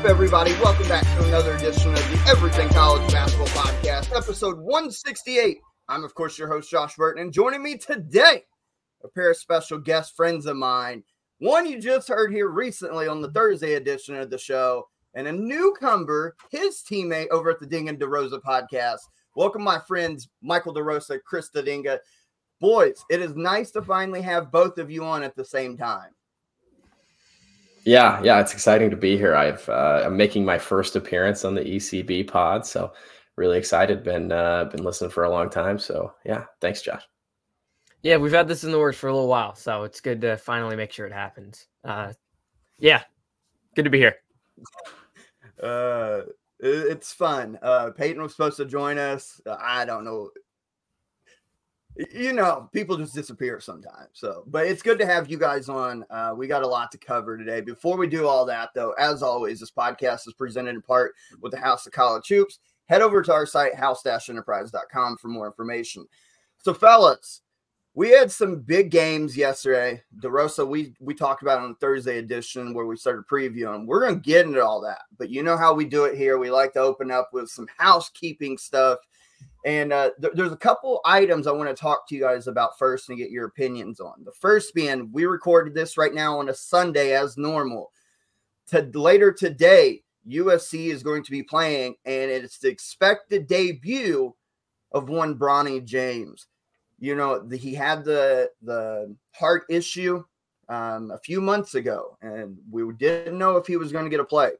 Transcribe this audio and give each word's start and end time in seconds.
Up, 0.00 0.06
everybody? 0.06 0.52
Welcome 0.62 0.88
back 0.88 1.02
to 1.02 1.24
another 1.26 1.56
edition 1.56 1.92
of 1.92 2.10
the 2.10 2.24
Everything 2.26 2.70
College 2.70 3.12
Basketball 3.12 3.48
Podcast, 3.48 4.16
episode 4.16 4.58
168. 4.58 5.58
I'm, 5.90 6.04
of 6.04 6.14
course, 6.14 6.38
your 6.38 6.48
host, 6.48 6.70
Josh 6.70 6.96
Burton, 6.96 7.22
and 7.22 7.34
joining 7.34 7.62
me 7.62 7.76
today, 7.76 8.44
a 9.04 9.08
pair 9.08 9.30
of 9.30 9.36
special 9.36 9.78
guest 9.78 10.16
friends 10.16 10.46
of 10.46 10.56
mine. 10.56 11.04
One 11.36 11.66
you 11.66 11.78
just 11.78 12.08
heard 12.08 12.32
here 12.32 12.48
recently 12.48 13.08
on 13.08 13.20
the 13.20 13.30
Thursday 13.32 13.74
edition 13.74 14.14
of 14.14 14.30
the 14.30 14.38
show, 14.38 14.88
and 15.12 15.26
a 15.26 15.32
newcomer, 15.32 16.34
his 16.50 16.82
teammate 16.90 17.28
over 17.28 17.50
at 17.50 17.60
the 17.60 17.66
Dinga 17.66 17.90
and 17.90 18.00
DeRosa 18.00 18.40
podcast. 18.40 19.00
Welcome, 19.36 19.62
my 19.62 19.80
friends, 19.80 20.30
Michael 20.40 20.72
DeRosa, 20.72 21.18
Chris 21.26 21.50
Dinga. 21.54 21.98
Boys, 22.58 23.04
it 23.10 23.20
is 23.20 23.36
nice 23.36 23.70
to 23.72 23.82
finally 23.82 24.22
have 24.22 24.50
both 24.50 24.78
of 24.78 24.90
you 24.90 25.04
on 25.04 25.22
at 25.22 25.36
the 25.36 25.44
same 25.44 25.76
time. 25.76 26.14
Yeah, 27.84 28.20
yeah, 28.22 28.40
it's 28.40 28.52
exciting 28.52 28.90
to 28.90 28.96
be 28.96 29.16
here. 29.16 29.34
I've 29.34 29.68
uh, 29.68 30.02
I'm 30.04 30.16
making 30.16 30.44
my 30.44 30.58
first 30.58 30.96
appearance 30.96 31.44
on 31.44 31.54
the 31.54 31.62
ECB 31.62 32.28
pod, 32.28 32.66
so 32.66 32.92
really 33.36 33.58
excited. 33.58 34.02
Been 34.02 34.30
uh, 34.32 34.64
been 34.64 34.84
listening 34.84 35.10
for 35.10 35.24
a 35.24 35.30
long 35.30 35.48
time, 35.48 35.78
so 35.78 36.12
yeah, 36.24 36.44
thanks, 36.60 36.82
Josh. 36.82 37.02
Yeah, 38.02 38.16
we've 38.16 38.32
had 38.32 38.48
this 38.48 38.64
in 38.64 38.72
the 38.72 38.78
works 38.78 38.98
for 38.98 39.08
a 39.08 39.12
little 39.12 39.28
while, 39.28 39.54
so 39.54 39.84
it's 39.84 40.00
good 40.00 40.20
to 40.22 40.36
finally 40.36 40.76
make 40.76 40.92
sure 40.92 41.06
it 41.06 41.12
happens. 41.12 41.66
Uh, 41.84 42.12
yeah, 42.78 43.02
good 43.74 43.84
to 43.84 43.90
be 43.90 43.98
here. 43.98 44.16
Uh, 45.62 46.22
it's 46.58 47.12
fun. 47.12 47.58
Uh, 47.62 47.90
Peyton 47.90 48.22
was 48.22 48.32
supposed 48.32 48.56
to 48.58 48.64
join 48.64 48.98
us. 48.98 49.40
I 49.46 49.84
don't 49.84 50.04
know 50.04 50.30
you 51.96 52.32
know, 52.32 52.68
people 52.72 52.96
just 52.96 53.14
disappear 53.14 53.60
sometimes. 53.60 54.10
So, 54.12 54.44
but 54.46 54.66
it's 54.66 54.82
good 54.82 54.98
to 54.98 55.06
have 55.06 55.30
you 55.30 55.38
guys 55.38 55.68
on. 55.68 56.04
Uh, 56.10 56.32
we 56.36 56.46
got 56.46 56.62
a 56.62 56.66
lot 56.66 56.90
to 56.92 56.98
cover 56.98 57.36
today. 57.36 57.60
Before 57.60 57.96
we 57.96 58.06
do 58.06 58.26
all 58.26 58.44
that, 58.46 58.70
though, 58.74 58.92
as 58.92 59.22
always, 59.22 59.60
this 59.60 59.70
podcast 59.70 60.26
is 60.26 60.34
presented 60.34 60.74
in 60.74 60.82
part 60.82 61.14
with 61.40 61.52
the 61.52 61.58
House 61.58 61.86
of 61.86 61.92
College 61.92 62.28
Hoops. 62.28 62.60
Head 62.86 63.02
over 63.02 63.22
to 63.22 63.32
our 63.32 63.46
site, 63.46 63.74
house-enterprise.com 63.74 65.16
for 65.18 65.28
more 65.28 65.46
information. 65.46 66.06
So, 66.58 66.74
fellas, 66.74 67.42
we 67.94 68.10
had 68.10 68.30
some 68.30 68.60
big 68.60 68.90
games 68.90 69.36
yesterday. 69.36 70.02
DeRosa, 70.22 70.66
we 70.66 70.94
we 71.00 71.14
talked 71.14 71.42
about 71.42 71.58
on 71.58 71.70
the 71.70 71.76
Thursday 71.76 72.18
edition 72.18 72.72
where 72.72 72.86
we 72.86 72.96
started 72.96 73.26
previewing. 73.30 73.86
We're 73.86 74.06
gonna 74.06 74.20
get 74.20 74.46
into 74.46 74.64
all 74.64 74.80
that, 74.82 75.02
but 75.18 75.30
you 75.30 75.42
know 75.42 75.56
how 75.56 75.74
we 75.74 75.84
do 75.84 76.04
it 76.04 76.16
here. 76.16 76.38
We 76.38 76.50
like 76.50 76.72
to 76.74 76.80
open 76.80 77.10
up 77.10 77.30
with 77.32 77.48
some 77.48 77.66
housekeeping 77.78 78.58
stuff 78.58 79.00
and 79.64 79.92
uh, 79.92 80.10
th- 80.20 80.32
there's 80.34 80.52
a 80.52 80.56
couple 80.56 81.00
items 81.04 81.46
I 81.46 81.52
want 81.52 81.68
to 81.68 81.74
talk 81.74 82.08
to 82.08 82.14
you 82.14 82.22
guys 82.22 82.46
about 82.46 82.78
first 82.78 83.08
and 83.08 83.18
get 83.18 83.30
your 83.30 83.46
opinions 83.46 84.00
on. 84.00 84.24
The 84.24 84.32
first 84.32 84.74
being, 84.74 85.10
we 85.12 85.26
recorded 85.26 85.74
this 85.74 85.98
right 85.98 86.14
now 86.14 86.38
on 86.38 86.48
a 86.48 86.54
Sunday 86.54 87.14
as 87.14 87.36
normal. 87.36 87.92
To 88.68 88.88
later 88.94 89.32
today, 89.32 90.02
USC 90.28 90.86
is 90.86 91.02
going 91.02 91.24
to 91.24 91.30
be 91.30 91.42
playing, 91.42 91.96
and 92.04 92.30
it's 92.30 92.58
the 92.58 92.68
expected 92.68 93.46
debut 93.46 94.34
of 94.92 95.08
one 95.08 95.36
Bronny 95.38 95.84
James. 95.84 96.46
You 96.98 97.16
know, 97.16 97.40
the, 97.40 97.56
he 97.56 97.74
had 97.74 98.04
the 98.04 98.50
the 98.62 99.14
heart 99.34 99.64
issue 99.68 100.22
um, 100.68 101.10
a 101.10 101.18
few 101.18 101.40
months 101.40 101.74
ago, 101.74 102.16
and 102.22 102.56
we 102.70 102.84
didn't 102.94 103.38
know 103.38 103.56
if 103.56 103.66
he 103.66 103.76
was 103.76 103.92
going 103.92 104.04
to 104.04 104.10
get 104.10 104.20
a 104.20 104.24
play. 104.24 104.52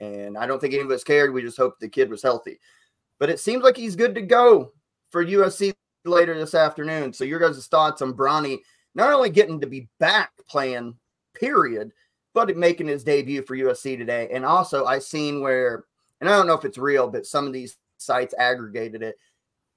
And 0.00 0.36
I 0.36 0.46
don't 0.46 0.60
think 0.60 0.74
any 0.74 0.82
of 0.82 0.90
us 0.90 1.04
cared. 1.04 1.32
We 1.32 1.40
just 1.40 1.56
hoped 1.56 1.80
the 1.80 1.88
kid 1.88 2.10
was 2.10 2.22
healthy 2.22 2.58
but 3.18 3.30
it 3.30 3.40
seems 3.40 3.62
like 3.62 3.76
he's 3.76 3.96
good 3.96 4.14
to 4.14 4.22
go 4.22 4.72
for 5.10 5.24
USC 5.24 5.72
later 6.04 6.36
this 6.38 6.54
afternoon. 6.54 7.12
So 7.12 7.24
your 7.24 7.38
guys' 7.38 7.66
thoughts 7.66 8.02
on 8.02 8.14
Bronny 8.14 8.58
not 8.94 9.12
only 9.12 9.30
getting 9.30 9.60
to 9.60 9.66
be 9.66 9.88
back 9.98 10.30
playing, 10.48 10.94
period, 11.34 11.92
but 12.32 12.56
making 12.56 12.88
his 12.88 13.04
debut 13.04 13.42
for 13.42 13.56
USC 13.56 13.96
today. 13.96 14.28
And 14.32 14.44
also 14.44 14.84
I 14.84 14.98
seen 14.98 15.40
where, 15.40 15.84
and 16.20 16.28
I 16.28 16.36
don't 16.36 16.46
know 16.46 16.54
if 16.54 16.64
it's 16.64 16.78
real, 16.78 17.08
but 17.08 17.26
some 17.26 17.46
of 17.46 17.52
these 17.52 17.76
sites 17.96 18.34
aggregated 18.38 19.02
it. 19.02 19.16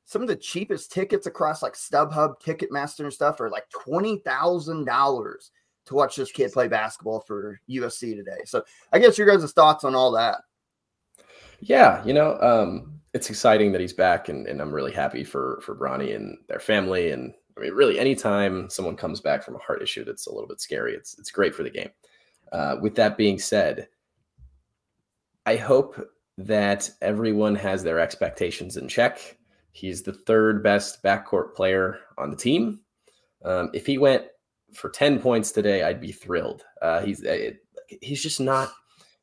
Some 0.06 0.22
of 0.22 0.28
the 0.28 0.36
cheapest 0.36 0.92
tickets 0.92 1.28
across 1.28 1.62
like 1.62 1.74
StubHub, 1.74 2.42
Ticketmaster, 2.42 3.02
and 3.02 3.14
stuff 3.14 3.42
are 3.42 3.50
like 3.50 3.70
twenty 3.70 4.20
thousand 4.20 4.86
dollars 4.86 5.52
to 5.86 5.96
watch 5.96 6.16
this 6.16 6.32
kid 6.32 6.54
play 6.54 6.70
basketball 6.70 7.20
for 7.20 7.60
USC 7.70 8.16
today. 8.16 8.40
So 8.46 8.64
I 8.94 9.00
guess 9.00 9.18
your 9.18 9.28
guys' 9.28 9.52
thoughts 9.52 9.84
on 9.84 9.96
all 9.96 10.12
that. 10.14 10.38
Yeah, 11.60 12.04
you 12.06 12.14
know, 12.14 12.40
um, 12.40 12.97
it's 13.18 13.32
exciting 13.32 13.72
that 13.72 13.82
he's 13.82 13.94
back, 13.94 14.30
and, 14.30 14.46
and 14.46 14.62
I'm 14.62 14.72
really 14.72 14.92
happy 14.92 15.24
for 15.24 15.60
for 15.64 15.76
Bronny 15.76 16.16
and 16.16 16.38
their 16.48 16.60
family. 16.60 17.10
And 17.10 17.34
I 17.58 17.62
mean, 17.62 17.74
really, 17.74 17.98
anytime 17.98 18.70
someone 18.70 18.96
comes 18.96 19.20
back 19.20 19.44
from 19.44 19.56
a 19.56 19.60
heart 19.60 19.82
issue 19.82 20.06
that's 20.06 20.28
a 20.28 20.32
little 20.32 20.48
bit 20.48 20.62
scary, 20.62 20.94
it's 20.94 21.18
it's 21.18 21.32
great 21.32 21.56
for 21.56 21.64
the 21.64 21.72
game. 21.72 21.90
Uh, 22.52 22.76
with 22.80 22.94
that 22.96 23.18
being 23.18 23.40
said, 23.40 23.88
I 25.48 25.56
hope 25.56 26.00
that 26.38 26.92
everyone 27.02 27.56
has 27.56 27.84
their 27.84 28.00
expectations 28.00 28.78
in 28.78 28.88
check. 28.88 29.38
He's 29.72 30.04
the 30.04 30.14
third 30.14 30.62
best 30.62 31.02
backcourt 31.02 31.56
player 31.56 31.98
on 32.20 32.30
the 32.30 32.38
team. 32.38 32.82
Um, 33.44 33.72
if 33.74 33.88
he 33.88 33.98
went 33.98 34.26
for 34.74 34.90
10 34.90 35.20
points 35.20 35.52
today, 35.52 35.82
I'd 35.82 36.00
be 36.00 36.12
thrilled. 36.12 36.64
Uh, 36.84 37.02
he's 37.02 37.24
it, 37.24 37.58
he's 38.02 38.22
just 38.22 38.40
not 38.40 38.72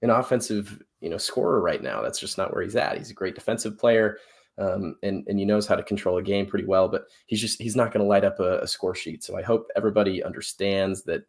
an 0.02 0.10
offensive 0.10 0.82
you 1.04 1.10
know 1.10 1.18
scorer 1.18 1.60
right 1.60 1.82
now. 1.82 2.00
That's 2.00 2.18
just 2.18 2.38
not 2.38 2.52
where 2.52 2.62
he's 2.62 2.76
at. 2.76 2.96
He's 2.96 3.10
a 3.10 3.14
great 3.14 3.34
defensive 3.34 3.78
player. 3.78 4.18
Um, 4.56 4.96
and 5.02 5.24
and 5.28 5.38
he 5.38 5.44
knows 5.44 5.66
how 5.66 5.74
to 5.74 5.82
control 5.82 6.16
a 6.16 6.22
game 6.22 6.46
pretty 6.46 6.64
well, 6.64 6.88
but 6.88 7.06
he's 7.26 7.40
just 7.40 7.60
he's 7.60 7.76
not 7.76 7.92
going 7.92 8.02
to 8.02 8.08
light 8.08 8.24
up 8.24 8.40
a, 8.40 8.60
a, 8.60 8.66
score 8.66 8.94
sheet. 8.94 9.22
So 9.22 9.36
I 9.36 9.42
hope 9.42 9.68
everybody 9.76 10.22
understands 10.22 11.02
that 11.02 11.24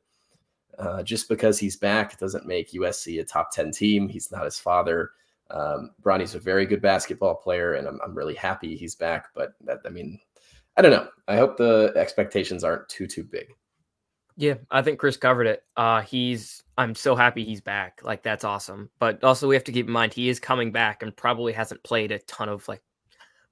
uh, 0.77 1.03
just 1.03 1.27
because 1.27 1.59
he's 1.59 1.75
back 1.75 2.17
doesn't 2.19 2.45
make 2.45 2.71
USC 2.71 3.19
a 3.19 3.23
top 3.23 3.51
ten 3.51 3.71
team. 3.71 4.07
He's 4.07 4.31
not 4.31 4.45
his 4.45 4.59
father. 4.59 5.11
Um, 5.49 5.91
Bronny's 6.01 6.35
a 6.35 6.39
very 6.39 6.65
good 6.65 6.81
basketball 6.81 7.35
player, 7.35 7.73
and 7.73 7.87
I'm 7.87 7.99
I'm 8.03 8.15
really 8.15 8.35
happy 8.35 8.77
he's 8.77 8.95
back. 8.95 9.29
But 9.33 9.55
that, 9.65 9.79
I 9.85 9.89
mean, 9.89 10.19
I 10.77 10.83
don't 10.83 10.91
know. 10.91 11.07
I 11.27 11.35
hope 11.37 11.57
the 11.57 11.93
expectations 11.95 12.63
aren't 12.63 12.87
too 12.89 13.07
too 13.07 13.23
big. 13.23 13.47
Yeah, 14.37 14.55
I 14.69 14.81
think 14.81 14.99
Chris 14.99 15.15
covered 15.17 15.47
it. 15.47 15.63
Uh, 15.77 16.01
he's 16.01 16.61
I'm 16.77 16.93
so 16.93 17.15
happy 17.15 17.45
he's 17.45 17.61
back. 17.61 18.01
Like 18.03 18.21
that's 18.21 18.43
awesome. 18.43 18.89
But 18.99 19.23
also 19.23 19.47
we 19.47 19.55
have 19.55 19.63
to 19.65 19.71
keep 19.71 19.87
in 19.87 19.93
mind 19.93 20.13
he 20.13 20.27
is 20.29 20.39
coming 20.39 20.71
back 20.71 21.03
and 21.03 21.15
probably 21.15 21.53
hasn't 21.53 21.83
played 21.83 22.11
a 22.11 22.19
ton 22.19 22.49
of 22.49 22.67
like 22.67 22.81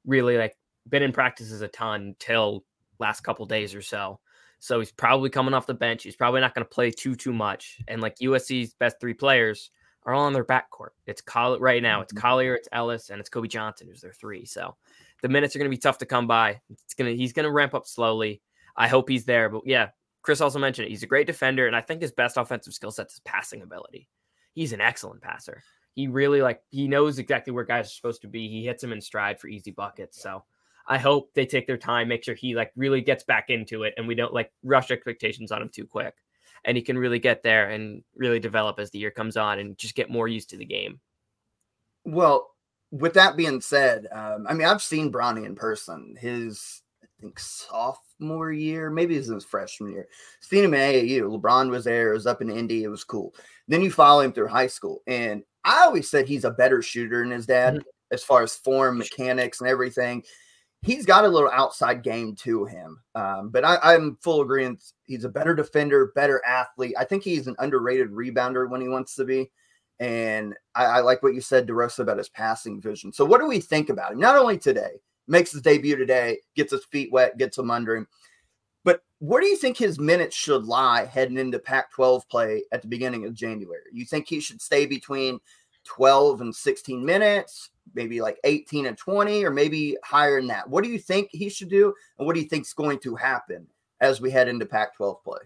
really 0.05 0.38
like 0.38 0.57
been 0.89 1.03
in 1.03 1.13
practices 1.13 1.61
a 1.61 1.69
ton 1.69 2.16
till 2.19 2.66
last 2.99 3.22
couple 3.22 3.45
days 3.45 3.73
or 3.73 3.81
so. 3.81 4.19
So 4.59 4.79
he's 4.79 4.91
probably 4.91 5.29
coming 5.29 5.53
off 5.53 5.67
the 5.67 5.73
bench. 5.73 6.03
He's 6.03 6.16
probably 6.16 6.41
not 6.41 6.53
going 6.53 6.66
to 6.66 6.69
play 6.69 6.91
too 6.91 7.16
too 7.16 7.33
much. 7.33 7.79
And 7.88 8.01
like 8.01 8.17
USC's 8.17 8.73
best 8.73 8.97
three 8.99 9.13
players 9.13 9.72
are 10.05 10.13
all 10.13 10.25
on 10.25 10.33
their 10.33 10.43
backcourt. 10.43 10.89
It's 11.05 11.22
Collier 11.22 11.59
right 11.59 11.81
now. 11.81 12.01
It's 12.01 12.13
mm-hmm. 12.13 12.22
Collier, 12.22 12.55
it's 12.55 12.67
Ellis, 12.73 13.09
and 13.09 13.22
it's 13.22 13.29
Kobe 13.29 13.47
Johnson 13.47 13.88
who's 13.88 14.01
their 14.01 14.13
three. 14.13 14.45
So 14.45 14.75
the 15.22 15.29
minutes 15.29 15.55
are 15.55 15.59
going 15.59 15.72
to 15.72 15.75
be 15.75 15.79
tough 15.79 15.97
to 15.99 16.05
come 16.05 16.27
by. 16.27 16.59
It's 16.69 16.93
gonna 16.93 17.11
he's 17.11 17.31
going 17.31 17.45
to 17.45 17.51
ramp 17.51 17.73
up 17.73 17.88
slowly. 17.88 18.41
I 18.75 18.89
hope 18.89 19.07
he's 19.07 19.25
there. 19.25 19.49
But 19.49 19.61
yeah, 19.66 19.89
Chris 20.23 20.41
also 20.41 20.57
mentioned 20.57 20.88
it. 20.88 20.89
He's 20.89 21.03
a 21.03 21.07
great 21.07 21.28
defender, 21.28 21.67
and 21.67 21.75
I 21.75 21.81
think 21.81 22.01
his 22.01 22.13
best 22.13 22.38
offensive 22.38 22.73
skill 22.73 22.91
set 22.91 23.11
is 23.11 23.20
passing 23.20 23.61
ability. 23.61 24.08
He's 24.53 24.73
an 24.73 24.81
excellent 24.81 25.22
passer. 25.22 25.61
He 25.96 26.08
really 26.08 26.41
like 26.41 26.61
he 26.70 26.87
knows 26.87 27.20
exactly 27.20 27.52
where 27.53 27.66
guys 27.66 27.87
are 27.87 27.90
supposed 27.90 28.22
to 28.22 28.28
be. 28.28 28.47
He 28.47 28.66
hits 28.66 28.81
them 28.81 28.93
in 28.93 29.02
stride 29.02 29.40
for 29.40 29.47
easy 29.47 29.72
buckets. 29.72 30.22
So 30.22 30.43
I 30.87 30.97
hope 30.97 31.34
they 31.34 31.46
take 31.46 31.67
their 31.67 31.78
time, 31.78 32.08
make 32.08 32.23
sure 32.23 32.35
he 32.35 32.55
like 32.55 32.72
really 32.75 33.02
gets 33.02 33.23
back 33.23 33.49
into 33.49 33.84
it, 33.84 33.93
and 33.97 34.08
we 34.08 34.16
don't 34.16 34.34
like 34.34 34.52
rush 34.64 34.91
expectations 34.91 35.52
on 35.52 35.61
him 35.61 35.70
too 35.70 35.85
quick. 35.85 36.16
And 36.66 36.78
he 36.78 36.84
can 36.84 36.97
really 36.97 37.20
get 37.20 37.43
there 37.43 37.70
and 37.70 38.02
really 38.16 38.40
develop 38.40 38.79
as 38.79 38.90
the 38.91 38.99
year 38.99 39.11
comes 39.11 39.35
on, 39.35 39.59
and 39.59 39.78
just 39.78 39.93
get 39.93 40.09
more 40.09 40.29
used 40.29 40.49
to 40.52 40.58
the 40.58 40.66
game. 40.66 41.02
Well, 42.05 42.49
with 42.91 43.16
that 43.16 43.35
being 43.35 43.59
said, 43.59 44.08
um, 44.11 44.47
I 44.47 44.53
mean 44.53 44.67
I've 44.67 44.81
seen 44.81 45.11
Bronny 45.11 45.46
in 45.46 45.55
person. 45.55 46.16
His 46.17 46.83
think 47.23 47.40
sophomore 47.40 48.52
year, 48.52 48.90
maybe 48.90 49.16
it 49.16 49.20
was 49.20 49.28
his 49.28 49.46
freshman 49.46 49.93
year. 49.93 50.08
Seen 50.41 50.66
him 50.66 50.73
at 50.73 50.93
AAU. 50.93 51.40
LeBron 51.40 51.70
was 51.70 51.85
there. 51.85 52.11
It 52.11 52.16
was 52.16 52.28
up 52.28 52.41
in 52.41 52.49
Indy. 52.49 52.84
It 52.84 52.90
was 52.90 53.03
cool. 53.03 53.34
Then 53.67 53.81
you 53.81 53.91
follow 53.91 54.22
him 54.22 54.34
through 54.34 54.47
high 54.47 54.67
school, 54.67 55.02
and 55.08 55.43
I 55.64 55.84
always 55.85 56.09
said 56.09 56.28
he's 56.28 56.43
a 56.43 56.52
better 56.52 56.81
shooter 56.81 57.22
than 57.22 57.31
his 57.31 57.46
dad 57.46 57.75
mm-hmm. 57.75 57.87
as 58.11 58.23
far 58.23 58.43
as 58.43 58.55
form, 58.55 58.97
mechanics, 58.97 59.61
and 59.61 59.70
everything. 59.70 60.23
He's 60.81 61.05
got 61.05 61.23
a 61.23 61.29
little 61.29 61.49
outside 61.49 62.03
game 62.03 62.35
to 62.41 62.66
him, 62.66 62.99
um, 63.16 63.49
but 63.52 63.64
I, 63.64 63.93
am 63.93 64.17
full 64.22 64.41
agreement. 64.41 64.84
He's 65.05 65.23
a 65.23 65.29
better 65.29 65.55
defender, 65.55 66.11
better 66.14 66.41
athlete. 66.46 66.96
I 66.99 67.05
think 67.05 67.23
he's 67.23 67.47
an 67.47 67.55
underrated 67.59 68.09
rebounder 68.09 68.70
when 68.70 68.81
he 68.81 68.90
wants 68.90 69.16
to 69.16 69.23
be. 69.23 69.49
And 70.02 70.53
I, 70.75 70.85
I 70.85 70.99
like 70.99 71.23
what 71.23 71.35
you 71.35 71.40
said, 71.40 71.67
DeRosa, 71.67 71.99
about 71.99 72.17
his 72.17 72.28
passing 72.28 72.81
vision. 72.81 73.14
So, 73.14 73.23
what 73.23 73.40
do 73.40 73.47
we 73.47 73.61
think 73.61 73.90
about 73.90 74.11
him? 74.11 74.20
Not 74.20 74.35
only 74.35 74.58
today, 74.58 74.99
makes 75.28 75.52
his 75.52 75.61
debut 75.61 75.96
today, 75.96 76.40
gets 76.55 76.72
his 76.72 76.85
feet 76.85 77.11
wet, 77.11 77.37
gets 77.37 77.58
him 77.58 77.72
under 77.72 77.96
him. 77.96 78.08
But 78.84 79.02
where 79.20 79.41
do 79.41 79.47
you 79.47 79.58
think 79.58 79.78
his 79.78 79.99
minutes 79.99 80.35
should 80.35 80.66
lie 80.66 81.05
heading 81.05 81.37
into 81.37 81.59
Pac 81.59 81.91
12 81.91 82.28
play 82.29 82.64
at 82.72 82.81
the 82.81 82.87
beginning 82.87 83.25
of 83.25 83.34
January? 83.34 83.84
You 83.91 84.05
think 84.05 84.28
he 84.28 84.40
should 84.40 84.61
stay 84.61 84.85
between 84.85 85.40
12 85.85 86.41
and 86.41 86.55
16 86.55 87.05
minutes, 87.05 87.70
maybe 87.93 88.22
like 88.22 88.40
18 88.43 88.85
and 88.85 88.97
20, 88.97 89.46
or 89.46 89.52
maybe 89.52 89.97
higher 90.03 90.40
than 90.40 90.47
that? 90.47 90.70
What 90.70 90.84
do 90.84 90.90
you 90.90 90.99
think 90.99 91.29
he 91.31 91.49
should 91.49 91.70
do? 91.70 91.93
And 92.17 92.25
what 92.25 92.34
do 92.34 92.41
you 92.41 92.47
think 92.47 92.66
is 92.66 92.73
going 92.73 92.99
to 92.99 93.16
happen 93.16 93.67
as 94.02 94.20
we 94.20 94.31
head 94.31 94.47
into 94.47 94.66
Pac 94.66 94.96
12 94.96 95.23
play? 95.23 95.40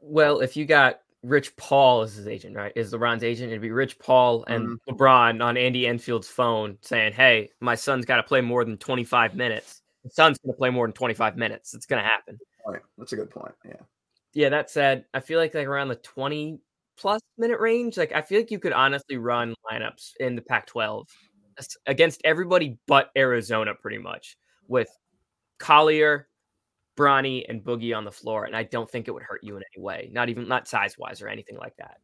Well, 0.00 0.40
if 0.40 0.56
you 0.56 0.66
got 0.66 1.00
Rich 1.22 1.56
Paul 1.56 2.02
is 2.02 2.14
his 2.14 2.26
agent, 2.26 2.56
right? 2.56 2.72
Is 2.76 2.92
LeBron's 2.92 3.24
agent. 3.24 3.50
It'd 3.50 3.62
be 3.62 3.70
Rich 3.70 3.98
Paul 3.98 4.44
and 4.46 4.66
mm-hmm. 4.66 4.94
LeBron 4.94 5.42
on 5.42 5.56
Andy 5.56 5.86
Enfield's 5.86 6.28
phone 6.28 6.78
saying, 6.82 7.12
Hey, 7.12 7.50
my 7.60 7.74
son's 7.74 8.04
got 8.04 8.16
to 8.16 8.22
play 8.22 8.40
more 8.40 8.64
than 8.64 8.76
25 8.76 9.34
minutes. 9.34 9.82
The 10.04 10.10
son's 10.10 10.38
going 10.38 10.54
to 10.54 10.58
play 10.58 10.70
more 10.70 10.86
than 10.86 10.92
25 10.92 11.36
minutes. 11.36 11.74
It's 11.74 11.86
going 11.86 12.02
to 12.02 12.08
happen. 12.08 12.38
Right. 12.66 12.80
That's 12.96 13.12
a 13.12 13.16
good 13.16 13.30
point. 13.30 13.54
Yeah. 13.64 13.74
Yeah. 14.34 14.48
That 14.50 14.70
said, 14.70 15.04
I 15.14 15.20
feel 15.20 15.38
like 15.38 15.54
like 15.54 15.66
around 15.66 15.88
the 15.88 15.96
20 15.96 16.60
plus 16.96 17.20
minute 17.38 17.60
range, 17.60 17.96
like 17.96 18.12
I 18.12 18.22
feel 18.22 18.40
like 18.40 18.50
you 18.50 18.58
could 18.58 18.72
honestly 18.72 19.16
run 19.16 19.54
lineups 19.70 20.12
in 20.20 20.36
the 20.36 20.42
Pac 20.42 20.66
12 20.66 21.08
against 21.86 22.20
everybody 22.24 22.78
but 22.86 23.10
Arizona 23.16 23.74
pretty 23.74 23.98
much 23.98 24.36
with 24.68 24.88
Collier, 25.58 26.28
Bronny 26.96 27.44
and 27.48 27.62
Boogie 27.62 27.96
on 27.96 28.04
the 28.04 28.12
floor, 28.12 28.44
and 28.44 28.56
I 28.56 28.62
don't 28.64 28.90
think 28.90 29.06
it 29.06 29.12
would 29.12 29.22
hurt 29.22 29.42
you 29.42 29.56
in 29.56 29.62
any 29.74 29.82
way. 29.82 30.08
Not 30.12 30.28
even 30.28 30.48
not 30.48 30.68
size 30.68 30.96
wise 30.98 31.20
or 31.22 31.28
anything 31.28 31.58
like 31.58 31.76
that. 31.76 31.98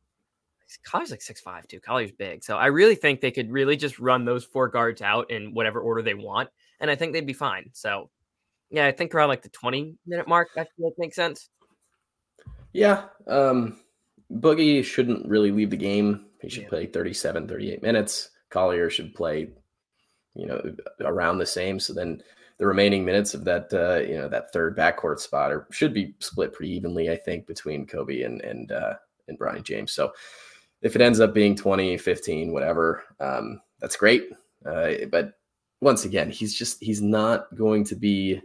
Collier's 0.85 1.11
like 1.11 1.23
six 1.23 1.41
five 1.41 1.67
too. 1.69 1.81
Collier's 1.81 2.13
big, 2.13 2.45
so 2.45 2.57
I 2.57 2.67
really 2.67 2.95
think 2.95 3.21
they 3.21 3.31
could 3.31 3.51
really 3.51 3.77
just 3.77 3.99
run 3.99 4.25
those 4.25 4.45
four 4.45 4.69
guards 4.69 5.03
out 5.03 5.31
in 5.31 5.55
whatever 5.55 5.81
order 5.81 6.03
they 6.03 6.15
want, 6.15 6.49
and 6.81 6.91
I 6.91 6.95
think 6.95 7.13
they'd 7.13 7.27
be 7.27 7.33
fine. 7.33 7.71
So, 7.73 8.11
yeah, 8.71 8.87
I 8.87 8.93
think 8.93 9.15
around 9.15 9.29
like 9.29 9.43
the 9.43 9.51
twenty 9.51 9.97
minute 10.07 10.29
mark, 10.29 10.49
that 10.55 10.69
makes 10.99 11.17
sense. 11.17 11.51
Yeah, 12.73 13.05
um, 13.27 13.77
Boogie 14.33 14.85
shouldn't 14.85 15.29
really 15.29 15.51
leave 15.51 15.71
the 15.71 15.77
game. 15.77 16.27
He 16.41 16.49
should 16.49 16.65
yeah. 16.65 16.69
play 16.71 16.87
37, 16.87 17.47
38 17.47 17.83
minutes. 17.83 18.31
Collier 18.51 18.91
should 18.91 19.15
play, 19.15 19.51
you 20.35 20.47
know, 20.47 20.61
around 21.01 21.39
the 21.39 21.47
same. 21.47 21.79
So 21.79 21.93
then 21.93 22.23
the 22.63 22.69
remaining 22.69 23.05
minutes 23.05 23.35
of 23.35 23.45
that 23.45 23.75
uh, 23.75 24.09
you 24.09 24.17
know 24.17 24.29
that 24.29 24.53
third 24.53 24.77
backcourt 24.77 25.19
spot 25.19 25.51
or 25.51 25.67
should 25.73 25.93
be 25.93 26.15
split 26.21 26.53
pretty 26.53 26.73
evenly, 26.73 27.11
I 27.11 27.17
think, 27.17 27.45
between 27.45 27.89
Kobe 27.89 28.23
and 28.23 28.41
and 28.43 28.71
uh, 28.71 28.95
and 29.27 29.37
Bronny 29.37 29.65
James. 29.65 29.91
So 29.91 30.13
if 30.81 30.95
it 30.95 31.03
ends 31.03 31.19
up 31.19 31.35
being 31.35 31.57
20, 31.57 31.99
15, 31.99 32.53
whatever, 32.53 33.03
um, 33.19 33.61
that's 33.81 33.97
great. 33.97 34.29
Uh, 34.65 34.93
but 35.11 35.33
once 35.81 36.05
again, 36.05 36.31
he's 36.31 36.55
just 36.55 36.81
he's 36.81 37.03
not 37.03 37.53
going 37.57 37.83
to 37.87 37.97
be 37.97 38.41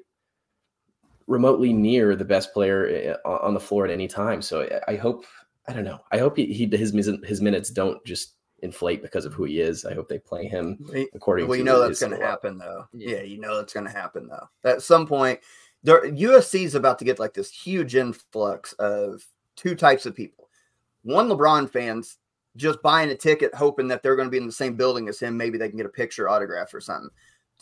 remotely 1.27 1.71
near 1.71 2.15
the 2.15 2.25
best 2.25 2.53
player 2.53 3.19
uh, 3.23 3.29
on 3.29 3.53
the 3.53 3.59
floor 3.59 3.85
at 3.85 3.91
any 3.91 4.07
time. 4.07 4.41
So 4.41 4.67
I 4.87 4.95
hope 4.95 5.25
I 5.67 5.73
don't 5.73 5.85
know. 5.85 5.99
I 6.11 6.17
hope 6.17 6.37
he, 6.37 6.51
he 6.51 6.65
his 6.75 6.91
his 7.23 7.39
minutes 7.39 7.69
don't 7.69 8.03
just 8.03 8.33
inflate 8.59 9.01
because 9.01 9.25
of 9.25 9.33
who 9.33 9.44
he 9.44 9.59
is. 9.62 9.86
I 9.86 9.94
hope 9.94 10.07
they 10.07 10.19
play 10.19 10.48
him 10.48 10.80
according. 11.13 11.48
Well, 11.48 11.57
you 11.57 11.63
know 11.63 11.80
that's 11.81 12.00
going 12.00 12.18
to 12.18 12.25
happen, 12.25 12.57
though. 12.57 12.88
Yeah. 12.94 13.18
yeah, 13.18 13.21
you 13.24 13.39
know 13.39 13.57
that's 13.57 13.74
going 13.74 13.86
to 13.86 13.92
happen, 13.92 14.27
though. 14.27 14.48
At 14.63 14.81
some 14.81 15.06
point, 15.06 15.39
there 15.83 16.01
USC 16.04 16.63
is 16.63 16.75
about 16.75 17.00
to 17.00 17.06
get 17.06 17.19
like 17.19 17.33
this 17.33 17.51
huge 17.51 17.95
influx 17.95 18.74
of 18.74 19.24
two 19.56 19.75
types 19.75 20.06
of 20.06 20.15
people. 20.15 20.50
One, 21.04 21.30
LeBron 21.30 21.69
fans 21.69 22.18
just 22.56 22.81
buying 22.81 23.12
a 23.12 23.15
ticket, 23.15 23.54
hoping 23.54 23.88
that 23.88 24.01
they're 24.01 24.15
going 24.15 24.27
to 24.27 24.31
be 24.31 24.38
in 24.38 24.48
the 24.48 24.51
same 24.51 24.75
building 24.75 25.07
as 25.07 25.19
him. 25.19 25.38
Maybe 25.38 25.57
they 25.57 25.69
can 25.69 25.77
get 25.77 25.86
a 25.86 25.89
picture, 25.89 26.27
autograph, 26.27 26.74
or 26.74 26.81
something. 26.81 27.09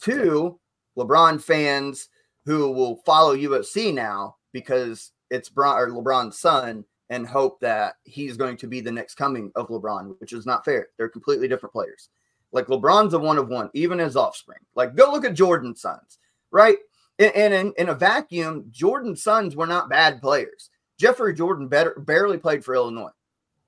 Two, 0.01 0.59
LeBron 0.97 1.41
fans 1.41 2.09
who 2.45 2.71
will 2.71 2.97
follow 3.05 3.35
USC 3.35 3.93
now 3.93 4.37
because 4.53 5.11
it's 5.29 5.49
Bron 5.49 5.77
or 5.77 5.89
LeBron's 5.89 6.39
son 6.39 6.85
and 7.09 7.27
hope 7.27 7.59
that 7.59 7.95
he's 8.03 8.37
going 8.37 8.57
to 8.57 8.67
be 8.67 8.81
the 8.81 8.91
next 8.91 9.15
coming 9.15 9.51
of 9.55 9.67
LeBron, 9.67 10.15
which 10.19 10.33
is 10.33 10.45
not 10.45 10.65
fair. 10.65 10.87
They're 10.97 11.09
completely 11.09 11.47
different 11.47 11.73
players. 11.73 12.09
Like 12.51 12.67
LeBron's 12.67 13.13
a 13.13 13.19
one 13.19 13.37
of 13.37 13.49
one, 13.49 13.69
even 13.73 13.99
his 13.99 14.15
offspring. 14.15 14.59
Like 14.75 14.95
go 14.95 15.11
look 15.11 15.25
at 15.25 15.33
Jordan's 15.33 15.81
sons, 15.81 16.19
right? 16.51 16.77
And 17.19 17.53
in, 17.53 17.73
in, 17.77 17.89
a 17.89 17.93
vacuum, 17.93 18.65
Jordan's 18.71 19.23
sons 19.23 19.55
were 19.55 19.67
not 19.67 19.89
bad 19.89 20.21
players. 20.21 20.69
Jeffrey 20.99 21.33
Jordan 21.33 21.67
better, 21.67 21.95
barely 21.97 22.37
played 22.37 22.63
for 22.63 22.75
Illinois. 22.75 23.11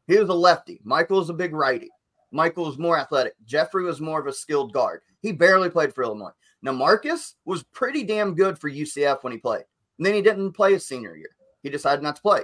He 0.08 0.18
was 0.18 0.30
a 0.30 0.34
lefty. 0.34 0.82
Michael 0.84 1.20
was 1.20 1.30
a 1.30 1.34
big 1.34 1.54
righty. 1.54 1.90
Michael 2.32 2.66
was 2.66 2.78
more 2.78 2.98
athletic. 2.98 3.34
Jeffrey 3.46 3.84
was 3.84 4.02
more 4.02 4.20
of 4.20 4.28
a 4.28 4.34
skilled 4.34 4.74
guard. 4.74 5.02
He 5.22 5.32
barely 5.32 5.70
played 5.70 5.94
for 5.94 6.04
Illinois. 6.04 6.32
Now 6.62 6.74
Marcus 6.74 7.36
was 7.46 7.64
pretty 7.64 8.04
damn 8.04 8.36
good 8.36 8.58
for 8.58 8.70
UCF 8.70 9.24
when 9.24 9.34
he 9.34 9.40
played. 9.40 9.64
And 9.98 10.06
then 10.06 10.14
he 10.14 10.22
didn't 10.22 10.52
play 10.54 10.74
his 10.74 10.86
senior 10.86 11.16
year. 11.16 11.30
He 11.64 11.70
decided 11.70 12.04
not 12.04 12.18
to 12.18 12.22
play. 12.22 12.42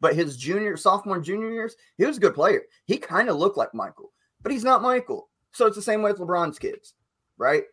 But 0.00 0.14
his 0.14 0.36
junior, 0.36 0.76
sophomore, 0.76 1.20
junior 1.20 1.50
years, 1.50 1.76
he 1.98 2.06
was 2.06 2.16
a 2.16 2.20
good 2.20 2.34
player. 2.34 2.62
He 2.86 2.96
kind 2.96 3.28
of 3.28 3.36
looked 3.36 3.58
like 3.58 3.74
Michael, 3.74 4.12
but 4.42 4.52
he's 4.52 4.64
not 4.64 4.82
Michael. 4.82 5.28
So 5.52 5.66
it's 5.66 5.76
the 5.76 5.82
same 5.82 6.02
way 6.02 6.10
with 6.10 6.20
LeBron's 6.20 6.58
kids, 6.58 6.94
right? 7.36 7.64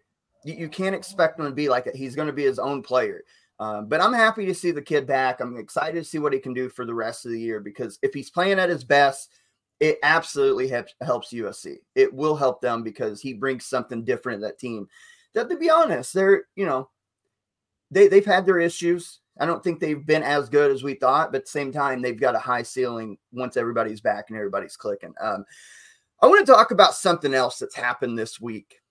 You, 0.43 0.55
you 0.55 0.69
can't 0.69 0.95
expect 0.95 1.39
him 1.39 1.45
to 1.45 1.51
be 1.51 1.69
like 1.69 1.87
it. 1.87 1.95
He's 1.95 2.15
going 2.15 2.27
to 2.27 2.33
be 2.33 2.43
his 2.43 2.59
own 2.59 2.81
player. 2.81 3.23
Um, 3.59 3.87
but 3.87 4.01
I'm 4.01 4.13
happy 4.13 4.45
to 4.45 4.53
see 4.53 4.71
the 4.71 4.81
kid 4.81 5.07
back. 5.07 5.39
I'm 5.39 5.57
excited 5.57 6.03
to 6.03 6.09
see 6.09 6.19
what 6.19 6.33
he 6.33 6.39
can 6.39 6.53
do 6.53 6.69
for 6.69 6.85
the 6.85 6.93
rest 6.93 7.25
of 7.25 7.31
the 7.31 7.39
year 7.39 7.59
because 7.59 7.97
if 8.03 8.13
he's 8.13 8.29
playing 8.29 8.59
at 8.59 8.69
his 8.69 8.83
best, 8.83 9.31
it 9.79 9.99
absolutely 10.03 10.67
helps, 10.67 10.93
helps 11.01 11.33
USC. 11.33 11.77
It 11.95 12.13
will 12.13 12.35
help 12.35 12.61
them 12.61 12.83
because 12.83 13.21
he 13.21 13.33
brings 13.33 13.65
something 13.65 14.03
different 14.03 14.41
to 14.41 14.47
that 14.47 14.59
team. 14.59 14.87
That 15.33 15.49
to 15.49 15.57
be 15.57 15.69
honest, 15.69 16.13
they're 16.13 16.45
you 16.55 16.65
know 16.65 16.89
they 17.91 18.07
they've 18.07 18.25
had 18.25 18.45
their 18.45 18.59
issues. 18.59 19.19
I 19.39 19.45
don't 19.45 19.63
think 19.63 19.79
they've 19.79 20.05
been 20.05 20.23
as 20.23 20.49
good 20.49 20.71
as 20.71 20.83
we 20.83 20.93
thought, 20.95 21.31
but 21.31 21.39
at 21.39 21.45
the 21.45 21.51
same 21.51 21.71
time, 21.71 22.01
they've 22.01 22.19
got 22.19 22.35
a 22.35 22.39
high 22.39 22.63
ceiling 22.63 23.17
once 23.31 23.57
everybody's 23.57 24.01
back 24.01 24.25
and 24.29 24.37
everybody's 24.37 24.77
clicking. 24.77 25.13
Um, 25.19 25.45
I 26.21 26.27
want 26.27 26.45
to 26.45 26.51
talk 26.51 26.71
about 26.71 26.95
something 26.95 27.33
else 27.33 27.59
that's 27.59 27.75
happened 27.75 28.17
this 28.17 28.41
week. 28.41 28.81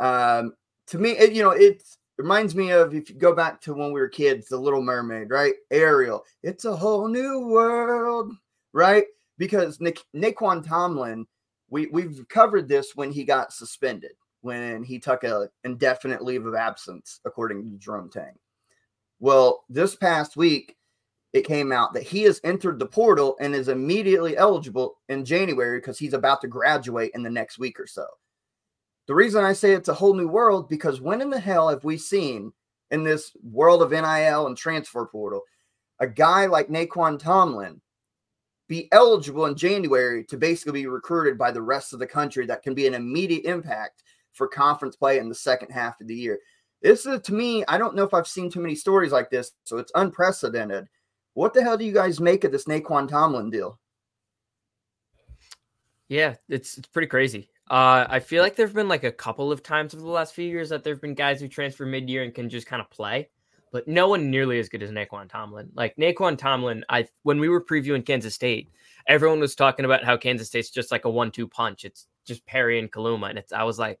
Um, 0.00 0.54
to 0.88 0.98
me, 0.98 1.10
it, 1.10 1.32
you 1.32 1.42
know, 1.42 1.50
it 1.50 1.82
reminds 2.18 2.54
me 2.54 2.70
of 2.70 2.94
if 2.94 3.08
you 3.08 3.16
go 3.16 3.34
back 3.34 3.60
to 3.62 3.74
when 3.74 3.92
we 3.92 4.00
were 4.00 4.08
kids, 4.08 4.48
The 4.48 4.56
Little 4.56 4.82
Mermaid, 4.82 5.30
right? 5.30 5.54
Ariel, 5.70 6.24
it's 6.42 6.64
a 6.64 6.76
whole 6.76 7.08
new 7.08 7.46
world, 7.46 8.32
right? 8.72 9.04
Because 9.38 9.80
Nick, 9.80 10.00
Nae'Qwan 10.14 10.66
Tomlin, 10.66 11.26
we 11.70 11.86
we've 11.86 12.26
covered 12.28 12.68
this 12.68 12.94
when 12.94 13.10
he 13.12 13.24
got 13.24 13.52
suspended, 13.52 14.12
when 14.42 14.82
he 14.82 14.98
took 14.98 15.24
a 15.24 15.48
indefinite 15.64 16.22
leave 16.22 16.46
of 16.46 16.54
absence, 16.54 17.20
according 17.24 17.70
to 17.70 17.78
Jerome 17.78 18.10
Tang. 18.10 18.34
Well, 19.22 19.62
this 19.68 19.94
past 19.94 20.36
week, 20.36 20.76
it 21.32 21.46
came 21.46 21.70
out 21.70 21.94
that 21.94 22.02
he 22.02 22.24
has 22.24 22.40
entered 22.42 22.80
the 22.80 22.86
portal 22.86 23.36
and 23.38 23.54
is 23.54 23.68
immediately 23.68 24.36
eligible 24.36 24.96
in 25.08 25.24
January 25.24 25.78
because 25.78 25.96
he's 25.96 26.12
about 26.12 26.40
to 26.40 26.48
graduate 26.48 27.12
in 27.14 27.22
the 27.22 27.30
next 27.30 27.56
week 27.56 27.78
or 27.78 27.86
so. 27.86 28.04
The 29.06 29.14
reason 29.14 29.44
I 29.44 29.52
say 29.52 29.74
it's 29.74 29.88
a 29.88 29.94
whole 29.94 30.14
new 30.14 30.26
world 30.26 30.68
because 30.68 31.00
when 31.00 31.20
in 31.20 31.30
the 31.30 31.38
hell 31.38 31.68
have 31.68 31.84
we 31.84 31.98
seen 31.98 32.52
in 32.90 33.04
this 33.04 33.30
world 33.44 33.80
of 33.80 33.92
NIL 33.92 34.48
and 34.48 34.56
transfer 34.56 35.06
portal 35.06 35.42
a 36.00 36.06
guy 36.08 36.46
like 36.46 36.66
Nae'Qwan 36.66 37.16
Tomlin 37.16 37.80
be 38.68 38.88
eligible 38.90 39.46
in 39.46 39.54
January 39.54 40.24
to 40.24 40.36
basically 40.36 40.80
be 40.80 40.86
recruited 40.88 41.38
by 41.38 41.52
the 41.52 41.62
rest 41.62 41.92
of 41.92 42.00
the 42.00 42.06
country 42.08 42.44
that 42.46 42.64
can 42.64 42.74
be 42.74 42.88
an 42.88 42.94
immediate 42.94 43.44
impact 43.44 44.02
for 44.32 44.48
conference 44.48 44.96
play 44.96 45.18
in 45.18 45.28
the 45.28 45.34
second 45.34 45.70
half 45.70 46.00
of 46.00 46.08
the 46.08 46.16
year? 46.16 46.40
This 46.82 47.06
is 47.06 47.20
to 47.22 47.32
me, 47.34 47.64
I 47.68 47.78
don't 47.78 47.94
know 47.94 48.02
if 48.02 48.12
I've 48.12 48.26
seen 48.26 48.50
too 48.50 48.60
many 48.60 48.74
stories 48.74 49.12
like 49.12 49.30
this, 49.30 49.52
so 49.64 49.78
it's 49.78 49.92
unprecedented. 49.94 50.88
What 51.34 51.54
the 51.54 51.62
hell 51.62 51.78
do 51.78 51.84
you 51.84 51.92
guys 51.92 52.20
make 52.20 52.44
of 52.44 52.52
this 52.52 52.64
Nae'Qwan 52.64 53.08
Tomlin 53.08 53.50
deal? 53.50 53.78
Yeah, 56.08 56.34
it's 56.48 56.76
it's 56.76 56.88
pretty 56.88 57.06
crazy. 57.06 57.48
Uh, 57.70 58.04
I 58.08 58.20
feel 58.20 58.42
like 58.42 58.56
there've 58.56 58.74
been 58.74 58.88
like 58.88 59.04
a 59.04 59.12
couple 59.12 59.50
of 59.50 59.62
times 59.62 59.94
over 59.94 60.02
the 60.02 60.10
last 60.10 60.34
few 60.34 60.44
years 60.44 60.68
that 60.68 60.84
there've 60.84 61.00
been 61.00 61.14
guys 61.14 61.40
who 61.40 61.48
transfer 61.48 61.86
mid-year 61.86 62.22
and 62.22 62.34
can 62.34 62.50
just 62.50 62.66
kind 62.66 62.82
of 62.82 62.90
play, 62.90 63.30
but 63.70 63.88
no 63.88 64.08
one 64.08 64.30
nearly 64.30 64.58
as 64.58 64.68
good 64.68 64.82
as 64.82 64.90
Nae'Qwan 64.90 65.30
Tomlin. 65.30 65.70
Like 65.74 65.96
Nae'Qwan 65.96 66.36
Tomlin, 66.36 66.84
I 66.90 67.08
when 67.22 67.38
we 67.38 67.48
were 67.48 67.64
previewing 67.64 68.04
Kansas 68.04 68.34
State, 68.34 68.68
everyone 69.06 69.40
was 69.40 69.54
talking 69.54 69.86
about 69.86 70.04
how 70.04 70.18
Kansas 70.18 70.48
State's 70.48 70.68
just 70.68 70.90
like 70.90 71.06
a 71.06 71.10
one-two 71.10 71.48
punch. 71.48 71.86
It's 71.86 72.08
just 72.26 72.44
Perry 72.44 72.78
and 72.78 72.92
Kaluma, 72.92 73.30
and 73.30 73.38
it's 73.38 73.52
I 73.52 73.62
was 73.62 73.78
like, 73.78 73.98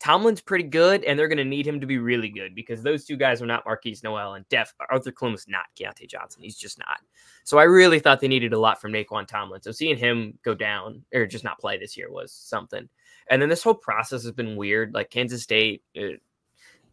Tomlin's 0.00 0.40
pretty 0.40 0.64
good, 0.64 1.02
and 1.04 1.18
they're 1.18 1.28
going 1.28 1.38
to 1.38 1.44
need 1.44 1.66
him 1.66 1.80
to 1.80 1.86
be 1.86 1.98
really 1.98 2.28
good 2.28 2.54
because 2.54 2.82
those 2.82 3.04
two 3.04 3.16
guys 3.16 3.42
are 3.42 3.46
not 3.46 3.64
Markquis 3.64 4.04
Nowell 4.04 4.34
and 4.34 4.48
Def. 4.48 4.72
Arthur 4.88 5.12
is 5.34 5.46
not 5.48 5.64
Keyontae 5.78 6.08
Johnson. 6.08 6.42
He's 6.42 6.56
just 6.56 6.78
not. 6.78 7.00
So 7.42 7.58
I 7.58 7.64
really 7.64 7.98
thought 7.98 8.20
they 8.20 8.28
needed 8.28 8.52
a 8.52 8.58
lot 8.58 8.80
from 8.80 8.92
Nae'Qwan 8.92 9.26
Tomlin. 9.26 9.60
So 9.60 9.72
seeing 9.72 9.96
him 9.96 10.38
go 10.44 10.54
down 10.54 11.04
or 11.12 11.26
just 11.26 11.42
not 11.42 11.58
play 11.58 11.78
this 11.78 11.96
year 11.96 12.12
was 12.12 12.32
something. 12.32 12.88
And 13.28 13.42
then 13.42 13.48
this 13.48 13.62
whole 13.62 13.74
process 13.74 14.22
has 14.22 14.32
been 14.32 14.56
weird. 14.56 14.94
Like 14.94 15.10
Kansas 15.10 15.42
State, 15.42 15.82
it, 15.94 16.14
uh, 16.14 16.16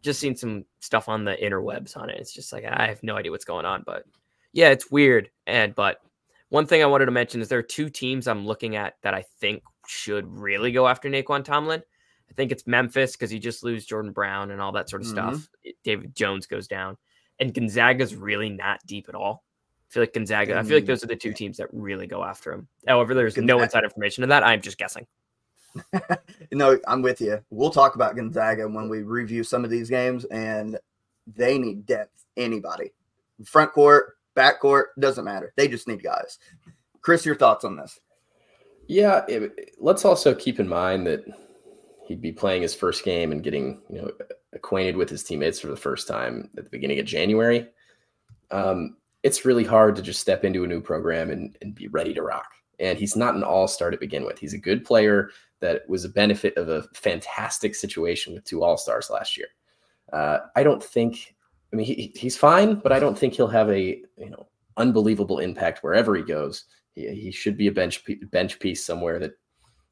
just 0.02 0.20
seen 0.20 0.36
some 0.36 0.64
stuff 0.80 1.08
on 1.08 1.24
the 1.24 1.36
interwebs 1.36 1.96
on 1.96 2.10
it. 2.10 2.18
It's 2.20 2.32
just 2.32 2.52
like 2.52 2.64
I 2.64 2.86
have 2.86 3.02
no 3.02 3.16
idea 3.16 3.32
what's 3.32 3.44
going 3.44 3.66
on, 3.66 3.82
but 3.84 4.04
yeah, 4.52 4.70
it's 4.70 4.90
weird. 4.90 5.30
And 5.46 5.74
but 5.74 6.00
one 6.48 6.66
thing 6.66 6.82
I 6.82 6.86
wanted 6.86 7.06
to 7.06 7.12
mention 7.12 7.40
is 7.40 7.48
there 7.48 7.58
are 7.58 7.62
two 7.62 7.90
teams 7.90 8.28
I'm 8.28 8.46
looking 8.46 8.76
at 8.76 8.94
that 9.02 9.14
I 9.14 9.24
think 9.40 9.62
should 9.86 10.26
really 10.28 10.70
go 10.70 10.86
after 10.86 11.08
Nae'Qwan 11.08 11.44
Tomlin. 11.44 11.82
I 12.30 12.34
think 12.34 12.52
it's 12.52 12.66
Memphis 12.66 13.12
because 13.12 13.32
you 13.32 13.38
just 13.38 13.62
lose 13.62 13.86
Jordan 13.86 14.12
Brown 14.12 14.50
and 14.50 14.60
all 14.60 14.72
that 14.72 14.90
sort 14.90 15.02
of 15.02 15.08
mm-hmm. 15.08 15.34
stuff. 15.36 15.48
David 15.84 16.14
Jones 16.14 16.46
goes 16.46 16.66
down, 16.66 16.96
and 17.38 17.54
Gonzaga's 17.54 18.14
really 18.14 18.50
not 18.50 18.80
deep 18.86 19.08
at 19.08 19.14
all. 19.14 19.44
I 19.90 19.92
feel 19.92 20.02
like 20.02 20.12
Gonzaga. 20.12 20.52
Mm-hmm. 20.52 20.60
I 20.60 20.62
feel 20.64 20.76
like 20.78 20.86
those 20.86 21.04
are 21.04 21.08
the 21.08 21.16
two 21.16 21.30
mm. 21.30 21.36
teams 21.36 21.56
that 21.58 21.68
really 21.72 22.06
go 22.06 22.24
after 22.24 22.52
him. 22.52 22.68
However, 22.86 23.14
there's 23.14 23.34
Gonzaga. 23.34 23.58
no 23.58 23.62
inside 23.62 23.84
information 23.84 24.24
on 24.24 24.30
that. 24.30 24.44
I'm 24.44 24.60
just 24.60 24.78
guessing. 24.78 25.06
no, 26.52 26.78
I'm 26.88 27.02
with 27.02 27.20
you. 27.20 27.42
We'll 27.50 27.70
talk 27.70 27.94
about 27.94 28.16
Gonzaga 28.16 28.68
when 28.68 28.88
we 28.88 29.02
review 29.02 29.44
some 29.44 29.64
of 29.64 29.70
these 29.70 29.88
games, 29.88 30.24
and 30.26 30.78
they 31.26 31.58
need 31.58 31.86
depth. 31.86 32.12
Anybody, 32.36 32.92
front 33.44 33.72
court, 33.72 34.18
back 34.34 34.60
court, 34.60 34.88
doesn't 35.00 35.24
matter. 35.24 35.54
They 35.56 35.68
just 35.68 35.88
need 35.88 36.02
guys. 36.02 36.38
Chris, 37.00 37.24
your 37.24 37.34
thoughts 37.34 37.64
on 37.64 37.76
this? 37.76 37.98
Yeah, 38.88 39.24
it, 39.26 39.70
let's 39.78 40.04
also 40.04 40.34
keep 40.34 40.60
in 40.60 40.68
mind 40.68 41.06
that 41.06 41.24
he'd 42.06 42.20
be 42.20 42.32
playing 42.32 42.62
his 42.62 42.74
first 42.74 43.04
game 43.04 43.32
and 43.32 43.42
getting 43.42 43.82
you 43.90 44.00
know 44.00 44.10
acquainted 44.52 44.96
with 44.96 45.10
his 45.10 45.22
teammates 45.22 45.60
for 45.60 45.68
the 45.68 45.76
first 45.76 46.08
time 46.08 46.48
at 46.56 46.64
the 46.64 46.70
beginning 46.70 46.98
of 46.98 47.06
January. 47.06 47.68
Um, 48.50 48.96
it's 49.22 49.44
really 49.44 49.64
hard 49.64 49.96
to 49.96 50.02
just 50.02 50.20
step 50.20 50.44
into 50.44 50.64
a 50.64 50.68
new 50.68 50.80
program 50.80 51.30
and, 51.30 51.56
and 51.60 51.74
be 51.74 51.88
ready 51.88 52.14
to 52.14 52.22
rock. 52.22 52.52
And 52.78 52.98
he's 52.98 53.16
not 53.16 53.34
an 53.34 53.42
all 53.42 53.66
star 53.66 53.90
to 53.90 53.96
begin 53.96 54.24
with. 54.24 54.38
He's 54.38 54.54
a 54.54 54.58
good 54.58 54.84
player 54.84 55.30
that 55.60 55.88
was 55.88 56.04
a 56.04 56.10
benefit 56.10 56.56
of 56.56 56.68
a 56.68 56.82
fantastic 56.94 57.74
situation 57.74 58.34
with 58.34 58.44
two 58.44 58.62
all 58.62 58.76
stars 58.76 59.10
last 59.10 59.36
year. 59.36 59.48
Uh, 60.12 60.38
I 60.54 60.62
don't 60.62 60.82
think. 60.82 61.34
I 61.72 61.76
mean, 61.76 61.86
he, 61.86 62.12
he's 62.14 62.36
fine, 62.36 62.76
but 62.76 62.92
I 62.92 63.00
don't 63.00 63.18
think 63.18 63.34
he'll 63.34 63.48
have 63.48 63.70
a 63.70 64.02
you 64.16 64.30
know 64.30 64.46
unbelievable 64.76 65.38
impact 65.38 65.82
wherever 65.82 66.14
he 66.14 66.22
goes. 66.22 66.64
He, 66.94 67.08
he 67.08 67.30
should 67.30 67.56
be 67.56 67.66
a 67.66 67.72
bench 67.72 68.04
bench 68.30 68.60
piece 68.60 68.84
somewhere 68.84 69.18
that 69.18 69.32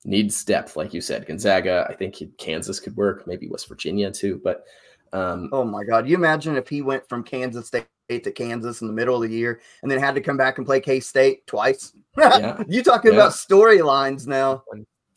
needs 0.05 0.45
depth, 0.45 0.77
like 0.77 0.93
you 0.95 1.01
said. 1.01 1.27
Gonzaga, 1.27 1.87
I 1.89 1.95
think 1.95 2.23
Kansas 2.39 2.79
could 2.79 2.97
work, 2.97 3.27
maybe 3.27 3.49
West 3.49 3.69
Virginia 3.69 4.11
too. 4.11 4.41
But 4.45 4.65
um, 5.13 5.49
oh 5.53 5.65
my 5.65 5.85
God, 5.85 6.09
you 6.09 6.17
imagine 6.17 6.57
if 6.57 6.69
he 6.69 6.83
went 6.83 7.09
from 7.09 7.23
Kansas 7.23 7.69
State 7.69 7.87
to 8.09 8.33
Kansas 8.33 8.81
in 8.83 8.87
the 8.87 8.93
middle 8.93 9.15
of 9.15 9.23
the 9.29 9.35
year 9.35 9.61
and 9.83 9.91
then 9.91 9.99
had 9.99 10.15
to 10.15 10.21
come 10.21 10.37
back 10.37 10.59
and 10.59 10.67
play 10.67 10.81
K 10.81 11.01
State 11.01 11.47
twice? 11.47 11.93
Yeah. 12.17 12.63
you 12.69 12.85
talking 12.85 13.13
yeah. 13.13 13.19
about 13.19 13.33
storylines 13.33 14.29
now? 14.29 14.63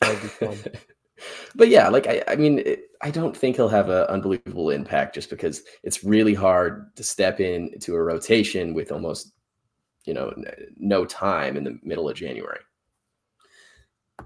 but 1.54 1.68
yeah, 1.68 1.88
like 1.88 2.08
I, 2.08 2.24
I 2.26 2.34
mean, 2.34 2.58
it, 2.58 2.90
I 3.02 3.12
don't 3.12 3.36
think 3.36 3.54
he'll 3.54 3.68
have 3.68 3.88
an 3.88 4.04
unbelievable 4.06 4.70
impact 4.70 5.14
just 5.14 5.30
because 5.30 5.62
it's 5.84 6.02
really 6.02 6.34
hard 6.34 6.94
to 6.96 7.04
step 7.04 7.38
into 7.38 7.94
a 7.94 8.02
rotation 8.02 8.74
with 8.74 8.90
almost, 8.90 9.32
you 10.06 10.14
know, 10.14 10.34
no 10.76 11.04
time 11.04 11.56
in 11.56 11.62
the 11.62 11.78
middle 11.84 12.08
of 12.08 12.16
January. 12.16 12.58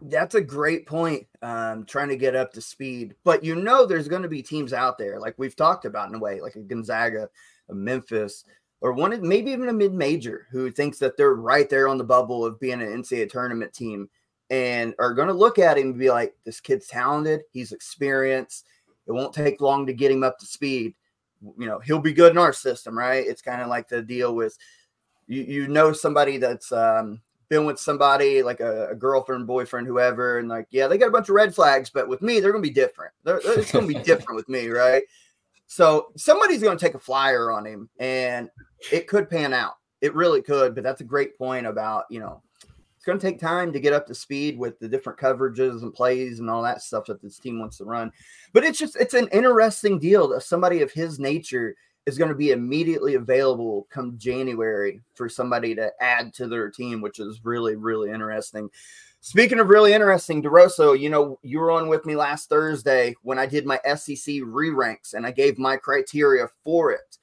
That's 0.00 0.34
a 0.34 0.40
great 0.40 0.86
point. 0.86 1.26
Um, 1.42 1.84
trying 1.84 2.08
to 2.08 2.16
get 2.16 2.34
up 2.34 2.52
to 2.52 2.60
speed, 2.60 3.14
but 3.24 3.44
you 3.44 3.56
know, 3.56 3.84
there's 3.84 4.08
going 4.08 4.22
to 4.22 4.28
be 4.28 4.42
teams 4.42 4.72
out 4.72 4.96
there 4.96 5.18
like 5.18 5.34
we've 5.38 5.56
talked 5.56 5.84
about 5.84 6.08
in 6.08 6.14
a 6.14 6.18
way, 6.18 6.40
like 6.40 6.54
a 6.54 6.60
Gonzaga, 6.60 7.28
a 7.68 7.74
Memphis, 7.74 8.44
or 8.80 8.92
one, 8.92 9.16
maybe 9.26 9.52
even 9.52 9.68
a 9.68 9.72
mid-major 9.72 10.48
who 10.50 10.70
thinks 10.70 10.98
that 10.98 11.16
they're 11.16 11.34
right 11.34 11.68
there 11.68 11.88
on 11.88 11.98
the 11.98 12.04
bubble 12.04 12.44
of 12.44 12.58
being 12.58 12.82
an 12.82 13.02
NCAA 13.02 13.30
tournament 13.30 13.72
team 13.72 14.08
and 14.50 14.94
are 14.98 15.14
going 15.14 15.28
to 15.28 15.34
look 15.34 15.58
at 15.58 15.78
him 15.78 15.90
and 15.90 15.98
be 15.98 16.10
like, 16.10 16.34
this 16.44 16.60
kid's 16.60 16.88
talented. 16.88 17.42
He's 17.52 17.72
experienced. 17.72 18.66
It 19.06 19.12
won't 19.12 19.32
take 19.32 19.60
long 19.60 19.86
to 19.86 19.92
get 19.92 20.10
him 20.10 20.24
up 20.24 20.38
to 20.38 20.46
speed. 20.46 20.94
You 21.58 21.66
know, 21.66 21.78
he'll 21.78 22.00
be 22.00 22.12
good 22.12 22.32
in 22.32 22.38
our 22.38 22.52
system, 22.52 22.98
right? 22.98 23.24
It's 23.26 23.40
kind 23.40 23.62
of 23.62 23.68
like 23.68 23.88
the 23.88 24.02
deal 24.02 24.34
with 24.34 24.56
you, 25.26 25.42
you 25.42 25.68
know, 25.68 25.92
somebody 25.92 26.36
that's 26.36 26.70
um, 26.72 27.20
been 27.52 27.66
with 27.66 27.78
somebody 27.78 28.42
like 28.42 28.60
a, 28.60 28.88
a, 28.88 28.94
girlfriend, 28.94 29.46
boyfriend, 29.46 29.86
whoever, 29.86 30.38
and 30.38 30.48
like, 30.48 30.66
yeah, 30.70 30.86
they 30.86 30.96
got 30.96 31.08
a 31.08 31.12
bunch 31.12 31.28
of 31.28 31.34
red 31.34 31.54
flags, 31.54 31.90
but 31.90 32.08
with 32.08 32.22
me, 32.22 32.40
they're 32.40 32.50
to 32.64 32.66
be 32.66 32.72
different. 32.72 33.12
They're, 33.24 33.42
it's 33.44 33.70
to 33.72 33.86
be 33.86 33.92
different 34.02 34.36
with 34.36 34.48
me, 34.48 34.68
right? 34.68 35.02
So 35.66 36.12
somebody's 36.16 36.62
to 36.78 36.82
take 36.82 36.94
a 36.94 36.98
flyer 36.98 37.50
on 37.50 37.66
him 37.66 37.90
and 37.98 38.48
it 38.90 39.06
could 39.06 39.28
pan 39.28 39.52
out. 39.52 39.74
It 40.00 40.14
really 40.14 40.40
could, 40.40 40.74
but 40.74 40.82
that's 40.82 41.02
a 41.02 41.04
great 41.04 41.36
point 41.36 41.66
about, 41.66 42.06
you 42.08 42.20
know, 42.20 42.42
it's 42.96 43.04
going 43.04 43.18
to 43.18 43.26
take 43.26 43.38
time 43.38 43.70
to 43.74 43.80
get 43.80 43.92
up 43.92 44.06
to 44.06 44.14
speed 44.14 44.58
with 44.58 44.78
the 44.78 44.88
different 44.88 45.18
coverages 45.18 45.82
and 45.82 45.92
plays 45.92 46.40
and 46.40 46.48
all 46.48 46.62
that 46.62 46.80
stuff 46.80 47.04
that 47.06 47.20
this 47.20 47.38
team 47.38 47.60
wants 47.60 47.76
to 47.78 47.84
run. 47.84 48.10
But 48.54 48.64
it's 48.64 48.78
just 48.78 48.96
it's 48.96 49.12
an 49.12 49.28
interesting 49.30 49.98
deal 49.98 50.26
that 50.28 50.42
somebody 50.42 50.80
of 50.80 50.90
his 50.90 51.18
nature 51.18 51.76
is 52.06 52.18
going 52.18 52.30
to 52.30 52.34
be 52.34 52.50
immediately 52.50 53.14
available 53.14 53.86
come 53.90 54.18
January 54.18 55.00
for 55.14 55.28
somebody 55.28 55.74
to 55.74 55.90
add 56.00 56.34
to 56.34 56.48
their 56.48 56.70
team, 56.70 57.00
which 57.00 57.18
is 57.18 57.40
really 57.44 57.76
really 57.76 58.10
interesting. 58.10 58.68
Speaking 59.24 59.60
of 59.60 59.68
really 59.68 59.92
interesting, 59.92 60.42
DeRosa, 60.42 60.98
you 60.98 61.08
know, 61.08 61.38
you 61.42 61.60
were 61.60 61.70
on 61.70 61.88
with 61.88 62.04
me 62.04 62.16
last 62.16 62.48
Thursday 62.48 63.14
when 63.22 63.38
I 63.38 63.46
did 63.46 63.64
my 63.64 63.78
SEC 63.94 64.40
re 64.42 64.70
ranks 64.70 65.14
and 65.14 65.24
I 65.24 65.30
gave 65.30 65.58
my 65.58 65.76
criteria 65.76 66.48
for 66.64 66.90
it. 66.90 67.18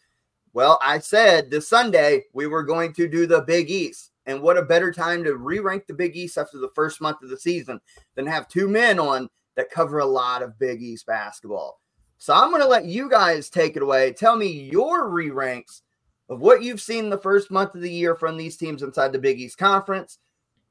Well, 0.53 0.79
I 0.81 0.99
said 0.99 1.51
this 1.51 1.67
Sunday 1.67 2.23
we 2.33 2.47
were 2.47 2.63
going 2.63 2.93
to 2.93 3.07
do 3.07 3.27
the 3.27 3.41
Big 3.41 3.69
East. 3.69 4.11
And 4.25 4.41
what 4.41 4.57
a 4.57 4.61
better 4.61 4.91
time 4.91 5.23
to 5.23 5.35
re 5.35 5.59
rank 5.59 5.87
the 5.87 5.93
Big 5.93 6.15
East 6.15 6.37
after 6.37 6.57
the 6.57 6.71
first 6.73 7.01
month 7.01 7.21
of 7.21 7.29
the 7.29 7.37
season 7.37 7.81
than 8.15 8.27
have 8.27 8.47
two 8.47 8.69
men 8.69 8.99
on 8.99 9.27
that 9.55 9.69
cover 9.69 9.99
a 9.99 10.05
lot 10.05 10.41
of 10.41 10.57
Big 10.57 10.81
East 10.81 11.05
basketball. 11.05 11.81
So 12.19 12.33
I'm 12.33 12.49
going 12.49 12.61
to 12.61 12.67
let 12.67 12.85
you 12.85 13.09
guys 13.09 13.49
take 13.49 13.77
it 13.77 13.81
away. 13.81 14.11
Tell 14.11 14.35
me 14.35 14.47
your 14.47 15.09
re 15.09 15.29
ranks 15.29 15.81
of 16.29 16.41
what 16.41 16.61
you've 16.61 16.81
seen 16.81 17.09
the 17.09 17.17
first 17.17 17.49
month 17.49 17.73
of 17.75 17.81
the 17.81 17.91
year 17.91 18.13
from 18.13 18.37
these 18.37 18.57
teams 18.57 18.83
inside 18.83 19.13
the 19.13 19.19
Big 19.19 19.39
East 19.39 19.57
Conference. 19.57 20.19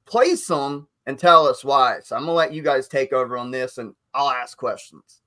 Place 0.04 0.46
them 0.46 0.88
and 1.06 1.18
tell 1.18 1.46
us 1.46 1.64
why. 1.64 2.00
So 2.04 2.16
I'm 2.16 2.22
going 2.22 2.32
to 2.32 2.36
let 2.36 2.52
you 2.52 2.62
guys 2.62 2.86
take 2.86 3.14
over 3.14 3.36
on 3.38 3.50
this 3.50 3.78
and 3.78 3.94
I'll 4.14 4.30
ask 4.30 4.56
questions. 4.58 5.22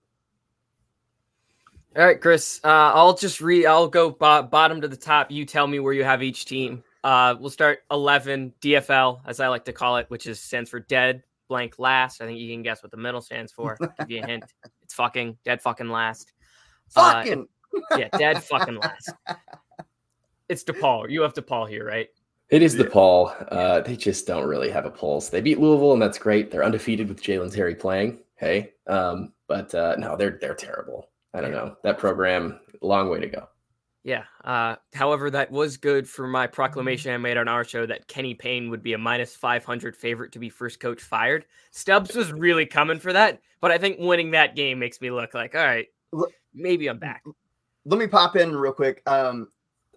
All 1.98 2.06
right, 2.06 2.22
Chris. 2.22 2.62
Uh, 2.64 2.68
I'll 2.94 3.18
just 3.18 3.42
read. 3.42 3.66
I'll 3.66 3.88
go 3.88 4.12
bo- 4.12 4.44
bottom 4.44 4.80
to 4.82 4.88
the 4.88 4.96
top. 4.96 5.32
You 5.32 5.44
tell 5.44 5.68
me 5.68 5.80
where 5.80 5.92
you 5.92 6.04
have 6.04 6.24
each 6.24 6.46
team. 6.46 6.84
Uh, 7.04 7.36
we'll 7.38 7.50
start 7.50 7.80
11 7.90 8.54
DFL, 8.62 9.22
as 9.26 9.40
I 9.40 9.48
like 9.48 9.66
to 9.66 9.74
call 9.74 9.98
it, 9.98 10.06
which 10.10 10.28
is 10.28 10.40
stands 10.40 10.70
for 10.70 10.80
dead 10.80 11.24
blank 11.50 11.80
last. 11.80 12.22
I 12.22 12.28
think 12.28 12.40
you 12.40 12.54
can 12.54 12.62
guess 12.62 12.82
what 12.82 12.92
the 12.92 12.98
middle 12.98 13.22
stands 13.22 13.52
for. 13.52 13.78
Give 14.00 14.12
you 14.12 14.22
a 14.22 14.26
hint. 14.26 14.46
It's 14.92 14.96
fucking 14.98 15.38
dead 15.46 15.62
fucking 15.62 15.90
last. 15.90 16.34
Uh, 16.98 17.14
fucking. 17.14 17.48
Uh, 17.92 17.98
yeah, 17.98 18.10
dead 18.18 18.44
fucking 18.44 18.76
last. 18.76 19.14
It's 20.50 20.66
DePaul. 20.66 21.10
You 21.10 21.22
have 21.22 21.34
DePaul 21.34 21.70
here, 21.70 21.86
right? 21.86 22.10
It 22.50 22.62
is 22.62 22.76
DePaul. 22.76 23.48
Uh, 23.50 23.80
they 23.80 23.96
just 23.96 24.28
don't 24.28 24.46
really 24.46 24.70
have 24.70 24.84
a 24.86 24.90
pulse. 24.90 25.30
They 25.30 25.40
beat 25.40 25.62
Louisville, 25.62 25.94
and 25.94 26.02
that's 26.02 26.18
great. 26.18 26.52
They're 26.52 26.66
undefeated 26.66 27.08
with 27.08 27.24
Jalen 27.24 27.54
Terry 27.54 27.74
playing. 27.74 28.20
Hey, 28.36 28.74
um, 28.88 29.32
but 29.48 29.74
uh, 29.74 29.96
no, 29.98 30.18
they're 30.18 30.38
they're 30.42 30.56
terrible. 30.56 31.08
I 31.34 31.40
don't 31.40 31.52
know 31.52 31.78
that 31.84 31.98
program. 31.98 32.60
Long 32.82 33.08
way 33.08 33.22
to 33.22 33.28
go. 33.28 33.48
Yeah. 34.04 34.24
Uh, 34.44 34.76
however, 34.94 35.30
that 35.30 35.52
was 35.52 35.78
good 35.78 36.10
for 36.10 36.28
my 36.28 36.48
proclamation 36.48 37.14
I 37.14 37.18
made 37.18 37.38
on 37.38 37.48
our 37.48 37.64
show 37.64 37.86
that 37.86 38.08
Kenny 38.08 38.34
Payne 38.34 38.70
would 38.72 38.82
be 38.82 38.94
a 38.94 38.98
minus 38.98 39.36
500 39.36 39.96
favorite 39.96 40.32
to 40.32 40.40
be 40.40 40.50
first 40.50 40.80
coach 40.80 41.02
fired. 41.02 41.46
Stubbs 41.70 42.16
was 42.16 42.34
really 42.34 42.66
coming 42.66 43.00
for 43.00 43.14
that, 43.14 43.42
but 43.60 43.70
I 43.70 43.78
think 43.78 43.98
winning 44.00 44.32
that 44.32 44.56
game 44.56 44.80
makes 44.80 45.02
me 45.02 45.12
look 45.12 45.34
like, 45.36 45.54
all 45.54 45.64
right, 45.64 45.88
maybe 46.54 46.88
I'm 46.88 46.98
back. 46.98 47.24
Let 47.86 48.00
me 48.00 48.08
pop 48.08 48.36
in 48.36 48.56
real 48.56 48.74
quick. 48.74 49.04
Um, 49.06 49.50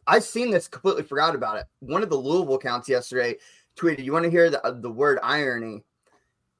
I 0.06 0.18
seen 0.18 0.50
this, 0.50 0.68
completely 0.68 1.02
forgot 1.02 1.34
about 1.34 1.56
it. 1.56 1.64
One 1.80 2.02
of 2.02 2.10
the 2.10 2.16
Louisville 2.16 2.58
counts 2.58 2.88
yesterday 2.88 3.36
tweeted, 3.76 4.04
"You 4.04 4.12
want 4.12 4.24
to 4.24 4.30
hear 4.30 4.50
the 4.50 4.64
uh, 4.66 4.72
the 4.72 4.90
word 4.90 5.18
irony?" 5.22 5.82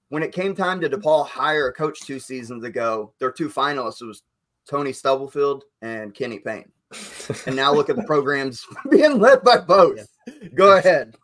When 0.08 0.22
it 0.22 0.32
came 0.32 0.54
time 0.54 0.80
to 0.80 0.88
DePaul 0.88 1.26
hire 1.26 1.68
a 1.68 1.72
coach 1.72 2.00
two 2.00 2.18
seasons 2.18 2.64
ago, 2.64 3.12
their 3.18 3.32
two 3.32 3.48
finalists 3.48 4.06
was 4.06 4.22
Tony 4.68 4.92
Stubblefield 4.92 5.64
and 5.82 6.14
Kenny 6.14 6.38
Payne 6.38 6.70
and 7.46 7.56
now 7.56 7.72
look 7.72 7.90
at 7.90 7.96
the 7.96 8.04
programs 8.04 8.64
being 8.90 9.18
led 9.18 9.42
by 9.42 9.58
both. 9.58 10.06
Yeah. 10.26 10.48
Go 10.54 10.76
ahead. 10.76 11.16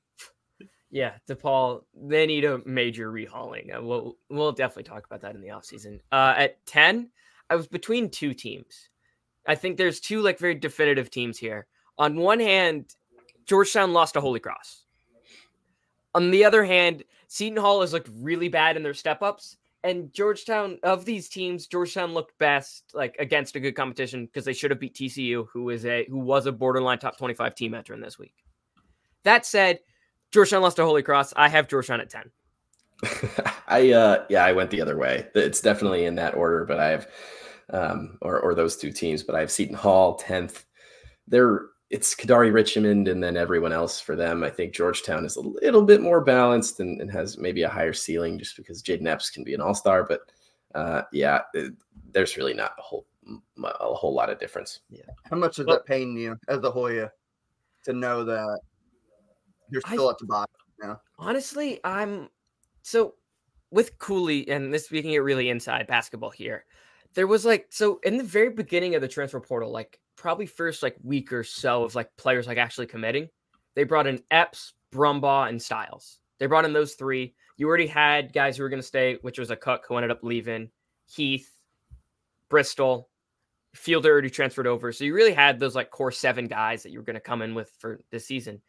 Yeah, 0.91 1.13
DePaul, 1.29 1.83
they 1.95 2.27
need 2.27 2.45
a 2.45 2.61
major 2.67 3.13
rehauling. 3.13 3.77
Uh, 3.77 3.83
we'll 3.83 4.17
we'll 4.29 4.53
definitely 4.53 4.85
talk 4.85 5.07
about 5.07 5.21
that 5.21 5.37
in 5.37 5.41
the 5.41 5.49
offseason. 5.49 6.01
Uh, 6.11 6.35
at 6.37 6.67
10, 6.67 7.11
I 7.49 7.55
was 7.55 7.69
between 7.69 8.11
two 8.11 8.35
teams. 8.35 8.89
I 9.47 9.55
think 9.55 9.77
there's 9.77 10.01
two 10.01 10.21
like 10.21 10.39
very 10.39 10.55
definitive 10.55 11.11
teams 11.11 11.39
here. 11.39 11.67
On 11.97 12.17
one 12.17 12.41
hand, 12.41 12.95
Georgetown 13.47 13.93
lost 13.93 14.15
to 14.15 14.21
Holy 14.21 14.41
Cross. 14.41 14.85
On 16.15 16.33
the 16.33 16.45
other 16.45 16.65
hand, 16.65 17.05
Seton 17.29 17.57
Hall 17.57 17.83
has 17.83 17.93
looked 17.93 18.11
really 18.13 18.49
bad 18.49 18.77
in 18.77 18.83
their 18.83 18.95
step 18.95 19.23
ups 19.23 19.57
and 19.83 20.13
Georgetown 20.13 20.79
of 20.83 21.05
these 21.05 21.29
teams, 21.29 21.67
Georgetown 21.67 22.13
looked 22.13 22.37
best 22.39 22.85
like 22.93 23.17
against 23.19 23.57
a 23.57 23.61
good 23.61 23.75
competition 23.75 24.27
because 24.27 24.45
they 24.45 24.53
should 24.53 24.71
have 24.71 24.81
beat 24.81 24.95
TCU, 24.95 25.47
who 25.53 25.71
is 25.71 25.87
a 25.87 26.07
who 26.11 26.19
was 26.19 26.47
a 26.47 26.53
borderline 26.53 26.99
top 26.99 27.17
25 27.17 27.55
team 27.55 27.75
entering 27.75 28.01
this 28.01 28.19
week. 28.19 28.35
That 29.25 29.47
said, 29.47 29.81
Georgetown 30.33 30.63
lost 30.63 30.77
to 30.77 30.85
Holy 30.85 31.03
Cross. 31.03 31.33
I 31.37 31.49
have 31.49 31.69
Georgetown 31.69 32.01
at 32.01 32.11
10. 32.11 32.31
I 33.69 33.93
uh 33.93 34.25
yeah, 34.29 34.45
I 34.45 34.53
went 34.53 34.71
the 34.71 34.83
other 34.83 34.99
way. 34.99 35.27
It's 35.35 35.63
definitely 35.63 36.05
in 36.05 36.17
that 36.17 36.35
order, 36.35 36.65
but 36.67 36.79
I 36.79 36.89
have 36.89 37.09
um 37.71 38.19
or 38.21 38.39
or 38.39 38.55
those 38.55 38.77
two 38.77 38.93
teams, 38.93 39.23
but 39.23 39.35
I 39.35 39.41
have 39.41 39.51
Seton 39.51 39.77
Hall 39.77 40.19
10th. 40.19 40.65
They're 41.27 41.67
it's 41.91 42.15
Kadary 42.15 42.53
Richmond 42.53 43.09
and 43.09 43.23
then 43.23 43.37
everyone 43.37 43.73
else 43.73 44.01
for 44.01 44.15
them. 44.15 44.45
I 44.45 44.51
think 44.51 44.73
Georgetown 44.73 45.25
is 45.25 45.37
a 45.37 45.41
little 45.41 45.83
bit 45.83 46.01
more 46.01 46.21
balanced 46.21 46.79
and, 46.79 47.01
and 47.01 47.11
has 47.11 47.37
maybe 47.37 47.65
a 47.65 47.69
higher 47.69 47.93
ceiling 47.93 48.39
just 48.39 48.57
because 48.57 48.81
Jayden 48.81 49.09
Epps 49.09 49.29
can 49.29 49.43
be 49.43 49.55
an 49.55 49.61
all 49.61 49.75
star. 49.75 50.05
But 50.05 50.21
uh, 50.77 51.03
yeah, 51.13 51.41
it, 51.53 51.75
there's 52.13 52.37
really 52.37 52.55
not 52.55 52.73
a 52.79 52.83
whole 52.83 53.07
a 53.65 53.95
whole 53.95 54.15
lot 54.15 54.31
of 54.31 54.39
difference. 54.39 54.81
Yeah. 54.89 55.03
How 55.29 55.37
much 55.37 55.57
does 55.57 55.67
well, 55.67 55.77
that 55.77 55.87
pain 55.87 56.17
you 56.17 56.37
as 56.49 56.63
a 56.63 56.71
Hoya 56.71 57.11
to 57.85 57.93
know 57.93 58.25
that 58.25 58.61
you're 59.69 59.83
still 59.83 60.09
I, 60.09 60.13
at 60.13 60.19
the 60.19 60.27
bottom 60.27 60.55
now? 60.81 61.01
Honestly, 61.19 61.81
I'm 61.83 62.29
so 62.83 63.15
with 63.73 63.99
Cooley, 63.99 64.49
and 64.49 64.73
this 64.73 64.91
we 64.93 65.03
can 65.03 65.11
get 65.11 65.25
really 65.25 65.51
inside 65.51 65.89
basketball 65.89 66.31
here. 66.31 66.65
There 67.15 67.27
was 67.27 67.45
like 67.45 67.67
so 67.71 67.99
in 68.05 68.17
the 68.17 68.25
very 68.25 68.51
beginning 68.51 68.95
of 68.95 69.03
the 69.03 69.09
transfer 69.09 69.41
portal, 69.41 69.71
like 69.71 69.99
probably 70.21 70.47
first 70.47 70.83
like 70.83 70.97
week 71.03 71.33
or 71.33 71.43
so 71.43 71.83
of 71.83 71.95
like 71.95 72.15
players 72.19 72.47
like 72.47 72.59
actually 72.59 72.87
committing, 72.87 73.29
they 73.75 73.85
brought 73.85 74.07
in 74.07 74.23
Epps, 74.31 74.75
Brumbaugh, 74.93 75.49
and 75.49 75.61
Styles 75.61 76.19
They 76.39 76.47
brought 76.47 76.67
in 76.67 76.75
those 76.75 76.95
three. 76.95 77.35
You 77.57 77.67
already 77.67 77.87
had 77.87 78.33
guys 78.33 78.57
who 78.57 78.63
were 78.63 78.69
going 78.69 78.83
to 78.83 78.87
stay, 78.87 79.19
which 79.23 79.39
was 79.39 79.49
Akok 79.49 79.81
who 79.89 79.97
ended 79.97 80.11
up 80.11 80.23
leaving, 80.23 80.71
Heath, 81.07 81.51
Bristol, 82.51 83.09
Fielder 83.75 84.11
already 84.11 84.31
transferred 84.31 84.67
over. 84.67 84.93
So 84.93 85.05
you 85.05 85.15
really 85.15 85.33
had 85.33 85.59
those 85.59 85.75
like 85.75 85.91
core 85.91 86.13
seven 86.13 86.47
guys 86.47 86.83
that 86.83 86.91
you 86.91 86.99
were 86.99 87.05
going 87.05 87.15
to 87.15 87.21
come 87.21 87.41
in 87.41 87.55
with 87.55 87.71
for 87.79 88.01
this 88.11 88.27
season. 88.27 88.61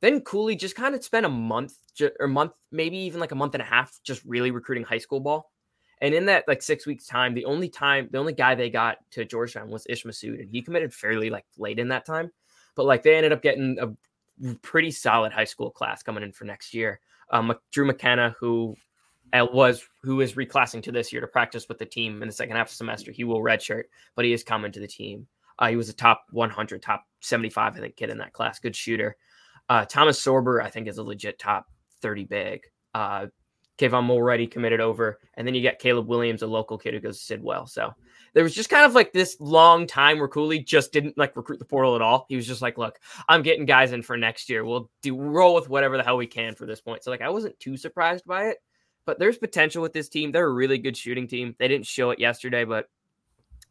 Then 0.00 0.20
Cooley 0.20 0.56
just 0.56 0.76
kind 0.76 0.94
of 0.94 1.02
spent 1.02 1.26
a 1.26 1.30
month 1.30 1.74
or 2.20 2.28
month, 2.28 2.52
maybe 2.70 2.98
even 2.98 3.18
like 3.18 3.32
a 3.32 3.36
month 3.36 3.54
and 3.54 3.62
a 3.62 3.66
half, 3.66 3.98
just 4.04 4.22
really 4.24 4.50
recruiting 4.50 4.84
high 4.84 4.98
school 4.98 5.20
ball. 5.20 5.50
And 6.00 6.14
in 6.14 6.26
that 6.26 6.44
like 6.46 6.62
six 6.62 6.86
weeks 6.86 7.06
time, 7.06 7.34
the 7.34 7.44
only 7.44 7.68
time, 7.68 8.08
the 8.10 8.18
only 8.18 8.32
guy 8.32 8.54
they 8.54 8.70
got 8.70 8.98
to 9.12 9.24
Georgetown 9.24 9.70
was 9.70 9.86
Ish 9.88 10.04
Massoud, 10.04 10.40
and 10.40 10.50
he 10.50 10.62
committed 10.62 10.94
fairly 10.94 11.30
like 11.30 11.44
late 11.56 11.78
in 11.78 11.88
that 11.88 12.06
time. 12.06 12.30
But 12.74 12.86
like 12.86 13.02
they 13.02 13.16
ended 13.16 13.32
up 13.32 13.42
getting 13.42 13.76
a 13.80 14.54
pretty 14.62 14.90
solid 14.90 15.32
high 15.32 15.44
school 15.44 15.70
class 15.70 16.02
coming 16.02 16.22
in 16.22 16.32
for 16.32 16.44
next 16.44 16.72
year. 16.72 17.00
Um, 17.30 17.52
Drew 17.72 17.86
McKenna, 17.86 18.34
who 18.38 18.76
uh, 19.32 19.46
was 19.52 19.86
who 20.02 20.20
is 20.20 20.34
reclassing 20.34 20.82
to 20.84 20.92
this 20.92 21.12
year 21.12 21.20
to 21.20 21.26
practice 21.26 21.68
with 21.68 21.78
the 21.78 21.86
team 21.86 22.22
in 22.22 22.28
the 22.28 22.34
second 22.34 22.56
half 22.56 22.68
of 22.68 22.72
the 22.72 22.76
semester. 22.76 23.12
He 23.12 23.24
will 23.24 23.40
redshirt, 23.40 23.84
but 24.14 24.24
he 24.24 24.32
is 24.32 24.42
coming 24.42 24.72
to 24.72 24.80
the 24.80 24.86
team. 24.86 25.26
Uh, 25.58 25.68
he 25.68 25.76
was 25.76 25.88
a 25.88 25.92
top 25.92 26.24
100, 26.30 26.80
top 26.80 27.04
75, 27.20 27.76
I 27.76 27.80
think, 27.80 27.96
kid 27.96 28.10
in 28.10 28.18
that 28.18 28.32
class. 28.32 28.60
Good 28.60 28.76
shooter. 28.76 29.16
Uh, 29.68 29.84
Thomas 29.84 30.22
Sorber, 30.22 30.62
I 30.62 30.70
think, 30.70 30.86
is 30.86 30.98
a 30.98 31.02
legit 31.02 31.38
top 31.38 31.66
30 32.00 32.24
big. 32.24 32.62
Uh, 32.94 33.26
Kayvon 33.78 34.06
Mulready 34.06 34.46
committed 34.46 34.80
over, 34.80 35.20
and 35.34 35.46
then 35.46 35.54
you 35.54 35.62
get 35.62 35.78
Caleb 35.78 36.08
Williams, 36.08 36.42
a 36.42 36.46
local 36.46 36.76
kid 36.76 36.94
who 36.94 37.00
goes 37.00 37.18
to 37.18 37.24
Sidwell. 37.24 37.66
So 37.66 37.94
there 38.34 38.42
was 38.42 38.54
just 38.54 38.70
kind 38.70 38.84
of 38.84 38.94
like 38.94 39.12
this 39.12 39.36
long 39.40 39.86
time 39.86 40.18
where 40.18 40.28
Cooley 40.28 40.58
just 40.58 40.92
didn't 40.92 41.16
like 41.16 41.36
recruit 41.36 41.58
the 41.58 41.64
portal 41.64 41.94
at 41.94 42.02
all. 42.02 42.26
He 42.28 42.36
was 42.36 42.46
just 42.46 42.62
like, 42.62 42.76
"Look, 42.76 42.98
I'm 43.28 43.42
getting 43.42 43.66
guys 43.66 43.92
in 43.92 44.02
for 44.02 44.16
next 44.16 44.50
year. 44.50 44.64
We'll 44.64 44.90
do 45.02 45.16
roll 45.16 45.54
with 45.54 45.68
whatever 45.68 45.96
the 45.96 46.02
hell 46.02 46.16
we 46.16 46.26
can 46.26 46.54
for 46.54 46.66
this 46.66 46.80
point." 46.80 47.04
So 47.04 47.10
like, 47.10 47.22
I 47.22 47.30
wasn't 47.30 47.58
too 47.60 47.76
surprised 47.76 48.24
by 48.26 48.46
it, 48.46 48.58
but 49.06 49.18
there's 49.18 49.38
potential 49.38 49.80
with 49.80 49.92
this 49.92 50.08
team. 50.08 50.32
They're 50.32 50.46
a 50.46 50.52
really 50.52 50.78
good 50.78 50.96
shooting 50.96 51.28
team. 51.28 51.54
They 51.58 51.68
didn't 51.68 51.86
show 51.86 52.10
it 52.10 52.18
yesterday, 52.18 52.64
but 52.64 52.88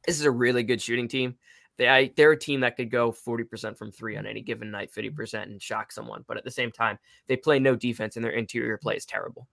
this 0.06 0.18
is 0.18 0.26
a 0.26 0.32
really 0.32 0.64
good 0.64 0.82
shooting 0.82 1.08
team. 1.08 1.36
They, 1.78 2.12
they're 2.16 2.32
a 2.32 2.40
team 2.40 2.62
that 2.62 2.76
could 2.76 2.90
go 2.90 3.12
40% 3.12 3.78
from 3.78 3.92
three 3.92 4.18
on 4.18 4.26
any 4.26 4.42
given 4.42 4.72
night, 4.72 4.92
50% 4.92 5.44
and 5.44 5.62
shock 5.62 5.92
someone. 5.92 6.26
But 6.28 6.38
at 6.38 6.44
the 6.44 6.50
same 6.50 6.72
time, 6.72 6.98
they 7.28 7.36
play 7.36 7.60
no 7.60 7.76
defense 7.76 8.16
and 8.16 8.26
their 8.26 8.32
interior 8.32 8.78
play 8.78 8.96
is 8.96 9.06
terrible. 9.06 9.48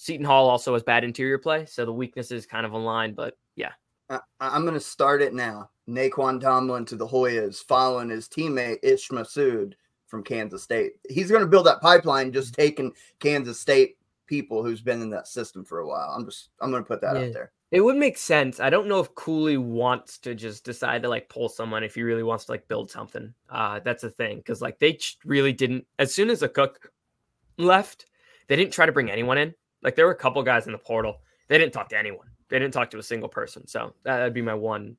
Seton 0.00 0.24
Hall 0.24 0.48
also 0.48 0.74
has 0.74 0.84
bad 0.84 1.02
interior 1.02 1.38
play, 1.38 1.66
so 1.66 1.84
the 1.84 1.92
weaknesses 1.92 2.46
kind 2.46 2.64
of 2.64 2.70
align. 2.70 3.14
But 3.14 3.36
yeah, 3.56 3.72
I, 4.08 4.20
am 4.40 4.62
going 4.62 4.74
to 4.74 4.80
start 4.80 5.22
it 5.22 5.34
now. 5.34 5.70
Nae'Qwan 5.88 6.40
Tomlin 6.40 6.84
to 6.84 6.94
the 6.94 7.06
Hoyas, 7.06 7.64
following 7.64 8.08
his 8.08 8.28
teammate 8.28 8.78
Ish 8.84 9.08
Massoud 9.08 9.72
from 10.06 10.22
Kansas 10.22 10.62
State. 10.62 10.92
He's 11.10 11.32
going 11.32 11.42
to 11.42 11.48
build 11.48 11.66
that 11.66 11.80
pipeline, 11.80 12.32
just 12.32 12.54
taking 12.54 12.92
Kansas 13.18 13.58
State 13.58 13.96
people 14.28 14.62
who's 14.62 14.80
been 14.80 15.02
in 15.02 15.10
that 15.10 15.26
system 15.26 15.64
for 15.64 15.80
a 15.80 15.88
while. 15.88 16.14
I'm 16.16 16.24
just 16.24 16.50
I'm 16.60 16.70
going 16.70 16.84
to 16.84 16.88
put 16.88 17.00
that 17.00 17.16
yeah. 17.16 17.26
out 17.26 17.32
there. 17.32 17.50
It 17.72 17.80
would 17.80 17.96
make 17.96 18.18
sense. 18.18 18.60
I 18.60 18.70
don't 18.70 18.86
know 18.86 19.00
if 19.00 19.12
Cooley 19.16 19.56
wants 19.56 20.18
to 20.18 20.32
just 20.36 20.64
decide 20.64 21.02
to 21.02 21.08
like 21.08 21.28
pull 21.28 21.48
someone 21.48 21.82
if 21.82 21.96
he 21.96 22.02
really 22.02 22.22
wants 22.22 22.44
to 22.44 22.52
like 22.52 22.68
build 22.68 22.88
something. 22.88 23.34
Uh, 23.50 23.80
that's 23.80 24.04
a 24.04 24.10
thing 24.10 24.36
because 24.36 24.62
like 24.62 24.78
they 24.78 24.96
really 25.24 25.52
didn't. 25.52 25.88
As 25.98 26.14
soon 26.14 26.30
as 26.30 26.42
Akok 26.42 26.76
left, 27.56 28.06
they 28.46 28.54
didn't 28.54 28.72
try 28.72 28.86
to 28.86 28.92
bring 28.92 29.10
anyone 29.10 29.38
in. 29.38 29.54
Like 29.82 29.96
there 29.96 30.06
were 30.06 30.12
a 30.12 30.16
couple 30.16 30.42
guys 30.42 30.66
in 30.66 30.72
the 30.72 30.78
portal. 30.78 31.20
They 31.48 31.58
didn't 31.58 31.72
talk 31.72 31.88
to 31.90 31.98
anyone. 31.98 32.26
They 32.48 32.58
didn't 32.58 32.74
talk 32.74 32.90
to 32.90 32.98
a 32.98 33.02
single 33.02 33.28
person. 33.28 33.66
So 33.66 33.94
that'd 34.02 34.34
be 34.34 34.42
my 34.42 34.54
one 34.54 34.96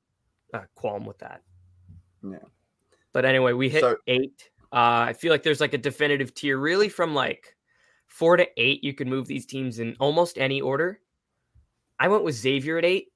uh, 0.54 0.62
qualm 0.76 1.06
with 1.06 1.20
that. 1.20 1.42
Yeah. 2.24 2.38
But 3.12 3.26
anyway, 3.26 3.54
we 3.54 3.70
hit 3.70 3.82
so, 3.82 3.98
eight. 4.08 4.50
Uh, 4.72 5.08
I 5.08 5.14
feel 5.14 5.32
like 5.32 5.44
there's 5.44 5.62
like 5.62 5.74
a 5.74 5.78
definitive 5.78 6.34
tier, 6.34 6.58
really, 6.58 6.90
from 6.90 7.16
like 7.16 7.56
four 8.08 8.38
to 8.38 8.48
eight. 8.58 8.84
You 8.84 8.94
can 8.94 9.10
move 9.10 9.28
these 9.28 9.46
teams 9.46 9.80
in 9.80 9.96
almost 10.00 10.38
any 10.38 10.62
order. 10.62 11.00
I 12.00 12.08
went 12.08 12.24
with 12.24 12.36
Xavier 12.36 12.78
at 12.78 12.86
eight. 12.86 13.12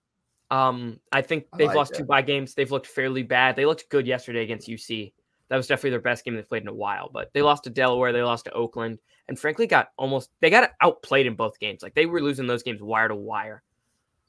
Um, 0.52 1.00
I 1.12 1.22
think 1.22 1.46
they've 1.58 1.68
I 1.68 1.70
like 1.70 1.78
lost 1.78 1.96
two 1.96 2.04
bye 2.04 2.22
games. 2.22 2.54
They've 2.54 2.72
looked 2.72 2.88
fairly 2.88 3.24
bad. 3.24 3.56
They 3.56 3.66
looked 3.66 3.90
good 3.90 4.06
yesterday 4.06 4.44
against 4.44 4.68
UC. 4.68 5.14
That 5.50 5.58
was 5.58 5.68
definitely 5.68 5.92
their 5.92 6.02
best 6.02 6.26
game 6.26 6.36
they've 6.36 6.48
played 6.48 6.64
in 6.64 6.68
a 6.68 6.74
while. 6.74 7.10
But 7.14 7.32
they 7.34 7.42
lost 7.42 7.66
to 7.66 7.70
Delaware. 7.70 8.14
They 8.14 8.24
lost 8.24 8.46
to 8.46 8.52
Oakland 8.54 9.00
and 9.28 9.40
frankly 9.40 9.68
got 9.68 9.90
almost 9.98 10.30
they 10.42 10.50
got 10.50 10.72
outplayed 10.82 11.26
in 11.26 11.36
both 11.36 11.60
games. 11.60 11.82
Like 11.82 11.96
they 11.96 12.06
were 12.06 12.22
losing 12.22 12.48
those 12.48 12.64
games 12.64 12.82
wire 12.82 13.08
to 13.08 13.16
wire. 13.16 13.64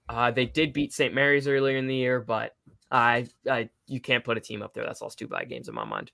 Uh, 0.09 0.31
they 0.31 0.47
did 0.47 0.73
beat 0.73 0.93
St. 0.93 1.15
Mary's 1.15 1.49
earlier 1.49 1.77
in 1.77 1.87
the 1.87 1.95
year, 1.95 2.21
but 2.21 2.55
I, 2.91 3.27
I 3.51 3.71
you 3.87 4.01
can't 4.01 4.25
put 4.25 4.37
a 4.37 4.41
team 4.41 4.63
up 4.63 4.75
there 4.75 4.85
that's 4.85 5.01
lost 5.01 5.19
two 5.19 5.29
bad 5.29 5.49
games 5.49 5.69
in 5.69 5.75
my 5.75 5.85
mind. 5.85 6.11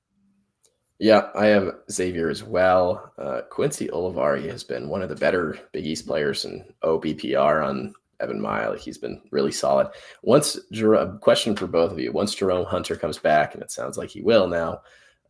Yeah, 0.98 1.30
I 1.34 1.46
have 1.46 1.76
Xavier 1.90 2.28
as 2.28 2.42
well. 2.42 3.12
Uh, 3.18 3.40
Quincy 3.48 3.88
Olivari 3.88 4.50
has 4.50 4.62
been 4.62 4.88
one 4.88 5.00
of 5.00 5.08
the 5.08 5.16
better 5.16 5.58
Big 5.72 5.86
East 5.86 6.06
players 6.06 6.44
in 6.44 6.62
OBPR 6.84 7.66
on 7.66 7.94
EvanMiya. 8.22 8.78
He's 8.78 8.98
been 8.98 9.20
really 9.30 9.52
solid. 9.52 9.88
Once 10.22 10.58
Jerome, 10.72 11.18
question 11.18 11.56
for 11.56 11.66
both 11.66 11.92
of 11.92 11.98
you. 11.98 12.12
Once 12.12 12.34
Jerome 12.34 12.66
Hunter 12.66 12.96
comes 12.96 13.18
back, 13.18 13.54
and 13.54 13.62
it 13.62 13.70
sounds 13.70 13.96
like 13.98 14.10
he 14.10 14.22
will 14.22 14.46
now, 14.46 14.82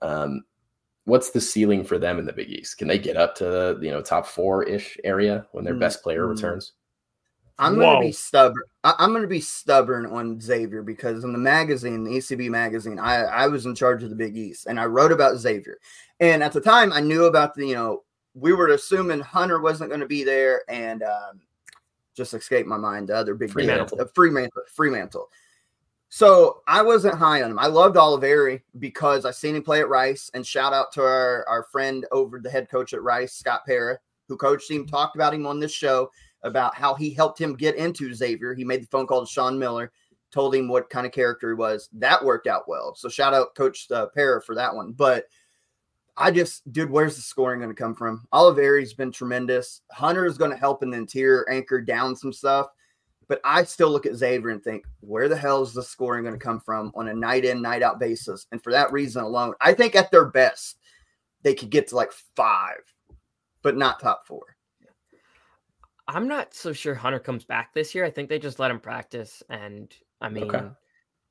um, 0.02 0.44
what's 1.04 1.30
the 1.30 1.40
ceiling 1.40 1.84
for 1.84 1.98
them 1.98 2.18
in 2.18 2.26
the 2.26 2.32
Big 2.32 2.50
East? 2.50 2.78
Can 2.78 2.88
they 2.88 2.98
get 2.98 3.16
up 3.16 3.34
to 3.36 3.78
you 3.80 3.90
know 3.90 4.02
top 4.02 4.26
four 4.26 4.64
ish 4.64 4.98
area 5.04 5.46
when 5.52 5.64
their 5.64 5.74
mm-hmm. 5.74 5.80
best 5.80 6.02
player 6.02 6.26
mm. 6.26 6.30
returns? 6.30 6.72
I'm 7.58 7.76
Whoa. 7.76 7.94
gonna 7.94 8.06
be 8.06 8.12
stubborn. 8.12 8.62
I, 8.84 8.94
am 8.98 9.12
gonna 9.12 9.26
be 9.26 9.40
stubborn 9.40 10.06
on 10.06 10.40
Xavier 10.40 10.82
because 10.82 11.24
in 11.24 11.32
the 11.32 11.38
magazine, 11.38 12.04
the 12.04 12.12
ECB 12.12 12.48
magazine, 12.48 12.98
I, 12.98 13.16
I 13.24 13.46
was 13.48 13.66
in 13.66 13.74
charge 13.74 14.02
of 14.02 14.08
the 14.08 14.16
Big 14.16 14.36
East 14.36 14.66
and 14.66 14.80
I 14.80 14.86
wrote 14.86 15.12
about 15.12 15.36
Xavier. 15.36 15.78
And 16.20 16.42
at 16.42 16.52
the 16.52 16.60
time, 16.60 16.92
I 16.92 17.00
knew 17.00 17.24
about 17.24 17.54
the 17.54 17.66
you 17.66 17.74
know 17.74 18.04
we 18.34 18.52
were 18.52 18.68
assuming 18.68 19.20
Hunter 19.20 19.60
wasn't 19.60 19.90
going 19.90 20.00
to 20.00 20.06
be 20.06 20.24
there 20.24 20.62
and 20.68 21.02
um, 21.02 21.40
just 22.20 22.34
escaped 22.34 22.68
my 22.68 22.76
mind 22.76 23.08
the 23.08 23.16
other 23.16 23.34
big 23.34 23.50
Freemantle. 23.50 23.96
Deal, 23.96 24.02
uh, 24.02 24.04
Freemantle, 24.04 24.62
Freemantle. 24.76 25.24
So 26.10 26.60
I 26.66 26.82
wasn't 26.82 27.14
high 27.14 27.42
on 27.42 27.50
him. 27.50 27.58
I 27.58 27.66
loved 27.66 27.96
Olivari 27.96 28.60
because 28.78 29.24
I 29.24 29.30
seen 29.30 29.56
him 29.56 29.62
play 29.62 29.80
at 29.80 29.88
Rice. 29.88 30.30
And 30.34 30.46
shout 30.46 30.74
out 30.74 30.92
to 30.92 31.02
our, 31.02 31.46
our 31.48 31.62
friend 31.72 32.04
over 32.12 32.38
the 32.38 32.50
head 32.50 32.68
coach 32.68 32.92
at 32.92 33.02
Rice, 33.02 33.32
Scott 33.32 33.62
Pera, 33.64 33.98
who 34.28 34.36
coached 34.36 34.70
him, 34.70 34.86
talked 34.86 35.16
about 35.16 35.32
him 35.32 35.46
on 35.46 35.60
this 35.60 35.72
show 35.72 36.10
about 36.42 36.74
how 36.74 36.94
he 36.94 37.14
helped 37.14 37.40
him 37.40 37.54
get 37.54 37.76
into 37.76 38.12
Xavier. 38.12 38.54
He 38.54 38.64
made 38.64 38.82
the 38.82 38.88
phone 38.88 39.06
call 39.06 39.24
to 39.24 39.32
Sean 39.32 39.58
Miller, 39.58 39.92
told 40.30 40.54
him 40.54 40.68
what 40.68 40.90
kind 40.90 41.06
of 41.06 41.12
character 41.12 41.50
he 41.50 41.54
was. 41.54 41.88
That 41.94 42.22
worked 42.22 42.48
out 42.48 42.68
well. 42.68 42.94
So 42.96 43.08
shout 43.08 43.32
out 43.32 43.54
Coach 43.54 43.90
uh, 43.90 44.06
Pera 44.06 44.42
for 44.42 44.54
that 44.56 44.74
one. 44.74 44.92
But 44.92 45.24
I 46.20 46.30
just, 46.30 46.70
dude, 46.72 46.90
where's 46.90 47.16
the 47.16 47.22
scoring 47.22 47.60
going 47.60 47.74
to 47.74 47.82
come 47.82 47.94
from? 47.94 48.26
Olivari's 48.32 48.94
been 48.94 49.10
tremendous. 49.10 49.80
Hunter 49.90 50.26
is 50.26 50.38
going 50.38 50.50
to 50.50 50.56
help 50.56 50.82
in 50.82 50.90
the 50.90 50.98
interior 50.98 51.48
anchor 51.50 51.80
down 51.80 52.14
some 52.14 52.32
stuff. 52.32 52.68
But 53.28 53.40
I 53.44 53.62
still 53.62 53.90
look 53.90 54.06
at 54.06 54.16
Xavier 54.16 54.50
and 54.50 54.62
think, 54.62 54.84
where 55.00 55.28
the 55.28 55.36
hell 55.36 55.62
is 55.62 55.72
the 55.72 55.82
scoring 55.82 56.24
going 56.24 56.38
to 56.38 56.44
come 56.44 56.58
from 56.58 56.90
on 56.96 57.08
a 57.08 57.14
night 57.14 57.44
in, 57.44 57.62
night 57.62 57.82
out 57.82 58.00
basis? 58.00 58.46
And 58.50 58.62
for 58.62 58.72
that 58.72 58.92
reason 58.92 59.22
alone, 59.22 59.54
I 59.60 59.72
think 59.72 59.94
at 59.94 60.10
their 60.10 60.26
best, 60.26 60.78
they 61.42 61.54
could 61.54 61.70
get 61.70 61.88
to 61.88 61.96
like 61.96 62.12
five, 62.34 62.80
but 63.62 63.76
not 63.76 64.00
top 64.00 64.26
four. 64.26 64.42
I'm 66.08 66.26
not 66.26 66.54
so 66.54 66.72
sure 66.72 66.94
Hunter 66.94 67.20
comes 67.20 67.44
back 67.44 67.72
this 67.72 67.94
year. 67.94 68.04
I 68.04 68.10
think 68.10 68.28
they 68.28 68.40
just 68.40 68.58
let 68.58 68.72
him 68.72 68.80
practice. 68.80 69.44
And 69.48 69.94
I 70.20 70.28
mean, 70.28 70.52
okay. 70.52 70.66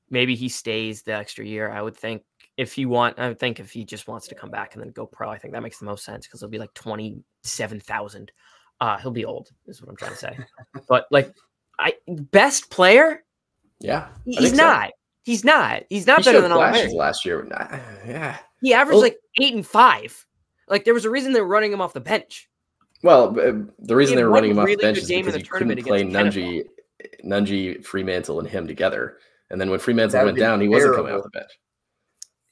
maybe 0.10 0.36
he 0.36 0.48
stays 0.48 1.02
the 1.02 1.14
extra 1.14 1.46
year. 1.46 1.70
I 1.70 1.82
would 1.82 1.98
think 1.98 2.24
if 2.60 2.74
he 2.74 2.86
want, 2.86 3.18
I 3.18 3.34
think 3.34 3.62
if 3.62 3.72
he 3.72 3.86
just 3.86 4.10
wants 4.10 4.28
to 4.28 4.36
come 4.36 4.52
back 4.52 4.74
and 4.74 4.84
then 4.84 4.90
go 4.90 5.06
pro, 5.06 5.30
I 5.30 5.38
think 5.38 5.54
that 5.54 5.64
makes 5.64 5.80
the 5.80 5.86
most 5.86 6.04
sense 6.04 6.28
because 6.28 6.42
he'll 6.42 6.50
be 6.50 6.60
like 6.60 6.74
27,000. 6.74 8.32
Uh, 8.82 8.98
he'll 8.98 9.12
be 9.12 9.24
old, 9.24 9.50
is 9.68 9.82
what 9.82 9.90
I'm 9.90 9.96
trying 9.96 10.12
to 10.12 10.18
say. 10.18 10.38
but 10.90 11.06
like 11.10 11.34
I 11.80 11.94
best 12.08 12.70
player? 12.70 13.24
Yeah, 13.80 14.10
he's 14.26 14.52
not. 14.52 14.90
So. 14.90 14.94
He's 15.24 15.46
not. 15.46 15.84
He's 15.90 16.06
not 16.06 16.20
he 16.20 16.26
better 16.26 16.42
than 16.42 16.52
all 16.52 16.60
last 16.60 17.24
year. 17.24 17.48
Yeah, 18.06 18.38
he 18.62 18.74
averaged 18.74 18.96
well, 18.96 19.04
like 19.04 19.18
eight 19.40 19.54
and 19.54 19.66
five. 19.66 20.26
Like 20.68 20.84
there 20.84 20.94
was 20.94 21.06
a 21.06 21.10
reason 21.10 21.32
they 21.32 21.40
were 21.40 21.48
running 21.48 21.72
him 21.72 21.80
off 21.80 21.94
the 21.94 22.02
bench. 22.02 22.50
Well, 23.04 23.40
uh, 23.40 23.54
the 23.80 23.96
reason 23.96 24.18
they 24.18 24.24
were 24.26 24.32
running 24.32 24.52
him 24.52 24.60
off 24.60 24.68
the 24.68 24.76
bench 24.76 24.98
is 24.98 25.08
because 25.08 25.36
he 25.36 25.44
couldn't 25.44 25.82
play 25.86 26.04
Nunge, 26.04 26.66
Nunge, 27.24 27.86
Freemantle, 27.86 28.40
and 28.40 28.50
him 28.50 28.68
together. 28.68 29.18
And 29.50 29.62
then 29.62 29.70
when 29.70 29.80
Freemantle 29.80 30.26
went 30.26 30.38
down, 30.38 30.60
he 30.60 30.68
wasn't 30.68 30.96
coming 30.96 31.14
off 31.14 31.24
the 31.24 31.30
bench. 31.30 31.52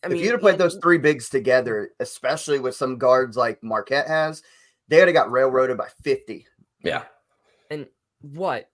I 0.03 0.09
mean, 0.09 0.17
if 0.17 0.23
you'd 0.23 0.31
have 0.31 0.41
played 0.41 0.57
those 0.57 0.77
three 0.81 0.99
bigs 0.99 1.29
together, 1.29 1.91
especially 1.99 2.59
with 2.59 2.75
some 2.75 2.97
guards 2.97 3.35
like 3.35 3.63
Marquette 3.63 4.07
has, 4.07 4.43
they 4.87 4.99
would 4.99 5.07
have 5.07 5.15
got 5.15 5.31
railroaded 5.31 5.77
by 5.77 5.87
50. 6.03 6.45
Yeah. 6.83 7.03
And 7.71 7.87
what? 8.21 8.69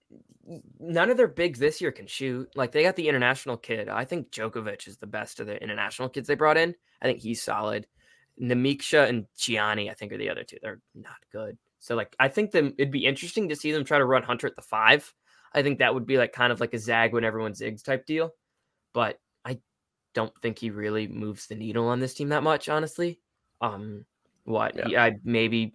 none 0.79 1.09
of 1.09 1.17
their 1.17 1.27
bigs 1.27 1.59
this 1.59 1.79
year 1.81 1.91
can 1.91 2.07
shoot. 2.07 2.49
Like 2.55 2.71
they 2.71 2.83
got 2.83 2.95
the 2.95 3.07
international 3.07 3.57
kid. 3.57 3.89
I 3.89 4.05
think 4.05 4.31
Djokovic 4.31 4.87
is 4.87 4.97
the 4.97 5.07
best 5.07 5.39
of 5.39 5.47
the 5.47 5.61
international 5.61 6.09
kids 6.09 6.27
they 6.27 6.35
brought 6.35 6.57
in. 6.57 6.75
I 7.01 7.05
think 7.05 7.19
he's 7.19 7.41
solid. 7.41 7.87
Nemeiksa 8.41 9.07
and 9.07 9.25
Gianni, 9.37 9.89
I 9.89 9.93
think, 9.93 10.11
are 10.11 10.17
the 10.17 10.29
other 10.29 10.43
two. 10.43 10.57
They're 10.61 10.81
not 10.95 11.17
good. 11.31 11.57
So 11.79 11.95
like 11.95 12.15
I 12.19 12.27
think 12.27 12.51
them 12.51 12.73
it'd 12.77 12.91
be 12.91 13.05
interesting 13.05 13.49
to 13.49 13.55
see 13.55 13.71
them 13.71 13.83
try 13.83 13.97
to 13.97 14.05
run 14.05 14.23
Hunter 14.23 14.47
at 14.47 14.55
the 14.55 14.61
five. 14.61 15.13
I 15.53 15.61
think 15.61 15.79
that 15.79 15.93
would 15.93 16.05
be 16.05 16.17
like 16.17 16.33
kind 16.33 16.51
of 16.51 16.59
like 16.59 16.73
a 16.73 16.79
zag 16.79 17.13
when 17.13 17.23
everyone 17.23 17.53
zigs 17.53 17.83
type 17.83 18.05
deal. 18.05 18.33
But 18.93 19.15
I 19.15 19.19
don't 20.13 20.33
think 20.41 20.59
he 20.59 20.69
really 20.69 21.07
moves 21.07 21.47
the 21.47 21.55
needle 21.55 21.87
on 21.87 21.99
this 21.99 22.13
team 22.13 22.29
that 22.29 22.43
much, 22.43 22.69
honestly. 22.69 23.19
Um 23.61 24.05
what 24.45 24.75
yeah, 24.75 24.87
yeah 24.87 25.09
maybe 25.23 25.73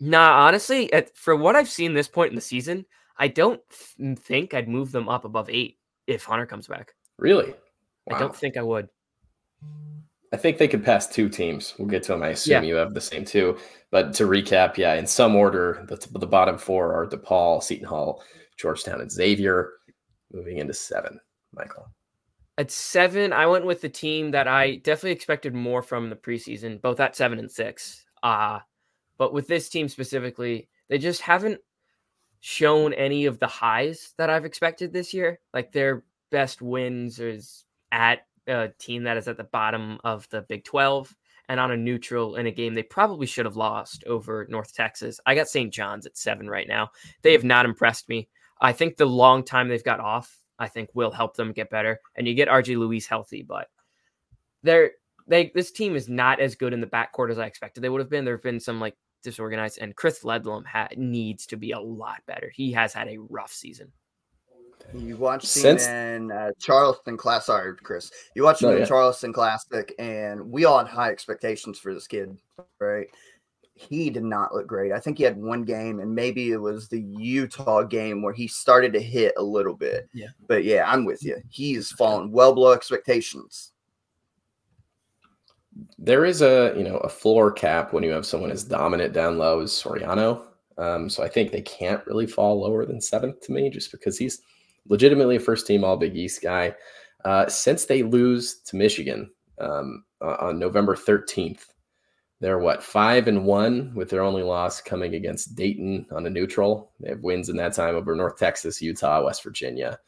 Nah, 0.00 0.46
honestly, 0.46 0.92
at, 0.92 1.16
for 1.16 1.36
what 1.36 1.56
I've 1.56 1.68
seen 1.68 1.94
this 1.94 2.08
point 2.08 2.30
in 2.30 2.34
the 2.34 2.40
season, 2.40 2.84
I 3.16 3.28
don't 3.28 3.60
th- 3.70 4.18
think 4.18 4.54
I'd 4.54 4.68
move 4.68 4.90
them 4.90 5.08
up 5.08 5.24
above 5.24 5.48
eight 5.48 5.78
if 6.06 6.24
Hunter 6.24 6.46
comes 6.46 6.66
back. 6.66 6.94
Really? 7.16 7.54
Wow. 8.06 8.16
I 8.16 8.18
don't 8.18 8.34
think 8.34 8.56
I 8.56 8.62
would. 8.62 8.88
I 10.32 10.36
think 10.36 10.58
they 10.58 10.66
could 10.66 10.84
pass 10.84 11.06
two 11.06 11.28
teams. 11.28 11.74
We'll 11.78 11.86
get 11.86 12.02
to 12.04 12.12
them. 12.12 12.24
I 12.24 12.30
assume 12.30 12.64
yeah. 12.64 12.68
you 12.68 12.74
have 12.74 12.92
the 12.92 13.00
same 13.00 13.24
two. 13.24 13.56
But 13.92 14.12
to 14.14 14.24
recap, 14.24 14.76
yeah, 14.76 14.94
in 14.94 15.06
some 15.06 15.36
order, 15.36 15.86
the, 15.88 15.96
the 16.18 16.26
bottom 16.26 16.58
four 16.58 16.92
are 16.92 17.06
DePaul, 17.06 17.62
Seton 17.62 17.86
Hall, 17.86 18.24
Georgetown, 18.56 19.00
and 19.00 19.10
Xavier. 19.10 19.74
Moving 20.32 20.58
into 20.58 20.74
seven, 20.74 21.20
Michael. 21.52 21.86
At 22.56 22.70
seven, 22.70 23.32
I 23.32 23.46
went 23.46 23.66
with 23.66 23.80
the 23.80 23.88
team 23.88 24.30
that 24.30 24.46
I 24.46 24.76
definitely 24.76 25.12
expected 25.12 25.54
more 25.54 25.82
from 25.82 26.08
the 26.08 26.16
preseason, 26.16 26.80
both 26.80 27.00
at 27.00 27.16
seven 27.16 27.38
and 27.38 27.50
six. 27.50 28.04
Uh, 28.22 28.60
but 29.18 29.32
with 29.32 29.48
this 29.48 29.68
team 29.68 29.88
specifically, 29.88 30.68
they 30.88 30.98
just 30.98 31.20
haven't 31.20 31.60
shown 32.40 32.92
any 32.92 33.24
of 33.24 33.38
the 33.38 33.46
highs 33.46 34.14
that 34.18 34.30
I've 34.30 34.44
expected 34.44 34.92
this 34.92 35.14
year. 35.14 35.40
Like 35.52 35.72
their 35.72 36.04
best 36.30 36.62
wins 36.62 37.18
is 37.18 37.64
at 37.90 38.26
a 38.46 38.68
team 38.78 39.04
that 39.04 39.16
is 39.16 39.28
at 39.28 39.36
the 39.36 39.44
bottom 39.44 39.98
of 40.04 40.28
the 40.28 40.42
Big 40.42 40.64
12 40.64 41.14
and 41.48 41.58
on 41.58 41.70
a 41.70 41.76
neutral 41.76 42.36
in 42.36 42.46
a 42.46 42.50
game 42.50 42.74
they 42.74 42.82
probably 42.82 43.26
should 43.26 43.46
have 43.46 43.56
lost 43.56 44.04
over 44.04 44.46
North 44.50 44.74
Texas. 44.74 45.18
I 45.26 45.34
got 45.34 45.48
St. 45.48 45.72
John's 45.72 46.06
at 46.06 46.16
seven 46.16 46.48
right 46.48 46.68
now. 46.68 46.90
They 47.22 47.32
have 47.32 47.44
not 47.44 47.64
impressed 47.64 48.08
me. 48.08 48.28
I 48.60 48.72
think 48.72 48.96
the 48.96 49.06
long 49.06 49.42
time 49.42 49.68
they've 49.68 49.82
got 49.82 50.00
off, 50.00 50.38
I 50.58 50.68
think 50.68 50.90
will 50.94 51.10
help 51.10 51.36
them 51.36 51.52
get 51.52 51.70
better. 51.70 52.00
And 52.16 52.26
you 52.26 52.34
get 52.34 52.48
RJ 52.48 52.78
Luis 52.78 53.06
healthy, 53.06 53.42
but 53.42 53.68
they're 54.62 54.92
they 55.26 55.50
this 55.54 55.70
team 55.70 55.96
is 55.96 56.08
not 56.08 56.40
as 56.40 56.54
good 56.54 56.72
in 56.72 56.80
the 56.80 56.86
backcourt 56.86 57.30
as 57.30 57.38
I 57.38 57.46
expected 57.46 57.82
they 57.82 57.88
would 57.88 58.00
have 58.00 58.10
been. 58.10 58.24
There 58.24 58.34
have 58.34 58.42
been 58.42 58.60
some 58.60 58.80
like 58.80 58.96
disorganized, 59.22 59.78
and 59.80 59.96
Chris 59.96 60.22
Ledlum 60.22 60.64
ha- 60.66 60.88
needs 60.96 61.46
to 61.46 61.56
be 61.56 61.72
a 61.72 61.80
lot 61.80 62.22
better. 62.26 62.50
He 62.54 62.72
has 62.72 62.92
had 62.92 63.08
a 63.08 63.18
rough 63.18 63.52
season. 63.52 63.90
You 64.92 65.16
watched 65.16 65.46
Since... 65.46 65.86
in 65.86 66.30
uh, 66.30 66.50
Charleston 66.58 67.16
class. 67.16 67.46
Sorry, 67.46 67.74
Chris. 67.82 68.10
You 68.34 68.42
watched 68.42 68.62
him 68.62 68.70
oh, 68.70 68.76
in 68.76 68.86
Charleston 68.86 69.32
Classic, 69.32 69.94
and 69.98 70.50
we 70.50 70.66
all 70.66 70.78
had 70.78 70.88
high 70.88 71.10
expectations 71.10 71.78
for 71.78 71.94
this 71.94 72.06
kid, 72.06 72.36
right? 72.80 73.06
He 73.76 74.08
did 74.08 74.22
not 74.22 74.54
look 74.54 74.68
great. 74.68 74.92
I 74.92 75.00
think 75.00 75.18
he 75.18 75.24
had 75.24 75.36
one 75.36 75.64
game, 75.64 75.98
and 75.98 76.14
maybe 76.14 76.52
it 76.52 76.60
was 76.60 76.88
the 76.88 77.00
Utah 77.00 77.82
game 77.82 78.22
where 78.22 78.32
he 78.32 78.46
started 78.46 78.92
to 78.92 79.00
hit 79.00 79.34
a 79.36 79.42
little 79.42 79.74
bit. 79.74 80.08
Yeah. 80.12 80.28
But 80.46 80.62
yeah, 80.62 80.84
I'm 80.86 81.04
with 81.04 81.24
you. 81.24 81.42
He's 81.48 81.90
fallen 81.90 82.30
well 82.30 82.54
below 82.54 82.72
expectations. 82.72 83.72
There 85.98 86.24
is 86.24 86.40
a 86.40 86.72
you 86.76 86.84
know 86.84 86.98
a 86.98 87.08
floor 87.08 87.50
cap 87.50 87.92
when 87.92 88.04
you 88.04 88.10
have 88.10 88.26
someone 88.26 88.52
as 88.52 88.62
dominant 88.62 89.12
down 89.12 89.38
low 89.38 89.60
as 89.60 89.72
Soriano. 89.72 90.44
Um, 90.78 91.08
so 91.08 91.24
I 91.24 91.28
think 91.28 91.50
they 91.50 91.62
can't 91.62 92.04
really 92.06 92.26
fall 92.26 92.60
lower 92.60 92.86
than 92.86 93.00
seventh 93.00 93.40
to 93.42 93.52
me, 93.52 93.70
just 93.70 93.90
because 93.90 94.16
he's 94.16 94.40
legitimately 94.88 95.36
a 95.36 95.40
first 95.40 95.66
team 95.66 95.82
All 95.82 95.96
Big 95.96 96.16
East 96.16 96.42
guy. 96.42 96.74
Uh, 97.24 97.48
since 97.48 97.86
they 97.86 98.02
lose 98.02 98.60
to 98.66 98.76
Michigan 98.76 99.30
um, 99.58 100.04
on 100.20 100.58
November 100.58 100.94
13th, 100.94 101.66
they're 102.44 102.58
what 102.58 102.82
five 102.82 103.26
and 103.26 103.46
one 103.46 103.90
with 103.94 104.10
their 104.10 104.22
only 104.22 104.42
loss 104.42 104.80
coming 104.80 105.14
against 105.14 105.56
Dayton 105.56 106.06
on 106.12 106.26
a 106.26 106.30
neutral. 106.30 106.92
They 107.00 107.08
have 107.08 107.22
wins 107.22 107.48
in 107.48 107.56
that 107.56 107.72
time 107.72 107.94
over 107.94 108.14
North 108.14 108.38
Texas, 108.38 108.82
Utah, 108.82 109.24
West 109.24 109.42
Virginia. 109.42 109.98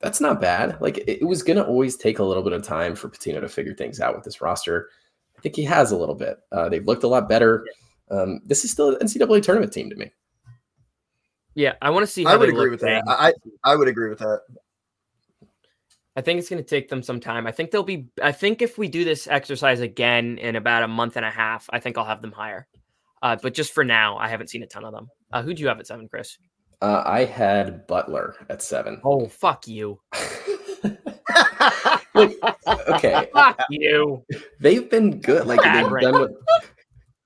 That's 0.00 0.22
not 0.22 0.40
bad. 0.40 0.80
Like 0.80 0.98
it, 0.98 1.20
it 1.20 1.26
was 1.26 1.42
going 1.42 1.58
to 1.58 1.66
always 1.66 1.96
take 1.96 2.18
a 2.18 2.24
little 2.24 2.42
bit 2.42 2.54
of 2.54 2.62
time 2.62 2.94
for 2.94 3.10
Pitino 3.10 3.42
to 3.42 3.48
figure 3.48 3.74
things 3.74 4.00
out 4.00 4.14
with 4.14 4.24
this 4.24 4.40
roster. 4.40 4.88
I 5.36 5.40
think 5.42 5.54
he 5.54 5.64
has 5.64 5.92
a 5.92 5.96
little 5.98 6.14
bit. 6.14 6.38
Uh, 6.50 6.70
they've 6.70 6.86
looked 6.86 7.04
a 7.04 7.08
lot 7.08 7.28
better. 7.28 7.66
Um, 8.10 8.40
this 8.46 8.64
is 8.64 8.70
still 8.70 8.96
an 8.96 9.06
NCAA 9.06 9.42
tournament 9.42 9.72
team 9.72 9.90
to 9.90 9.96
me. 9.96 10.10
Yeah, 11.54 11.74
I 11.82 11.90
want 11.90 12.04
to 12.04 12.10
see. 12.10 12.24
I 12.24 12.36
would 12.36 12.48
agree 12.48 12.70
with 12.70 12.80
that. 12.80 13.02
I 13.06 13.34
I 13.64 13.76
would 13.76 13.88
agree 13.88 14.08
with 14.08 14.20
that. 14.20 14.40
I 16.16 16.22
think 16.22 16.38
it's 16.38 16.48
going 16.48 16.62
to 16.62 16.68
take 16.68 16.88
them 16.88 17.02
some 17.02 17.20
time. 17.20 17.46
I 17.46 17.52
think 17.52 17.70
they'll 17.70 17.82
be. 17.82 18.08
I 18.22 18.32
think 18.32 18.62
if 18.62 18.78
we 18.78 18.88
do 18.88 19.04
this 19.04 19.26
exercise 19.26 19.80
again 19.80 20.38
in 20.38 20.56
about 20.56 20.82
a 20.82 20.88
month 20.88 21.16
and 21.16 21.24
a 21.24 21.30
half, 21.30 21.66
I 21.70 21.78
think 21.78 21.96
I'll 21.96 22.04
have 22.04 22.22
them 22.22 22.32
higher. 22.32 22.66
Uh, 23.22 23.36
but 23.40 23.54
just 23.54 23.72
for 23.72 23.84
now, 23.84 24.16
I 24.16 24.28
haven't 24.28 24.48
seen 24.48 24.62
a 24.62 24.66
ton 24.66 24.84
of 24.84 24.92
them. 24.92 25.08
Uh, 25.32 25.42
who 25.42 25.54
do 25.54 25.62
you 25.62 25.68
have 25.68 25.78
at 25.78 25.86
seven, 25.86 26.08
Chris? 26.08 26.38
Uh, 26.82 27.02
I 27.04 27.24
had 27.24 27.86
Butler 27.86 28.34
at 28.48 28.62
seven. 28.62 29.00
Oh, 29.04 29.28
fuck 29.28 29.68
you. 29.68 30.00
okay. 32.14 33.28
Fuck 33.32 33.60
you. 33.70 34.24
They've 34.60 34.88
been 34.88 35.20
good. 35.20 35.46
Like 35.46 35.62
they've 35.62 36.00
done 36.00 36.20
what 36.20 36.30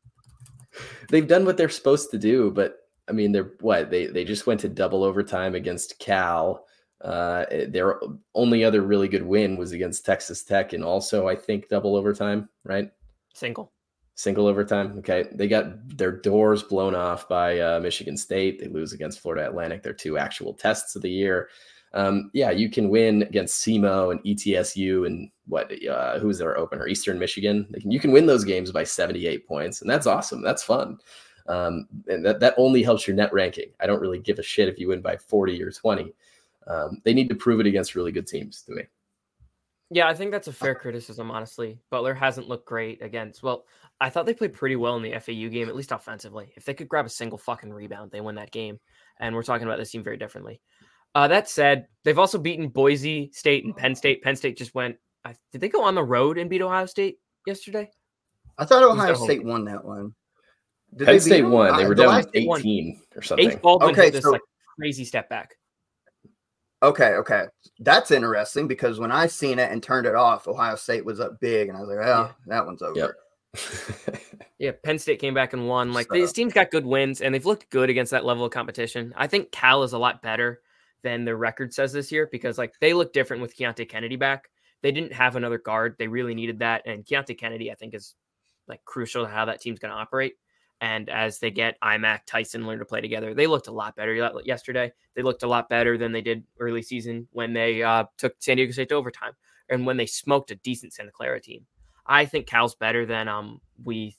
they've 1.10 1.28
done 1.28 1.44
what 1.44 1.56
they're 1.56 1.68
supposed 1.68 2.10
to 2.10 2.18
do, 2.18 2.50
but 2.50 2.78
I 3.08 3.12
mean, 3.12 3.32
they're 3.32 3.52
what 3.60 3.90
they 3.90 4.06
they 4.06 4.24
just 4.24 4.46
went 4.46 4.60
to 4.60 4.68
double 4.68 5.04
overtime 5.04 5.54
against 5.54 5.98
Cal. 5.98 6.64
Uh, 7.04 7.44
their 7.68 8.00
only 8.34 8.64
other 8.64 8.80
really 8.80 9.08
good 9.08 9.22
win 9.22 9.56
was 9.56 9.72
against 9.72 10.06
Texas 10.06 10.42
Tech, 10.42 10.72
and 10.72 10.82
also 10.82 11.28
I 11.28 11.36
think 11.36 11.68
double 11.68 11.96
overtime, 11.96 12.48
right? 12.64 12.90
Single, 13.34 13.72
single 14.14 14.46
overtime. 14.46 14.98
Okay, 14.98 15.26
they 15.32 15.46
got 15.46 15.98
their 15.98 16.12
doors 16.12 16.62
blown 16.62 16.94
off 16.94 17.28
by 17.28 17.60
uh, 17.60 17.78
Michigan 17.80 18.16
State. 18.16 18.58
They 18.58 18.68
lose 18.68 18.94
against 18.94 19.20
Florida 19.20 19.46
Atlantic. 19.46 19.82
Their 19.82 19.92
two 19.92 20.16
actual 20.16 20.54
tests 20.54 20.96
of 20.96 21.02
the 21.02 21.10
year. 21.10 21.50
Um, 21.92 22.30
yeah, 22.32 22.50
you 22.50 22.70
can 22.70 22.88
win 22.88 23.22
against 23.22 23.64
SEMO 23.64 24.10
and 24.10 24.20
ETSU 24.24 25.06
and 25.06 25.30
what? 25.46 25.70
Uh, 25.86 26.18
who's 26.18 26.38
their 26.38 26.56
opener? 26.56 26.88
Eastern 26.88 27.18
Michigan. 27.18 27.66
Can, 27.78 27.90
you 27.90 28.00
can 28.00 28.12
win 28.12 28.24
those 28.24 28.44
games 28.44 28.72
by 28.72 28.82
78 28.82 29.46
points, 29.46 29.82
and 29.82 29.90
that's 29.90 30.06
awesome. 30.06 30.42
That's 30.42 30.62
fun. 30.62 30.98
Um, 31.46 31.86
and 32.08 32.24
that, 32.24 32.40
that 32.40 32.54
only 32.56 32.82
helps 32.82 33.06
your 33.06 33.14
net 33.14 33.32
ranking. 33.32 33.70
I 33.78 33.86
don't 33.86 34.00
really 34.00 34.18
give 34.18 34.38
a 34.38 34.42
shit 34.42 34.68
if 34.68 34.78
you 34.78 34.88
win 34.88 35.02
by 35.02 35.18
40 35.18 35.62
or 35.62 35.70
20. 35.70 36.14
Um, 36.66 37.00
they 37.04 37.14
need 37.14 37.28
to 37.28 37.34
prove 37.34 37.60
it 37.60 37.66
against 37.66 37.94
really 37.94 38.12
good 38.12 38.26
teams 38.26 38.62
to 38.62 38.72
me. 38.72 38.82
Yeah, 39.90 40.08
I 40.08 40.14
think 40.14 40.32
that's 40.32 40.48
a 40.48 40.52
fair 40.52 40.74
criticism, 40.74 41.30
honestly. 41.30 41.78
Butler 41.90 42.14
hasn't 42.14 42.48
looked 42.48 42.66
great 42.66 43.02
against, 43.02 43.42
well, 43.42 43.64
I 44.00 44.10
thought 44.10 44.26
they 44.26 44.34
played 44.34 44.54
pretty 44.54 44.76
well 44.76 44.96
in 44.96 45.02
the 45.02 45.12
FAU 45.20 45.48
game, 45.48 45.68
at 45.68 45.76
least 45.76 45.92
offensively. 45.92 46.52
If 46.56 46.64
they 46.64 46.74
could 46.74 46.88
grab 46.88 47.06
a 47.06 47.10
single 47.10 47.38
fucking 47.38 47.72
rebound, 47.72 48.10
they 48.10 48.20
win 48.20 48.34
that 48.36 48.50
game. 48.50 48.80
And 49.20 49.34
we're 49.34 49.42
talking 49.42 49.66
about 49.66 49.78
this 49.78 49.90
team 49.90 50.02
very 50.02 50.16
differently. 50.16 50.60
Uh, 51.14 51.28
that 51.28 51.48
said, 51.48 51.86
they've 52.02 52.18
also 52.18 52.38
beaten 52.38 52.68
Boise 52.68 53.30
State 53.32 53.64
and 53.64 53.76
Penn 53.76 53.94
State. 53.94 54.22
Penn 54.22 54.36
State 54.36 54.56
just 54.56 54.74
went, 54.74 54.96
I, 55.24 55.36
did 55.52 55.60
they 55.60 55.68
go 55.68 55.84
on 55.84 55.94
the 55.94 56.02
road 56.02 56.38
and 56.38 56.50
beat 56.50 56.62
Ohio 56.62 56.86
State 56.86 57.18
yesterday? 57.46 57.90
I 58.58 58.64
thought 58.64 58.82
Ohio 58.82 59.14
State 59.14 59.44
won 59.44 59.64
that 59.66 59.84
one. 59.84 60.14
Did 60.96 61.06
Penn 61.06 61.20
State 61.20 61.42
won. 61.42 61.76
They 61.76 61.86
were 61.86 61.94
down 61.94 62.16
with 62.16 62.30
18 62.34 62.48
won. 62.48 63.02
or 63.16 63.22
something. 63.22 63.48
Ace 63.48 63.56
Baldwin 63.56 63.90
okay, 63.92 64.10
this 64.10 64.24
like 64.24 64.40
crazy 64.76 65.04
step 65.04 65.28
back. 65.28 65.56
Okay, 66.84 67.14
okay. 67.14 67.46
That's 67.80 68.10
interesting 68.10 68.68
because 68.68 69.00
when 69.00 69.10
I 69.10 69.26
seen 69.26 69.58
it 69.58 69.72
and 69.72 69.82
turned 69.82 70.06
it 70.06 70.14
off, 70.14 70.46
Ohio 70.46 70.76
State 70.76 71.04
was 71.04 71.18
up 71.18 71.40
big, 71.40 71.68
and 71.68 71.78
I 71.78 71.80
was 71.80 71.88
like, 71.88 72.06
"Oh, 72.06 72.24
yeah. 72.26 72.32
that 72.46 72.66
one's 72.66 72.82
over." 72.82 72.98
Yep. 72.98 74.20
yeah, 74.58 74.72
Penn 74.84 74.98
State 74.98 75.18
came 75.18 75.32
back 75.32 75.54
and 75.54 75.66
won. 75.66 75.94
Like 75.94 76.08
so. 76.08 76.14
these 76.14 76.32
teams 76.32 76.52
got 76.52 76.70
good 76.70 76.84
wins, 76.84 77.22
and 77.22 77.34
they've 77.34 77.46
looked 77.46 77.70
good 77.70 77.88
against 77.88 78.10
that 78.10 78.26
level 78.26 78.44
of 78.44 78.52
competition. 78.52 79.14
I 79.16 79.26
think 79.26 79.50
Cal 79.50 79.82
is 79.82 79.94
a 79.94 79.98
lot 79.98 80.20
better 80.20 80.60
than 81.02 81.24
their 81.24 81.36
record 81.38 81.72
says 81.72 81.92
this 81.92 82.12
year 82.12 82.28
because 82.30 82.58
like 82.58 82.74
they 82.80 82.92
look 82.92 83.14
different 83.14 83.40
with 83.40 83.56
Keonte 83.56 83.88
Kennedy 83.88 84.16
back. 84.16 84.50
They 84.82 84.92
didn't 84.92 85.14
have 85.14 85.36
another 85.36 85.58
guard. 85.58 85.96
They 85.98 86.08
really 86.08 86.34
needed 86.34 86.58
that, 86.58 86.82
and 86.84 87.04
Keonte 87.04 87.38
Kennedy, 87.38 87.72
I 87.72 87.76
think, 87.76 87.94
is 87.94 88.14
like 88.68 88.84
crucial 88.84 89.24
to 89.24 89.30
how 89.30 89.46
that 89.46 89.62
team's 89.62 89.78
going 89.78 89.92
to 89.92 89.98
operate. 89.98 90.34
And 90.80 91.08
as 91.08 91.38
they 91.38 91.50
get 91.50 91.80
Aimaq, 91.80 92.20
Tyson 92.26 92.66
learn 92.66 92.78
to 92.78 92.84
play 92.84 93.00
together, 93.00 93.32
they 93.32 93.46
looked 93.46 93.68
a 93.68 93.72
lot 93.72 93.96
better 93.96 94.14
yesterday. 94.44 94.92
They 95.14 95.22
looked 95.22 95.42
a 95.42 95.48
lot 95.48 95.68
better 95.68 95.96
than 95.96 96.12
they 96.12 96.20
did 96.20 96.44
early 96.58 96.82
season 96.82 97.26
when 97.32 97.52
they 97.52 97.82
uh, 97.82 98.04
took 98.18 98.34
San 98.40 98.56
Diego 98.56 98.72
State 98.72 98.90
to 98.90 98.94
overtime 98.94 99.32
and 99.68 99.86
when 99.86 99.96
they 99.96 100.06
smoked 100.06 100.50
a 100.50 100.56
decent 100.56 100.92
Santa 100.92 101.10
Clara 101.10 101.40
team. 101.40 101.64
I 102.06 102.26
think 102.26 102.46
Cal's 102.46 102.74
better 102.74 103.06
than 103.06 103.28
um 103.28 103.60
we 103.82 104.14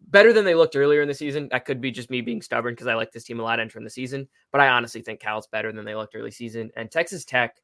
better 0.00 0.32
than 0.32 0.44
they 0.44 0.54
looked 0.54 0.76
earlier 0.76 1.02
in 1.02 1.08
the 1.08 1.14
season. 1.14 1.48
That 1.50 1.64
could 1.64 1.80
be 1.80 1.90
just 1.90 2.10
me 2.10 2.20
being 2.20 2.42
stubborn 2.42 2.72
because 2.72 2.86
I 2.86 2.94
like 2.94 3.12
this 3.12 3.24
team 3.24 3.40
a 3.40 3.42
lot 3.42 3.60
entering 3.60 3.84
the 3.84 3.90
season, 3.90 4.28
but 4.50 4.60
I 4.60 4.68
honestly 4.68 5.02
think 5.02 5.20
Cal's 5.20 5.46
better 5.46 5.72
than 5.72 5.84
they 5.84 5.94
looked 5.94 6.14
early 6.14 6.30
season. 6.30 6.70
And 6.76 6.90
Texas 6.90 7.24
Tech, 7.24 7.56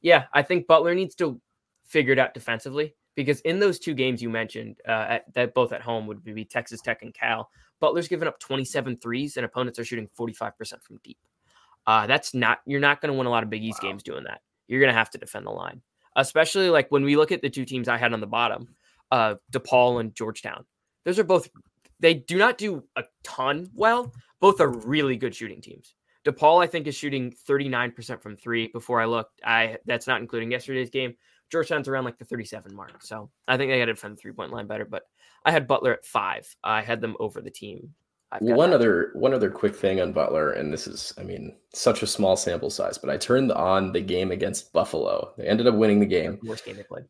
yeah, 0.00 0.24
I 0.32 0.42
think 0.42 0.66
Butler 0.66 0.94
needs 0.94 1.14
to 1.16 1.40
figure 1.84 2.12
it 2.12 2.18
out 2.18 2.32
defensively 2.32 2.94
because 3.14 3.40
in 3.40 3.58
those 3.58 3.78
two 3.78 3.94
games 3.94 4.22
you 4.22 4.30
mentioned, 4.30 4.76
uh, 4.88 5.06
at, 5.08 5.34
that 5.34 5.54
both 5.54 5.72
at 5.72 5.82
home 5.82 6.06
would 6.06 6.24
be 6.24 6.44
Texas 6.44 6.80
Tech 6.80 7.02
and 7.02 7.14
Cal. 7.14 7.50
Butler's 7.80 8.08
given 8.08 8.28
up 8.28 8.38
27 8.38 8.96
threes, 8.98 9.36
and 9.36 9.44
opponents 9.44 9.78
are 9.78 9.84
shooting 9.84 10.08
45% 10.18 10.82
from 10.82 10.98
deep. 11.02 11.18
Uh, 11.86 12.06
that's 12.06 12.32
not 12.32 12.60
you're 12.64 12.80
not 12.80 13.00
going 13.00 13.12
to 13.12 13.18
win 13.18 13.26
a 13.26 13.30
lot 13.30 13.42
of 13.42 13.50
Big 13.50 13.64
East 13.64 13.82
wow. 13.82 13.90
games 13.90 14.02
doing 14.02 14.24
that. 14.24 14.40
You're 14.68 14.80
going 14.80 14.92
to 14.92 14.98
have 14.98 15.10
to 15.10 15.18
defend 15.18 15.46
the 15.46 15.50
line, 15.50 15.82
especially 16.16 16.70
like 16.70 16.90
when 16.90 17.02
we 17.02 17.16
look 17.16 17.32
at 17.32 17.42
the 17.42 17.50
two 17.50 17.64
teams 17.64 17.88
I 17.88 17.98
had 17.98 18.12
on 18.12 18.20
the 18.20 18.26
bottom, 18.26 18.68
uh, 19.10 19.34
DePaul 19.52 20.00
and 20.00 20.14
Georgetown. 20.14 20.64
Those 21.04 21.18
are 21.18 21.24
both 21.24 21.48
they 21.98 22.14
do 22.14 22.36
not 22.36 22.58
do 22.58 22.84
a 22.96 23.04
ton 23.24 23.70
well. 23.74 24.12
Both 24.40 24.60
are 24.60 24.68
really 24.68 25.16
good 25.16 25.34
shooting 25.34 25.60
teams. 25.60 25.94
DePaul, 26.24 26.62
I 26.62 26.66
think, 26.66 26.86
is 26.86 26.94
shooting 26.94 27.34
39% 27.48 28.20
from 28.22 28.36
three. 28.36 28.68
Before 28.68 29.00
I 29.00 29.06
looked, 29.06 29.40
I 29.44 29.78
that's 29.86 30.06
not 30.06 30.20
including 30.20 30.52
yesterday's 30.52 30.90
game. 30.90 31.14
Georgetown's 31.52 31.86
around 31.86 32.04
like 32.04 32.18
the 32.18 32.24
37 32.24 32.74
mark. 32.74 33.02
So 33.02 33.30
I 33.46 33.56
think 33.56 33.70
they 33.70 33.78
got 33.78 33.84
to 33.84 33.92
defend 33.92 34.16
the 34.16 34.20
three 34.20 34.32
point 34.32 34.52
line 34.52 34.66
better. 34.66 34.84
But 34.84 35.04
I 35.44 35.52
had 35.52 35.68
Butler 35.68 35.92
at 35.92 36.04
five. 36.04 36.52
I 36.64 36.82
had 36.82 37.00
them 37.00 37.16
over 37.20 37.40
the 37.40 37.50
team 37.50 37.94
one 38.40 38.70
that. 38.70 38.76
other 38.76 39.10
one 39.14 39.34
other 39.34 39.50
quick 39.50 39.74
thing 39.74 40.00
on 40.00 40.12
Butler, 40.12 40.52
and 40.52 40.72
this 40.72 40.86
is, 40.86 41.12
I 41.18 41.22
mean, 41.22 41.54
such 41.74 42.02
a 42.02 42.06
small 42.06 42.36
sample 42.36 42.70
size, 42.70 42.96
but 42.96 43.10
I 43.10 43.16
turned 43.16 43.52
on 43.52 43.92
the 43.92 44.00
game 44.00 44.30
against 44.30 44.72
Buffalo. 44.72 45.32
They 45.36 45.46
ended 45.46 45.66
up 45.66 45.74
winning 45.74 46.00
the 46.00 46.06
game. 46.06 46.38
Worst 46.42 46.64
game 46.64 46.76
they 46.76 46.82
played. 46.82 47.04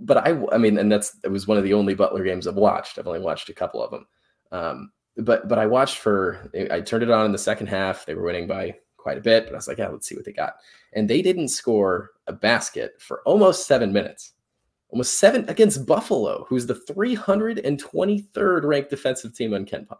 But 0.00 0.16
I, 0.16 0.42
I 0.50 0.58
mean, 0.58 0.78
and 0.78 0.90
that's 0.90 1.16
it 1.22 1.30
was 1.30 1.46
one 1.46 1.58
of 1.58 1.64
the 1.64 1.74
only 1.74 1.94
Butler 1.94 2.24
games 2.24 2.46
I've 2.46 2.56
watched. 2.56 2.98
I've 2.98 3.06
only 3.06 3.20
watched 3.20 3.48
a 3.50 3.54
couple 3.54 3.82
of 3.82 3.90
them. 3.92 4.06
Um, 4.50 4.92
but 5.16 5.46
but 5.46 5.58
I 5.58 5.66
watched 5.66 5.98
for 5.98 6.50
I 6.70 6.80
turned 6.80 7.04
it 7.04 7.10
on 7.10 7.26
in 7.26 7.32
the 7.32 7.38
second 7.38 7.68
half. 7.68 8.04
They 8.04 8.14
were 8.14 8.24
winning 8.24 8.48
by 8.48 8.74
quite 9.02 9.18
a 9.18 9.22
bit, 9.22 9.44
but 9.44 9.52
I 9.52 9.56
was 9.56 9.68
like, 9.68 9.78
yeah, 9.78 9.88
let's 9.88 10.06
see 10.06 10.14
what 10.14 10.24
they 10.24 10.32
got. 10.32 10.54
And 10.92 11.10
they 11.10 11.22
didn't 11.22 11.48
score 11.48 12.10
a 12.26 12.32
basket 12.32 12.94
for 13.00 13.22
almost 13.24 13.66
seven 13.66 13.92
minutes. 13.92 14.32
Almost 14.90 15.18
seven 15.18 15.48
against 15.48 15.86
Buffalo, 15.86 16.44
who's 16.48 16.66
the 16.66 16.74
323rd 16.74 18.64
ranked 18.64 18.90
defensive 18.90 19.34
team 19.34 19.54
on 19.54 19.64
KenPom. 19.64 19.96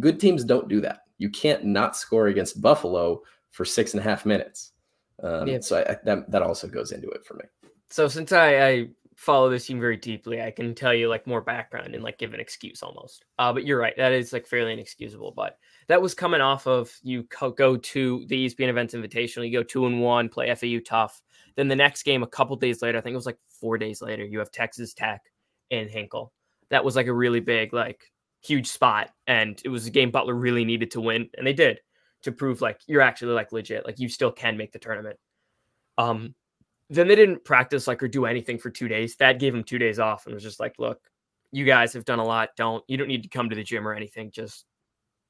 Good 0.00 0.20
teams 0.20 0.44
don't 0.44 0.68
do 0.68 0.80
that. 0.82 1.00
You 1.16 1.30
can't 1.30 1.64
not 1.64 1.96
score 1.96 2.28
against 2.28 2.60
Buffalo 2.60 3.22
for 3.50 3.64
six 3.64 3.94
and 3.94 4.00
a 4.00 4.04
half 4.04 4.26
minutes. 4.26 4.72
Um, 5.22 5.48
yeah. 5.48 5.60
So 5.60 5.78
I, 5.78 5.96
that 6.04 6.30
that 6.30 6.42
also 6.42 6.68
goes 6.68 6.92
into 6.92 7.08
it 7.08 7.24
for 7.24 7.34
me. 7.34 7.44
So 7.90 8.06
since 8.06 8.32
I, 8.32 8.68
I 8.68 8.88
follow 9.16 9.50
this 9.50 9.66
team 9.66 9.80
very 9.80 9.96
deeply, 9.96 10.40
I 10.42 10.50
can 10.50 10.74
tell 10.74 10.94
you 10.94 11.08
like 11.08 11.26
more 11.26 11.40
background 11.40 11.94
and 11.94 12.04
like 12.04 12.18
give 12.18 12.34
an 12.34 12.40
excuse 12.40 12.82
almost. 12.82 13.24
Uh, 13.38 13.52
but 13.52 13.64
you're 13.64 13.80
right, 13.80 13.96
that 13.96 14.12
is 14.12 14.32
like 14.32 14.46
fairly 14.46 14.72
inexcusable. 14.72 15.32
But 15.34 15.58
that 15.88 16.00
was 16.00 16.14
coming 16.14 16.40
off 16.40 16.66
of 16.66 16.94
you 17.02 17.26
go 17.56 17.76
to 17.76 18.24
the 18.28 18.46
ESPN 18.46 18.68
Events 18.68 18.94
Invitational, 18.94 19.46
you 19.46 19.52
go 19.52 19.62
two 19.62 19.86
and 19.86 20.00
one, 20.00 20.28
play 20.28 20.54
FAU 20.54 20.78
tough. 20.84 21.20
Then 21.56 21.68
the 21.68 21.76
next 21.76 22.04
game, 22.04 22.22
a 22.22 22.26
couple 22.26 22.54
days 22.56 22.82
later, 22.82 22.98
I 22.98 23.00
think 23.00 23.14
it 23.14 23.16
was 23.16 23.26
like 23.26 23.38
four 23.48 23.78
days 23.78 24.00
later, 24.00 24.24
you 24.24 24.38
have 24.38 24.52
Texas 24.52 24.94
Tech 24.94 25.22
and 25.70 25.90
Hinkle. 25.90 26.32
That 26.70 26.84
was 26.84 26.94
like 26.94 27.06
a 27.06 27.12
really 27.12 27.40
big, 27.40 27.72
like 27.72 28.12
huge 28.42 28.66
spot, 28.66 29.10
and 29.26 29.60
it 29.64 29.70
was 29.70 29.86
a 29.86 29.90
game 29.90 30.10
Butler 30.10 30.34
really 30.34 30.64
needed 30.64 30.90
to 30.92 31.00
win, 31.00 31.30
and 31.36 31.46
they 31.46 31.54
did 31.54 31.80
to 32.22 32.32
prove 32.32 32.60
like 32.60 32.80
you're 32.86 33.00
actually 33.00 33.32
like 33.32 33.52
legit, 33.52 33.86
like 33.86 33.98
you 33.98 34.08
still 34.08 34.30
can 34.30 34.56
make 34.56 34.72
the 34.72 34.78
tournament. 34.78 35.18
Um, 35.96 36.34
then 36.90 37.08
they 37.08 37.16
didn't 37.16 37.44
practice 37.44 37.86
like 37.86 38.02
or 38.02 38.08
do 38.08 38.26
anything 38.26 38.58
for 38.58 38.70
two 38.70 38.88
days. 38.88 39.16
That 39.16 39.38
gave 39.38 39.52
them 39.52 39.64
two 39.64 39.78
days 39.78 39.98
off 39.98 40.26
and 40.26 40.34
was 40.34 40.42
just 40.42 40.60
like, 40.60 40.74
look, 40.78 41.00
you 41.50 41.64
guys 41.64 41.92
have 41.94 42.04
done 42.04 42.18
a 42.18 42.24
lot. 42.24 42.50
Don't 42.56 42.84
you 42.88 42.98
don't 42.98 43.08
need 43.08 43.22
to 43.22 43.28
come 43.28 43.48
to 43.48 43.56
the 43.56 43.64
gym 43.64 43.88
or 43.88 43.94
anything. 43.94 44.30
Just 44.30 44.66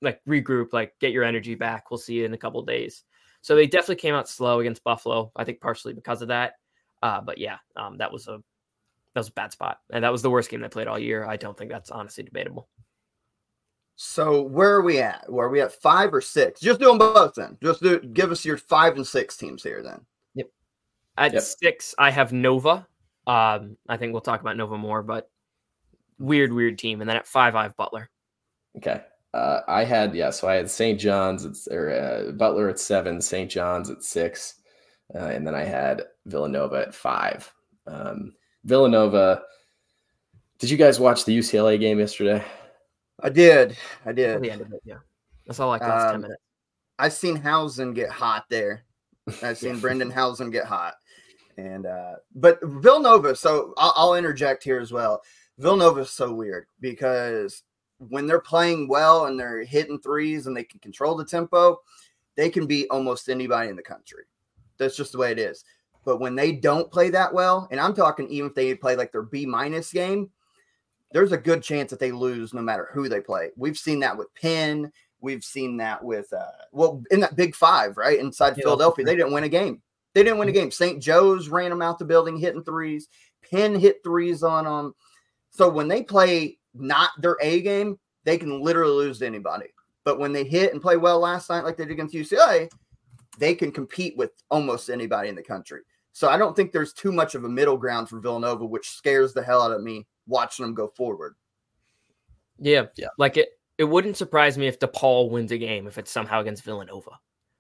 like 0.01 0.21
regroup, 0.27 0.73
like 0.73 0.95
get 1.01 1.13
your 1.13 1.25
energy 1.25 1.55
back. 1.55 1.91
We'll 1.91 1.99
see 1.99 2.15
you 2.15 2.25
in 2.25 2.35
a 2.35 2.39
couple 2.39 2.63
days. 2.63 3.05
So 3.41 3.55
they 3.55 3.67
definitely 3.67 3.97
came 3.97 4.15
out 4.15 4.29
slow 4.29 4.61
against 4.61 4.85
Buffalo. 4.85 5.33
I 5.37 5.45
think 5.45 5.61
partially 5.61 5.93
because 5.93 6.23
of 6.23 6.29
that. 6.29 6.55
Uh, 7.03 7.21
but 7.21 7.39
yeah, 7.39 7.59
um, 7.77 7.99
that 7.99 8.13
was 8.13 8.27
a 8.29 8.43
that 9.15 9.21
was 9.21 9.29
a 9.29 9.33
bad 9.33 9.53
spot, 9.53 9.79
and 9.91 10.05
that 10.05 10.13
was 10.13 10.23
the 10.23 10.31
worst 10.31 10.51
game 10.51 10.61
they 10.61 10.69
played 10.69 10.89
all 10.89 10.99
year. 10.99 11.25
I 11.25 11.37
don't 11.37 11.57
think 11.57 11.71
that's 11.71 11.91
honestly 11.91 12.25
debatable. 12.25 12.69
So 14.01 14.43
where 14.43 14.75
are 14.75 14.83
we 14.83 15.01
at? 15.01 15.25
Where 15.29 15.47
are 15.47 15.51
we 15.51 15.61
at? 15.61 15.73
Five 15.73 16.15
or 16.15 16.21
six? 16.21 16.61
Just 16.61 16.79
do 16.79 16.87
them 16.87 16.99
both 16.99 17.35
then. 17.35 17.59
Just 17.61 17.83
do, 17.83 17.99
give 17.99 18.31
us 18.31 18.45
your 18.45 18.57
five 18.57 18.95
and 18.95 19.05
six 19.05 19.37
teams 19.37 19.61
here 19.61 19.83
then. 19.83 20.01
Yep. 20.37 20.47
At 21.17 21.33
yep. 21.33 21.43
six, 21.43 21.97
I 21.99 22.13
have 22.13 22.33
Nova. 22.33 22.87
Um, 23.27 23.77
I 23.89 23.97
think 23.97 24.13
we'll 24.13 24.21
talk 24.21 24.41
about 24.41 24.57
Nova 24.57 24.79
more, 24.79 25.03
but 25.03 25.29
weird, 26.21 26.53
weird 26.53 26.79
team. 26.79 27.01
And 27.01 27.11
then 27.11 27.17
at 27.17 27.27
five, 27.27 27.57
I 27.57 27.65
have 27.65 27.77
Butler. 27.77 28.09
Okay. 28.77 29.03
Uh, 29.39 29.63
I 29.69 29.85
had 29.85 30.17
yeah, 30.17 30.31
so 30.31 30.49
I 30.49 30.55
had 30.55 30.69
St. 30.69 30.99
John's 30.99 31.45
at, 31.45 31.73
or 31.73 31.91
uh, 31.91 32.33
Butler 32.33 32.69
at 32.69 32.81
seven, 32.81 33.21
St. 33.21 33.49
John's 33.49 33.89
at 33.89 34.03
six, 34.03 34.57
uh, 35.15 35.27
and 35.29 35.47
then 35.47 35.55
I 35.55 35.63
had 35.63 36.03
Villanova 36.27 36.81
at 36.81 36.95
five. 36.95 37.53
Um, 37.87 38.35
Villanova. 38.65 39.43
Did 40.59 40.71
you 40.71 40.77
guys 40.77 40.99
watch 40.99 41.25
the 41.25 41.39
UCLA 41.39 41.79
game 41.79 42.01
yesterday? 42.01 42.45
I 43.23 43.29
did. 43.29 43.77
I 44.05 44.11
did. 44.11 44.43
The 44.43 44.51
end 44.51 44.63
of 44.63 44.73
it, 44.73 44.83
yeah. 44.85 44.99
That's 45.47 45.61
all 45.61 45.69
like 45.69 45.83
last 45.83 46.07
um, 46.07 46.13
ten 46.15 46.21
minutes. 46.23 46.43
I've 46.99 47.13
seen 47.13 47.37
Hausen 47.37 47.95
get 47.95 48.11
hot 48.11 48.45
there. 48.51 48.83
I've 49.43 49.59
seen 49.59 49.79
Brendan 49.79 50.11
Hausen 50.11 50.51
get 50.51 50.65
hot. 50.65 50.95
And 51.57 51.87
uh, 51.87 52.17
but 52.35 52.59
Villanova, 52.61 53.37
so 53.37 53.73
I'll, 53.79 53.93
I'll 53.95 54.15
interject 54.15 54.65
here 54.65 54.81
as 54.81 54.91
well. 54.91 55.23
Villanova 55.59 56.01
is 56.01 56.11
so 56.11 56.33
weird 56.33 56.67
because 56.81 57.63
when 57.99 58.27
they're 58.27 58.41
playing 58.41 58.89
well 58.89 59.27
and 59.27 59.39
they're 59.39 59.65
hitting 59.65 59.99
threes 59.99 60.47
and 60.47 60.57
they 60.57 60.65
can 60.65 60.81
control 60.81 61.17
the 61.17 61.25
tempo, 61.25 61.81
they 62.37 62.49
can 62.49 62.67
beat 62.67 62.87
almost 62.91 63.29
anybody 63.29 63.69
in 63.69 63.77
the 63.77 63.83
country. 63.83 64.25
That's 64.79 64.97
just 64.97 65.13
the 65.13 65.19
way 65.19 65.33
it 65.33 65.39
is. 65.39 65.65
But 66.05 66.21
when 66.21 66.37
they 66.37 66.53
don't 66.53 66.91
play 66.91 67.11
that 67.11 67.35
well, 67.35 67.69
and 67.71 67.81
I'm 67.81 67.95
talking 67.95 68.29
even 68.29 68.51
if 68.51 68.55
they 68.55 68.75
play 68.75 68.97
like 68.97 69.13
their 69.13 69.23
B 69.23 69.45
minus 69.45 69.93
game, 69.93 70.31
there's 71.13 71.33
a 71.33 71.39
good 71.39 71.63
chance 71.63 71.91
that 71.91 71.99
they 71.99 72.13
lose 72.13 72.55
no 72.55 72.63
matter 72.63 72.89
who 72.93 73.09
they 73.09 73.21
play. 73.21 73.51
We've 73.57 73.77
seen 73.77 74.01
that 74.01 74.17
with 74.17 74.33
Penn. 74.35 74.93
We've 75.21 75.43
seen 75.43 75.77
that 75.79 76.03
with 76.03 76.33
uh 76.33 76.47
well 76.73 77.03
in 77.11 77.21
that 77.21 77.37
big 77.37 77.55
five, 77.55 77.97
right? 77.97 78.19
Inside 78.19 78.55
yeah, 78.57 78.65
Philadelphia, 78.65 79.05
they 79.05 79.17
didn't 79.17 79.33
win 79.33 79.45
a 79.45 79.49
game. 79.49 79.83
They 80.15 80.23
didn't 80.23 80.39
win 80.39 80.49
a 80.49 80.53
game. 80.53 80.71
St. 80.71 81.03
Joe's 81.03 81.49
ran 81.49 81.71
them 81.71 81.83
out 81.83 81.99
the 81.99 82.05
building, 82.05 82.37
hitting 82.37 82.65
threes. 82.65 83.09
Penn 83.51 83.79
hit 83.79 84.03
threes 84.05 84.43
on 84.43 84.65
them. 84.65 84.95
So 85.51 85.69
when 85.69 85.89
they 85.89 86.03
play 86.03 86.58
not 86.81 87.11
their 87.21 87.37
A 87.41 87.61
game, 87.63 87.99
they 88.25 88.39
can 88.39 88.61
literally 88.63 89.07
lose 89.07 89.19
to 89.21 89.27
anybody. 89.27 89.67
But 90.05 90.19
when 90.19 90.33
they 90.33 90.45
hit 90.45 90.73
and 90.73 90.83
play 90.83 90.97
well 90.97 91.19
last 91.19 91.51
night, 91.51 91.65
like 91.65 91.77
they 91.77 91.85
did 91.85 91.93
against 91.93 92.15
UCLA, 92.15 92.71
they 93.39 93.55
can 93.55 93.71
compete 93.71 94.17
with 94.17 94.31
almost 94.51 94.91
anybody 94.91 95.29
in 95.29 95.35
the 95.35 95.43
country. 95.43 95.83
So 96.13 96.29
I 96.29 96.37
don't 96.37 96.57
think 96.57 96.73
there's 96.73 96.93
too 96.93 97.13
much 97.13 97.35
of 97.35 97.45
a 97.45 97.49
middle 97.49 97.77
ground 97.77 98.09
for 98.09 98.19
Villanova, 98.19 98.65
which 98.65 98.91
scares 98.91 99.33
the 99.33 99.43
hell 99.43 99.63
out 99.63 99.73
of 99.73 99.83
me 99.83 100.07
watching 100.27 100.65
them 100.65 100.75
go 100.75 100.89
forward. 100.89 101.35
Yeah, 102.59 102.87
yeah. 102.97 103.09
Like 103.19 103.37
it, 103.37 103.51
it 103.79 103.85
wouldn't 103.85 104.17
surprise 104.17 104.59
me 104.59 104.67
if 104.67 104.81
DePaul 104.81 105.31
wins 105.31 105.53
a 105.53 105.59
game 105.59 105.87
if 105.87 105.97
it's 105.97 106.11
somehow 106.11 106.41
against 106.41 106.65
Villanova. 106.65 107.13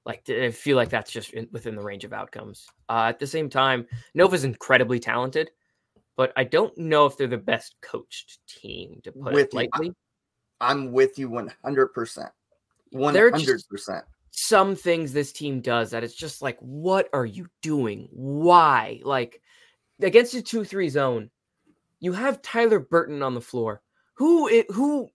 Like 0.05 0.29
I 0.29 0.51
feel 0.51 0.77
like 0.77 0.89
that's 0.89 1.13
just 1.13 1.33
in, 1.35 1.49
within 1.53 1.77
the 1.77 1.83
range 1.83 2.05
of 2.05 2.13
outcomes. 2.13 2.67
Uh, 2.89 3.07
at 3.09 3.19
the 3.19 3.27
same 3.27 3.49
time, 3.49 3.87
Nova's 4.15 4.45
incredibly 4.45 4.99
talented, 4.99 5.51
but 6.19 6.33
I 6.37 6.43
don't 6.43 6.77
know 6.77 7.07
if 7.07 7.17
they're 7.17 7.29
the 7.29 7.39
best 7.39 7.77
coached 7.81 8.41
team 8.49 9.01
to 9.05 9.13
put 9.13 9.33
with 9.33 9.47
it 9.47 9.55
lightly. 9.55 9.87
You. 9.87 9.97
I'm 10.61 10.91
with 10.91 11.17
you 11.17 11.31
100. 11.31 11.87
percent 11.95 12.31
100 12.91 13.63
percent. 13.71 14.05
Some 14.33 14.75
things 14.75 15.13
this 15.13 15.33
team 15.33 15.61
does 15.61 15.93
that 15.93 16.03
it's 16.03 16.15
just 16.15 16.43
like, 16.43 16.59
what 16.59 17.09
are 17.13 17.25
you 17.25 17.47
doing? 17.63 18.09
Why? 18.11 19.01
Like 19.05 19.41
against 20.03 20.35
a 20.35 20.43
two-three 20.43 20.89
zone, 20.89 21.31
you 22.01 22.13
have 22.13 22.43
Tyler 22.43 22.81
Burton 22.81 23.23
on 23.23 23.35
the 23.35 23.41
floor. 23.41 23.81
Who 24.15 24.49
it 24.49 24.69
who 24.73 25.09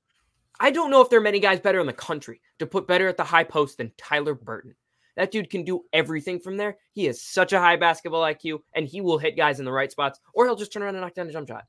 I 0.61 0.71
don't 0.71 0.89
know 0.89 1.01
if 1.01 1.09
there 1.09 1.19
are 1.19 1.23
many 1.23 1.41
guys 1.41 1.59
better 1.59 1.81
in 1.81 1.85
the 1.87 1.93
country 1.93 2.39
to 2.59 2.65
put 2.65 2.87
better 2.87 3.09
at 3.09 3.17
the 3.17 3.25
high 3.25 3.43
post 3.43 3.77
than 3.77 3.91
Tyler 3.97 4.35
Burton. 4.35 4.73
That 5.15 5.31
dude 5.31 5.49
can 5.49 5.63
do 5.63 5.83
everything 5.93 6.39
from 6.39 6.57
there. 6.57 6.77
He 6.91 7.05
has 7.05 7.21
such 7.21 7.53
a 7.53 7.59
high 7.59 7.75
basketball 7.75 8.23
IQ, 8.23 8.61
and 8.73 8.87
he 8.87 9.01
will 9.01 9.17
hit 9.17 9.37
guys 9.37 9.59
in 9.59 9.65
the 9.65 9.71
right 9.71 9.91
spots, 9.91 10.19
or 10.33 10.45
he'll 10.45 10.55
just 10.55 10.73
turn 10.73 10.81
around 10.81 10.95
and 10.95 11.01
knock 11.01 11.13
down 11.13 11.27
a 11.27 11.31
jump 11.31 11.47
shot. 11.47 11.65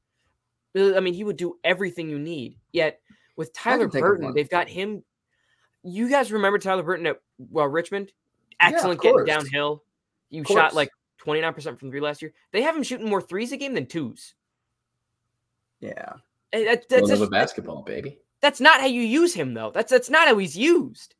Uh, 0.76 0.96
I 0.96 1.00
mean, 1.00 1.14
he 1.14 1.24
would 1.24 1.36
do 1.36 1.58
everything 1.62 2.08
you 2.08 2.18
need. 2.18 2.56
Yet 2.72 3.00
with 3.36 3.52
Tyler 3.52 3.88
Burton, 3.88 4.32
they've 4.34 4.48
got 4.48 4.68
him. 4.68 5.04
You 5.82 6.08
guys 6.08 6.32
remember 6.32 6.58
Tyler 6.58 6.82
Burton 6.82 7.06
at 7.06 7.20
well 7.38 7.66
Richmond? 7.66 8.12
Excellent 8.60 9.02
yeah, 9.04 9.10
getting 9.10 9.26
downhill. 9.26 9.82
You 10.30 10.44
shot 10.44 10.74
like 10.74 10.90
29% 11.24 11.78
from 11.78 11.90
three 11.90 12.00
last 12.00 12.22
year. 12.22 12.32
They 12.52 12.62
have 12.62 12.76
him 12.76 12.82
shooting 12.82 13.08
more 13.08 13.20
threes 13.20 13.52
a 13.52 13.56
game 13.56 13.74
than 13.74 13.86
twos. 13.86 14.34
Yeah. 15.80 16.14
That, 16.52 16.88
that's, 16.88 17.08
that's, 17.08 17.26
basketball, 17.30 17.82
baby. 17.82 18.18
That's 18.40 18.60
not 18.60 18.80
how 18.80 18.86
you 18.86 19.02
use 19.02 19.34
him, 19.34 19.54
though. 19.54 19.70
That's 19.72 19.90
that's 19.90 20.10
not 20.10 20.28
how 20.28 20.38
he's 20.38 20.56
used. 20.56 21.14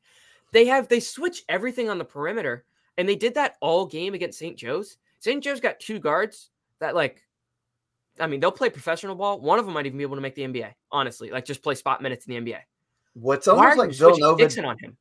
They 0.55 0.67
have 0.67 0.87
they 0.87 1.01
switch 1.01 1.43
everything 1.49 1.91
on 1.91 1.99
the 1.99 2.05
perimeter, 2.05 2.65
and 2.97 3.09
they 3.09 3.17
did 3.17 3.35
that 3.35 3.57
all 3.61 3.87
game 3.87 4.15
against 4.15 4.39
St. 4.39 4.57
Joe's. 4.57 4.97
St. 5.19 5.43
Joe's 5.43 5.59
got 5.59 5.81
two 5.81 5.99
guards 5.99 6.51
that 6.79 6.95
like, 6.95 7.23
I 8.21 8.29
mean, 8.29 8.39
they'll 8.39 8.53
play 8.53 8.71
professional 8.71 9.17
ball. 9.17 9.41
One 9.41 9.59
of 9.59 9.65
them 9.65 9.75
might 9.75 9.85
even 9.85 9.99
be 9.99 10.05
able 10.05 10.15
to 10.15 10.23
make 10.23 10.37
the 10.37 10.43
NBA. 10.43 10.73
Honestly, 10.93 11.31
like 11.31 11.45
just 11.45 11.61
play 11.61 11.75
spot 11.75 12.03
minutes 12.03 12.27
in 12.27 12.45
the 12.45 12.53
NBA. 12.53 12.61
What's 13.15 13.49
almost 13.49 13.79
like 13.79 13.91
Villanova 13.91 14.45
on 14.65 14.77
him. 14.79 14.97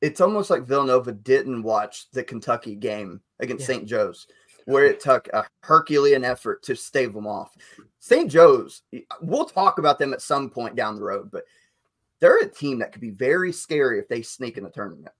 It's 0.00 0.20
almost 0.20 0.50
like 0.50 0.66
Villanova 0.66 1.10
didn't 1.10 1.64
watch 1.64 2.08
the 2.12 2.22
Kentucky 2.22 2.76
game 2.76 3.20
against 3.40 3.62
yeah. 3.62 3.74
St. 3.74 3.86
Joe's, 3.86 4.28
where 4.66 4.84
it 4.84 5.00
took 5.00 5.26
a 5.32 5.44
Herculean 5.62 6.24
effort 6.24 6.62
to 6.64 6.76
stave 6.76 7.12
them 7.12 7.26
off. 7.26 7.56
St. 7.98 8.30
Joe's, 8.30 8.82
we'll 9.20 9.46
talk 9.46 9.78
about 9.78 9.98
them 9.98 10.12
at 10.12 10.22
some 10.22 10.48
point 10.48 10.76
down 10.76 10.94
the 10.94 11.02
road, 11.02 11.30
but 11.32 11.44
they're 12.22 12.38
a 12.38 12.48
team 12.48 12.78
that 12.78 12.92
could 12.92 13.00
be 13.00 13.10
very 13.10 13.52
scary 13.52 13.98
if 13.98 14.06
they 14.06 14.22
sneak 14.22 14.56
in 14.56 14.62
the 14.62 14.70
tournament. 14.70 15.12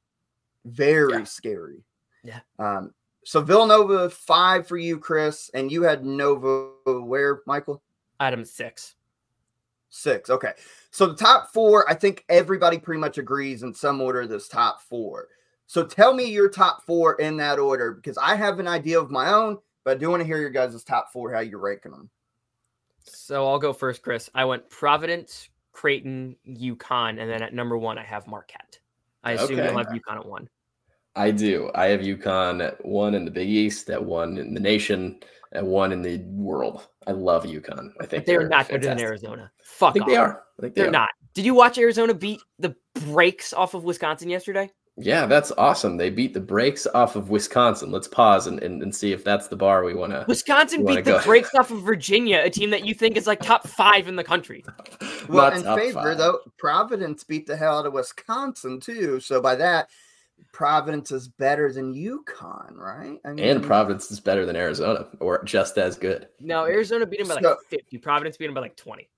Very 0.64 1.18
yeah. 1.18 1.24
scary. 1.24 1.82
Yeah. 2.22 2.38
Um, 2.60 2.94
so 3.24 3.40
Villanova 3.40 4.08
five 4.08 4.68
for 4.68 4.76
you, 4.76 5.00
Chris, 5.00 5.50
and 5.52 5.70
you 5.70 5.82
had 5.82 6.06
Nova 6.06 6.70
where, 6.86 7.40
Michael? 7.44 7.82
Item 8.20 8.44
six. 8.44 8.94
Six. 9.90 10.30
Okay. 10.30 10.52
So 10.92 11.08
the 11.08 11.16
top 11.16 11.52
four, 11.52 11.90
I 11.90 11.94
think 11.94 12.24
everybody 12.28 12.78
pretty 12.78 13.00
much 13.00 13.18
agrees 13.18 13.64
in 13.64 13.74
some 13.74 14.00
order 14.00 14.24
this 14.28 14.46
top 14.46 14.80
four. 14.80 15.26
So 15.66 15.84
tell 15.84 16.14
me 16.14 16.26
your 16.26 16.48
top 16.48 16.86
four 16.86 17.14
in 17.14 17.36
that 17.38 17.58
order 17.58 17.94
because 17.94 18.16
I 18.16 18.36
have 18.36 18.60
an 18.60 18.68
idea 18.68 19.00
of 19.00 19.10
my 19.10 19.32
own, 19.32 19.58
but 19.82 19.96
I 19.96 19.98
do 19.98 20.08
want 20.08 20.20
to 20.20 20.26
hear 20.26 20.38
your 20.38 20.50
guys' 20.50 20.84
top 20.84 21.12
four, 21.12 21.34
how 21.34 21.40
you're 21.40 21.58
ranking 21.58 21.90
them. 21.90 22.10
So 23.02 23.44
I'll 23.44 23.58
go 23.58 23.72
first, 23.72 24.02
Chris. 24.02 24.30
I 24.36 24.44
went 24.44 24.70
Providence, 24.70 25.48
Creighton, 25.72 26.36
UConn, 26.46 27.20
and 27.20 27.30
then 27.30 27.42
at 27.42 27.54
number 27.54 27.76
one 27.78 27.98
I 27.98 28.04
have 28.04 28.26
Marquette. 28.26 28.78
I 29.24 29.32
assume 29.32 29.58
Okay. 29.58 29.68
you'll 29.68 29.78
have 29.78 29.88
UConn 29.88 30.16
at 30.18 30.26
one. 30.26 30.48
I 31.14 31.30
do. 31.30 31.70
I 31.74 31.86
have 31.86 32.00
UConn 32.00 32.64
at 32.64 32.84
one 32.84 33.14
in 33.14 33.24
the 33.24 33.30
Big 33.30 33.48
East, 33.48 33.90
at 33.90 34.02
one 34.02 34.38
in 34.38 34.54
the 34.54 34.60
nation, 34.60 35.20
at 35.52 35.64
one 35.64 35.92
in 35.92 36.00
the 36.02 36.18
world. 36.30 36.88
I 37.06 37.12
love 37.12 37.44
UConn. 37.44 37.92
I 38.00 38.06
think 38.06 38.22
But 38.22 38.26
they're 38.26 38.48
not 38.48 38.68
better 38.68 38.78
than 38.78 38.98
fantastic. 38.98 39.06
Arizona. 39.08 39.52
I 39.54 39.62
Fuck 39.64 39.92
think 39.94 40.04
off. 40.04 40.08
they 40.10 40.16
are. 40.16 40.44
I 40.58 40.62
think 40.62 40.74
they 40.74 40.80
They're 40.82 40.88
are. 40.88 40.92
not. 40.92 41.10
Did 41.34 41.44
you 41.44 41.54
watch 41.54 41.78
Arizona 41.78 42.14
beat 42.14 42.40
the 42.58 42.74
brakes 43.06 43.52
off 43.52 43.74
of 43.74 43.84
Wisconsin 43.84 44.28
yesterday? 44.30 44.70
Yeah, 44.98 45.24
that's 45.24 45.52
awesome. 45.56 45.96
They 45.96 46.10
beat 46.10 46.34
the 46.34 46.40
brakes 46.40 46.86
off 46.94 47.16
of 47.16 47.30
Wisconsin. 47.30 47.90
Let's 47.90 48.06
pause 48.06 48.46
and, 48.46 48.62
and, 48.62 48.82
and 48.82 48.94
see 48.94 49.12
if 49.12 49.24
that's 49.24 49.48
the 49.48 49.56
bar 49.56 49.84
we 49.84 49.94
want 49.94 50.12
to. 50.12 50.26
Wisconsin 50.28 50.80
You 50.80 50.84
wanna 50.84 51.02
beat 51.02 51.10
the 51.10 51.22
brakes 51.24 51.54
off 51.54 51.70
of 51.70 51.82
Virginia, 51.84 52.42
a 52.44 52.50
team 52.50 52.68
that 52.70 52.84
you 52.84 52.92
think 52.92 53.16
is 53.16 53.26
like 53.26 53.40
top 53.40 53.66
five 53.66 54.06
in 54.06 54.16
the 54.16 54.24
country. 54.24 54.64
Well, 55.28 55.50
in 55.52 55.62
favor 55.62 56.14
though, 56.14 56.40
Providence 56.58 57.24
beat 57.24 57.46
the 57.46 57.56
hell 57.56 57.78
out 57.78 57.86
of 57.86 57.94
Wisconsin 57.94 58.80
too. 58.80 59.18
So 59.20 59.40
by 59.40 59.54
that, 59.56 59.88
Providence 60.52 61.10
is 61.10 61.28
better 61.28 61.72
than 61.72 61.94
UConn, 61.94 62.76
right? 62.76 63.18
I 63.24 63.30
And 63.30 63.62
Providence 63.62 64.10
is 64.10 64.20
better 64.20 64.44
than 64.44 64.56
Arizona, 64.56 65.06
or 65.20 65.42
just 65.44 65.78
as 65.78 65.96
good. 65.96 66.28
No, 66.38 66.64
Arizona 66.64 67.06
beat 67.06 67.20
them 67.20 67.28
by 67.28 67.40
like 67.40 67.58
50. 67.70 67.96
Providence 67.98 68.36
beat 68.36 68.46
them 68.46 68.54
by 68.54 68.60
like 68.60 68.76
20. 68.76 69.08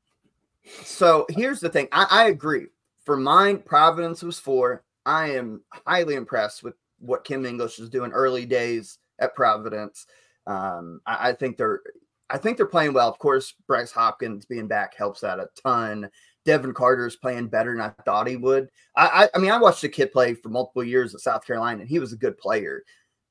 So 0.85 1.27
here's 1.31 1.59
the 1.59 1.69
thing. 1.69 1.89
I, 1.91 2.07
I 2.11 2.25
agree. 2.27 2.67
For 3.05 3.17
mine, 3.17 3.59
Providence 3.59 4.23
was 4.23 4.39
four. 4.39 4.85
I 5.07 5.31
am 5.31 5.63
highly 5.87 6.15
impressed 6.15 6.63
with 6.63 6.75
what 6.99 7.25
Kim 7.25 7.45
English 7.45 7.79
is 7.79 7.91
doing 7.91 8.13
early 8.13 8.47
days 8.47 8.99
at 9.19 9.35
Providence. 9.35 10.07
Um, 10.47 11.01
I, 11.07 11.31
I 11.31 11.33
think 11.33 11.57
they're 11.57 11.81
I 12.31 12.39
think 12.39 12.57
they're 12.57 12.67
playing 12.67 12.95
well. 12.95 13.09
Of 13.09 13.19
course, 13.19 13.55
Bryce 13.67 13.93
Hopkins 13.93 14.47
being 14.47 14.67
back 14.67 14.95
helps 14.97 15.21
that 15.21 15.39
a 15.39 15.49
ton. 15.63 16.09
Devin 16.45 16.75
Carter 16.75 17.07
is 17.07 17.17
playing 17.17 17.49
better 17.49 17.73
than 17.73 17.81
I 17.81 17.91
thought 18.05 18.27
he 18.27 18.37
would. 18.37 18.71
I, 18.97 19.25
I, 19.25 19.29
I 19.35 19.39
mean, 19.39 19.51
I 19.51 19.59
watched 19.59 19.83
the 19.83 19.89
kid 19.89 20.13
play 20.13 20.35
for 20.35 20.49
multiple 20.49 20.85
years 20.85 21.15
at 21.15 21.21
South 21.21 21.47
Carolina, 21.47 21.81
and 21.81 21.89
he 21.89 21.99
was 21.99 22.13
a 22.13 22.19
good 22.19 22.37
player. 22.39 22.83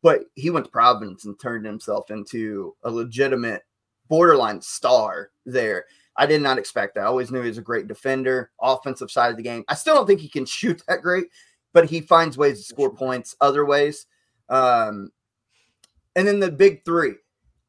But 0.01 0.25
he 0.36 0.49
went 0.49 0.65
to 0.65 0.71
Providence 0.71 1.25
and 1.25 1.39
turned 1.39 1.65
himself 1.65 2.12
into 2.12 2.75
a 2.83 2.91
legitimate 2.91 3.63
borderline 4.09 4.62
star 4.62 5.31
there. 5.45 5.86
I 6.15 6.25
did 6.25 6.41
not 6.41 6.57
expect 6.57 6.95
that. 6.95 7.01
I 7.01 7.07
always 7.07 7.31
knew 7.31 7.41
he 7.41 7.47
was 7.47 7.57
a 7.57 7.63
great 7.63 7.88
defender, 7.88 8.51
offensive 8.62 9.09
side 9.09 9.31
of 9.31 9.38
the 9.38 9.43
game. 9.43 9.63
I 9.67 9.75
still 9.75 9.95
don't 9.95 10.05
think 10.05 10.19
he 10.19 10.29
can 10.29 10.45
shoot 10.45 10.83
that 10.88 11.01
great, 11.01 11.27
but 11.73 11.89
he 11.89 12.01
finds 12.01 12.38
ways 12.38 12.59
to 12.59 12.63
score 12.63 12.93
points 12.93 13.36
other 13.41 13.65
ways. 13.65 14.05
Um, 14.49 15.12
and 16.15 16.27
then 16.27 16.39
the 16.39 16.51
big 16.51 16.86
three. 16.86 17.15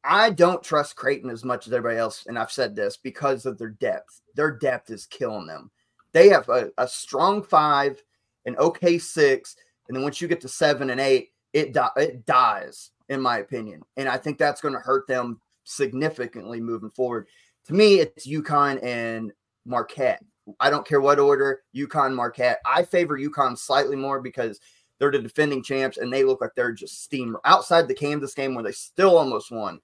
I 0.03 0.29
don't 0.29 0.61
trust 0.61 0.95
Creighton 0.95 1.31
as 1.31 1.43
much 1.43 1.65
as 1.65 1.73
everybody 1.73 1.97
else, 1.97 2.25
and 2.27 2.37
I've 2.37 2.51
said 2.51 2.75
this 2.75 2.95
because 2.95 3.47
of 3.47 3.57
their 3.57 3.69
depth. 3.69 4.21
Their 4.35 4.51
depth 4.51 4.91
is 4.91 5.07
killing 5.07 5.47
them. 5.47 5.71
They 6.11 6.29
have 6.29 6.47
a, 6.47 6.71
a 6.77 6.87
strong 6.87 7.41
five, 7.41 8.01
an 8.45 8.55
okay 8.57 8.99
six, 8.99 9.55
and 9.87 9.95
then 9.95 10.03
once 10.03 10.21
you 10.21 10.27
get 10.27 10.41
to 10.41 10.47
seven 10.47 10.91
and 10.91 11.01
eight, 11.01 11.31
it 11.53 11.73
di- 11.73 11.89
it 11.97 12.25
dies, 12.27 12.91
in 13.09 13.19
my 13.19 13.39
opinion. 13.39 13.81
And 13.97 14.07
I 14.07 14.17
think 14.17 14.37
that's 14.37 14.61
going 14.61 14.75
to 14.75 14.79
hurt 14.79 15.07
them 15.07 15.41
significantly 15.63 16.61
moving 16.61 16.91
forward. 16.91 17.27
To 17.65 17.73
me, 17.73 17.95
it's 17.95 18.27
UConn 18.27 18.83
and 18.83 19.31
Marquette. 19.65 20.23
I 20.59 20.69
don't 20.69 20.87
care 20.87 21.01
what 21.01 21.19
order, 21.19 21.61
UConn, 21.75 22.13
Marquette. 22.13 22.59
I 22.65 22.83
favor 22.83 23.17
UConn 23.17 23.57
slightly 23.57 23.95
more 23.95 24.21
because 24.21 24.59
they're 24.99 25.11
the 25.11 25.19
defending 25.19 25.63
champs 25.63 25.97
and 25.97 26.11
they 26.11 26.23
look 26.23 26.41
like 26.41 26.51
they're 26.55 26.71
just 26.71 27.03
steam 27.03 27.35
outside 27.45 27.87
the 27.87 27.93
Kansas 27.93 28.33
game 28.33 28.53
where 28.53 28.63
they 28.63 28.71
still 28.71 29.17
almost 29.17 29.51
won. 29.51 29.79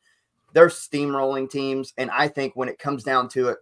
They're 0.53 0.67
steamrolling 0.67 1.49
teams. 1.49 1.93
And 1.97 2.11
I 2.11 2.27
think 2.27 2.55
when 2.55 2.69
it 2.69 2.79
comes 2.79 3.03
down 3.03 3.29
to 3.29 3.49
it, 3.49 3.57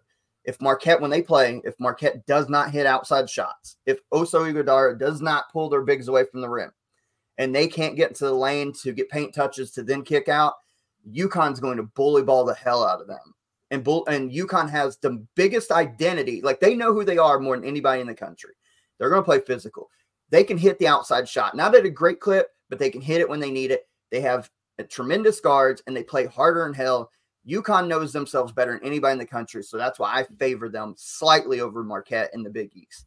if 0.46 0.60
Marquette, 0.62 1.02
when 1.02 1.12
they 1.12 1.22
play, 1.22 1.62
if 1.64 1.80
Marquette 1.80 2.26
does 2.26 2.50
not 2.50 2.72
hit 2.72 2.86
outside 2.86 3.30
shots, 3.30 3.78
if 3.86 4.00
Oso 4.12 4.52
Ighodaro 4.52 4.98
does 4.98 5.22
not 5.22 5.52
pull 5.52 5.70
their 5.70 5.82
bigs 5.82 6.08
away 6.08 6.26
from 6.26 6.42
the 6.42 6.50
rim, 6.50 6.72
and 7.38 7.54
they 7.54 7.68
can't 7.68 7.96
get 7.96 8.10
into 8.10 8.26
the 8.26 8.34
lane 8.34 8.74
to 8.82 8.92
get 8.92 9.10
paint 9.10 9.34
touches 9.34 9.72
to 9.72 9.84
then 9.84 10.02
kick 10.02 10.28
out, 10.28 10.54
UConn's 11.12 11.60
going 11.60 11.78
to 11.78 11.84
bully 11.84 12.24
ball 12.24 12.46
the 12.46 12.54
hell 12.54 12.84
out 12.84 13.02
of 13.02 13.08
them. 13.08 13.34
And 13.72 13.84
bull 13.84 14.06
and 14.08 14.32
UConn 14.32 14.70
has 14.70 14.98
the 14.98 15.26
biggest 15.36 15.72
identity. 15.72 16.42
Like 16.42 16.60
they 16.60 16.76
know 16.76 16.94
who 16.94 17.04
they 17.04 17.18
are 17.18 17.40
more 17.40 17.56
than 17.56 17.68
anybody 17.68 18.02
in 18.02 18.08
the 18.08 18.16
country. 18.16 18.54
They're 18.98 19.10
going 19.10 19.22
to 19.22 19.26
play 19.26 19.40
physical. 19.40 19.90
They 20.30 20.44
can 20.44 20.58
hit 20.58 20.80
the 20.80 20.88
outside 20.88 21.28
shot, 21.28 21.56
not 21.56 21.76
at 21.76 21.86
a 21.86 21.90
great 21.90 22.20
clip, 22.20 22.50
but 22.70 22.80
they 22.80 22.90
can 22.90 23.02
hit 23.02 23.22
it 23.22 23.30
when 23.30 23.40
they 23.40 23.52
need 23.52 23.72
it. 23.72 23.88
They 24.12 24.22
have 24.22 24.50
a 24.80 24.84
tremendous 24.84 25.40
guards 25.40 25.84
and 25.86 25.96
they 25.96 26.04
play 26.04 26.26
harder 26.26 26.64
than 26.64 26.74
hell. 26.74 27.12
UConn 27.48 27.88
knows 27.88 28.14
themselves 28.14 28.52
better 28.52 28.74
than 28.74 28.84
anybody 28.84 29.14
in 29.14 29.20
the 29.20 29.26
country, 29.26 29.64
so 29.64 29.78
that's 29.78 29.98
why 29.98 30.14
I 30.14 30.24
favor 30.38 30.70
them 30.70 30.94
slightly 30.98 31.62
over 31.62 31.84
Marquette 31.84 32.32
in 32.34 32.44
the 32.44 32.50
Big 32.50 32.76
East. 32.76 33.06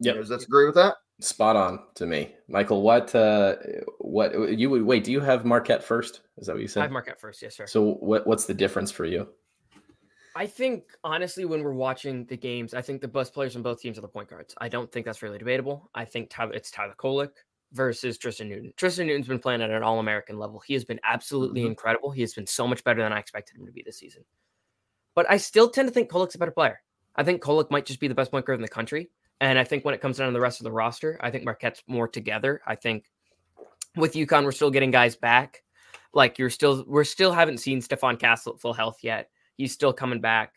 Yep. 0.00 0.16
Does 0.16 0.28
this 0.28 0.44
agree 0.44 0.66
with 0.66 0.74
that? 0.74 0.96
Spot 1.20 1.54
on 1.54 1.80
to 1.94 2.06
me, 2.06 2.34
Michael. 2.48 2.82
What? 2.82 3.14
Uh, 3.14 3.56
what 3.98 4.58
you 4.58 4.68
would 4.70 4.82
wait? 4.82 5.04
Do 5.04 5.12
you 5.12 5.20
have 5.20 5.44
Marquette 5.44 5.84
first? 5.84 6.22
Is 6.38 6.46
that 6.48 6.54
what 6.54 6.62
you 6.62 6.68
said? 6.68 6.80
I 6.80 6.82
have 6.84 6.90
Marquette 6.92 7.20
first, 7.20 7.40
yes, 7.40 7.56
sir. 7.56 7.66
So 7.66 7.94
what? 7.94 8.26
What's 8.26 8.46
the 8.46 8.54
difference 8.54 8.90
for 8.90 9.04
you? 9.04 9.28
I 10.34 10.46
think 10.46 10.84
honestly, 11.04 11.44
when 11.44 11.62
we're 11.62 11.72
watching 11.72 12.24
the 12.26 12.36
games, 12.36 12.74
I 12.74 12.82
think 12.82 13.00
the 13.00 13.06
best 13.06 13.32
players 13.32 13.54
on 13.54 13.62
both 13.62 13.80
teams 13.80 13.96
are 13.96 14.00
the 14.00 14.08
point 14.08 14.28
guards. 14.28 14.54
I 14.58 14.68
don't 14.68 14.90
think 14.90 15.06
that's 15.06 15.22
really 15.22 15.38
debatable. 15.38 15.88
I 15.94 16.04
think 16.04 16.30
Tyler, 16.30 16.52
it's 16.52 16.72
Tyler 16.72 16.96
Kolek 16.98 17.30
versus 17.72 18.18
Tristan 18.18 18.48
Newton. 18.48 18.72
Tristan 18.76 19.06
Newton's 19.06 19.28
been 19.28 19.38
playing 19.38 19.62
at 19.62 19.70
an 19.70 19.84
All 19.84 20.00
American 20.00 20.36
level. 20.36 20.60
He 20.66 20.74
has 20.74 20.84
been 20.84 20.98
absolutely 21.04 21.62
Mhm. 21.62 21.66
incredible. 21.68 22.10
He 22.10 22.22
has 22.22 22.34
been 22.34 22.46
so 22.48 22.66
much 22.66 22.82
better 22.82 23.00
than 23.00 23.12
I 23.12 23.20
expected 23.20 23.56
him 23.56 23.66
to 23.66 23.72
be 23.72 23.82
this 23.82 23.98
season. 23.98 24.24
But 25.14 25.30
I 25.30 25.36
still 25.36 25.70
tend 25.70 25.88
to 25.88 25.94
think 25.94 26.10
Kolek's 26.10 26.34
a 26.34 26.38
better 26.38 26.50
player. 26.50 26.82
I 27.14 27.22
think 27.22 27.40
Kolek 27.40 27.70
might 27.70 27.86
just 27.86 28.00
be 28.00 28.08
the 28.08 28.14
best 28.16 28.32
point 28.32 28.44
guard 28.44 28.58
in 28.58 28.62
the 28.62 28.68
country. 28.68 29.10
And 29.40 29.58
I 29.58 29.64
think 29.64 29.84
when 29.84 29.94
it 29.94 30.00
comes 30.00 30.18
down 30.18 30.28
to 30.28 30.32
the 30.32 30.40
rest 30.40 30.60
of 30.60 30.64
the 30.64 30.72
roster, 30.72 31.18
I 31.20 31.30
think 31.30 31.44
Marquette's 31.44 31.82
more 31.86 32.08
together. 32.08 32.60
I 32.66 32.76
think 32.76 33.06
with 33.96 34.14
UConn, 34.14 34.44
we're 34.44 34.52
still 34.52 34.70
getting 34.70 34.90
guys 34.90 35.16
back. 35.16 35.62
Like 36.12 36.38
you're 36.38 36.50
still, 36.50 36.84
we're 36.86 37.04
still 37.04 37.32
haven't 37.32 37.58
seen 37.58 37.80
Stephon 37.80 38.18
Castle 38.18 38.54
at 38.54 38.60
full 38.60 38.72
health 38.72 38.98
yet. 39.02 39.30
He's 39.56 39.72
still 39.72 39.92
coming 39.92 40.20
back. 40.20 40.52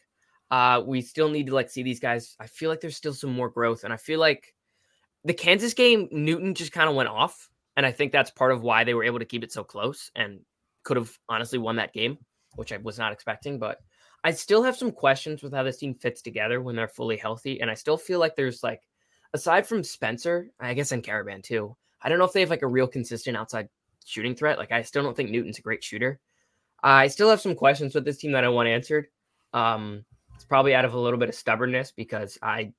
Uh, 0.50 0.82
we 0.86 1.02
still 1.02 1.30
need 1.30 1.48
to 1.48 1.56
like 1.56 1.70
see 1.70 1.84
these 1.84 2.00
guys. 2.00 2.36
I 2.40 2.48
feel 2.48 2.70
like 2.70 2.80
there's 2.80 2.96
still 2.96 3.14
some 3.14 3.34
more 3.34 3.50
growth, 3.50 3.84
and 3.84 3.92
I 3.92 3.98
feel 3.98 4.20
like 4.20 4.54
the 5.24 5.34
Kansas 5.34 5.74
game, 5.74 6.08
Newton 6.12 6.54
just 6.54 6.72
kind 6.72 6.90
of 6.90 6.96
went 6.96 7.10
off, 7.10 7.50
and 7.76 7.86
I 7.86 7.92
think 7.92 8.12
that's 8.12 8.32
part 8.32 8.52
of 8.54 8.62
why 8.62 8.84
they 8.84 8.94
were 8.94 9.04
able 9.04 9.20
to 9.20 9.26
keep 9.26 9.44
it 9.44 9.52
so 9.52 9.64
close 9.64 10.10
and 10.16 10.40
could 10.84 10.98
have 10.98 11.12
honestly 11.28 11.60
won 11.60 11.76
that 11.78 11.94
game, 11.94 12.18
which 12.56 12.72
I 12.72 12.78
was 12.78 12.98
not 12.98 13.12
expecting. 13.12 13.60
But 13.60 13.80
I 14.28 14.32
still 14.32 14.62
have 14.64 14.76
some 14.76 14.92
questions 14.92 15.42
with 15.42 15.54
how 15.54 15.64
this 15.64 15.78
team 15.78 15.96
fits 15.96 16.22
together 16.22 16.62
when 16.62 16.76
they're 16.76 16.90
fully 16.90 17.16
healthy, 17.16 17.62
and 17.62 17.72
I 17.72 17.76
still 17.76 17.96
feel 17.96 18.20
like 18.20 18.36
there's 18.36 18.62
like, 18.62 18.82
aside 19.34 19.66
from 19.66 19.86
Spencer, 19.86 20.50
I 20.60 20.74
guess 20.74 20.92
and 20.92 21.02
Karaban 21.02 21.42
too. 21.42 21.78
I 22.02 22.10
don't 22.10 22.20
know 22.20 22.26
if 22.26 22.34
they 22.34 22.42
have 22.42 22.50
like 22.50 22.62
a 22.62 22.68
real 22.68 22.88
consistent 22.88 23.38
outside 23.38 23.70
shooting 24.04 24.36
threat. 24.36 24.58
Like 24.58 24.74
I 24.74 24.82
still 24.82 25.02
don't 25.02 25.16
think 25.16 25.30
Newton's 25.30 25.60
a 25.60 25.62
great 25.62 25.82
shooter. 25.82 26.20
I 26.84 27.08
still 27.08 27.30
have 27.30 27.40
some 27.40 27.56
questions 27.56 27.96
with 27.96 28.04
this 28.04 28.18
team 28.18 28.34
that 28.34 28.44
I 28.44 28.50
want 28.50 28.68
answered. 28.68 29.08
Um, 29.54 30.04
it's 30.36 30.44
probably 30.44 30.76
out 30.76 30.84
of 30.84 30.94
a 30.94 31.00
little 31.00 31.20
bit 31.20 31.30
of 31.30 31.36
stubbornness 31.36 31.94
because 31.94 32.38
I 32.44 32.74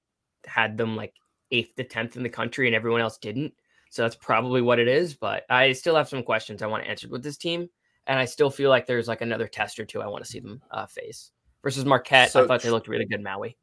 had 0.44 0.76
them 0.76 0.96
like 0.96 1.14
eighth 1.50 1.76
to 1.76 1.84
tenth 1.84 2.18
in 2.18 2.24
the 2.24 2.28
country 2.28 2.66
and 2.66 2.76
everyone 2.76 3.00
else 3.00 3.16
didn't. 3.16 3.54
So 3.88 4.02
that's 4.02 4.16
probably 4.16 4.60
what 4.60 4.80
it 4.80 4.86
is. 4.86 5.14
But 5.14 5.44
I 5.48 5.72
still 5.72 5.96
have 5.96 6.10
some 6.10 6.22
questions 6.22 6.60
I 6.60 6.66
want 6.66 6.86
answered 6.86 7.10
with 7.10 7.22
this 7.22 7.38
team, 7.38 7.70
and 8.06 8.18
I 8.18 8.26
still 8.26 8.50
feel 8.50 8.68
like 8.68 8.86
there's 8.86 9.08
like 9.08 9.22
another 9.22 9.48
test 9.48 9.80
or 9.80 9.86
two 9.86 10.02
I 10.02 10.08
want 10.08 10.22
to 10.24 10.30
see 10.30 10.40
them 10.40 10.60
uh, 10.70 10.84
face. 10.84 11.30
Versus 11.62 11.84
Marquette, 11.84 12.30
So 12.30 12.44
I 12.44 12.46
thought 12.46 12.62
they 12.62 12.70
looked 12.70 12.88
really 12.88 13.04
good. 13.04 13.22
Maui. 13.22 13.56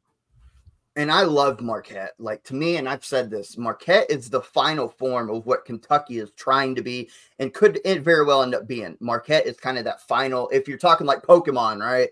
and 0.96 1.10
I 1.10 1.22
loved 1.22 1.60
Marquette. 1.60 2.12
Like 2.18 2.42
to 2.44 2.54
me, 2.54 2.76
and 2.76 2.88
I've 2.88 3.04
said 3.04 3.30
this, 3.30 3.56
Marquette 3.56 4.10
is 4.10 4.28
the 4.30 4.40
final 4.42 4.88
form 4.88 5.30
of 5.30 5.46
what 5.46 5.64
Kentucky 5.64 6.18
is 6.18 6.30
trying 6.32 6.74
to 6.74 6.82
be, 6.82 7.08
and 7.38 7.52
could 7.54 7.80
it 7.84 8.02
very 8.02 8.24
well 8.24 8.42
end 8.42 8.54
up 8.54 8.66
being. 8.68 8.96
Marquette 9.00 9.46
is 9.46 9.56
kind 9.56 9.78
of 9.78 9.84
that 9.84 10.02
final. 10.02 10.48
If 10.50 10.68
you're 10.68 10.78
talking 10.78 11.06
like 11.06 11.22
Pokemon, 11.22 11.80
right? 11.80 12.10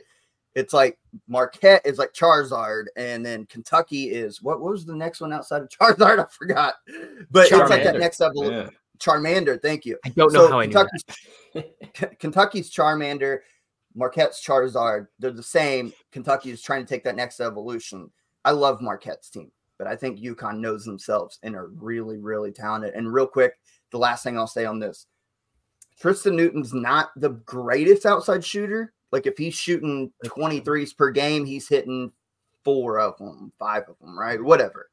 It's 0.54 0.72
like 0.72 0.98
Marquette 1.28 1.82
is 1.84 1.98
like 1.98 2.12
Charizard, 2.12 2.84
and 2.96 3.26
then 3.26 3.44
Kentucky 3.46 4.10
is 4.10 4.40
what? 4.42 4.60
What 4.60 4.70
was 4.72 4.86
the 4.86 4.94
next 4.96 5.20
one 5.20 5.32
outside 5.32 5.62
of 5.62 5.68
Charizard? 5.80 6.18
I 6.18 6.26
forgot, 6.30 6.74
but 7.30 7.42
it's 7.50 7.52
like 7.52 7.82
that 7.84 7.94
Charmander. 7.96 8.00
next 8.00 8.20
level. 8.20 8.50
Yeah. 8.50 8.68
Charmander, 9.00 9.60
thank 9.60 9.84
you. 9.84 9.98
I 10.04 10.10
don't 10.10 10.32
know 10.32 10.46
So 10.46 10.50
how 10.50 10.60
I 10.60 10.66
knew 10.66 10.72
that. 10.74 10.88
Kentucky's, 11.90 12.16
Kentucky's 12.20 12.70
Charmander, 12.70 13.40
Marquette's 13.94 14.44
Charizard. 14.44 15.06
They're 15.18 15.30
the 15.30 15.42
same. 15.42 15.92
Kentucky 16.12 16.50
is 16.50 16.62
trying 16.62 16.84
to 16.84 16.88
take 16.88 17.04
that 17.04 17.16
next 17.16 17.40
evolution. 17.40 18.10
I 18.44 18.50
love 18.50 18.80
Marquette's 18.80 19.30
team, 19.30 19.50
but 19.78 19.86
I 19.86 19.96
think 19.96 20.18
UConn 20.18 20.58
knows 20.58 20.84
themselves 20.84 21.38
and 21.42 21.54
are 21.54 21.68
really, 21.68 22.18
really 22.18 22.52
talented. 22.52 22.94
And 22.94 23.12
real 23.12 23.26
quick, 23.26 23.54
the 23.90 23.98
last 23.98 24.24
thing 24.24 24.36
I'll 24.36 24.46
say 24.46 24.64
on 24.64 24.78
this 24.78 25.06
Tristan 25.98 26.36
Newton's 26.36 26.74
not 26.74 27.10
the 27.16 27.30
greatest 27.30 28.04
outside 28.04 28.44
shooter. 28.44 28.92
Like 29.12 29.26
if 29.26 29.38
he's 29.38 29.54
shooting 29.54 30.12
23s 30.24 30.96
per 30.96 31.10
game, 31.10 31.44
he's 31.46 31.68
hitting 31.68 32.10
four 32.64 32.98
of 32.98 33.16
them, 33.18 33.52
five 33.58 33.84
of 33.88 33.98
them, 34.00 34.18
right? 34.18 34.42
Whatever. 34.42 34.90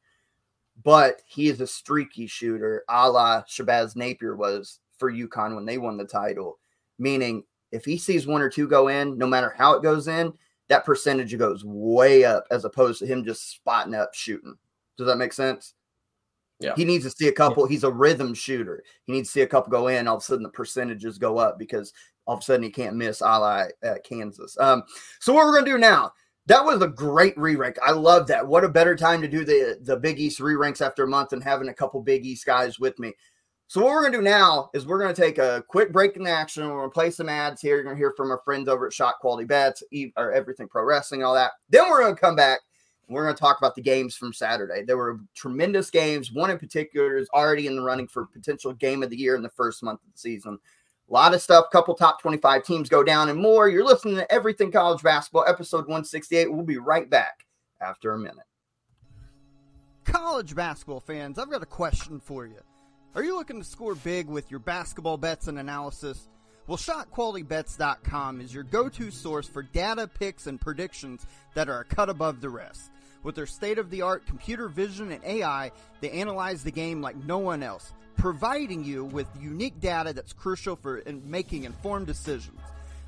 But 0.84 1.22
he 1.26 1.48
is 1.48 1.60
a 1.62 1.68
streaky 1.68 2.28
shooter, 2.28 2.84
a 2.88 3.10
la 3.10 3.44
Shabazz 3.44 3.96
Napier 3.96 4.36
was 4.36 4.80
for 4.98 5.12
UConn 5.12 5.56
when 5.56 5.66
they 5.66 5.78
won 5.78 5.98
the 5.98 6.06
title. 6.06 6.60
Meaning, 7.00 7.44
if 7.72 7.86
he 7.86 7.98
sees 7.98 8.28
one 8.28 8.42
or 8.42 8.50
two 8.50 8.68
go 8.68 8.88
in, 8.88 9.18
no 9.18 9.28
matter 9.28 9.54
how 9.58 9.74
it 9.74 9.84
goes 9.84 10.08
in, 10.08 10.34
that 10.70 10.86
percentage 10.86 11.38
goes 11.38 11.66
way 11.66 12.24
up 12.24 12.46
as 12.52 12.66
opposed 12.66 13.00
to 13.00 13.06
him 13.06 13.26
just 13.26 13.52
spotting 13.52 13.94
up 13.94 14.14
shooting. 14.14 14.56
Does 14.98 15.08
that 15.08 15.18
make 15.18 15.34
sense? 15.34 15.74
Yeah. 16.62 16.76
He 16.76 16.86
needs 16.86 17.04
to 17.06 17.10
see 17.10 17.28
a 17.28 17.34
couple. 17.34 17.66
He's 17.66 17.84
a 17.84 17.92
rhythm 17.92 18.34
shooter. 18.34 18.84
He 19.06 19.14
needs 19.14 19.30
to 19.30 19.34
see 19.34 19.42
a 19.42 19.48
couple 19.48 19.72
go 19.72 19.88
in. 19.88 20.08
All 20.08 20.18
of 20.18 20.22
a 20.22 20.24
sudden, 20.24 20.44
the 20.44 20.50
percentages 20.50 21.18
go 21.18 21.40
up 21.40 21.58
because 21.58 21.92
all 22.26 22.36
of 22.36 22.42
a 22.42 22.44
sudden 22.44 22.64
he 22.64 22.70
can't 22.70 22.96
miss 22.96 23.22
a 23.22 23.26
la 23.26 23.66
at 23.82 24.04
Kansas. 24.04 24.58
Um, 24.60 24.84
so 25.20 25.34
what 25.34 25.46
we're 25.46 25.56
gonna 25.56 25.66
do 25.66 25.78
now? 25.80 26.14
That 26.46 26.64
was 26.64 26.82
a 26.82 26.88
great 26.88 27.38
re-rank. 27.38 27.78
I 27.84 27.92
love 27.92 28.28
that. 28.28 28.48
What 28.48 28.64
a 28.64 28.70
better 28.70 28.96
time 28.96 29.22
to 29.22 29.28
do 29.28 29.44
the 29.44 29.80
the 29.82 29.98
Big 29.98 30.20
East 30.20 30.40
re-ranks 30.40 30.82
after 30.82 31.04
a 31.04 31.08
month 31.08 31.34
and 31.34 31.44
having 31.44 31.70
a 31.70 31.74
couple 31.74 32.02
Big 32.02 32.26
East 32.26 32.46
guys 32.46 32.80
with 32.80 32.98
me. 33.00 33.14
So 33.72 33.82
what 33.82 33.94
we're 33.94 34.02
gonna 34.02 34.18
do 34.18 34.22
now 34.22 34.70
is 34.74 34.86
we're 34.86 35.00
gonna 35.00 35.14
take 35.14 35.38
a 35.38 35.64
quick 35.70 35.94
break 35.94 36.18
in 36.18 36.24
the 36.24 36.30
action. 36.30 36.68
We're 36.68 36.80
gonna 36.80 36.90
play 36.90 37.10
some 37.10 37.30
ads 37.30 37.62
here. 37.62 37.76
You're 37.76 37.86
gonna 37.86 37.96
hear 37.96 38.14
from 38.18 38.30
our 38.30 38.42
friends 38.44 38.68
over 38.68 38.86
at 38.86 38.92
Shot 38.92 39.20
Quality 39.22 39.46
Bets 39.46 39.82
or 40.18 40.34
Everything 40.34 40.68
Pro 40.68 40.84
Wrestling, 40.84 41.24
all 41.24 41.34
that. 41.36 41.54
Then 41.70 41.90
we're 41.90 42.02
gonna 42.02 42.18
come 42.18 42.36
back. 42.36 42.60
And 43.08 43.16
we're 43.16 43.24
gonna 43.24 43.38
talk 43.38 43.60
about 43.60 43.76
the 43.76 43.82
games 43.82 44.14
from 44.14 44.34
Saturday. 44.34 44.84
There 44.84 44.98
were 44.98 45.22
tremendous 45.36 45.90
games. 45.90 46.34
One 46.34 46.52
in 46.52 46.60
particular 46.60 47.16
is 47.16 47.30
already 47.34 47.66
in 47.66 47.78
the 47.78 47.82
running 47.82 48.10
for 48.10 48.26
potential 48.26 48.74
game 48.74 49.04
of 49.04 49.10
the 49.10 49.16
year 49.16 49.38
in 49.38 49.42
the 49.42 49.48
first 49.48 49.84
month 49.84 50.02
of 50.06 50.12
the 50.12 50.20
season. 50.20 50.60
A 51.10 51.14
lot 51.14 51.34
of 51.34 51.42
stuff, 51.42 51.68
couple 51.72 51.96
top 51.96 52.22
25 52.22 52.66
teams 52.66 52.90
go 52.90 53.06
down 53.06 53.30
and 53.30 53.40
more. 53.40 53.70
You're 53.70 53.86
listening 53.86 54.16
to 54.16 54.30
Everything 54.30 54.70
College 54.70 55.02
Basketball, 55.02 55.46
episode 55.48 55.88
168. 55.88 56.52
We'll 56.52 56.66
be 56.66 56.78
right 56.78 57.10
back 57.10 57.46
after 57.80 58.12
a 58.12 58.20
minute. 58.20 58.44
College 60.04 60.56
basketball 60.56 61.00
fans, 61.00 61.40
I've 61.40 61.50
got 61.50 61.64
a 61.64 61.66
question 61.66 62.20
for 62.20 62.46
you. 62.46 62.60
Are 63.14 63.26
you 63.26 63.36
looking 63.36 63.60
to 63.60 63.68
score 63.68 63.94
big 63.94 64.28
with 64.28 64.50
your 64.50 64.62
basketball 64.62 65.18
bets 65.18 65.50
and 65.50 65.60
analysis? 65.60 66.30
Well, 66.66 66.78
ShotQualityBets.com 66.78 68.40
is 68.40 68.54
your 68.54 68.64
go 68.64 68.88
to 68.88 69.12
source 69.12 69.50
for 69.50 69.64
data, 69.64 70.08
picks, 70.08 70.48
and 70.48 70.62
predictions 70.62 71.26
that 71.54 71.68
are 71.68 71.82
a 71.82 71.84
cut 71.84 72.08
above 72.08 72.40
the 72.40 72.50
rest. 72.50 72.90
With 73.22 73.36
their 73.36 73.48
state 73.48 73.80
of 73.80 73.90
the 73.90 74.02
art 74.02 74.26
computer 74.26 74.70
vision 74.70 75.12
and 75.12 75.22
AI, 75.26 75.74
they 76.00 76.10
analyze 76.12 76.64
the 76.64 76.72
game 76.72 77.02
like 77.02 77.18
no 77.18 77.38
one 77.38 77.64
else, 77.64 77.92
providing 78.16 78.86
you 78.86 79.04
with 79.04 79.28
unique 79.38 79.82
data 79.82 80.14
that's 80.14 80.32
crucial 80.32 80.78
for 80.78 81.00
in 81.00 81.30
making 81.30 81.66
informed 81.66 82.08
decisions. 82.08 82.62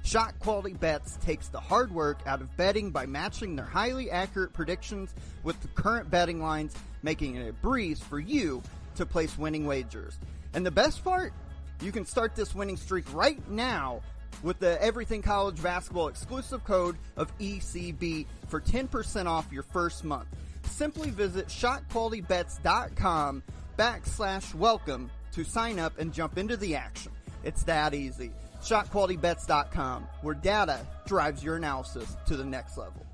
Shot 0.03 0.37
Quality 0.39 0.73
Bets 0.73 1.15
takes 1.23 1.47
the 1.47 1.61
hard 1.61 1.89
work 1.93 2.19
out 2.25 2.41
of 2.41 2.57
betting 2.57 2.91
by 2.91 3.05
matching 3.05 3.55
their 3.55 3.63
highly 3.63 4.11
accurate 4.11 4.51
predictions 4.51 5.15
with 5.43 5.61
the 5.61 5.69
current 5.69 6.11
betting 6.11 6.41
lines, 6.41 6.75
making 7.03 7.35
it 7.35 7.47
a 7.47 7.53
breeze 7.53 8.01
for 8.01 8.19
you 8.19 8.61
to 8.95 9.05
place 9.05 9.37
winning 9.37 9.65
wagers. 9.65 10.17
And 10.53 10.65
the 10.65 10.71
best 10.71 11.03
part? 11.03 11.33
You 11.81 11.91
can 11.91 12.05
start 12.05 12.35
this 12.35 12.55
winning 12.55 12.77
streak 12.77 13.11
right 13.13 13.45
now 13.49 14.01
with 14.41 14.59
the 14.59 14.81
Everything 14.81 15.21
College 15.21 15.61
Basketball 15.61 16.07
exclusive 16.07 16.63
code 16.63 16.97
of 17.17 17.37
ECB 17.39 18.25
for 18.47 18.61
10% 18.61 19.25
off 19.25 19.51
your 19.51 19.63
first 19.63 20.03
month. 20.03 20.27
Simply 20.63 21.09
visit 21.09 21.47
shotqualitybets.com 21.47 23.43
backslash 23.77 24.53
welcome 24.53 25.11
to 25.33 25.43
sign 25.43 25.79
up 25.79 25.97
and 25.99 26.13
jump 26.13 26.37
into 26.37 26.57
the 26.57 26.75
action. 26.75 27.11
It's 27.43 27.63
that 27.63 27.93
easy. 27.93 28.31
ShotQualityBets.com, 28.61 30.07
where 30.21 30.35
data 30.35 30.79
drives 31.05 31.43
your 31.43 31.57
analysis 31.57 32.15
to 32.27 32.37
the 32.37 32.45
next 32.45 32.77
level. 32.77 33.05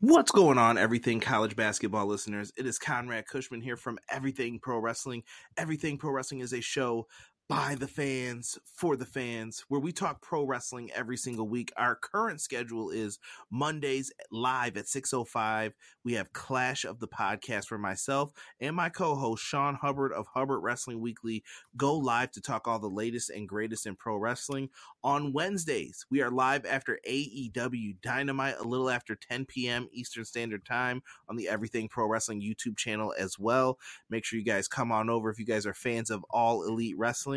What's 0.00 0.30
going 0.30 0.58
on, 0.58 0.76
everything 0.76 1.20
college 1.20 1.56
basketball 1.56 2.04
listeners? 2.04 2.52
It 2.58 2.66
is 2.66 2.78
Conrad 2.78 3.26
Cushman 3.26 3.62
here 3.62 3.78
from 3.78 3.98
Everything 4.10 4.58
Pro 4.58 4.78
Wrestling. 4.78 5.22
Everything 5.56 5.96
Pro 5.96 6.10
Wrestling 6.10 6.40
is 6.40 6.52
a 6.52 6.60
show 6.60 7.06
by 7.48 7.76
the 7.78 7.86
fans 7.86 8.58
for 8.64 8.96
the 8.96 9.06
fans 9.06 9.64
where 9.68 9.80
we 9.80 9.92
talk 9.92 10.20
pro 10.20 10.44
wrestling 10.44 10.90
every 10.92 11.16
single 11.16 11.48
week. 11.48 11.72
Our 11.76 11.94
current 11.94 12.40
schedule 12.40 12.90
is 12.90 13.20
mondays 13.50 14.12
live 14.32 14.76
at 14.76 14.88
605 14.88 15.72
we 16.04 16.14
have 16.14 16.32
clash 16.32 16.84
of 16.84 16.98
the 16.98 17.06
podcast 17.06 17.66
for 17.66 17.78
myself 17.78 18.32
and 18.60 18.74
my 18.74 18.88
co-host 18.88 19.44
sean 19.44 19.76
hubbard 19.76 20.12
of 20.12 20.26
hubbard 20.26 20.60
wrestling 20.62 21.00
weekly. 21.00 21.44
Go 21.76 21.96
live 21.96 22.32
to 22.32 22.40
talk 22.40 22.66
all 22.66 22.80
the 22.80 22.88
latest 22.88 23.30
and 23.30 23.48
greatest 23.48 23.86
in 23.86 23.94
pro 23.94 24.16
wrestling. 24.16 24.68
On 25.04 25.32
wednesdays 25.32 26.04
we 26.10 26.22
are 26.22 26.30
live 26.30 26.66
after 26.66 26.98
aew 27.08 28.00
dynamite 28.02 28.56
a 28.58 28.66
little 28.66 28.90
after 28.90 29.14
10 29.14 29.44
p.m 29.44 29.88
eastern 29.92 30.24
standard 30.24 30.64
time 30.64 31.00
on 31.28 31.36
the 31.36 31.48
everything 31.48 31.88
pro 31.88 32.08
wrestling 32.08 32.42
youtube 32.42 32.76
channel 32.76 33.14
as 33.16 33.38
well. 33.38 33.78
Make 34.10 34.24
sure 34.24 34.36
you 34.36 34.44
guys 34.44 34.66
come 34.66 34.90
on 34.90 35.08
over 35.08 35.30
if 35.30 35.38
you 35.38 35.46
guys 35.46 35.64
are 35.64 35.74
fans 35.74 36.10
of 36.10 36.24
all 36.30 36.64
elite 36.66 36.98
wrestling 36.98 37.35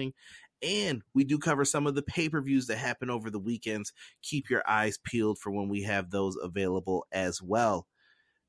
and 0.61 1.01
we 1.13 1.23
do 1.23 1.37
cover 1.37 1.65
some 1.65 1.87
of 1.87 1.95
the 1.95 2.01
pay 2.01 2.29
per 2.29 2.41
views 2.41 2.67
that 2.67 2.77
happen 2.77 3.09
over 3.09 3.29
the 3.29 3.39
weekends. 3.39 3.93
Keep 4.21 4.49
your 4.49 4.63
eyes 4.67 4.97
peeled 5.03 5.39
for 5.39 5.51
when 5.51 5.69
we 5.69 5.83
have 5.83 6.09
those 6.09 6.35
available 6.41 7.05
as 7.11 7.41
well. 7.41 7.87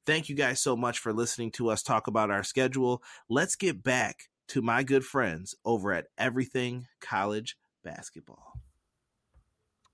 Thank 0.06 0.28
you 0.28 0.34
guys 0.34 0.60
so 0.60 0.76
much 0.76 0.98
for 0.98 1.12
listening 1.12 1.50
to 1.52 1.70
us 1.70 1.82
talk 1.82 2.06
about 2.06 2.30
our 2.30 2.42
schedule. 2.42 3.02
Let's 3.28 3.54
get 3.54 3.82
back 3.82 4.16
to 4.48 4.62
my 4.62 4.82
good 4.82 5.04
friends 5.04 5.54
over 5.64 5.92
at 5.92 6.06
Everything 6.18 6.86
College 7.00 7.56
Basketball. 7.84 8.54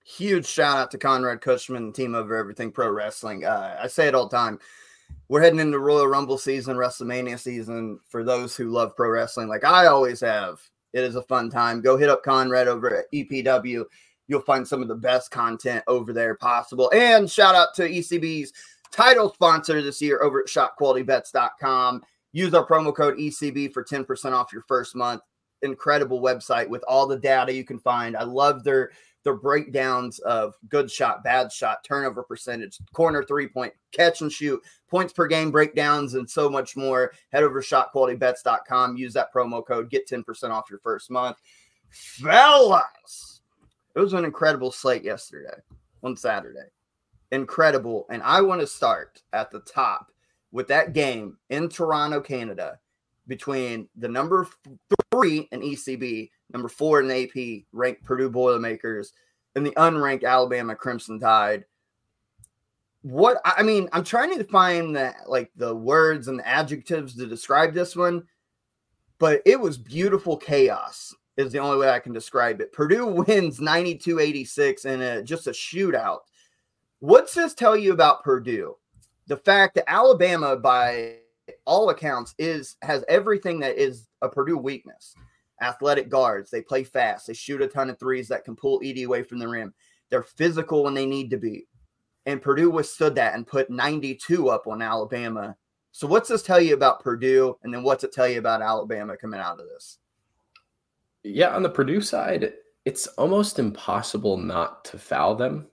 Huge 0.04 0.46
shout 0.46 0.78
out 0.78 0.90
to 0.92 0.98
Conrad 0.98 1.40
Cushman, 1.40 1.84
and 1.84 1.94
team 1.94 2.14
over 2.14 2.36
Everything 2.36 2.70
Pro 2.70 2.88
Wrestling. 2.88 3.44
Uh, 3.44 3.76
I 3.82 3.88
say 3.88 4.07
it 4.07 4.14
all 4.14 4.28
the 4.28 4.36
time. 4.36 4.61
We're 5.28 5.42
heading 5.42 5.59
into 5.59 5.80
Royal 5.80 6.07
Rumble 6.07 6.38
season, 6.38 6.76
WrestleMania 6.76 7.38
season. 7.38 7.98
For 8.07 8.22
those 8.22 8.57
who 8.57 8.70
love 8.70 8.96
pro 8.96 9.11
wrestling, 9.11 9.48
like 9.48 9.64
I 9.64 9.86
always 9.86 10.20
have, 10.20 10.61
it 10.93 11.05
is 11.05 11.16
a 11.16 11.22
fun 11.22 11.51
time. 11.51 11.80
Go 11.80 11.97
hit 11.97 12.09
up 12.09 12.22
Conrad 12.22 12.68
over 12.68 12.99
at 12.99 13.12
EPW. 13.12 13.84
You'll 14.28 14.41
find 14.41 14.66
some 14.66 14.82
of 14.82 14.89
the 14.89 14.95
best 14.95 15.30
content 15.30 15.84
over 15.87 16.12
there 16.12 16.34
possible. 16.34 16.91
And 16.95 17.30
shout 17.30 17.55
out 17.55 17.74
to 17.76 17.89
ECB's 17.89 18.53
title 18.91 19.32
sponsor 19.32 19.82
this 19.82 20.01
year 20.01 20.22
over 20.22 20.41
at 20.41 20.47
shotqualitybets.com. 20.47 22.03
Use 22.32 22.55
our 22.55 22.66
promo 22.66 22.95
code 22.95 23.18
ECB 23.18 23.72
for 23.72 23.84
10% 23.84 24.32
off 24.32 24.53
your 24.53 24.64
first 24.68 24.95
month. 24.95 25.22
Incredible 25.62 26.20
website 26.20 26.68
with 26.68 26.84
all 26.89 27.07
the 27.07 27.18
data 27.18 27.53
you 27.53 27.64
can 27.64 27.78
find. 27.78 28.16
I 28.16 28.24
love 28.24 28.62
their 28.62 28.91
their 29.26 29.34
breakdowns 29.34 30.20
of 30.20 30.54
good 30.68 30.88
shot, 30.88 31.24
bad 31.24 31.50
shot, 31.50 31.82
turnover 31.82 32.22
percentage, 32.22 32.78
corner 32.92 33.24
three 33.24 33.48
point, 33.48 33.72
catch 33.90 34.20
and 34.20 34.30
shoot, 34.30 34.62
points 34.88 35.12
per 35.12 35.26
game 35.26 35.50
breakdowns, 35.50 36.14
and 36.14 36.30
so 36.30 36.48
much 36.48 36.76
more. 36.76 37.12
Head 37.32 37.42
over 37.42 37.60
to 37.60 37.66
shotqualitybets.com. 37.66 38.96
Use 38.96 39.12
that 39.14 39.34
promo 39.34 39.66
code, 39.66 39.90
get 39.90 40.08
10% 40.08 40.50
off 40.50 40.70
your 40.70 40.78
first 40.78 41.10
month. 41.10 41.38
Fellas, 41.90 43.40
it 43.96 44.00
was 44.00 44.12
an 44.12 44.24
incredible 44.24 44.70
slate 44.70 45.02
yesterday 45.02 45.58
on 46.04 46.16
Saturday. 46.16 46.68
Incredible. 47.32 48.06
And 48.08 48.22
I 48.22 48.42
want 48.42 48.60
to 48.60 48.66
start 48.66 49.22
at 49.32 49.50
the 49.50 49.60
top 49.60 50.12
with 50.52 50.68
that 50.68 50.92
game 50.92 51.36
in 51.50 51.68
Toronto, 51.68 52.20
Canada, 52.20 52.78
between 53.26 53.88
the 53.96 54.08
number 54.08 54.48
three 55.10 55.48
in 55.52 55.60
ECB 55.60 56.30
number 56.52 56.68
four 56.68 57.00
in 57.00 57.10
AP 57.10 57.64
ranked 57.72 58.04
Purdue 58.04 58.30
Boilermakers, 58.30 59.12
and 59.54 59.66
the 59.66 59.72
unranked 59.72 60.24
Alabama 60.24 60.74
Crimson 60.74 61.18
Tide. 61.18 61.64
What 63.02 63.38
I 63.44 63.62
mean, 63.62 63.88
I'm 63.92 64.04
trying 64.04 64.36
to 64.36 64.44
find 64.44 64.94
the 64.94 65.14
like 65.26 65.50
the 65.56 65.74
words 65.74 66.28
and 66.28 66.38
the 66.38 66.48
adjectives 66.48 67.14
to 67.16 67.26
describe 67.26 67.72
this 67.72 67.94
one, 67.94 68.24
but 69.18 69.42
it 69.46 69.60
was 69.60 69.78
beautiful 69.78 70.36
chaos 70.36 71.14
is 71.36 71.52
the 71.52 71.58
only 71.58 71.78
way 71.78 71.90
I 71.90 71.98
can 71.98 72.12
describe 72.12 72.60
it. 72.60 72.72
Purdue 72.72 73.06
wins 73.28 73.60
92-86 73.60 74.86
in 74.86 75.02
a 75.02 75.22
just 75.22 75.46
a 75.46 75.50
shootout. 75.50 76.20
What's 77.00 77.34
this 77.34 77.54
tell 77.54 77.76
you 77.76 77.92
about 77.92 78.24
Purdue? 78.24 78.76
The 79.26 79.36
fact 79.36 79.74
that 79.74 79.90
Alabama, 79.90 80.56
by 80.56 81.16
all 81.64 81.90
accounts, 81.90 82.34
is 82.38 82.76
has 82.82 83.05
everything 83.09 83.61
that 83.61 83.76
is 83.76 84.09
a 84.22 84.28
Purdue 84.28 84.59
weakness 84.59 85.14
athletic 85.61 86.09
guards. 86.09 86.51
They 86.51 86.62
play 86.62 86.84
fast. 86.84 87.26
They 87.26 87.34
shoot 87.34 87.62
a 87.62 87.68
ton 87.68 87.90
of 87.90 87.99
threes 87.99 88.28
that 88.28 88.44
can 88.44 88.57
pull 88.57 88.80
Edey 88.80 89.07
away 89.07 89.22
from 89.22 89.38
the 89.38 89.49
rim. 89.49 89.72
They're 90.11 90.22
physical 90.22 90.84
when 90.84 90.94
they 90.94 91.07
need 91.07 91.30
to 91.30 91.36
be. 91.36 91.66
And 92.26 92.42
Purdue 92.42 92.70
withstood 92.70 93.14
that 93.16 93.34
and 93.34 93.47
put 93.47 93.70
92 93.70 94.49
up 94.49 94.66
on 94.66 94.82
Alabama. 94.82 95.57
So, 95.92 96.07
what's 96.07 96.28
this 96.28 96.42
tell 96.42 96.61
you 96.61 96.74
about 96.74 97.03
Purdue? 97.03 97.57
And 97.62 97.72
then 97.72 97.82
what's 97.82 98.05
it 98.05 98.12
tell 98.12 98.28
you 98.28 98.38
about 98.38 98.62
Alabama 98.62 99.16
coming 99.16 99.40
out 99.40 99.61
of 99.61 99.66
this? 99.66 99.99
Yeah, 101.22 101.55
on 101.55 101.62
the 101.62 101.70
Purdue 101.70 102.01
side, 102.01 102.53
it's 102.84 103.07
almost 103.07 103.59
impossible 103.59 104.36
not 104.36 104.84
to 104.86 104.99
foul 104.99 105.34
them. 105.34 105.66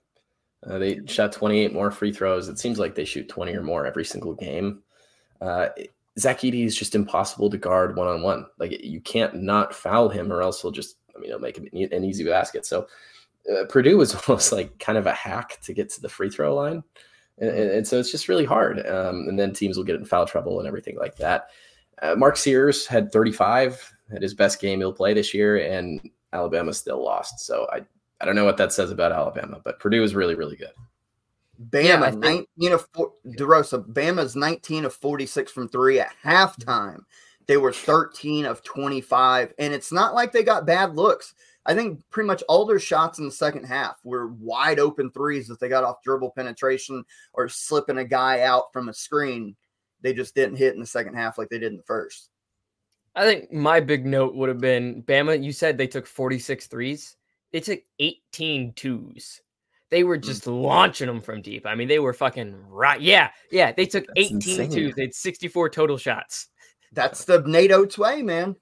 Uh, 0.66 0.78
they 0.78 1.00
shot 1.06 1.32
28 1.32 1.72
more 1.72 1.90
free 1.90 2.12
throws. 2.12 2.48
It 2.48 2.58
seems 2.58 2.78
like 2.78 2.94
they 2.94 3.04
shoot 3.04 3.28
20 3.28 3.54
or 3.54 3.62
more 3.62 3.86
every 3.86 4.04
single 4.04 4.34
game. 4.34 4.82
Uh, 5.40 5.68
Zach 6.18 6.44
is 6.44 6.76
just 6.76 6.94
impossible 6.94 7.50
to 7.50 7.58
guard 7.58 7.96
one 7.96 8.06
on 8.06 8.22
one. 8.22 8.46
Like 8.58 8.84
you 8.84 9.00
can't 9.00 9.42
not 9.42 9.74
foul 9.74 10.08
him, 10.08 10.32
or 10.32 10.42
else 10.42 10.62
he'll 10.62 10.70
just, 10.70 10.96
I 11.14 11.18
mean, 11.18 11.30
he'll 11.30 11.38
make 11.38 11.58
an 11.58 12.04
easy 12.04 12.24
basket. 12.24 12.64
So 12.66 12.86
uh, 13.52 13.64
Purdue 13.68 13.96
was 13.96 14.14
almost 14.28 14.52
like 14.52 14.78
kind 14.78 14.98
of 14.98 15.06
a 15.06 15.12
hack 15.12 15.58
to 15.62 15.72
get 15.72 15.90
to 15.90 16.00
the 16.00 16.08
free 16.08 16.30
throw 16.30 16.54
line, 16.54 16.82
and, 17.38 17.50
and 17.50 17.86
so 17.86 17.98
it's 17.98 18.12
just 18.12 18.28
really 18.28 18.44
hard. 18.44 18.86
Um, 18.86 19.26
and 19.28 19.38
then 19.38 19.52
teams 19.52 19.76
will 19.76 19.84
get 19.84 19.96
in 19.96 20.04
foul 20.04 20.26
trouble 20.26 20.58
and 20.58 20.68
everything 20.68 20.96
like 20.96 21.16
that. 21.16 21.48
Uh, 22.02 22.14
Mark 22.16 22.36
Sears 22.36 22.86
had 22.86 23.12
35 23.12 23.92
at 24.14 24.22
his 24.22 24.34
best 24.34 24.60
game 24.60 24.80
he'll 24.80 24.92
play 24.92 25.14
this 25.14 25.34
year, 25.34 25.56
and 25.56 26.00
Alabama 26.32 26.72
still 26.72 27.02
lost. 27.02 27.40
So 27.40 27.66
I 27.72 27.82
I 28.20 28.24
don't 28.24 28.36
know 28.36 28.44
what 28.44 28.56
that 28.58 28.72
says 28.72 28.90
about 28.90 29.12
Alabama, 29.12 29.60
but 29.64 29.80
Purdue 29.80 30.02
is 30.02 30.14
really, 30.14 30.34
really 30.34 30.56
good. 30.56 30.72
Bama, 31.70 31.84
Yeah, 31.84 32.02
I 32.02 32.10
think- 32.10 32.48
19 32.58 32.72
of 32.72 32.88
four, 32.92 33.12
DeRosa, 33.26 33.86
Bama's 33.86 34.34
19 34.36 34.84
of 34.84 34.94
46 34.94 35.52
from 35.52 35.68
three 35.68 36.00
at 36.00 36.14
halftime. 36.24 37.00
They 37.46 37.56
were 37.56 37.72
13 37.72 38.46
of 38.46 38.62
25. 38.62 39.52
And 39.58 39.74
it's 39.74 39.92
not 39.92 40.14
like 40.14 40.32
they 40.32 40.42
got 40.42 40.66
bad 40.66 40.96
looks. 40.96 41.34
I 41.66 41.74
think 41.74 42.02
pretty 42.10 42.26
much 42.26 42.42
all 42.48 42.66
their 42.66 42.78
shots 42.78 43.18
in 43.18 43.24
the 43.24 43.30
second 43.30 43.64
half 43.64 43.98
were 44.04 44.28
wide 44.28 44.78
open 44.78 45.10
threes 45.10 45.48
that 45.48 45.60
they 45.60 45.68
got 45.68 45.84
off 45.84 46.02
dribble 46.02 46.32
penetration 46.32 47.04
or 47.32 47.48
slipping 47.48 47.98
a 47.98 48.04
guy 48.04 48.40
out 48.42 48.72
from 48.72 48.88
a 48.88 48.94
screen. 48.94 49.56
They 50.02 50.12
just 50.12 50.34
didn't 50.34 50.56
hit 50.56 50.74
in 50.74 50.80
the 50.80 50.86
second 50.86 51.14
half 51.14 51.38
like 51.38 51.48
they 51.48 51.58
did 51.58 51.72
in 51.72 51.78
the 51.78 51.82
first. 51.84 52.28
I 53.14 53.24
think 53.24 53.52
my 53.52 53.80
big 53.80 54.04
note 54.04 54.34
would 54.34 54.48
have 54.48 54.60
been 54.60 55.02
Bama. 55.04 55.42
You 55.42 55.52
said 55.52 55.78
they 55.78 55.86
took 55.86 56.06
46 56.06 56.66
threes. 56.66 57.16
They 57.52 57.60
took 57.60 57.80
18 57.98 58.72
twos. 58.74 59.40
They 59.94 60.02
were 60.02 60.18
mm. 60.18 60.24
just 60.24 60.48
launching 60.48 61.06
them 61.06 61.20
from 61.20 61.40
deep. 61.40 61.64
I 61.64 61.76
mean, 61.76 61.86
they 61.86 62.00
were 62.00 62.12
fucking 62.12 62.66
right. 62.68 63.00
Yeah, 63.00 63.30
yeah. 63.52 63.70
They 63.70 63.86
took 63.86 64.04
That's 64.08 64.26
18 64.26 64.36
insane. 64.38 64.70
twos. 64.72 64.94
They 64.96 65.02
had 65.02 65.14
64 65.14 65.68
total 65.70 65.96
shots. 65.96 66.48
That's 66.90 67.24
the 67.24 67.44
Nate 67.46 67.70
Oats 67.70 67.96
way, 67.96 68.20
man. 68.20 68.56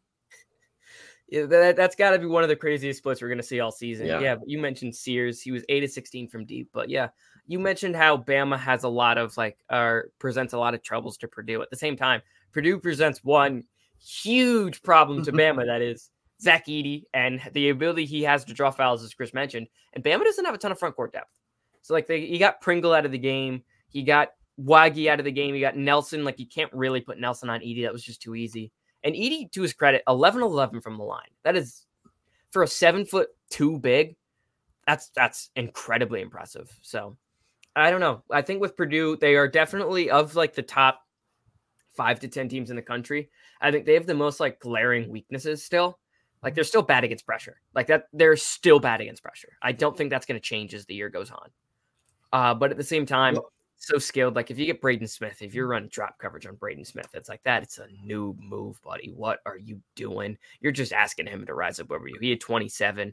Yeah, 1.30 1.47
that, 1.47 1.76
that's 1.76 1.97
got 1.97 2.11
to 2.11 2.18
be 2.18 2.26
one 2.26 2.43
of 2.43 2.51
the 2.51 2.57
craziest 2.57 2.99
splits 2.99 3.22
we're 3.22 3.28
going 3.28 3.39
to 3.39 3.45
see 3.45 3.61
all 3.61 3.72
season. 3.72 4.09
Yeah. 4.09 4.20
Yeah. 4.20 4.35
but 4.35 4.47
you 4.47 4.59
mentioned 4.59 4.95
Sears. 4.95 5.41
He 5.41 5.53
was 5.53 5.64
8 5.70 5.85
of 5.85 5.91
16 5.91 6.28
from 6.28 6.45
deep. 6.45 6.68
But 6.70 6.91
yeah, 6.91 7.09
you 7.47 7.59
mentioned 7.59 7.97
how 7.97 8.18
Bama 8.18 8.59
has 8.59 8.85
a 8.85 8.91
lot 8.91 9.16
of 9.16 9.35
like, 9.39 9.57
or 9.70 10.11
presents 10.18 10.53
a 10.53 10.59
lot 10.59 10.74
of 10.74 10.83
troubles 10.83 11.16
to 11.16 11.28
Purdue. 11.28 11.62
At 11.62 11.70
the 11.70 11.78
same 11.78 11.97
time, 11.97 12.20
Purdue 12.53 12.78
presents 12.78 13.24
one 13.24 13.64
huge 13.99 14.83
problem 14.83 15.24
to 15.24 15.33
Bama 15.33 15.64
that 15.64 15.80
is 15.80 16.11
Zach 16.43 16.66
Edey 16.66 17.05
and 17.14 17.40
the 17.53 17.68
ability 17.68 18.05
he 18.05 18.22
has 18.24 18.45
to 18.47 18.55
draw 18.55 18.70
fouls, 18.70 19.05
as 19.05 19.14
Chris 19.14 19.32
mentioned. 19.32 19.68
And 19.93 20.03
Bama 20.03 20.24
doesn't 20.24 20.45
have 20.45 20.55
a 20.55 20.59
ton 20.59 20.72
of 20.72 20.78
front 20.78 20.97
court 20.97 21.12
depth. 21.12 21.30
So, 21.82 21.95
like, 21.95 22.07
they, 22.07 22.18
you 22.18 22.38
got 22.38 22.61
Pringle 22.61 22.93
out 22.93 23.07
of 23.07 23.12
the 23.12 23.18
game. 23.18 23.62
He 23.88 24.03
got 24.03 24.30
Waggy 24.61 25.09
out 25.09 25.18
of 25.18 25.24
the 25.24 25.32
game. 25.32 25.55
he 25.55 25.61
got 25.61 25.76
Nelson. 25.76 26.24
Like, 26.24 26.38
you 26.38 26.47
can't 26.47 26.72
really 26.72 27.01
put 27.01 27.18
Nelson 27.18 27.49
on 27.49 27.61
Edey. 27.61 27.82
That 27.82 27.93
was 27.93 28.03
just 28.03 28.22
too 28.22 28.34
easy. 28.34 28.72
And 29.05 29.14
Edey, 29.14 29.51
to 29.53 29.62
his 29.62 29.72
credit, 29.72 30.03
11 30.09 30.43
11 30.43 30.80
from 30.80 30.97
the 30.97 31.05
line. 31.05 31.30
That 31.45 31.57
is 31.57 31.86
for 32.51 32.62
a 32.62 32.68
seven 32.68 33.05
foot 33.05 33.28
two 33.51 33.78
big. 33.78 34.16
That's 34.86 35.11
that's 35.14 35.51
incredibly 35.57 36.20
impressive. 36.20 36.70
So 36.82 37.16
I 37.74 37.90
don't 37.90 38.01
know. 38.01 38.22
I 38.30 38.43
think 38.43 38.61
with 38.61 38.76
Purdue, 38.76 39.16
they 39.16 39.36
are 39.36 39.49
definitely 39.49 40.11
of 40.11 40.36
like 40.36 40.55
the 40.55 40.62
top 40.62 41.01
five 41.97 42.20
to 42.20 42.28
10 42.28 42.49
teams 42.49 42.70
in 42.70 42.76
the 42.76 42.82
country. 42.82 43.30
I 43.61 43.70
think 43.70 43.86
they 43.86 43.95
have 43.95 44.07
the 44.07 44.14
most 44.14 44.40
like 44.40 44.61
glaring 44.61 45.11
weaknesses 45.11 45.64
still. 45.64 45.99
Like 46.43 46.55
they're 46.55 46.64
still 46.64 46.82
bad 46.82 47.05
against 47.05 47.26
pressure. 47.26 47.61
Like 47.74 47.86
that, 47.86 48.05
they're 48.12 48.36
still 48.36 48.80
bad 48.80 49.01
against 49.01 49.22
pressure. 49.22 49.57
I 49.62 49.72
don't 49.72 49.97
think 49.97 50.11
that's 50.11 50.26
going 50.26 50.40
to 50.40 50.45
change 50.45 50.74
as 50.74 50.86
the 50.86 50.95
year 50.95 51.09
goes 51.09 51.30
on. 51.30 51.49
Uh, 52.32 52.55
but 52.55 52.70
at 52.70 52.76
the 52.76 52.84
same 52.84 53.07
time, 53.07 53.34
Well- 53.34 53.53
so 53.76 53.99
skilled. 53.99 54.36
Like 54.36 54.51
if 54.51 54.59
you 54.59 54.66
get 54.66 54.80
Braden 54.80 55.09
Smith, 55.09 55.43
if 55.43 55.55
you're 55.55 55.66
running 55.66 55.88
drop 55.88 56.16
coverage 56.18 56.47
on 56.47 56.55
Braden 56.55 56.84
Smith, 56.84 57.09
it's 57.14 57.28
like 57.28 57.43
that. 57.43 57.64
It's 57.64 57.78
a 57.78 57.88
new 58.05 58.36
move, 58.40 58.80
buddy. 58.82 59.12
What 59.14 59.40
are 59.45 59.59
you 59.59 59.80
doing? 59.97 60.38
You're 60.61 60.72
just 60.72 60.93
asking 60.93 61.26
him 61.26 61.45
to 61.47 61.55
rise 61.55 61.80
up 61.80 61.90
over 61.90 62.07
you. 62.07 62.16
He 62.20 62.30
had 62.30 62.40
27, 62.40 63.12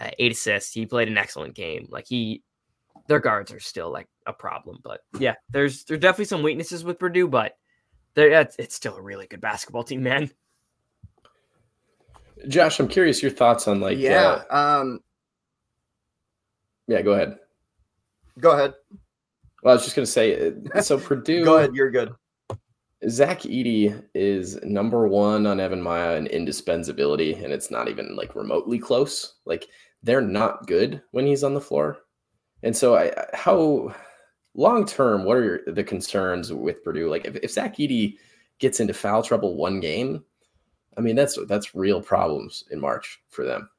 uh, 0.00 0.10
eight 0.18 0.32
assists. 0.32 0.72
He 0.72 0.86
played 0.86 1.08
an 1.08 1.18
excellent 1.18 1.54
game. 1.54 1.88
Like 1.90 2.06
he, 2.06 2.42
their 3.06 3.20
guards 3.20 3.52
are 3.52 3.60
still 3.60 3.90
like 3.90 4.08
a 4.26 4.32
problem. 4.32 4.78
But 4.82 5.00
yeah, 5.18 5.34
there's 5.50 5.84
there's 5.84 6.00
definitely 6.00 6.24
some 6.24 6.42
weaknesses 6.42 6.84
with 6.84 6.98
Purdue, 6.98 7.28
but 7.28 7.52
they're, 8.14 8.40
it's, 8.40 8.56
it's 8.58 8.74
still 8.74 8.96
a 8.96 9.02
really 9.02 9.26
good 9.26 9.42
basketball 9.42 9.84
team, 9.84 10.02
man. 10.02 10.30
Josh, 12.46 12.78
I'm 12.78 12.88
curious 12.88 13.22
your 13.22 13.30
thoughts 13.30 13.66
on 13.66 13.80
like 13.80 13.98
yeah. 13.98 14.42
uh, 14.50 14.56
um, 14.80 15.00
yeah, 16.86 17.02
go 17.02 17.12
ahead. 17.12 17.38
go 18.38 18.52
ahead. 18.52 18.74
Well, 19.62 19.72
I 19.72 19.74
was 19.74 19.84
just 19.84 19.96
gonna 19.96 20.06
say 20.06 20.52
uh, 20.74 20.80
so 20.82 20.98
Purdue 20.98 21.44
Go 21.44 21.56
ahead. 21.58 21.74
You're 21.74 21.90
good. 21.90 22.12
Zach 23.08 23.42
Edey 23.42 24.02
is 24.14 24.60
number 24.64 25.06
one 25.06 25.46
on 25.46 25.58
EvanMiya 25.58 26.18
in 26.18 26.26
indispensability, 26.26 27.34
and 27.34 27.52
it's 27.52 27.70
not 27.70 27.88
even 27.88 28.16
like 28.16 28.34
remotely 28.34 28.78
close. 28.78 29.34
Like 29.44 29.68
they're 30.02 30.20
not 30.20 30.66
good 30.66 31.02
when 31.12 31.26
he's 31.26 31.44
on 31.44 31.54
the 31.54 31.60
floor, 31.60 31.98
and 32.62 32.76
so 32.76 32.94
I 32.94 33.12
I- 33.16 33.36
how 33.36 33.94
long 34.54 34.84
term, 34.84 35.24
what 35.24 35.36
are 35.36 35.44
your, 35.44 35.60
the 35.68 35.84
concerns 35.84 36.52
with 36.52 36.82
Purdue? 36.82 37.08
Like 37.08 37.24
if, 37.24 37.36
if 37.36 37.52
Zach 37.52 37.76
Edey 37.76 38.16
gets 38.58 38.80
into 38.80 38.92
foul 38.92 39.22
trouble 39.22 39.56
one 39.56 39.78
game, 39.80 40.24
I 40.98 41.00
mean 41.00 41.14
that's 41.14 41.38
that's 41.46 41.74
real 41.76 42.02
problems 42.02 42.64
in 42.70 42.80
March 42.80 43.20
for 43.28 43.44
them. 43.44 43.70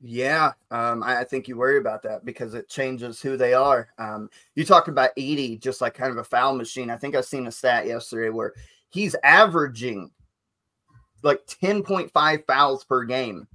Yeah, 0.00 0.52
um, 0.70 1.02
I, 1.02 1.20
I 1.20 1.24
think 1.24 1.48
you 1.48 1.56
worry 1.56 1.78
about 1.78 2.02
that 2.04 2.24
because 2.24 2.54
it 2.54 2.68
changes 2.68 3.20
who 3.20 3.36
they 3.36 3.52
are. 3.52 3.88
Um, 3.98 4.30
you 4.54 4.64
talked 4.64 4.88
about 4.88 5.14
Edey, 5.16 5.60
just 5.60 5.80
like 5.80 5.94
kind 5.94 6.10
of 6.10 6.18
a 6.18 6.24
foul 6.24 6.54
machine. 6.54 6.88
I 6.88 6.96
think 6.96 7.14
I 7.14 7.20
seen 7.20 7.46
a 7.46 7.52
stat 7.52 7.86
yesterday 7.86 8.30
where 8.30 8.54
he's 8.90 9.16
averaging 9.22 10.10
like 11.22 11.44
10.5 11.46 12.46
fouls 12.46 12.84
per 12.84 13.04
game 13.04 13.46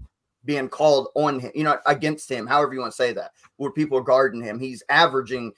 being 0.45 0.67
called 0.67 1.07
on 1.15 1.39
him, 1.39 1.51
you 1.55 1.63
know, 1.63 1.79
against 1.85 2.29
him, 2.29 2.45
however 2.45 2.73
you 2.73 2.81
want 2.81 2.91
to 2.91 2.97
say 2.97 3.13
that, 3.13 3.31
where 3.55 3.71
people 3.71 3.97
are 3.97 4.01
guarding 4.01 4.43
him. 4.43 4.59
He's 4.59 4.83
averaging 4.89 5.53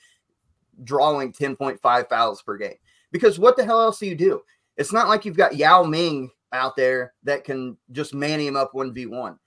drawing 0.84 1.34
10.5 1.34 2.10
fouls 2.10 2.42
per 2.44 2.58
game. 2.58 2.76
Because 3.12 3.40
what 3.40 3.58
the 3.58 3.66
hell 3.66 3.82
else 3.82 4.00
do 4.00 4.06
you 4.06 4.16
do? 4.16 4.44
It's 4.78 4.94
not 4.94 5.08
like 5.08 5.26
you've 5.26 5.38
got 5.38 5.56
Yao 5.56 5.84
Ming 5.84 6.30
out 6.52 6.76
there 6.76 7.14
that 7.24 7.44
can 7.44 7.78
just 7.92 8.14
man 8.14 8.40
him 8.40 8.56
up 8.56 8.74
1v1 8.74 9.38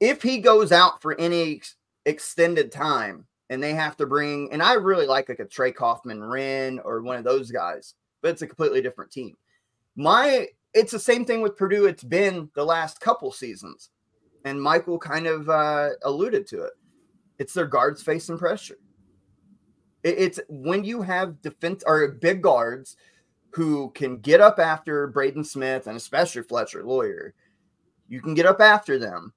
if 0.00 0.22
he 0.22 0.38
goes 0.38 0.72
out 0.72 1.02
for 1.02 1.18
any 1.18 1.56
ex- 1.56 1.76
extended 2.06 2.70
time 2.70 3.26
and 3.50 3.62
they 3.62 3.72
have 3.74 3.96
to 3.96 4.06
bring, 4.06 4.52
and 4.52 4.62
I 4.62 4.74
really 4.74 5.06
like 5.06 5.28
like 5.28 5.40
a 5.40 5.44
Trey 5.44 5.72
Kaufman-Renn 5.72 6.80
or 6.84 7.02
one 7.02 7.16
of 7.16 7.24
those 7.24 7.50
guys, 7.50 7.94
but 8.22 8.30
it's 8.30 8.42
a 8.42 8.46
completely 8.46 8.82
different 8.82 9.10
team. 9.10 9.36
My, 9.96 10.48
it's 10.74 10.92
the 10.92 10.98
same 10.98 11.24
thing 11.24 11.40
with 11.40 11.56
Purdue. 11.56 11.86
It's 11.86 12.04
been 12.04 12.50
the 12.54 12.64
last 12.64 13.00
couple 13.00 13.32
seasons, 13.32 13.90
and 14.44 14.62
Michael 14.62 14.98
kind 14.98 15.26
of 15.26 15.48
uh, 15.48 15.90
alluded 16.04 16.46
to 16.48 16.62
it. 16.62 16.72
It's 17.38 17.54
their 17.54 17.66
guards 17.66 18.02
facing 18.02 18.38
pressure. 18.38 18.78
It- 20.02 20.18
it's 20.18 20.40
when 20.48 20.84
you 20.84 21.02
have 21.02 21.40
defense 21.42 21.82
or 21.86 22.06
big 22.08 22.42
guards 22.42 22.96
who 23.50 23.90
can 23.90 24.18
get 24.18 24.40
up 24.40 24.58
after 24.58 25.06
Braden 25.08 25.44
Smith 25.44 25.86
and 25.86 25.96
especially 25.96 26.42
Fletcher 26.42 26.84
Loyer. 26.84 27.34
You 28.08 28.20
can 28.20 28.34
get 28.34 28.46
up 28.46 28.60
after 28.60 28.98
them 28.98 29.32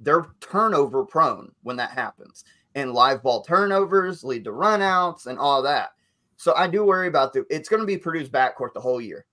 they're 0.00 0.26
turnover 0.40 1.04
prone 1.04 1.50
when 1.62 1.76
that 1.76 1.90
happens. 1.90 2.44
And 2.74 2.92
live 2.92 3.22
ball 3.22 3.42
turnovers 3.42 4.24
lead 4.24 4.44
to 4.44 4.50
runouts 4.50 5.26
and 5.26 5.38
all 5.38 5.62
that. 5.62 5.90
So 6.36 6.54
I 6.54 6.66
do 6.66 6.84
worry 6.84 7.06
about 7.06 7.32
the 7.32 7.46
it's 7.48 7.68
going 7.68 7.80
to 7.80 7.86
be 7.86 7.96
Purdue's 7.96 8.28
backcourt 8.28 8.74
the 8.74 8.80
whole 8.80 9.00
year. 9.00 9.24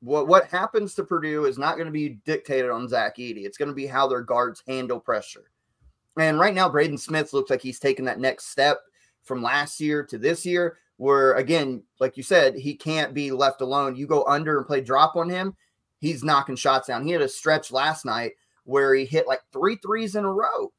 What 0.00 0.28
what 0.28 0.46
happens 0.46 0.94
to 0.94 1.04
Purdue 1.04 1.46
is 1.46 1.58
not 1.58 1.74
going 1.74 1.86
to 1.86 1.92
be 1.92 2.20
dictated 2.24 2.70
on 2.70 2.88
Zach 2.88 3.16
Edey. 3.16 3.44
It's 3.44 3.58
going 3.58 3.68
to 3.68 3.74
be 3.74 3.86
how 3.86 4.06
their 4.06 4.22
guards 4.22 4.62
handle 4.66 5.00
pressure. 5.00 5.50
And 6.16 6.38
right 6.38 6.54
now, 6.54 6.68
Braden 6.68 6.98
Smith 6.98 7.32
looks 7.32 7.50
like 7.50 7.60
he's 7.60 7.80
taking 7.80 8.04
that 8.04 8.20
next 8.20 8.46
step 8.46 8.80
from 9.24 9.42
last 9.42 9.80
year 9.80 10.04
to 10.04 10.16
this 10.16 10.46
year, 10.46 10.78
where 10.96 11.34
again, 11.34 11.82
like 12.00 12.16
you 12.16 12.22
said, 12.22 12.54
he 12.54 12.74
can't 12.74 13.14
be 13.14 13.32
left 13.32 13.60
alone. 13.60 13.96
You 13.96 14.06
go 14.06 14.24
under 14.24 14.58
and 14.58 14.66
play 14.66 14.80
drop 14.80 15.16
on 15.16 15.28
him, 15.28 15.56
he's 15.98 16.24
knocking 16.24 16.56
shots 16.56 16.88
down. 16.88 17.04
He 17.04 17.12
had 17.12 17.22
a 17.22 17.28
stretch 17.28 17.72
last 17.72 18.04
night 18.04 18.32
where 18.64 18.94
he 18.94 19.04
hit 19.04 19.26
like 19.26 19.40
three 19.52 19.76
threes 19.76 20.16
in 20.16 20.24
a 20.24 20.32
row, 20.32 20.72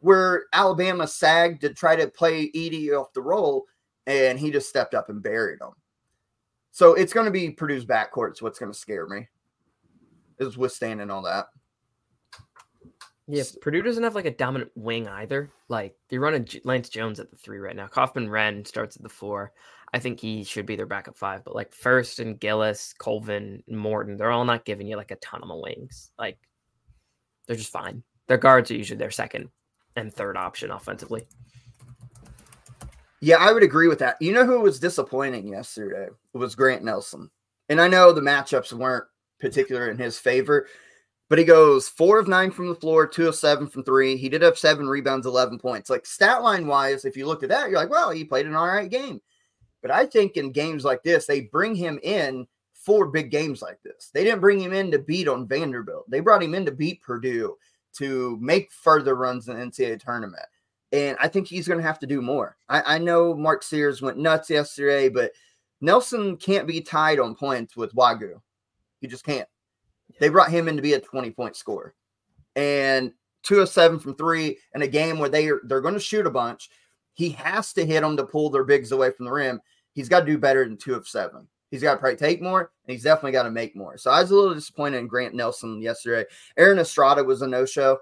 where 0.00 0.44
Alabama 0.52 1.06
sagged 1.06 1.60
to 1.62 1.74
try 1.74 1.96
to 1.96 2.08
play 2.08 2.50
Edey 2.52 2.98
off 2.98 3.12
the 3.12 3.20
roll, 3.20 3.66
and 4.06 4.38
he 4.38 4.50
just 4.50 4.68
stepped 4.68 4.94
up 4.94 5.08
and 5.08 5.22
buried 5.22 5.60
him. 5.60 5.70
So 6.70 6.94
it's 6.94 7.12
going 7.12 7.26
to 7.26 7.32
be 7.32 7.50
Purdue's 7.50 7.84
backcourt. 7.84 8.30
It's 8.30 8.42
what's 8.42 8.58
going 8.58 8.72
to 8.72 8.78
scare 8.78 9.06
me. 9.06 9.28
Is 10.38 10.56
withstanding 10.56 11.10
all 11.10 11.22
that. 11.22 11.46
Yeah, 13.30 13.42
Purdue 13.60 13.82
doesn't 13.82 14.02
have 14.02 14.14
like 14.14 14.24
a 14.24 14.30
dominant 14.30 14.70
wing 14.74 15.06
either. 15.06 15.50
Like 15.68 15.94
they're 16.08 16.18
running 16.18 16.46
J- 16.46 16.62
Lance 16.64 16.88
Jones 16.88 17.20
at 17.20 17.30
the 17.30 17.36
three 17.36 17.58
right 17.58 17.76
now. 17.76 17.86
Kaufman-Renn 17.86 18.66
starts 18.66 18.96
at 18.96 19.02
the 19.02 19.08
four. 19.10 19.52
I 19.92 19.98
think 19.98 20.18
he 20.18 20.44
should 20.44 20.64
be 20.64 20.76
their 20.76 20.86
backup 20.86 21.16
five, 21.16 21.44
but 21.44 21.54
like 21.54 21.74
Furst 21.74 22.20
and 22.20 22.40
Gillis, 22.40 22.94
Colvin, 22.98 23.62
and 23.68 23.78
Morton, 23.78 24.16
they're 24.16 24.30
all 24.30 24.46
not 24.46 24.64
giving 24.64 24.86
you 24.86 24.96
like 24.96 25.10
a 25.10 25.16
ton 25.16 25.42
of 25.42 25.60
wings. 25.62 26.10
Like 26.18 26.38
they're 27.46 27.56
just 27.56 27.72
fine. 27.72 28.02
Their 28.28 28.38
guards 28.38 28.70
are 28.70 28.76
usually 28.76 28.98
their 28.98 29.10
second 29.10 29.50
and 29.96 30.12
third 30.12 30.36
option 30.36 30.70
offensively. 30.70 31.26
Yeah, 33.20 33.36
I 33.40 33.52
would 33.52 33.62
agree 33.62 33.88
with 33.88 33.98
that. 33.98 34.16
You 34.20 34.32
know 34.32 34.46
who 34.46 34.60
was 34.60 34.78
disappointing 34.78 35.48
yesterday? 35.48 36.08
It 36.34 36.38
was 36.38 36.54
Grant 36.54 36.84
Nelson. 36.84 37.30
And 37.68 37.80
I 37.80 37.88
know 37.88 38.12
the 38.12 38.20
matchups 38.20 38.72
weren't 38.72 39.04
particular 39.40 39.90
in 39.90 39.98
his 39.98 40.18
favor, 40.18 40.66
but 41.28 41.38
he 41.38 41.44
goes 41.44 41.88
four 41.88 42.18
of 42.18 42.28
nine 42.28 42.50
from 42.50 42.68
the 42.68 42.74
floor, 42.74 43.06
two 43.06 43.28
of 43.28 43.34
seven 43.34 43.66
from 43.66 43.84
three. 43.84 44.16
He 44.16 44.28
did 44.28 44.42
have 44.42 44.58
seven 44.58 44.88
rebounds, 44.88 45.26
11 45.26 45.58
points. 45.58 45.90
Like 45.90 46.06
stat 46.06 46.42
line 46.42 46.66
wise, 46.66 47.04
if 47.04 47.16
you 47.16 47.26
looked 47.26 47.42
at 47.42 47.50
that, 47.50 47.68
you're 47.68 47.78
like, 47.78 47.90
well, 47.90 48.10
he 48.10 48.24
played 48.24 48.46
an 48.46 48.54
all 48.54 48.66
right 48.66 48.90
game. 48.90 49.20
But 49.82 49.90
I 49.90 50.06
think 50.06 50.36
in 50.36 50.52
games 50.52 50.84
like 50.84 51.02
this, 51.02 51.26
they 51.26 51.42
bring 51.42 51.74
him 51.74 52.00
in 52.02 52.46
for 52.72 53.06
big 53.06 53.30
games 53.30 53.60
like 53.60 53.78
this. 53.82 54.10
They 54.12 54.24
didn't 54.24 54.40
bring 54.40 54.60
him 54.60 54.72
in 54.72 54.90
to 54.90 54.98
beat 54.98 55.28
on 55.28 55.46
Vanderbilt. 55.46 56.10
They 56.10 56.20
brought 56.20 56.42
him 56.42 56.54
in 56.54 56.64
to 56.64 56.72
beat 56.72 57.02
Purdue, 57.02 57.56
to 57.96 58.38
make 58.40 58.72
further 58.72 59.14
runs 59.14 59.48
in 59.48 59.58
the 59.58 59.64
NCAA 59.66 60.00
tournament. 60.00 60.46
And 60.92 61.18
I 61.20 61.28
think 61.28 61.46
he's 61.46 61.68
going 61.68 61.78
to 61.78 61.86
have 61.86 61.98
to 61.98 62.06
do 62.06 62.22
more. 62.22 62.56
I, 62.68 62.94
I 62.94 62.98
know 62.98 63.34
Mark 63.34 63.62
Sears 63.62 64.00
went 64.00 64.16
nuts 64.16 64.48
yesterday, 64.48 65.10
but 65.10 65.32
Nelson 65.82 66.38
can't 66.38 66.66
be 66.66 66.80
tied 66.80 67.20
on 67.20 67.34
points 67.34 67.76
with 67.76 67.94
Wagoo. 67.94 68.40
He 69.00 69.06
just 69.06 69.24
can't. 69.24 69.48
They 70.20 70.28
brought 70.28 70.50
him 70.50 70.68
in 70.68 70.76
to 70.76 70.82
be 70.82 70.94
a 70.94 71.00
20 71.00 71.30
point 71.30 71.56
scorer. 71.56 71.94
And 72.56 73.12
two 73.42 73.60
of 73.60 73.68
seven 73.68 73.98
from 73.98 74.14
three 74.14 74.58
in 74.74 74.82
a 74.82 74.88
game 74.88 75.18
where 75.18 75.28
they 75.28 75.48
are, 75.48 75.60
they're 75.64 75.80
going 75.80 75.94
to 75.94 76.00
shoot 76.00 76.26
a 76.26 76.30
bunch. 76.30 76.68
He 77.14 77.30
has 77.30 77.72
to 77.74 77.84
hit 77.84 78.02
them 78.02 78.16
to 78.16 78.24
pull 78.24 78.50
their 78.50 78.64
bigs 78.64 78.92
away 78.92 79.10
from 79.10 79.26
the 79.26 79.32
rim. 79.32 79.60
He's 79.92 80.08
got 80.08 80.20
to 80.20 80.26
do 80.26 80.38
better 80.38 80.64
than 80.64 80.76
two 80.76 80.94
of 80.94 81.08
seven. 81.08 81.48
He's 81.70 81.82
got 81.82 81.94
to 81.94 81.98
probably 81.98 82.16
take 82.16 82.40
more, 82.40 82.60
and 82.60 82.92
he's 82.94 83.02
definitely 83.02 83.32
got 83.32 83.42
to 83.42 83.50
make 83.50 83.76
more. 83.76 83.98
So 83.98 84.10
I 84.10 84.22
was 84.22 84.30
a 84.30 84.34
little 84.34 84.54
disappointed 84.54 84.98
in 84.98 85.06
Grant 85.06 85.34
Nelson 85.34 85.82
yesterday. 85.82 86.24
Aaron 86.56 86.78
Estrada 86.78 87.22
was 87.22 87.42
a 87.42 87.46
no 87.46 87.66
show. 87.66 87.98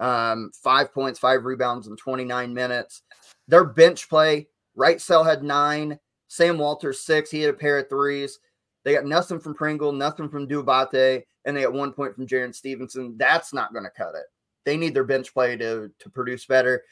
Um, 0.00 0.50
five 0.62 0.92
points, 0.92 1.18
five 1.18 1.44
rebounds 1.44 1.86
in 1.86 1.96
29 1.96 2.54
minutes. 2.54 3.02
Their 3.46 3.64
bench 3.64 4.08
play, 4.08 4.48
Wrightsell 4.76 5.24
had 5.24 5.42
nine, 5.42 5.98
Sam 6.28 6.58
Walters 6.58 7.00
six. 7.00 7.30
He 7.30 7.42
had 7.42 7.50
a 7.50 7.56
pair 7.56 7.78
of 7.78 7.88
threes. 7.88 8.38
They 8.84 8.94
got 8.94 9.06
nothing 9.06 9.40
from 9.40 9.54
Pringle, 9.54 9.92
nothing 9.92 10.28
from 10.28 10.46
Diabate, 10.46 11.24
and 11.44 11.56
they 11.56 11.62
got 11.62 11.72
one 11.72 11.92
point 11.92 12.14
from 12.14 12.26
Jarin 12.26 12.54
Stevenson. 12.54 13.16
That's 13.16 13.52
not 13.52 13.72
going 13.72 13.84
to 13.84 13.90
cut 13.90 14.14
it. 14.14 14.26
They 14.64 14.76
need 14.76 14.94
their 14.94 15.04
bench 15.04 15.32
play 15.32 15.56
to, 15.56 15.90
to 15.98 16.10
produce 16.10 16.46
better. 16.46 16.82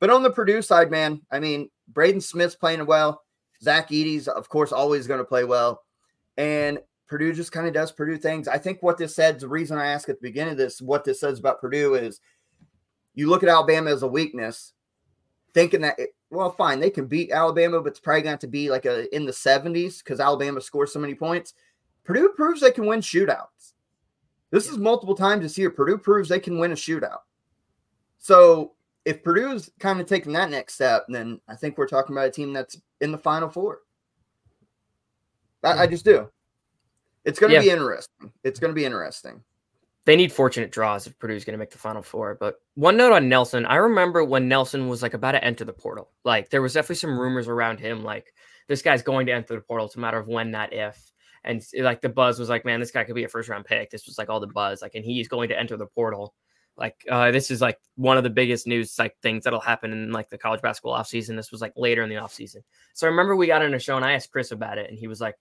But 0.00 0.10
on 0.10 0.22
the 0.22 0.30
Purdue 0.30 0.62
side, 0.62 0.90
man, 0.90 1.20
I 1.30 1.40
mean, 1.40 1.70
Braden 1.88 2.20
Smith's 2.20 2.54
playing 2.54 2.84
well. 2.86 3.22
Zach 3.62 3.88
Edey's, 3.88 4.26
of 4.26 4.48
course, 4.48 4.72
always 4.72 5.06
going 5.06 5.18
to 5.18 5.24
play 5.24 5.44
well. 5.44 5.82
And 6.36 6.78
Purdue 7.06 7.32
just 7.32 7.52
kind 7.52 7.66
of 7.66 7.74
does 7.74 7.92
Purdue 7.92 8.16
things. 8.16 8.48
I 8.48 8.58
think 8.58 8.82
what 8.82 8.98
this 8.98 9.14
said, 9.14 9.38
the 9.38 9.48
reason 9.48 9.78
I 9.78 9.88
asked 9.88 10.08
at 10.08 10.20
the 10.20 10.28
beginning 10.28 10.52
of 10.52 10.58
this, 10.58 10.80
what 10.80 11.04
this 11.04 11.20
says 11.20 11.38
about 11.38 11.60
Purdue 11.60 11.94
is 11.94 12.20
you 13.14 13.28
look 13.28 13.42
at 13.42 13.48
Alabama 13.48 13.90
as 13.90 14.02
a 14.02 14.08
weakness, 14.08 14.72
thinking 15.54 15.82
that, 15.82 15.98
it, 15.98 16.10
well, 16.32 16.50
fine, 16.50 16.80
they 16.80 16.90
can 16.90 17.06
beat 17.06 17.30
Alabama, 17.30 17.80
but 17.80 17.90
it's 17.90 18.00
probably 18.00 18.22
going 18.22 18.38
to 18.38 18.46
be 18.46 18.70
like 18.70 18.86
a 18.86 19.14
in 19.14 19.26
the 19.26 19.32
70s 19.32 19.98
because 19.98 20.18
Alabama 20.18 20.60
scores 20.60 20.92
so 20.92 20.98
many 20.98 21.14
points. 21.14 21.52
Purdue 22.04 22.30
proves 22.30 22.62
they 22.62 22.70
can 22.70 22.86
win 22.86 23.00
shootouts. 23.00 23.74
This 24.50 24.68
is 24.68 24.78
multiple 24.78 25.14
times 25.14 25.42
this 25.42 25.58
year. 25.58 25.70
Purdue 25.70 25.98
proves 25.98 26.30
they 26.30 26.40
can 26.40 26.58
win 26.58 26.72
a 26.72 26.74
shootout. 26.74 27.20
So 28.18 28.72
if 29.04 29.22
Purdue's 29.22 29.70
kind 29.78 30.00
of 30.00 30.06
taking 30.06 30.32
that 30.32 30.50
next 30.50 30.74
step, 30.74 31.04
then 31.08 31.38
I 31.48 31.54
think 31.54 31.76
we're 31.76 31.86
talking 31.86 32.16
about 32.16 32.28
a 32.28 32.32
team 32.32 32.52
that's 32.52 32.80
in 33.02 33.12
the 33.12 33.18
Final 33.18 33.50
Four. 33.50 33.80
I, 35.62 35.82
I 35.82 35.86
just 35.86 36.04
do. 36.04 36.30
It's 37.24 37.38
going 37.38 37.50
to 37.50 37.56
yeah. 37.56 37.62
be 37.62 37.70
interesting. 37.70 38.32
It's 38.42 38.58
going 38.58 38.70
to 38.70 38.74
be 38.74 38.84
interesting. 38.84 39.42
They 40.04 40.16
need 40.16 40.32
fortunate 40.32 40.72
draws 40.72 41.06
if 41.06 41.16
Purdue's 41.18 41.44
going 41.44 41.52
to 41.54 41.58
make 41.58 41.70
the 41.70 41.78
Final 41.78 42.02
Four. 42.02 42.36
But 42.40 42.56
one 42.74 42.96
note 42.96 43.12
on 43.12 43.28
Nelson, 43.28 43.64
I 43.66 43.76
remember 43.76 44.24
when 44.24 44.48
Nelson 44.48 44.88
was 44.88 45.02
like 45.02 45.14
about 45.14 45.32
to 45.32 45.44
enter 45.44 45.64
the 45.64 45.72
portal. 45.72 46.10
Like 46.24 46.50
there 46.50 46.62
was 46.62 46.72
definitely 46.72 46.96
some 46.96 47.18
rumors 47.18 47.46
around 47.46 47.78
him, 47.78 48.02
like 48.02 48.34
this 48.68 48.82
guy's 48.82 49.02
going 49.02 49.26
to 49.26 49.32
enter 49.32 49.54
the 49.54 49.60
portal. 49.60 49.86
It's 49.86 49.96
a 49.96 50.00
matter 50.00 50.18
of 50.18 50.28
when, 50.28 50.50
not 50.50 50.72
if. 50.72 51.12
And 51.44 51.62
like 51.78 52.00
the 52.00 52.08
buzz 52.08 52.38
was 52.38 52.48
like, 52.48 52.64
man, 52.64 52.80
this 52.80 52.90
guy 52.90 53.04
could 53.04 53.14
be 53.14 53.24
a 53.24 53.28
first 53.28 53.48
round 53.48 53.64
pick. 53.64 53.90
This 53.90 54.06
was 54.06 54.18
like 54.18 54.28
all 54.28 54.40
the 54.40 54.46
buzz, 54.46 54.82
like, 54.82 54.94
and 54.94 55.04
he's 55.04 55.28
going 55.28 55.48
to 55.48 55.58
enter 55.58 55.76
the 55.76 55.86
portal. 55.86 56.34
Like 56.76 57.04
uh, 57.10 57.30
this 57.30 57.50
is 57.50 57.60
like 57.60 57.78
one 57.96 58.16
of 58.16 58.24
the 58.24 58.30
biggest 58.30 58.66
news 58.66 58.98
like 58.98 59.16
things 59.20 59.44
that'll 59.44 59.60
happen 59.60 59.92
in 59.92 60.10
like 60.10 60.30
the 60.30 60.38
college 60.38 60.62
basketball 60.62 60.94
offseason. 60.94 61.36
This 61.36 61.52
was 61.52 61.60
like 61.60 61.74
later 61.76 62.02
in 62.02 62.08
the 62.08 62.16
offseason. 62.16 62.62
So 62.94 63.06
I 63.06 63.10
remember 63.10 63.36
we 63.36 63.46
got 63.46 63.62
on 63.62 63.74
a 63.74 63.78
show 63.78 63.96
and 63.96 64.04
I 64.04 64.12
asked 64.12 64.32
Chris 64.32 64.52
about 64.52 64.78
it, 64.78 64.88
and 64.88 64.98
he 64.98 65.06
was 65.06 65.20
like, 65.20 65.36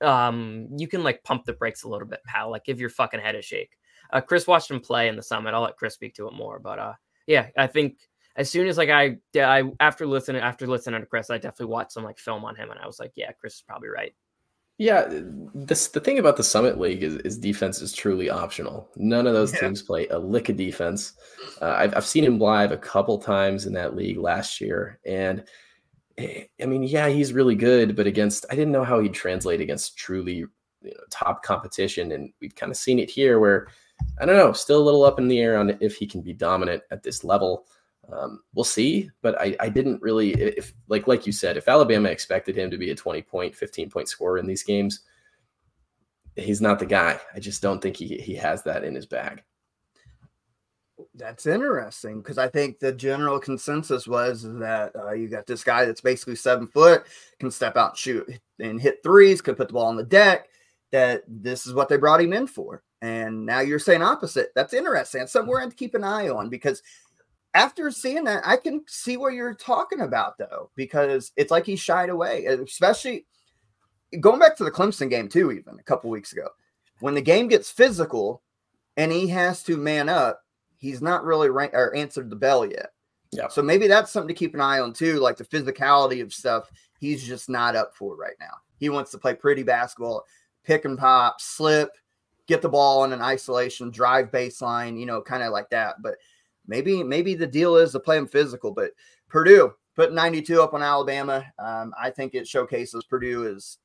um, 0.00 0.68
you 0.76 0.86
can 0.86 1.02
like 1.02 1.24
pump 1.24 1.44
the 1.44 1.52
brakes 1.52 1.82
a 1.82 1.88
little 1.88 2.06
bit, 2.06 2.22
pal. 2.24 2.50
Like 2.50 2.64
give 2.64 2.78
your 2.78 2.90
fucking 2.90 3.20
head 3.20 3.34
a 3.34 3.42
shake. 3.42 3.76
Uh, 4.10 4.20
Chris 4.20 4.46
watched 4.46 4.70
him 4.70 4.80
play 4.80 5.08
in 5.08 5.16
the 5.16 5.22
summit. 5.22 5.54
I'll 5.54 5.62
let 5.62 5.76
Chris 5.76 5.94
speak 5.94 6.14
to 6.14 6.28
it 6.28 6.34
more. 6.34 6.58
But 6.58 6.78
uh, 6.78 6.94
yeah, 7.26 7.48
I 7.56 7.66
think 7.66 7.98
as 8.36 8.48
soon 8.48 8.68
as 8.68 8.78
like 8.78 8.88
I, 8.88 9.16
I 9.36 9.64
after 9.80 10.06
listening 10.06 10.40
after 10.40 10.66
listening 10.66 11.00
to 11.00 11.06
Chris, 11.06 11.28
I 11.28 11.38
definitely 11.38 11.66
watched 11.66 11.92
some 11.92 12.04
like 12.04 12.18
film 12.18 12.44
on 12.44 12.56
him, 12.56 12.70
and 12.70 12.80
I 12.80 12.86
was 12.86 13.00
like, 13.00 13.12
yeah, 13.16 13.32
Chris 13.32 13.54
is 13.54 13.64
probably 13.66 13.88
right. 13.88 14.14
Yeah, 14.78 15.08
this 15.54 15.88
the 15.88 15.98
thing 15.98 16.20
about 16.20 16.36
the 16.36 16.44
Summit 16.44 16.78
League 16.78 17.02
is, 17.02 17.16
is 17.16 17.36
defense 17.36 17.82
is 17.82 17.92
truly 17.92 18.30
optional. 18.30 18.88
None 18.94 19.26
of 19.26 19.34
those 19.34 19.52
yeah. 19.52 19.60
teams 19.60 19.82
play 19.82 20.06
a 20.06 20.18
lick 20.18 20.50
of 20.50 20.56
defense. 20.56 21.14
Uh, 21.60 21.74
I've 21.76 21.96
I've 21.96 22.06
seen 22.06 22.22
him 22.22 22.38
live 22.38 22.70
a 22.70 22.78
couple 22.78 23.18
times 23.18 23.66
in 23.66 23.72
that 23.72 23.96
league 23.96 24.18
last 24.18 24.60
year, 24.60 25.00
and 25.04 25.42
eh, 26.16 26.44
I 26.62 26.66
mean, 26.66 26.84
yeah, 26.84 27.08
he's 27.08 27.32
really 27.32 27.56
good, 27.56 27.96
but 27.96 28.06
against 28.06 28.46
I 28.50 28.54
didn't 28.54 28.72
know 28.72 28.84
how 28.84 29.00
he'd 29.00 29.14
translate 29.14 29.60
against 29.60 29.98
truly 29.98 30.36
you 30.36 30.48
know, 30.84 30.92
top 31.10 31.42
competition, 31.42 32.12
and 32.12 32.32
we've 32.40 32.54
kind 32.54 32.70
of 32.70 32.78
seen 32.78 33.00
it 33.00 33.10
here 33.10 33.40
where 33.40 33.66
I 34.20 34.26
don't 34.26 34.36
know, 34.36 34.52
still 34.52 34.80
a 34.80 34.84
little 34.84 35.04
up 35.04 35.18
in 35.18 35.28
the 35.28 35.40
air 35.40 35.58
on 35.58 35.76
if 35.80 35.96
he 35.96 36.06
can 36.06 36.22
be 36.22 36.32
dominant 36.32 36.82
at 36.90 37.02
this 37.02 37.24
level. 37.24 37.66
Um, 38.10 38.40
we'll 38.54 38.64
see, 38.64 39.10
but 39.20 39.38
I, 39.40 39.54
I 39.60 39.68
didn't 39.68 40.00
really 40.00 40.32
if 40.32 40.72
like 40.88 41.06
like 41.06 41.26
you 41.26 41.32
said, 41.32 41.56
if 41.56 41.68
Alabama 41.68 42.08
expected 42.08 42.56
him 42.56 42.70
to 42.70 42.78
be 42.78 42.90
a 42.90 42.94
20 42.94 43.22
point, 43.22 43.54
15 43.54 43.90
point 43.90 44.08
scorer 44.08 44.38
in 44.38 44.46
these 44.46 44.62
games, 44.62 45.00
he's 46.36 46.60
not 46.60 46.78
the 46.78 46.86
guy. 46.86 47.20
I 47.34 47.38
just 47.38 47.62
don't 47.62 47.80
think 47.80 47.96
he 47.96 48.16
he 48.18 48.34
has 48.34 48.62
that 48.64 48.84
in 48.84 48.94
his 48.94 49.06
bag. 49.06 49.42
That's 51.14 51.46
interesting 51.46 52.18
because 52.18 52.38
I 52.38 52.48
think 52.48 52.78
the 52.78 52.92
general 52.92 53.38
consensus 53.38 54.08
was 54.08 54.42
that 54.42 54.92
uh, 54.96 55.12
you 55.12 55.28
got 55.28 55.46
this 55.46 55.62
guy 55.62 55.84
that's 55.84 56.00
basically 56.00 56.36
seven 56.36 56.66
foot, 56.66 57.04
can 57.38 57.50
step 57.50 57.76
out 57.76 57.96
shoot 57.96 58.28
and 58.58 58.80
hit 58.80 59.02
threes, 59.02 59.40
could 59.40 59.56
put 59.56 59.68
the 59.68 59.74
ball 59.74 59.86
on 59.86 59.96
the 59.96 60.04
deck. 60.04 60.48
That 60.90 61.24
this 61.28 61.66
is 61.66 61.74
what 61.74 61.88
they 61.88 61.98
brought 61.98 62.22
him 62.22 62.32
in 62.32 62.46
for. 62.46 62.82
And 63.00 63.46
now 63.46 63.60
you're 63.60 63.78
saying 63.78 64.02
opposite. 64.02 64.50
That's 64.54 64.74
interesting. 64.74 65.22
It's 65.22 65.32
something 65.32 65.48
we're 65.48 65.60
going 65.60 65.70
to 65.70 65.76
keep 65.76 65.94
an 65.94 66.04
eye 66.04 66.28
on 66.28 66.48
because 66.48 66.82
after 67.54 67.90
seeing 67.90 68.24
that, 68.24 68.42
I 68.46 68.56
can 68.56 68.82
see 68.88 69.16
what 69.16 69.34
you're 69.34 69.54
talking 69.54 70.00
about 70.00 70.36
though, 70.38 70.70
because 70.74 71.32
it's 71.36 71.50
like 71.50 71.64
he 71.64 71.76
shied 71.76 72.10
away, 72.10 72.46
especially 72.46 73.26
going 74.20 74.40
back 74.40 74.56
to 74.56 74.64
the 74.64 74.70
Clemson 74.70 75.08
game 75.10 75.28
too, 75.28 75.52
even 75.52 75.78
a 75.78 75.82
couple 75.84 76.10
weeks 76.10 76.32
ago. 76.32 76.48
When 77.00 77.14
the 77.14 77.20
game 77.20 77.48
gets 77.48 77.70
physical 77.70 78.42
and 78.96 79.12
he 79.12 79.28
has 79.28 79.62
to 79.64 79.76
man 79.76 80.08
up, 80.08 80.42
he's 80.78 81.00
not 81.00 81.24
really 81.24 81.50
rank 81.50 81.72
or 81.74 81.94
answered 81.94 82.30
the 82.30 82.36
bell 82.36 82.66
yet. 82.66 82.90
Yeah. 83.30 83.48
So 83.48 83.62
maybe 83.62 83.86
that's 83.86 84.10
something 84.10 84.28
to 84.28 84.38
keep 84.38 84.54
an 84.54 84.60
eye 84.60 84.80
on 84.80 84.92
too, 84.92 85.18
like 85.20 85.36
the 85.36 85.44
physicality 85.44 86.22
of 86.22 86.32
stuff. 86.32 86.70
He's 86.98 87.26
just 87.26 87.48
not 87.48 87.76
up 87.76 87.94
for 87.94 88.16
right 88.16 88.36
now. 88.40 88.54
He 88.78 88.88
wants 88.88 89.10
to 89.12 89.18
play 89.18 89.34
pretty 89.34 89.62
basketball, 89.62 90.24
pick 90.64 90.84
and 90.84 90.98
pop, 90.98 91.40
slip, 91.40 91.90
get 92.48 92.62
the 92.62 92.68
ball 92.68 93.04
in 93.04 93.12
an 93.12 93.22
isolation, 93.22 93.90
drive 93.90 94.30
baseline, 94.30 94.98
you 94.98 95.06
know, 95.06 95.22
kind 95.22 95.42
of 95.42 95.52
like 95.52 95.70
that. 95.70 96.02
But 96.02 96.16
maybe 96.66 97.04
maybe 97.04 97.34
the 97.34 97.46
deal 97.46 97.76
is 97.76 97.92
to 97.92 98.00
play 98.00 98.16
them 98.16 98.26
physical. 98.26 98.72
But 98.72 98.90
Purdue 99.28 99.74
put 99.94 100.12
92 100.12 100.60
up 100.60 100.74
on 100.74 100.82
Alabama. 100.82 101.44
Um, 101.58 101.92
I 102.00 102.10
think 102.10 102.34
it 102.34 102.48
showcases 102.48 103.04
Purdue 103.04 103.46
is 103.46 103.78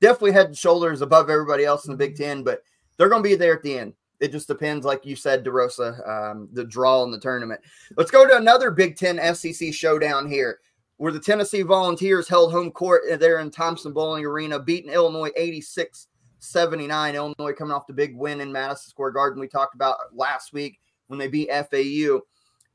definitely 0.00 0.32
head 0.32 0.46
and 0.46 0.56
shoulders 0.56 1.02
above 1.02 1.28
everybody 1.28 1.64
else 1.64 1.86
in 1.86 1.92
the 1.92 1.98
Big 1.98 2.16
Ten, 2.16 2.42
but 2.42 2.62
they're 2.96 3.08
going 3.08 3.22
to 3.22 3.28
be 3.28 3.34
there 3.34 3.54
at 3.56 3.62
the 3.62 3.78
end. 3.78 3.94
It 4.20 4.30
just 4.30 4.46
depends, 4.46 4.86
like 4.86 5.04
you 5.04 5.16
said, 5.16 5.44
DeRosa, 5.44 6.08
um, 6.08 6.48
the 6.52 6.64
draw 6.64 7.02
in 7.02 7.10
the 7.10 7.18
tournament. 7.18 7.60
Let's 7.96 8.10
go 8.10 8.26
to 8.26 8.36
another 8.36 8.70
Big 8.70 8.96
Ten 8.96 9.18
SEC 9.34 9.74
showdown 9.74 10.28
here, 10.28 10.60
where 10.98 11.12
the 11.12 11.18
Tennessee 11.18 11.62
Volunteers 11.62 12.28
held 12.28 12.52
home 12.52 12.70
court 12.70 13.02
there 13.18 13.40
in 13.40 13.50
Thompson-Boling 13.50 14.24
Arena, 14.24 14.60
beating 14.60 14.92
Illinois 14.92 15.30
86 15.36 16.06
79. 16.44 17.14
Illinois 17.14 17.52
coming 17.52 17.72
off 17.72 17.86
the 17.86 17.92
big 17.92 18.16
win 18.16 18.40
in 18.40 18.52
Madison 18.52 18.90
Square 18.90 19.12
Garden 19.12 19.40
we 19.40 19.48
talked 19.48 19.74
about 19.74 19.96
last 20.12 20.52
week 20.52 20.80
when 21.08 21.18
they 21.18 21.28
beat 21.28 21.50
FAU. 21.50 22.20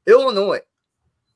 Illinois, 0.07 0.59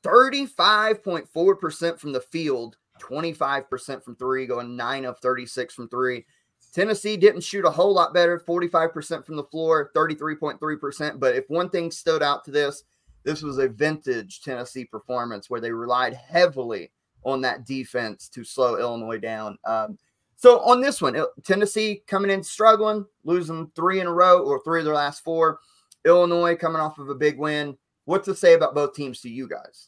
35.4% 0.03 1.99
from 1.99 2.11
the 2.11 2.21
field, 2.21 2.77
25% 3.01 4.03
from 4.03 4.15
three, 4.15 4.45
going 4.45 4.75
nine 4.75 5.05
of 5.05 5.19
36 5.19 5.73
from 5.73 5.89
three. 5.89 6.25
Tennessee 6.73 7.17
didn't 7.17 7.41
shoot 7.41 7.65
a 7.65 7.71
whole 7.71 7.93
lot 7.93 8.13
better, 8.13 8.39
45% 8.39 9.25
from 9.25 9.35
the 9.35 9.43
floor, 9.43 9.91
33.3%. 9.95 11.19
But 11.19 11.35
if 11.35 11.45
one 11.47 11.69
thing 11.69 11.91
stood 11.91 12.23
out 12.23 12.43
to 12.45 12.51
this, 12.51 12.83
this 13.23 13.41
was 13.41 13.59
a 13.59 13.67
vintage 13.67 14.41
Tennessee 14.41 14.85
performance 14.85 15.49
where 15.49 15.61
they 15.61 15.71
relied 15.71 16.13
heavily 16.13 16.91
on 17.23 17.41
that 17.41 17.65
defense 17.65 18.27
to 18.29 18.43
slow 18.43 18.77
Illinois 18.77 19.19
down. 19.19 19.57
Um, 19.65 19.97
so 20.43 20.59
on 20.59 20.81
this 20.81 21.01
one, 21.01 21.15
Tennessee 21.45 22.03
coming 22.05 22.29
in 22.29 22.43
struggling, 22.43 23.05
losing 23.23 23.71
three 23.77 24.01
in 24.01 24.07
a 24.07 24.11
row 24.11 24.43
or 24.43 24.61
three 24.61 24.79
of 24.81 24.85
their 24.85 24.93
last 24.93 25.23
four. 25.23 25.59
Illinois 26.03 26.53
coming 26.53 26.81
off 26.81 26.99
of 26.99 27.07
a 27.07 27.15
big 27.15 27.39
win. 27.39 27.77
What 28.03 28.25
to 28.25 28.35
say 28.35 28.53
about 28.53 28.75
both 28.75 28.93
teams 28.93 29.21
to 29.21 29.29
you 29.29 29.47
guys? 29.47 29.87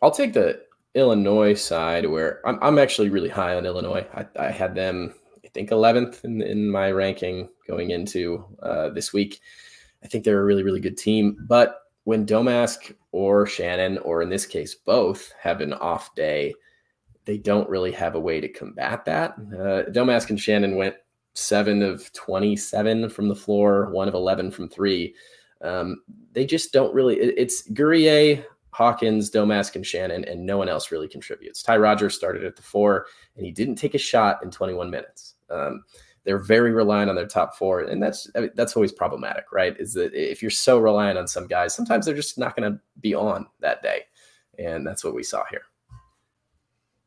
I'll 0.00 0.12
take 0.12 0.32
the 0.32 0.62
Illinois 0.94 1.54
side 1.54 2.06
where 2.06 2.40
I'm, 2.46 2.56
I'm 2.62 2.78
actually 2.78 3.08
really 3.08 3.28
high 3.28 3.56
on 3.56 3.66
Illinois. 3.66 4.06
I, 4.14 4.26
I 4.38 4.52
had 4.52 4.76
them, 4.76 5.12
I 5.44 5.48
think, 5.48 5.70
11th 5.70 6.24
in, 6.24 6.40
in 6.40 6.70
my 6.70 6.92
ranking 6.92 7.48
going 7.66 7.90
into 7.90 8.44
uh, 8.62 8.90
this 8.90 9.12
week. 9.12 9.40
I 10.04 10.06
think 10.06 10.22
they're 10.22 10.40
a 10.40 10.44
really, 10.44 10.62
really 10.62 10.78
good 10.78 10.96
team. 10.96 11.36
But 11.48 11.80
when 12.04 12.26
Domask 12.26 12.94
or 13.10 13.48
Shannon, 13.48 13.98
or 13.98 14.22
in 14.22 14.28
this 14.28 14.46
case, 14.46 14.76
both 14.76 15.32
have 15.40 15.60
an 15.60 15.72
off 15.72 16.14
day, 16.14 16.54
they 17.24 17.38
don't 17.38 17.68
really 17.68 17.92
have 17.92 18.14
a 18.14 18.20
way 18.20 18.40
to 18.40 18.48
combat 18.48 19.04
that. 19.04 19.32
Uh, 19.32 19.90
Domask 19.90 20.30
and 20.30 20.40
Shannon 20.40 20.76
went 20.76 20.96
seven 21.34 21.82
of 21.82 22.12
27 22.12 23.08
from 23.08 23.28
the 23.28 23.34
floor, 23.34 23.90
one 23.90 24.08
of 24.08 24.14
11 24.14 24.50
from 24.50 24.68
three. 24.68 25.14
Um, 25.62 26.02
they 26.32 26.44
just 26.44 26.72
don't 26.72 26.92
really. 26.94 27.16
It, 27.18 27.34
it's 27.36 27.62
Guerrier, 27.68 28.44
Hawkins, 28.70 29.30
Domask, 29.30 29.76
and 29.76 29.86
Shannon, 29.86 30.24
and 30.24 30.44
no 30.44 30.58
one 30.58 30.68
else 30.68 30.90
really 30.90 31.08
contributes. 31.08 31.62
Ty 31.62 31.76
Rodgers 31.76 32.14
started 32.14 32.44
at 32.44 32.56
the 32.56 32.62
four, 32.62 33.06
and 33.36 33.46
he 33.46 33.52
didn't 33.52 33.76
take 33.76 33.94
a 33.94 33.98
shot 33.98 34.42
in 34.42 34.50
21 34.50 34.90
minutes. 34.90 35.34
Um, 35.50 35.84
they're 36.24 36.38
very 36.38 36.72
reliant 36.72 37.10
on 37.10 37.16
their 37.16 37.26
top 37.26 37.56
four, 37.56 37.80
and 37.80 38.02
that's 38.02 38.28
I 38.34 38.40
mean, 38.40 38.50
that's 38.54 38.76
always 38.76 38.92
problematic, 38.92 39.52
right? 39.52 39.76
Is 39.78 39.92
that 39.94 40.14
if 40.14 40.40
you're 40.40 40.50
so 40.50 40.78
reliant 40.78 41.18
on 41.18 41.26
some 41.26 41.46
guys, 41.46 41.74
sometimes 41.74 42.06
they're 42.06 42.14
just 42.14 42.38
not 42.38 42.56
going 42.56 42.72
to 42.72 42.80
be 43.00 43.14
on 43.14 43.46
that 43.60 43.82
day, 43.82 44.02
and 44.58 44.86
that's 44.86 45.04
what 45.04 45.14
we 45.14 45.22
saw 45.22 45.44
here. 45.50 45.62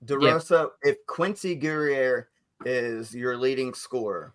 DeRosa, 0.06 0.70
yeah. 0.84 0.92
if 0.92 1.06
Quincy 1.08 1.56
Guerrier 1.56 2.30
is 2.66 3.14
your 3.14 3.38
leading 3.38 3.74
scorer, 3.74 4.34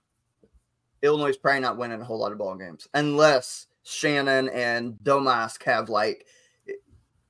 Illinois 1.02 1.30
is 1.30 1.36
probably 1.36 1.60
not 1.60 1.78
winning 1.78 2.00
a 2.00 2.04
whole 2.04 2.18
lot 2.18 2.32
of 2.32 2.38
ball 2.38 2.54
games 2.56 2.86
unless 2.94 3.66
Shannon 3.82 4.48
and 4.50 4.94
Domask 5.02 5.62
have 5.64 5.88
like 5.88 6.26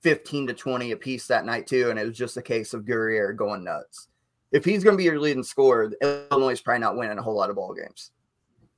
15 0.01 0.49
to 0.49 0.55
20 0.55 0.93
a 0.93 0.97
piece 0.97 1.27
that 1.29 1.45
night 1.45 1.67
too, 1.67 1.91
and 1.91 1.99
it 1.99 2.07
was 2.07 2.17
just 2.17 2.37
a 2.37 2.43
case 2.43 2.75
of 2.75 2.87
Guerrier 2.87 3.33
going 3.33 3.65
nuts 3.65 4.09
if 4.53 4.65
he's 4.65 4.83
going 4.83 4.95
to 4.95 4.99
be 4.99 5.05
your 5.05 5.21
leading 5.21 5.43
scorer, 5.43 5.93
Illinois 6.03 6.53
is 6.53 6.61
probably 6.61 6.81
not 6.81 6.97
winning 6.97 7.19
a 7.19 7.23
whole 7.23 7.37
lot 7.37 7.51
of 7.51 7.57
ball 7.57 7.75
games. 7.75 8.11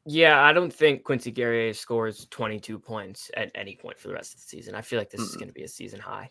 Yeah, 0.04 0.42
I 0.42 0.52
don't 0.52 0.72
think 0.72 1.04
Quincy 1.04 1.30
Guerrier 1.30 1.72
scores 1.72 2.26
22 2.30 2.78
points 2.78 3.30
at 3.36 3.50
any 3.54 3.76
point 3.76 3.98
for 3.98 4.08
the 4.08 4.14
rest 4.14 4.34
of 4.34 4.40
the 4.40 4.46
season. 4.46 4.74
I 4.74 4.82
feel 4.82 4.98
like 4.98 5.10
this 5.10 5.20
mm 5.20 5.24
is 5.24 5.36
going 5.36 5.48
to 5.48 5.54
be 5.54 5.62
a 5.62 5.68
season 5.68 6.00
high. 6.00 6.28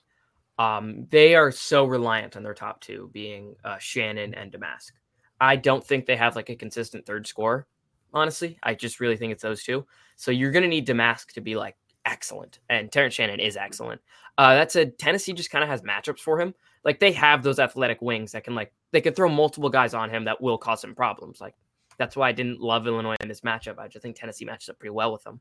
Um, 0.62 1.08
they 1.10 1.34
are 1.34 1.52
so 1.52 1.86
reliant 1.86 2.38
on 2.38 2.44
their 2.44 2.54
top 2.54 2.82
two 2.82 3.10
being 3.14 3.56
uh, 3.64 3.80
Shannon 3.80 4.36
and 4.36 4.52
Domask. 4.52 4.92
I 5.40 5.56
don't 5.56 5.84
think 5.84 6.06
they 6.06 6.16
have 6.16 6.36
like 6.36 6.50
a 6.50 6.56
consistent 6.56 7.04
third 7.04 7.26
score. 7.26 7.66
Honestly, 8.14 8.60
I 8.62 8.76
just 8.76 9.00
really 9.00 9.18
think 9.18 9.32
it's 9.32 9.42
those 9.42 9.64
two. 9.64 9.88
So 10.18 10.30
you're 10.30 10.52
going 10.52 10.62
to 10.62 10.70
need 10.70 10.88
Domask 10.88 11.32
to 11.34 11.42
be 11.42 11.56
like 11.56 11.78
excellent, 12.06 12.60
and 12.70 12.92
Terrence 12.92 13.16
Shannon 13.16 13.40
is 13.40 13.58
excellent. 13.58 14.02
Uh, 14.38 14.54
that 14.54 14.72
said, 14.72 15.00
Tennessee 15.00 15.34
just 15.34 15.50
kind 15.50 15.64
of 15.64 15.70
has 15.70 15.82
matchups 15.82 16.20
for 16.20 16.40
him. 16.40 16.54
Like 16.86 17.00
they 17.00 17.12
have 17.14 17.42
those 17.42 17.58
athletic 17.58 18.00
wings 18.00 18.32
that 18.34 18.44
can 18.44 18.54
like 18.54 18.72
they 18.92 19.02
could 19.02 19.16
throw 19.16 19.30
multiple 19.30 19.70
guys 19.70 19.96
on 19.96 20.12
him 20.12 20.26
that 20.26 20.42
will 20.42 20.60
cause 20.60 20.84
him 20.84 20.94
problems. 20.94 21.42
Like 21.42 21.56
that's 21.98 22.16
why 22.16 22.30
I 22.30 22.34
didn't 22.34 22.60
love 22.62 22.86
Illinois 22.86 23.16
in 23.22 23.28
this 23.28 23.42
matchup. 23.42 23.80
I 23.80 23.88
just 23.88 24.04
think 24.04 24.16
Tennessee 24.16 24.46
matches 24.46 24.70
up 24.70 24.78
pretty 24.78 24.92
well 24.92 25.12
with 25.12 25.24
them. 25.24 25.40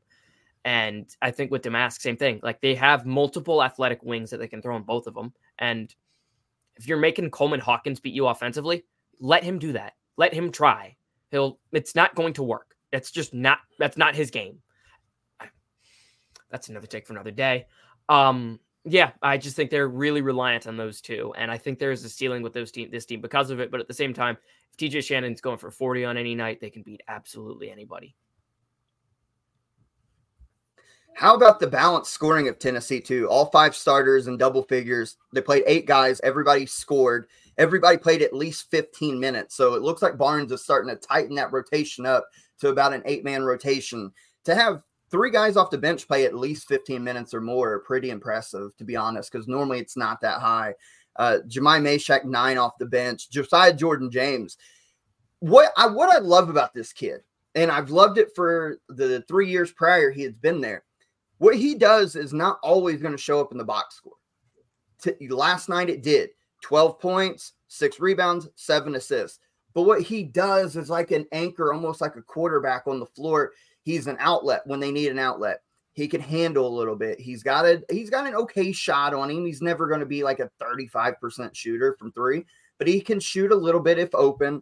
And 0.63 1.07
I 1.21 1.31
think 1.31 1.51
with 1.51 1.63
Domask, 1.63 1.99
same 1.99 2.17
thing. 2.17 2.39
Like 2.43 2.61
they 2.61 2.75
have 2.75 3.05
multiple 3.05 3.63
athletic 3.63 4.03
wings 4.03 4.29
that 4.29 4.37
they 4.37 4.47
can 4.47 4.61
throw 4.61 4.75
on 4.75 4.83
both 4.83 5.07
of 5.07 5.15
them. 5.15 5.33
And 5.59 5.93
if 6.75 6.87
you're 6.87 6.97
making 6.97 7.31
Coleman 7.31 7.59
Hawkins 7.59 7.99
beat 7.99 8.13
you 8.13 8.27
offensively, 8.27 8.83
let 9.19 9.43
him 9.43 9.59
do 9.59 9.73
that. 9.73 9.93
Let 10.17 10.33
him 10.33 10.51
try. 10.51 10.95
He'll. 11.31 11.59
It's 11.71 11.95
not 11.95 12.15
going 12.15 12.33
to 12.33 12.43
work. 12.43 12.75
That's 12.91 13.11
just 13.11 13.33
not. 13.33 13.59
That's 13.79 13.97
not 13.97 14.15
his 14.15 14.29
game. 14.29 14.59
That's 16.49 16.69
another 16.69 16.87
take 16.87 17.07
for 17.07 17.13
another 17.13 17.31
day. 17.31 17.65
Um, 18.09 18.59
yeah, 18.83 19.11
I 19.21 19.37
just 19.37 19.55
think 19.55 19.69
they're 19.69 19.87
really 19.87 20.21
reliant 20.21 20.67
on 20.67 20.75
those 20.75 21.01
two, 21.01 21.33
and 21.37 21.49
I 21.49 21.57
think 21.57 21.79
there's 21.79 22.03
a 22.03 22.09
ceiling 22.09 22.41
with 22.41 22.51
those 22.53 22.71
team, 22.71 22.89
this 22.91 23.05
team 23.05 23.21
because 23.21 23.49
of 23.49 23.59
it. 23.59 23.71
But 23.71 23.79
at 23.79 23.87
the 23.87 23.93
same 23.93 24.13
time, 24.13 24.37
if 24.71 24.77
TJ 24.77 25.03
Shannon's 25.03 25.39
going 25.39 25.57
for 25.57 25.71
40 25.71 26.05
on 26.05 26.17
any 26.17 26.35
night, 26.35 26.59
they 26.59 26.69
can 26.69 26.81
beat 26.81 27.01
absolutely 27.07 27.71
anybody. 27.71 28.15
How 31.21 31.35
about 31.35 31.59
the 31.59 31.67
balanced 31.67 32.13
scoring 32.13 32.47
of 32.47 32.57
Tennessee 32.57 32.99
too? 32.99 33.29
All 33.29 33.45
five 33.51 33.75
starters 33.75 34.25
and 34.25 34.39
double 34.39 34.63
figures. 34.63 35.17
They 35.31 35.41
played 35.41 35.61
eight 35.67 35.85
guys. 35.85 36.19
Everybody 36.23 36.65
scored. 36.65 37.27
Everybody 37.59 37.97
played 37.97 38.23
at 38.23 38.33
least 38.33 38.71
15 38.71 39.19
minutes. 39.19 39.53
So 39.53 39.75
it 39.75 39.83
looks 39.83 40.01
like 40.01 40.17
Barnes 40.17 40.51
is 40.51 40.63
starting 40.63 40.89
to 40.89 40.95
tighten 40.95 41.35
that 41.35 41.51
rotation 41.51 42.07
up 42.07 42.25
to 42.61 42.69
about 42.69 42.93
an 42.93 43.03
eight 43.05 43.23
man 43.23 43.43
rotation. 43.43 44.11
To 44.45 44.55
have 44.55 44.81
three 45.11 45.29
guys 45.29 45.57
off 45.57 45.69
the 45.69 45.77
bench 45.77 46.07
play 46.07 46.25
at 46.25 46.33
least 46.33 46.67
15 46.67 47.03
minutes 47.03 47.35
or 47.35 47.41
more 47.41 47.71
are 47.73 47.79
pretty 47.81 48.09
impressive, 48.09 48.75
to 48.77 48.83
be 48.83 48.95
honest, 48.95 49.31
because 49.31 49.47
normally 49.47 49.77
it's 49.77 49.95
not 49.95 50.21
that 50.21 50.41
high. 50.41 50.73
Uh, 51.17 51.37
Jahmai 51.47 51.81
Mashack, 51.81 52.25
nine 52.25 52.57
off 52.57 52.79
the 52.79 52.87
bench. 52.87 53.29
Josiah 53.29 53.75
Jordan 53.75 54.09
James. 54.09 54.57
What 55.37 55.71
I 55.77 55.85
what 55.85 56.09
I 56.09 56.17
love 56.17 56.49
about 56.49 56.73
this 56.73 56.91
kid, 56.91 57.21
and 57.53 57.69
I've 57.69 57.91
loved 57.91 58.17
it 58.17 58.29
for 58.35 58.79
the 58.89 59.23
three 59.27 59.51
years 59.51 59.71
prior 59.71 60.09
he 60.09 60.23
has 60.23 60.33
been 60.33 60.61
there. 60.61 60.83
What 61.41 61.55
he 61.55 61.73
does 61.73 62.15
is 62.15 62.33
not 62.33 62.59
always 62.61 63.01
going 63.01 63.15
to 63.15 63.17
show 63.17 63.41
up 63.41 63.51
in 63.51 63.57
the 63.57 63.63
box 63.63 63.95
score. 63.95 64.13
T- 65.01 65.27
last 65.29 65.69
night 65.69 65.89
it 65.89 66.03
did 66.03 66.29
12 66.61 66.99
points, 66.99 67.53
six 67.67 67.99
rebounds, 67.99 68.47
seven 68.53 68.93
assists. 68.93 69.39
But 69.73 69.81
what 69.81 70.03
he 70.03 70.21
does 70.21 70.75
is 70.75 70.87
like 70.87 71.09
an 71.09 71.25
anchor, 71.31 71.73
almost 71.73 71.99
like 71.99 72.15
a 72.15 72.21
quarterback 72.21 72.83
on 72.85 72.99
the 72.99 73.07
floor. 73.07 73.53
He's 73.81 74.05
an 74.05 74.17
outlet 74.19 74.61
when 74.67 74.79
they 74.79 74.91
need 74.91 75.07
an 75.07 75.17
outlet. 75.17 75.63
He 75.93 76.07
can 76.07 76.21
handle 76.21 76.67
a 76.67 76.77
little 76.77 76.95
bit. 76.95 77.19
He's 77.19 77.41
got 77.41 77.65
a 77.65 77.81
he's 77.89 78.11
got 78.11 78.27
an 78.27 78.35
okay 78.35 78.71
shot 78.71 79.15
on 79.15 79.31
him. 79.31 79.43
He's 79.43 79.63
never 79.63 79.87
going 79.87 79.99
to 79.99 80.05
be 80.05 80.21
like 80.23 80.41
a 80.41 80.51
35% 80.61 81.55
shooter 81.55 81.95
from 81.97 82.11
3, 82.11 82.45
but 82.77 82.87
he 82.87 83.01
can 83.01 83.19
shoot 83.19 83.51
a 83.51 83.55
little 83.55 83.81
bit 83.81 83.97
if 83.97 84.13
open. 84.13 84.61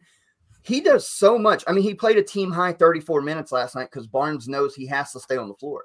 He 0.64 0.80
does 0.80 1.10
so 1.10 1.38
much. 1.38 1.62
I 1.68 1.74
mean, 1.74 1.84
he 1.84 1.94
played 1.94 2.18
a 2.18 2.24
team 2.24 2.54
high 2.54 2.72
34 2.72 3.20
minutes 3.20 3.52
last 3.52 3.76
night 3.76 3.92
cuz 3.92 4.08
Barnes 4.08 4.48
knows 4.48 4.76
he 4.76 4.86
has 4.86 5.12
to 5.12 5.20
stay 5.20 5.36
on 5.36 5.50
the 5.50 5.56
floor. 5.56 5.84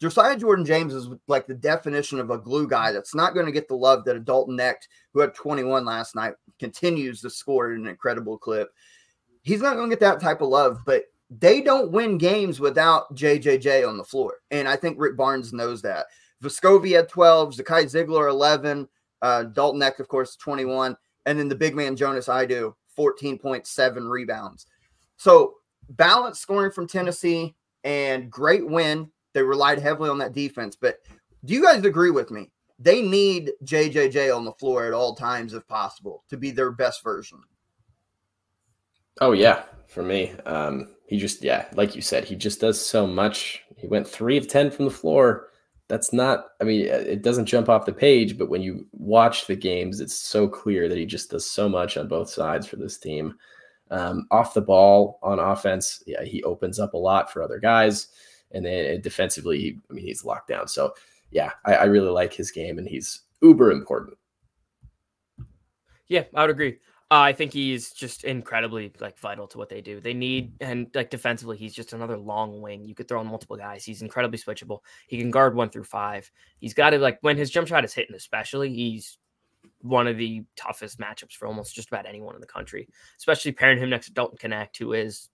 Josiah 0.00 0.36
Jordan 0.36 0.64
James 0.64 0.92
is 0.92 1.08
like 1.26 1.46
the 1.46 1.54
definition 1.54 2.20
of 2.20 2.30
a 2.30 2.38
glue 2.38 2.68
guy 2.68 2.92
that's 2.92 3.14
not 3.14 3.34
going 3.34 3.46
to 3.46 3.52
get 3.52 3.66
the 3.66 3.76
love 3.76 4.04
that 4.04 4.16
a 4.16 4.20
Dalton 4.20 4.56
Knecht, 4.56 4.88
who 5.12 5.20
had 5.20 5.34
21 5.34 5.84
last 5.84 6.14
night, 6.14 6.34
continues 6.58 7.20
to 7.22 7.30
score 7.30 7.72
an 7.72 7.86
incredible 7.86 8.36
clip. 8.36 8.68
He's 9.42 9.62
not 9.62 9.76
going 9.76 9.88
to 9.88 9.96
get 9.96 10.00
that 10.00 10.20
type 10.20 10.42
of 10.42 10.48
love, 10.48 10.80
but 10.84 11.04
they 11.30 11.60
don't 11.60 11.92
win 11.92 12.18
games 12.18 12.60
without 12.60 13.14
JJJ 13.14 13.88
on 13.88 13.96
the 13.96 14.04
floor. 14.04 14.34
And 14.50 14.68
I 14.68 14.76
think 14.76 14.96
Rick 14.98 15.16
Barnes 15.16 15.52
knows 15.52 15.82
that. 15.82 16.06
Vescovi 16.42 16.94
had 16.94 17.08
12, 17.08 17.54
Zakai 17.54 17.84
Zeigler 17.84 18.28
11, 18.28 18.88
uh, 19.22 19.44
Dalton 19.44 19.80
Knecht, 19.80 20.00
of 20.00 20.08
course, 20.08 20.36
21. 20.36 20.96
And 21.24 21.38
then 21.38 21.48
the 21.48 21.54
big 21.54 21.74
man, 21.74 21.96
Jonas 21.96 22.28
Aidoo, 22.28 22.74
14.7 22.98 24.10
rebounds. 24.10 24.66
So 25.16 25.54
balanced 25.90 26.42
scoring 26.42 26.70
from 26.70 26.86
Tennessee 26.86 27.54
and 27.84 28.30
great 28.30 28.66
win. 28.66 29.10
They 29.36 29.42
relied 29.42 29.78
heavily 29.78 30.08
on 30.08 30.16
that 30.20 30.32
defense. 30.32 30.76
But 30.80 31.00
do 31.44 31.52
you 31.52 31.62
guys 31.62 31.84
agree 31.84 32.10
with 32.10 32.30
me? 32.30 32.50
They 32.78 33.02
need 33.02 33.52
JJJ 33.64 34.34
on 34.34 34.46
the 34.46 34.52
floor 34.52 34.86
at 34.86 34.94
all 34.94 35.14
times, 35.14 35.52
if 35.52 35.68
possible, 35.68 36.24
to 36.30 36.38
be 36.38 36.50
their 36.50 36.70
best 36.70 37.04
version. 37.04 37.40
Oh, 39.20 39.32
yeah, 39.32 39.64
for 39.88 40.02
me. 40.02 40.32
Um, 40.46 40.94
he 41.06 41.18
just, 41.18 41.42
yeah, 41.42 41.66
like 41.74 41.94
you 41.94 42.00
said, 42.00 42.24
he 42.24 42.34
just 42.34 42.62
does 42.62 42.80
so 42.80 43.06
much. 43.06 43.62
He 43.76 43.86
went 43.86 44.08
three 44.08 44.38
of 44.38 44.48
10 44.48 44.70
from 44.70 44.86
the 44.86 44.90
floor. 44.90 45.50
That's 45.88 46.14
not, 46.14 46.46
I 46.62 46.64
mean, 46.64 46.86
it 46.86 47.20
doesn't 47.20 47.44
jump 47.44 47.68
off 47.68 47.84
the 47.84 47.92
page, 47.92 48.38
but 48.38 48.48
when 48.48 48.62
you 48.62 48.86
watch 48.92 49.46
the 49.46 49.54
games, 49.54 50.00
it's 50.00 50.18
so 50.18 50.48
clear 50.48 50.88
that 50.88 50.96
he 50.96 51.04
just 51.04 51.30
does 51.30 51.44
so 51.44 51.68
much 51.68 51.98
on 51.98 52.08
both 52.08 52.30
sides 52.30 52.66
for 52.66 52.76
this 52.76 52.96
team. 52.96 53.34
Um, 53.90 54.26
off 54.30 54.54
the 54.54 54.62
ball 54.62 55.18
on 55.22 55.38
offense, 55.38 56.02
yeah, 56.06 56.24
he 56.24 56.42
opens 56.42 56.80
up 56.80 56.94
a 56.94 56.98
lot 56.98 57.30
for 57.30 57.42
other 57.42 57.58
guys. 57.58 58.08
And 58.56 58.64
then 58.64 59.00
defensively, 59.02 59.78
I 59.90 59.92
mean, 59.92 60.04
he's 60.04 60.24
locked 60.24 60.48
down. 60.48 60.66
So, 60.66 60.94
yeah, 61.30 61.52
I, 61.64 61.74
I 61.74 61.84
really 61.84 62.08
like 62.08 62.32
his 62.32 62.50
game 62.50 62.78
and 62.78 62.88
he's 62.88 63.20
uber 63.42 63.70
important. 63.70 64.16
Yeah, 66.08 66.24
I 66.34 66.42
would 66.42 66.50
agree. 66.50 66.78
Uh, 67.08 67.20
I 67.20 67.32
think 67.34 67.52
he's 67.52 67.92
just 67.92 68.24
incredibly 68.24 68.92
like 68.98 69.16
vital 69.18 69.46
to 69.48 69.58
what 69.58 69.68
they 69.68 69.80
do. 69.80 70.00
They 70.00 70.14
need 70.14 70.54
and 70.60 70.88
like 70.92 71.10
defensively, 71.10 71.56
he's 71.56 71.74
just 71.74 71.92
another 71.92 72.16
long 72.16 72.60
wing. 72.60 72.84
You 72.84 72.96
could 72.96 73.06
throw 73.06 73.20
on 73.20 73.28
multiple 73.28 73.56
guys. 73.56 73.84
He's 73.84 74.02
incredibly 74.02 74.38
switchable. 74.38 74.80
He 75.06 75.18
can 75.18 75.30
guard 75.30 75.54
one 75.54 75.70
through 75.70 75.84
five. 75.84 76.28
He's 76.58 76.74
got 76.74 76.90
to 76.90 76.98
like 76.98 77.18
when 77.20 77.36
his 77.36 77.50
jump 77.50 77.68
shot 77.68 77.84
is 77.84 77.94
hitting, 77.94 78.16
especially 78.16 78.74
he's 78.74 79.18
one 79.82 80.08
of 80.08 80.16
the 80.16 80.42
toughest 80.56 80.98
matchups 80.98 81.32
for 81.32 81.46
almost 81.46 81.76
just 81.76 81.88
about 81.88 82.06
anyone 82.06 82.34
in 82.34 82.40
the 82.40 82.46
country. 82.46 82.88
Especially 83.18 83.52
pairing 83.52 83.78
him 83.78 83.90
next 83.90 84.06
to 84.06 84.12
Dalton 84.12 84.50
Knecht, 84.50 84.76
who 84.78 84.92
is 84.92 85.28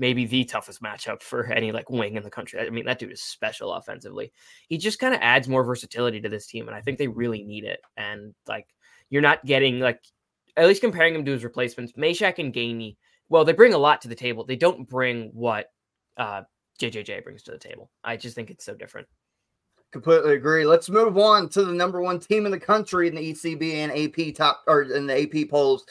maybe 0.00 0.24
the 0.24 0.44
toughest 0.44 0.82
matchup 0.82 1.22
for 1.22 1.44
any 1.52 1.70
like 1.70 1.90
wing 1.90 2.16
in 2.16 2.22
the 2.22 2.30
country. 2.30 2.58
I 2.58 2.70
mean, 2.70 2.86
that 2.86 2.98
dude 2.98 3.12
is 3.12 3.22
special 3.22 3.74
offensively. 3.74 4.32
He 4.66 4.78
just 4.78 4.98
kind 4.98 5.14
of 5.14 5.20
adds 5.22 5.46
more 5.46 5.62
versatility 5.62 6.20
to 6.22 6.28
this 6.28 6.46
team, 6.46 6.66
and 6.66 6.74
I 6.74 6.80
think 6.80 6.98
they 6.98 7.06
really 7.06 7.44
need 7.44 7.64
it. 7.64 7.80
And 7.96 8.34
like 8.48 8.66
you're 9.10 9.22
not 9.22 9.44
getting 9.44 9.78
like 9.78 10.00
at 10.56 10.66
least 10.66 10.80
comparing 10.80 11.14
him 11.14 11.24
to 11.26 11.32
his 11.32 11.44
replacements, 11.44 11.92
Mashack 11.92 12.38
and 12.38 12.52
Gainey, 12.52 12.96
well, 13.28 13.44
they 13.44 13.52
bring 13.52 13.74
a 13.74 13.78
lot 13.78 14.00
to 14.00 14.08
the 14.08 14.14
table. 14.14 14.44
They 14.44 14.56
don't 14.56 14.88
bring 14.88 15.30
what 15.34 15.66
uh, 16.16 16.42
JJJ 16.80 17.22
brings 17.22 17.42
to 17.44 17.52
the 17.52 17.58
table. 17.58 17.90
I 18.02 18.16
just 18.16 18.34
think 18.34 18.50
it's 18.50 18.64
so 18.64 18.74
different. 18.74 19.06
Completely 19.92 20.34
agree. 20.34 20.64
Let's 20.64 20.88
move 20.88 21.18
on 21.18 21.48
to 21.50 21.64
the 21.64 21.72
number 21.72 22.00
one 22.00 22.18
team 22.18 22.46
in 22.46 22.52
the 22.52 22.60
country 22.60 23.06
in 23.08 23.14
the 23.14 23.32
ECB 23.32 23.74
and 23.74 23.92
AP 23.92 24.34
top 24.34 24.62
or 24.66 24.82
in 24.82 25.06
the 25.06 25.22
AP 25.22 25.50
polls, 25.50 25.84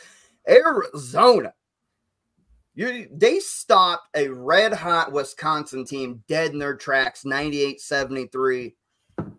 Arizona. 0.49 1.53
You, 2.79 3.09
they 3.11 3.39
stopped 3.39 4.07
a 4.15 4.29
red 4.29 4.71
hot 4.71 5.11
Wisconsin 5.11 5.83
team 5.83 6.23
dead 6.29 6.51
in 6.51 6.59
their 6.59 6.77
tracks, 6.77 7.25
98 7.25 7.81
73 7.81 8.73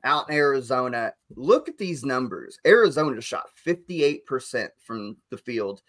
out 0.04 0.28
in 0.28 0.34
Arizona. 0.34 1.14
Look 1.34 1.66
at 1.66 1.78
these 1.78 2.04
numbers. 2.04 2.58
Arizona 2.66 3.18
shot 3.22 3.48
58% 3.66 4.68
from 4.84 5.16
the 5.30 5.38
field, 5.38 5.80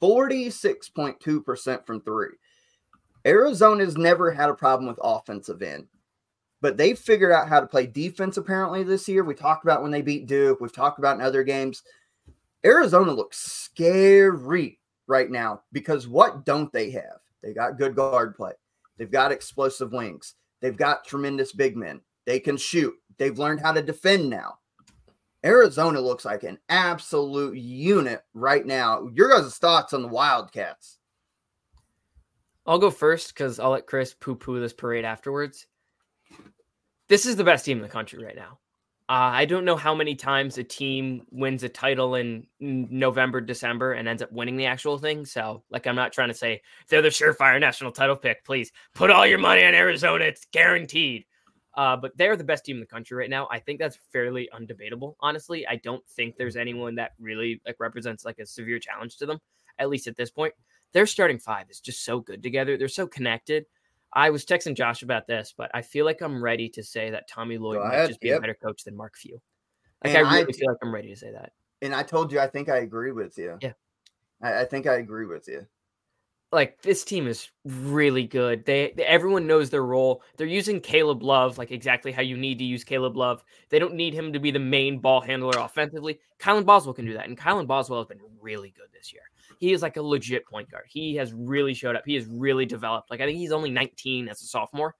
46.2% 0.00 1.84
from 1.84 2.00
three. 2.02 2.28
Arizona's 3.26 3.96
never 3.96 4.30
had 4.30 4.48
a 4.48 4.54
problem 4.54 4.86
with 4.86 5.00
offensive 5.02 5.62
end. 5.62 5.88
but 6.60 6.76
they 6.76 6.94
figured 6.94 7.32
out 7.32 7.48
how 7.48 7.58
to 7.58 7.66
play 7.66 7.88
defense 7.88 8.36
apparently 8.36 8.84
this 8.84 9.08
year. 9.08 9.24
We 9.24 9.34
talked 9.34 9.64
about 9.64 9.82
when 9.82 9.90
they 9.90 10.02
beat 10.02 10.28
Duke, 10.28 10.60
we've 10.60 10.72
talked 10.72 11.00
about 11.00 11.16
in 11.16 11.22
other 11.22 11.42
games. 11.42 11.82
Arizona 12.64 13.10
looks 13.10 13.38
scary 13.38 14.79
right 15.10 15.30
now 15.30 15.62
because 15.72 16.08
what 16.08 16.46
don't 16.46 16.72
they 16.72 16.90
have? 16.92 17.18
They 17.42 17.52
got 17.52 17.78
good 17.78 17.94
guard 17.94 18.34
play, 18.34 18.52
they've 18.96 19.10
got 19.10 19.32
explosive 19.32 19.92
wings, 19.92 20.36
they've 20.60 20.76
got 20.76 21.04
tremendous 21.04 21.52
big 21.52 21.76
men, 21.76 22.00
they 22.24 22.40
can 22.40 22.56
shoot, 22.56 22.94
they've 23.18 23.38
learned 23.38 23.60
how 23.60 23.72
to 23.72 23.82
defend 23.82 24.30
now. 24.30 24.58
Arizona 25.44 26.00
looks 26.00 26.24
like 26.24 26.42
an 26.42 26.58
absolute 26.68 27.56
unit 27.56 28.20
right 28.34 28.66
now. 28.66 29.08
Your 29.14 29.30
guys' 29.30 29.56
thoughts 29.56 29.94
on 29.94 30.02
the 30.02 30.08
Wildcats? 30.08 30.98
I'll 32.66 32.78
go 32.78 32.90
first 32.90 33.28
because 33.28 33.58
I'll 33.58 33.70
let 33.70 33.86
Chris 33.86 34.14
poo 34.14 34.34
poo 34.34 34.60
this 34.60 34.74
parade 34.74 35.06
afterwards. 35.06 35.66
This 37.08 37.26
is 37.26 37.36
the 37.36 37.44
best 37.44 37.64
team 37.64 37.78
in 37.78 37.82
the 37.82 37.88
country 37.88 38.22
right 38.22 38.36
now. 38.36 38.58
Uh, 39.10 39.34
I 39.34 39.44
don't 39.44 39.64
know 39.64 39.74
how 39.74 39.92
many 39.92 40.14
times 40.14 40.56
a 40.56 40.62
team 40.62 41.22
wins 41.32 41.64
a 41.64 41.68
title 41.68 42.14
in 42.14 42.46
November, 42.60 43.40
December, 43.40 43.94
and 43.94 44.06
ends 44.06 44.22
up 44.22 44.30
winning 44.30 44.56
the 44.56 44.66
actual 44.66 44.98
thing. 44.98 45.26
So, 45.26 45.64
like, 45.68 45.88
I'm 45.88 45.96
not 45.96 46.12
trying 46.12 46.28
to 46.28 46.34
say 46.34 46.62
they're 46.88 47.02
the 47.02 47.08
surefire 47.08 47.58
national 47.58 47.90
title 47.90 48.14
pick. 48.14 48.44
Please 48.44 48.70
put 48.94 49.10
all 49.10 49.26
your 49.26 49.40
money 49.40 49.64
on 49.64 49.74
Arizona. 49.74 50.26
It's 50.26 50.46
guaranteed. 50.52 51.24
Uh, 51.76 51.96
but 51.96 52.16
they're 52.16 52.36
the 52.36 52.44
best 52.44 52.64
team 52.64 52.76
in 52.76 52.80
the 52.80 52.86
country 52.86 53.16
right 53.16 53.28
now. 53.28 53.48
I 53.50 53.58
think 53.58 53.80
that's 53.80 53.98
fairly 54.12 54.48
undebatable. 54.54 55.16
Honestly, 55.18 55.66
I 55.66 55.74
don't 55.74 56.06
think 56.10 56.36
there's 56.36 56.54
anyone 56.54 56.94
that 56.94 57.10
really 57.18 57.60
like 57.66 57.80
represents 57.80 58.24
like 58.24 58.38
a 58.38 58.46
severe 58.46 58.78
challenge 58.78 59.16
to 59.16 59.26
them, 59.26 59.40
at 59.80 59.88
least 59.88 60.06
at 60.06 60.16
this 60.16 60.30
point. 60.30 60.54
Their 60.92 61.06
starting 61.06 61.40
five 61.40 61.68
is 61.68 61.80
just 61.80 62.04
so 62.04 62.20
good 62.20 62.44
together. 62.44 62.76
They're 62.76 62.86
so 62.86 63.08
connected. 63.08 63.66
I 64.12 64.30
was 64.30 64.44
texting 64.44 64.76
Josh 64.76 65.02
about 65.02 65.26
this, 65.26 65.54
but 65.56 65.70
I 65.72 65.82
feel 65.82 66.04
like 66.04 66.20
I'm 66.20 66.42
ready 66.42 66.68
to 66.70 66.82
say 66.82 67.10
that 67.10 67.28
Tommy 67.28 67.58
Lloyd 67.58 67.78
Go 67.78 67.84
might 67.84 67.94
ahead. 67.94 68.08
just 68.08 68.20
be 68.20 68.28
yep. 68.28 68.38
a 68.38 68.40
better 68.40 68.56
coach 68.60 68.84
than 68.84 68.96
Mark 68.96 69.16
Few. 69.16 69.40
Like 70.04 70.14
and 70.14 70.26
I 70.26 70.32
really 70.32 70.52
I, 70.52 70.56
feel 70.56 70.68
like 70.68 70.78
I'm 70.82 70.94
ready 70.94 71.10
to 71.10 71.16
say 71.16 71.32
that. 71.32 71.52
And 71.82 71.94
I 71.94 72.02
told 72.02 72.32
you, 72.32 72.40
I 72.40 72.46
think 72.46 72.68
I 72.68 72.78
agree 72.78 73.12
with 73.12 73.38
you. 73.38 73.58
Yeah, 73.60 73.72
I, 74.42 74.62
I 74.62 74.64
think 74.64 74.86
I 74.86 74.94
agree 74.94 75.26
with 75.26 75.46
you. 75.48 75.66
Like 76.52 76.82
this 76.82 77.04
team 77.04 77.28
is 77.28 77.48
really 77.64 78.26
good. 78.26 78.64
They, 78.64 78.92
they, 78.96 79.04
everyone 79.04 79.46
knows 79.46 79.70
their 79.70 79.84
role. 79.84 80.22
They're 80.36 80.46
using 80.46 80.80
Caleb 80.80 81.22
Love 81.22 81.58
like 81.58 81.70
exactly 81.70 82.10
how 82.10 82.22
you 82.22 82.36
need 82.36 82.58
to 82.58 82.64
use 82.64 82.82
Caleb 82.82 83.16
Love. 83.16 83.44
They 83.68 83.78
don't 83.78 83.94
need 83.94 84.14
him 84.14 84.32
to 84.32 84.40
be 84.40 84.50
the 84.50 84.58
main 84.58 84.98
ball 84.98 85.20
handler 85.20 85.58
offensively. 85.58 86.18
Kylan 86.40 86.66
Boswell 86.66 86.94
can 86.94 87.06
do 87.06 87.14
that, 87.14 87.28
and 87.28 87.38
Kylan 87.38 87.68
Boswell 87.68 88.00
has 88.00 88.08
been 88.08 88.20
really 88.40 88.70
good 88.70 88.88
this 88.92 89.12
year 89.12 89.22
he 89.60 89.72
is 89.72 89.82
like 89.82 89.98
a 89.98 90.02
legit 90.02 90.46
point 90.46 90.70
guard. 90.70 90.86
He 90.88 91.14
has 91.16 91.32
really 91.34 91.74
showed 91.74 91.94
up. 91.94 92.02
He 92.06 92.14
has 92.14 92.26
really 92.26 92.64
developed. 92.64 93.10
Like 93.10 93.20
I 93.20 93.26
think 93.26 93.38
he's 93.38 93.52
only 93.52 93.70
19 93.70 94.28
as 94.28 94.40
a 94.40 94.46
sophomore. 94.46 94.96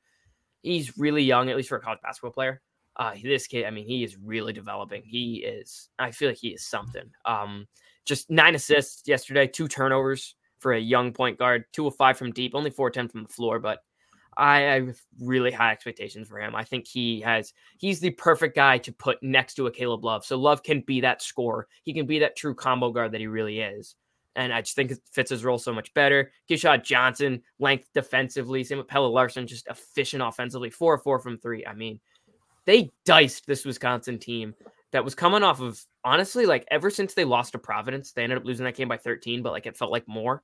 He's 0.62 0.98
really 0.98 1.22
young, 1.22 1.48
at 1.48 1.56
least 1.56 1.70
for 1.70 1.76
a 1.76 1.80
college 1.80 2.00
basketball 2.02 2.32
player. 2.32 2.60
Uh, 2.94 3.14
this 3.22 3.46
kid, 3.46 3.64
I 3.64 3.70
mean, 3.70 3.86
he 3.86 4.04
is 4.04 4.18
really 4.18 4.52
developing. 4.52 5.02
He 5.02 5.36
is. 5.36 5.88
I 5.98 6.10
feel 6.10 6.28
like 6.28 6.36
he 6.36 6.48
is 6.48 6.66
something. 6.66 7.10
Um, 7.24 7.66
just 8.04 8.28
nine 8.30 8.54
assists 8.54 9.08
yesterday, 9.08 9.46
two 9.46 9.66
turnovers 9.66 10.34
for 10.60 10.72
a 10.72 10.80
young 10.80 11.12
point 11.12 11.38
guard, 11.38 11.64
two 11.72 11.86
of 11.86 11.96
five 11.96 12.16
from 12.16 12.32
deep, 12.32 12.54
only 12.54 12.70
four 12.70 12.90
ten 12.90 13.08
from 13.08 13.22
the 13.22 13.28
floor, 13.28 13.58
but 13.58 13.80
I 14.36 14.60
have 14.60 15.00
really 15.20 15.50
high 15.50 15.72
expectations 15.72 16.28
for 16.28 16.38
him. 16.38 16.54
I 16.54 16.64
think 16.64 16.86
he 16.86 17.20
has 17.20 17.52
he's 17.78 18.00
the 18.00 18.10
perfect 18.10 18.54
guy 18.54 18.78
to 18.78 18.92
put 18.92 19.22
next 19.22 19.54
to 19.54 19.66
a 19.66 19.70
Caleb 19.70 20.04
Love. 20.04 20.24
So 20.24 20.38
Love 20.38 20.62
can 20.62 20.82
be 20.86 21.00
that 21.00 21.22
scorer. 21.22 21.66
He 21.82 21.92
can 21.92 22.06
be 22.06 22.20
that 22.20 22.36
true 22.36 22.54
combo 22.54 22.90
guard 22.90 23.12
that 23.12 23.20
he 23.20 23.26
really 23.26 23.60
is. 23.60 23.96
And 24.36 24.52
I 24.52 24.62
just 24.62 24.76
think 24.76 24.92
it 24.92 25.00
fits 25.12 25.30
his 25.30 25.44
role 25.44 25.58
so 25.58 25.72
much 25.72 25.92
better. 25.92 26.30
Keshad 26.48 26.84
Johnson, 26.84 27.42
length 27.58 27.88
defensively. 27.92 28.62
Same 28.62 28.78
with 28.78 28.86
Pelle 28.86 29.12
Larsson, 29.12 29.46
just 29.46 29.66
efficient 29.66 30.22
offensively. 30.22 30.70
Four 30.70 30.96
four 30.98 31.18
from 31.18 31.38
three. 31.38 31.66
I 31.66 31.74
mean, 31.74 32.00
they 32.64 32.90
diced 33.04 33.46
this 33.46 33.64
Wisconsin 33.64 34.18
team 34.18 34.54
that 34.92 35.04
was 35.04 35.14
coming 35.14 35.42
off 35.42 35.60
of 35.60 35.84
honestly, 36.04 36.46
like 36.46 36.66
ever 36.70 36.90
since 36.90 37.14
they 37.14 37.24
lost 37.24 37.52
to 37.52 37.58
Providence, 37.58 38.12
they 38.12 38.22
ended 38.22 38.38
up 38.38 38.44
losing 38.44 38.64
that 38.64 38.76
game 38.76 38.88
by 38.88 38.96
13, 38.96 39.42
but 39.42 39.52
like 39.52 39.66
it 39.66 39.76
felt 39.76 39.92
like 39.92 40.06
more. 40.08 40.42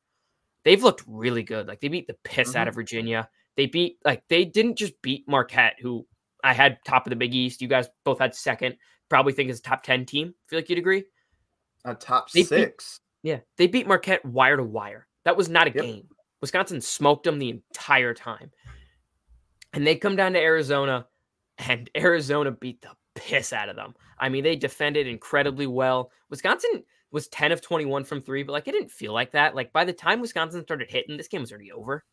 They've 0.67 0.83
looked 0.83 1.05
really 1.07 1.45
good. 1.45 1.69
Like 1.69 1.81
they 1.81 1.87
beat 1.87 2.09
the 2.09 2.17
piss 2.25 2.49
mm-hmm. 2.49 2.59
out 2.59 2.67
of 2.67 2.75
Virginia. 2.75 3.29
They 3.57 3.67
beat 3.67 3.99
like 4.05 4.25
they 4.29 4.45
didn't 4.45 4.75
just 4.75 5.01
beat 5.01 5.29
Marquette, 5.29 5.77
who 5.81 6.05
I 6.43 6.55
had 6.55 6.79
top 6.85 7.07
of 7.07 7.11
the 7.11 7.17
Big 7.17 7.37
East. 7.37 7.63
You 7.63 7.69
guys 7.69 7.89
both 8.05 8.19
had 8.19 8.35
second. 8.35 8.77
Probably 9.09 9.33
think 9.33 9.49
is 9.49 9.61
a 9.61 9.63
top 9.63 9.85
10 9.85 10.07
team. 10.07 10.35
feel 10.49 10.59
like 10.59 10.69
you'd 10.69 10.81
agree. 10.81 11.05
A 11.85 11.95
top 11.95 12.33
they 12.33 12.43
six. 12.43 12.99
Yeah, 13.23 13.39
they 13.57 13.69
beat 13.69 13.87
Marquette 13.87 14.25
wire 14.25 14.57
to 14.57 14.65
wire. 14.65 15.07
That 15.25 15.37
was 15.37 15.49
not 15.49 15.69
a 15.69 15.71
yep. 15.71 15.85
game. 15.85 16.09
Wisconsin 16.41 16.81
smoked 16.81 17.23
them 17.23 17.39
the 17.39 17.51
entire 17.51 18.13
time. 18.13 18.51
And 19.73 19.87
they 19.87 19.95
come 19.95 20.17
down 20.17 20.33
to 20.33 20.41
Arizona, 20.41 21.07
and 21.59 21.89
Arizona 21.97 22.51
beat 22.51 22.83
the 22.83 22.91
piss 23.15 23.53
out 23.53 23.69
of 23.69 23.77
them. 23.77 23.95
I 24.19 24.31
mean, 24.31 24.43
they 24.43 24.57
defended 24.57 25.07
incredibly 25.07 25.69
well. 25.69 26.11
Wisconsin 26.29 26.83
was 27.13 27.29
10 27.29 27.53
of 27.53 27.61
21 27.61 28.05
from 28.05 28.21
three, 28.21 28.43
but 28.43 28.53
like 28.53 28.69
it 28.69 28.73
didn't 28.73 28.91
feel 28.91 29.13
like 29.13 29.33
that. 29.33 29.55
Like 29.55 29.73
by 29.73 29.85
the 29.85 29.93
time 29.93 30.21
Wisconsin 30.21 30.63
started 30.63 30.91
hitting, 30.91 31.17
this 31.17 31.29
game 31.29 31.41
was 31.41 31.53
already 31.53 31.73
over. 31.73 32.05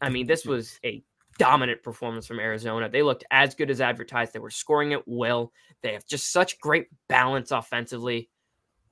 I 0.00 0.08
mean, 0.08 0.26
this 0.26 0.42
mm-hmm. 0.42 0.50
was 0.50 0.78
a 0.84 1.02
dominant 1.38 1.82
performance 1.82 2.26
from 2.26 2.40
Arizona. 2.40 2.88
They 2.88 3.02
looked 3.02 3.24
as 3.30 3.54
good 3.54 3.70
as 3.70 3.80
advertised. 3.80 4.32
They 4.32 4.38
were 4.38 4.50
scoring 4.50 4.92
it 4.92 5.02
well. 5.06 5.52
They 5.82 5.92
have 5.92 6.06
just 6.06 6.32
such 6.32 6.60
great 6.60 6.88
balance 7.08 7.50
offensively. 7.50 8.28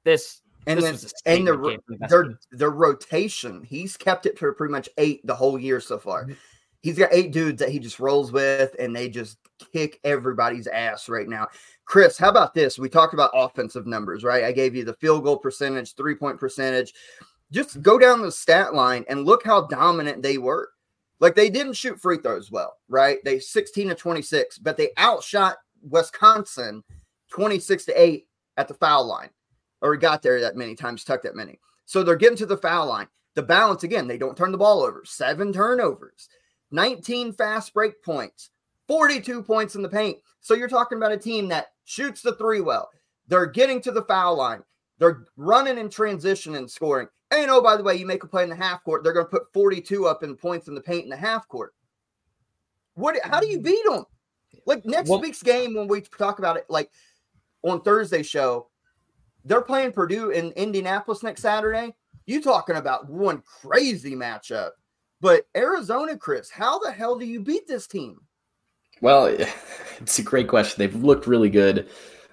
This 0.04 0.40
and 0.66 0.82
then 0.82 0.96
and 1.26 1.46
the, 1.46 1.78
their 2.08 2.38
their 2.50 2.70
rotation, 2.70 3.64
he's 3.64 3.96
kept 3.96 4.26
it 4.26 4.38
to 4.38 4.52
pretty 4.52 4.72
much 4.72 4.88
eight 4.98 5.20
the 5.26 5.34
whole 5.34 5.58
year 5.58 5.80
so 5.80 5.98
far. 5.98 6.24
Mm-hmm. 6.24 6.32
He's 6.80 6.98
got 6.98 7.12
eight 7.12 7.32
dudes 7.32 7.58
that 7.60 7.70
he 7.70 7.78
just 7.78 7.98
rolls 7.98 8.30
with, 8.30 8.74
and 8.78 8.94
they 8.94 9.08
just 9.08 9.38
kick 9.72 9.98
everybody's 10.04 10.66
ass 10.66 11.08
right 11.08 11.28
now. 11.28 11.48
Chris, 11.84 12.18
how 12.18 12.28
about 12.28 12.54
this? 12.54 12.78
We 12.78 12.88
talked 12.88 13.14
about 13.14 13.30
offensive 13.34 13.86
numbers, 13.86 14.22
right? 14.22 14.44
I 14.44 14.52
gave 14.52 14.76
you 14.76 14.84
the 14.84 14.94
field 14.94 15.24
goal 15.24 15.38
percentage, 15.38 15.94
three 15.94 16.14
point 16.14 16.38
percentage. 16.38 16.94
Just 17.50 17.82
go 17.82 17.98
down 17.98 18.22
the 18.22 18.30
stat 18.30 18.74
line 18.74 19.04
and 19.08 19.24
look 19.24 19.44
how 19.44 19.66
dominant 19.66 20.22
they 20.22 20.38
were. 20.38 20.70
Like 21.20 21.34
they 21.34 21.50
didn't 21.50 21.72
shoot 21.72 22.00
free 22.00 22.18
throws 22.18 22.50
well, 22.50 22.76
right? 22.88 23.18
They 23.24 23.40
16 23.40 23.88
to 23.88 23.94
26, 23.94 24.58
but 24.58 24.76
they 24.76 24.90
outshot 24.98 25.56
Wisconsin 25.82 26.84
26 27.30 27.86
to 27.86 28.00
8 28.00 28.26
at 28.56 28.68
the 28.68 28.74
foul 28.74 29.06
line 29.06 29.30
or 29.80 29.96
got 29.96 30.22
there 30.22 30.40
that 30.40 30.56
many 30.56 30.74
times, 30.74 31.04
tucked 31.04 31.24
that 31.24 31.36
many. 31.36 31.58
So 31.86 32.02
they're 32.02 32.16
getting 32.16 32.38
to 32.38 32.46
the 32.46 32.56
foul 32.56 32.86
line. 32.86 33.08
The 33.34 33.42
balance 33.42 33.84
again, 33.84 34.08
they 34.08 34.18
don't 34.18 34.36
turn 34.36 34.52
the 34.52 34.58
ball 34.58 34.82
over. 34.82 35.02
Seven 35.04 35.52
turnovers, 35.52 36.28
19 36.70 37.32
fast 37.32 37.72
break 37.74 38.02
points, 38.02 38.50
42 38.88 39.42
points 39.42 39.74
in 39.74 39.82
the 39.82 39.88
paint. 39.88 40.18
So 40.40 40.54
you're 40.54 40.68
talking 40.68 40.98
about 40.98 41.12
a 41.12 41.18
team 41.18 41.48
that 41.48 41.68
shoots 41.84 42.22
the 42.22 42.34
three 42.34 42.60
well. 42.60 42.88
They're 43.26 43.46
getting 43.46 43.80
to 43.82 43.92
the 43.92 44.02
foul 44.02 44.36
line. 44.36 44.62
They're 44.98 45.24
running 45.36 45.78
in 45.78 45.90
transition 45.90 46.54
and 46.54 46.70
scoring. 46.70 47.08
And 47.30 47.50
oh, 47.50 47.62
by 47.62 47.76
the 47.76 47.82
way, 47.82 47.94
you 47.94 48.06
make 48.06 48.24
a 48.24 48.26
play 48.26 48.42
in 48.42 48.48
the 48.48 48.56
half 48.56 48.82
court, 48.84 49.04
they're 49.04 49.12
going 49.12 49.26
to 49.26 49.30
put 49.30 49.52
42 49.52 50.06
up 50.06 50.22
in 50.22 50.34
points 50.34 50.68
in 50.68 50.74
the 50.74 50.80
paint 50.80 51.04
in 51.04 51.10
the 51.10 51.16
half 51.16 51.46
court. 51.48 51.74
What? 52.94 53.16
How 53.22 53.38
do 53.40 53.46
you 53.46 53.60
beat 53.60 53.84
them? 53.84 54.04
Like 54.66 54.84
next 54.84 55.08
well, 55.10 55.20
week's 55.20 55.42
game, 55.42 55.74
when 55.74 55.88
we 55.88 56.00
talk 56.00 56.38
about 56.38 56.56
it, 56.56 56.64
like 56.68 56.90
on 57.62 57.82
Thursday 57.82 58.22
show, 58.22 58.68
they're 59.44 59.62
playing 59.62 59.92
Purdue 59.92 60.30
in 60.30 60.52
Indianapolis 60.52 61.22
next 61.22 61.42
Saturday. 61.42 61.94
You 62.26 62.42
talking 62.42 62.76
about 62.76 63.08
one 63.08 63.42
crazy 63.62 64.14
matchup. 64.14 64.70
But 65.20 65.44
Arizona, 65.56 66.16
Chris, 66.16 66.50
how 66.50 66.78
the 66.78 66.92
hell 66.92 67.18
do 67.18 67.26
you 67.26 67.40
beat 67.40 67.66
this 67.66 67.86
team? 67.86 68.20
Well, 69.00 69.26
it's 70.00 70.18
a 70.18 70.22
great 70.22 70.48
question. 70.48 70.76
They've 70.78 71.04
looked 71.04 71.26
really 71.26 71.50
good 71.50 71.88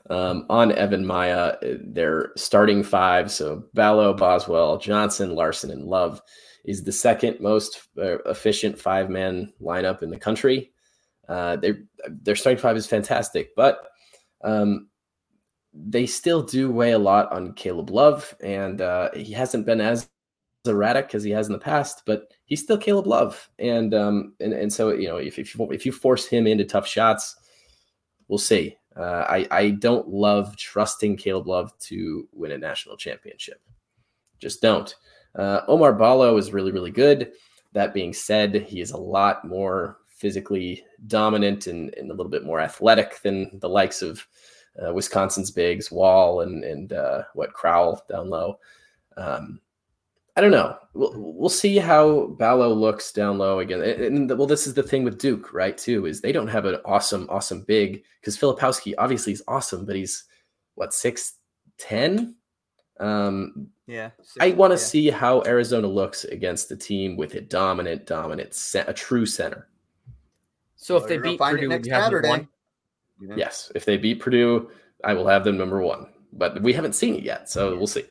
um, 0.09 0.45
on 0.49 0.71
EvanMiya. 0.71 1.93
Their 1.93 2.31
starting 2.36 2.83
five, 2.83 3.31
so 3.31 3.63
Ballo, 3.73 4.13
Boswell, 4.13 4.77
Johnson, 4.77 5.36
Larsson, 5.36 5.71
and 5.71 5.86
Love, 5.86 6.21
is 6.63 6.83
the 6.83 6.91
second 6.91 7.39
most 7.39 7.88
uh, 7.97 8.17
efficient 8.23 8.79
five 8.79 9.09
man 9.09 9.53
lineup 9.61 10.03
in 10.03 10.09
the 10.09 10.19
country. 10.19 10.71
Uh, 11.27 11.57
their 12.07 12.36
starting 12.36 12.61
five 12.61 12.77
is 12.77 12.86
fantastic, 12.86 13.55
but 13.55 13.88
um, 14.43 14.89
they 15.73 16.05
still 16.05 16.43
do 16.43 16.71
weigh 16.71 16.91
a 16.91 16.99
lot 16.99 17.31
on 17.31 17.53
Caleb 17.53 17.89
Love, 17.89 18.36
and 18.41 18.81
uh, 18.81 19.09
he 19.13 19.33
hasn't 19.33 19.65
been 19.65 19.81
as 19.81 20.07
erratic 20.68 21.16
as 21.16 21.24
he 21.24 21.32
has 21.32 21.47
in 21.47 21.53
the 21.53 21.59
past, 21.59 22.03
but 22.05 22.34
he's 22.45 22.61
still 22.61 22.78
Caleb 22.78 23.07
Love, 23.07 23.49
and 23.59 23.93
um, 23.93 24.34
and 24.39 24.53
and 24.53 24.72
so 24.72 24.93
you 24.93 25.07
know 25.07 25.18
if 25.18 25.39
if 25.39 25.55
you, 25.55 25.72
if 25.72 25.86
you 25.86 25.91
force 25.91 26.26
him 26.26 26.47
into 26.47 26.63
tough 26.63 26.88
shots, 26.88 27.36
we'll 28.28 28.38
see. 28.38 28.78
Uh, 28.95 29.26
I 29.28 29.47
I 29.51 29.70
don't 29.72 30.07
love 30.07 30.55
trusting 30.57 31.18
Caleb 31.18 31.47
Love 31.47 31.78
to 31.80 32.28
win 32.32 32.51
a 32.51 32.57
national 32.57 32.97
championship, 32.97 33.61
just 34.39 34.61
don't. 34.61 34.95
Uh, 35.36 35.66
Oumar 35.68 35.97
Ballo 35.97 36.38
is 36.38 36.53
really 36.53 36.72
really 36.72 36.91
good. 36.91 37.32
That 37.74 37.93
being 37.93 38.13
said, 38.13 38.55
he 38.55 38.80
is 38.80 38.91
a 38.91 38.97
lot 38.97 39.45
more 39.45 39.97
physically 40.07 40.84
dominant 41.07 41.68
and, 41.68 41.93
and 41.95 42.09
a 42.09 42.13
little 42.13 42.32
bit 42.32 42.45
more 42.45 42.61
athletic 42.61 43.22
than 43.22 43.59
the 43.59 43.68
likes 43.68 44.01
of 44.01 44.26
uh, 44.82 44.93
Wisconsin's 44.93 45.51
bigs, 45.51 45.91
Wahl 45.91 46.41
and 46.41 46.63
and 46.63 46.93
uh, 46.93 47.24
what 47.34 47.53
Crowl 47.53 48.03
down 48.09 48.30
low. 48.30 48.59
Um, 49.18 49.59
I 50.36 50.41
don't 50.41 50.51
know. 50.51 50.77
We'll, 50.93 51.13
we'll 51.15 51.49
see 51.49 51.77
how 51.77 52.27
Ballo 52.38 52.73
looks 52.73 53.11
down 53.11 53.38
low 53.38 53.59
again. 53.59 53.81
And, 53.81 54.29
and 54.31 54.38
well, 54.38 54.47
this 54.47 54.67
is 54.67 54.73
the 54.73 54.83
thing 54.83 55.03
with 55.03 55.17
Duke, 55.17 55.53
right? 55.53 55.77
Too 55.77 56.05
is 56.05 56.19
they 56.19 56.31
don't 56.31 56.47
have 56.47 56.65
an 56.65 56.77
awesome, 56.83 57.27
awesome 57.29 57.61
big 57.61 58.03
because 58.19 58.38
Filipowski 58.38 58.93
obviously 58.97 59.33
is 59.33 59.43
awesome, 59.47 59.86
but 59.86 59.95
he's 59.95 60.25
what 60.75 60.93
six 60.93 61.36
ten. 61.77 62.36
Um, 62.99 63.67
yeah, 63.88 64.11
I 64.39 64.51
want 64.51 64.71
to 64.71 64.75
yeah. 64.75 64.86
see 64.86 65.09
how 65.09 65.43
Arizona 65.45 65.88
looks 65.88 66.23
against 66.25 66.69
the 66.69 66.77
team 66.77 67.17
with 67.17 67.36
a 67.36 67.41
dominant, 67.41 68.05
dominant, 68.05 68.57
a 68.88 68.93
true 68.93 69.25
center. 69.25 69.67
So 70.75 70.97
if 70.97 71.07
they 71.07 71.17
beat 71.17 71.39
Purdue, 71.39 71.69
you 71.83 71.93
have 71.93 72.05
Saturday. 72.05 72.29
one. 72.29 72.47
Yes, 73.36 73.71
if 73.75 73.86
they 73.86 73.97
beat 73.97 74.19
Purdue, 74.19 74.69
I 75.03 75.13
will 75.13 75.27
have 75.27 75.43
them 75.43 75.57
number 75.57 75.81
one. 75.81 76.07
But 76.33 76.61
we 76.61 76.73
haven't 76.73 76.93
seen 76.93 77.15
it 77.15 77.23
yet, 77.23 77.49
so 77.49 77.75
we'll 77.77 77.88
see. 77.88 78.03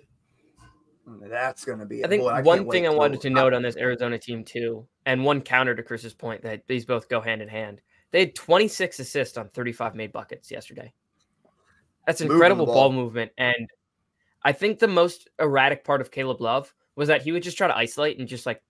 That's 1.06 1.64
going 1.64 1.78
to 1.78 1.86
be. 1.86 2.04
I 2.04 2.08
think 2.08 2.22
boy, 2.22 2.42
one 2.42 2.66
I 2.66 2.70
thing 2.70 2.86
I 2.86 2.90
wanted 2.90 3.20
to 3.22 3.30
note 3.30 3.52
on 3.52 3.62
this 3.62 3.76
Arizona 3.76 4.18
team 4.18 4.44
too, 4.44 4.86
and 5.06 5.24
one 5.24 5.40
counter 5.40 5.74
to 5.74 5.82
Chris's 5.82 6.14
point 6.14 6.42
that 6.42 6.66
these 6.66 6.84
both 6.84 7.08
go 7.08 7.20
hand 7.20 7.42
in 7.42 7.48
hand. 7.48 7.80
They 8.10 8.20
had 8.20 8.34
26 8.34 9.00
assists 9.00 9.36
on 9.36 9.48
35 9.48 9.94
made 9.94 10.12
buckets 10.12 10.50
yesterday. 10.50 10.92
That's 12.06 12.20
incredible 12.20 12.66
ball. 12.66 12.74
ball 12.74 12.92
movement, 12.92 13.32
and 13.38 13.68
I 14.42 14.52
think 14.52 14.78
the 14.78 14.88
most 14.88 15.28
erratic 15.38 15.84
part 15.84 16.00
of 16.00 16.10
Caleb 16.10 16.40
Love 16.40 16.72
was 16.96 17.08
that 17.08 17.22
he 17.22 17.32
would 17.32 17.42
just 17.42 17.56
try 17.58 17.66
to 17.66 17.76
isolate 17.76 18.18
and 18.18 18.28
just 18.28 18.46
like, 18.46 18.62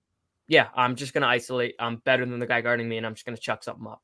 yeah, 0.47 0.69
I'm 0.75 0.95
just 0.97 1.13
going 1.13 1.23
to 1.23 1.29
isolate. 1.29 1.75
I'm 1.79 1.97
better 1.97 2.25
than 2.25 2.39
the 2.39 2.47
guy 2.47 2.61
guarding 2.61 2.89
me, 2.89 2.97
and 2.97 3.07
I'm 3.07 3.15
just 3.15 3.27
going 3.27 3.37
to 3.37 3.43
chuck 3.43 3.63
something 3.63 3.87
up. 3.87 4.03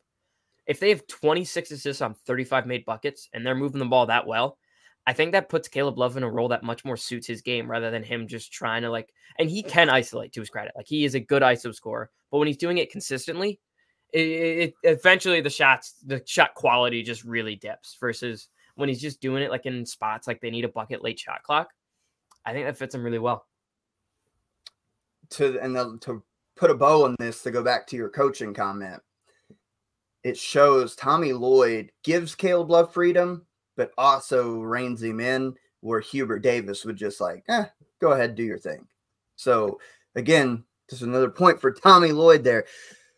If 0.67 0.79
they 0.79 0.91
have 0.91 1.07
26 1.07 1.71
assists 1.71 2.03
on 2.03 2.15
35 2.15 2.67
made 2.67 2.85
buckets 2.85 3.29
and 3.33 3.45
they're 3.45 3.55
moving 3.55 3.81
the 3.81 3.87
ball 3.87 4.07
that 4.07 4.27
well, 4.27 4.59
I 5.07 5.13
think 5.13 5.33
that 5.33 5.49
puts 5.49 5.69
Caleb 5.69 5.99
Love 5.99 6.17
in 6.17 6.23
a 6.23 6.31
role 6.31 6.49
that 6.49 6.63
much 6.63 6.85
more 6.85 6.97
suits 6.97 7.27
his 7.27 7.43
game 7.43 7.71
rather 7.71 7.91
than 7.91 8.03
him 8.03 8.29
just 8.29 8.53
trying 8.53 8.83
to 8.83 8.91
like. 8.91 9.13
And 9.39 9.49
he 9.49 9.63
can 9.63 9.89
isolate 9.89 10.33
to 10.35 10.41
his 10.41 10.51
credit, 10.51 10.73
like 10.77 10.87
he 10.87 11.05
is 11.05 11.15
a 11.15 11.21
good 11.21 11.43
ISO 11.43 11.75
scorer. 11.75 12.11
But 12.31 12.39
when 12.39 12.47
he's 12.47 12.57
doing 12.57 12.79
it 12.79 12.93
consistently, 12.93 13.61
it, 14.13 14.21
it 14.21 14.75
eventually 14.83 15.41
the 15.41 15.51
shots, 15.51 15.95
the 16.05 16.23
shot 16.27 16.55
quality 16.55 17.03
just 17.03 17.25
really 17.25 17.57
dips. 17.57 17.97
Versus 17.99 18.49
when 18.75 18.89
he's 18.89 19.01
just 19.01 19.21
doing 19.21 19.43
it 19.43 19.51
like 19.51 19.67
in 19.67 19.87
spots 19.87 20.27
like 20.27 20.41
they 20.41 20.51
need 20.51 20.65
a 20.65 20.69
bucket 20.69 21.03
late 21.03 21.19
shot 21.19 21.43
clock. 21.43 21.71
I 22.45 22.53
think 22.53 22.67
that 22.67 22.77
fits 22.77 22.95
him 22.95 23.05
really 23.05 23.19
well. 23.19 23.47
To 25.31 25.59
and 25.61 25.77
the, 25.77 25.99
to 26.03 26.23
put 26.57 26.71
a 26.71 26.75
bow 26.75 27.05
on 27.05 27.17
this, 27.19 27.43
to 27.43 27.51
go 27.51 27.63
back 27.63 27.87
to 27.89 27.97
your 27.97 28.09
coaching 28.09 28.53
comment, 28.53 29.01
it 30.25 30.37
shows 30.37 30.95
Tommy 30.95 31.33
Lloyd 31.33 31.93
gives 32.03 32.35
Caleb 32.35 32.71
Love 32.71 32.93
freedom, 32.93 33.47
but 33.81 33.93
also 33.97 34.61
reins 34.61 35.03
him 35.03 35.21
in 35.21 35.55
where 35.81 36.01
Hubert 36.01 36.41
Davis 36.41 36.85
would 36.85 36.97
just 36.97 37.19
like, 37.19 37.43
eh, 37.49 37.65
go 37.99 38.13
ahead, 38.13 38.35
do 38.35 38.43
your 38.43 38.59
thing. 38.59 38.87
So 39.37 39.81
again, 40.17 40.65
just 40.91 41.01
another 41.01 41.31
point 41.31 41.59
for 41.59 41.73
Tommy 41.73 42.13
Lloyd 42.13 42.45
there. 42.45 42.67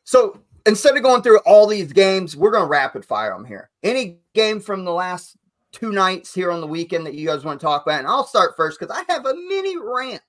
So 0.05 0.41
instead 0.65 0.97
of 0.97 1.03
going 1.03 1.23
through 1.23 1.41
all 1.41 1.67
these 1.67 1.93
games, 1.93 2.37
we're 2.37 2.53
going 2.53 2.63
to 2.63 2.69
rapid 2.69 3.05
fire 3.05 3.33
them 3.33 3.45
here. 3.45 3.71
Any 3.83 4.21
game 4.35 4.61
from 4.61 4.85
the 4.85 4.93
last 4.93 5.37
two 5.73 5.91
nights 5.91 6.33
here 6.33 6.53
on 6.53 6.61
the 6.61 6.67
weekend 6.69 7.07
that 7.07 7.15
you 7.15 7.27
guys 7.27 7.45
want 7.45 7.59
to 7.59 7.67
talk 7.67 7.85
about? 7.85 7.99
And 7.99 8.07
I'll 8.07 8.25
start 8.25 8.55
first 8.57 8.79
because 8.79 8.97
I 8.97 9.13
have 9.13 9.27
a 9.27 9.35
mini 9.35 9.77
rant. 9.77 10.23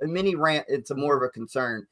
A 0.00 0.06
mini 0.06 0.36
rant. 0.36 0.66
It's 0.68 0.92
a 0.92 0.94
more 0.94 1.16
of 1.16 1.24
a 1.24 1.28
concern. 1.28 1.88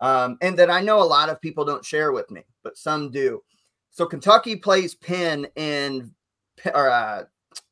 Um, 0.00 0.38
and 0.40 0.58
that 0.58 0.70
I 0.70 0.80
know 0.80 1.02
a 1.02 1.04
lot 1.04 1.28
of 1.28 1.42
people 1.42 1.66
don't 1.66 1.84
share 1.84 2.10
with 2.10 2.30
me, 2.30 2.40
but 2.62 2.78
some 2.78 3.10
do. 3.10 3.42
So 3.90 4.06
Kentucky 4.06 4.56
plays 4.56 4.94
Penn 4.94 5.46
in 5.56 6.14
or 6.74 6.90
uh, 6.90 7.24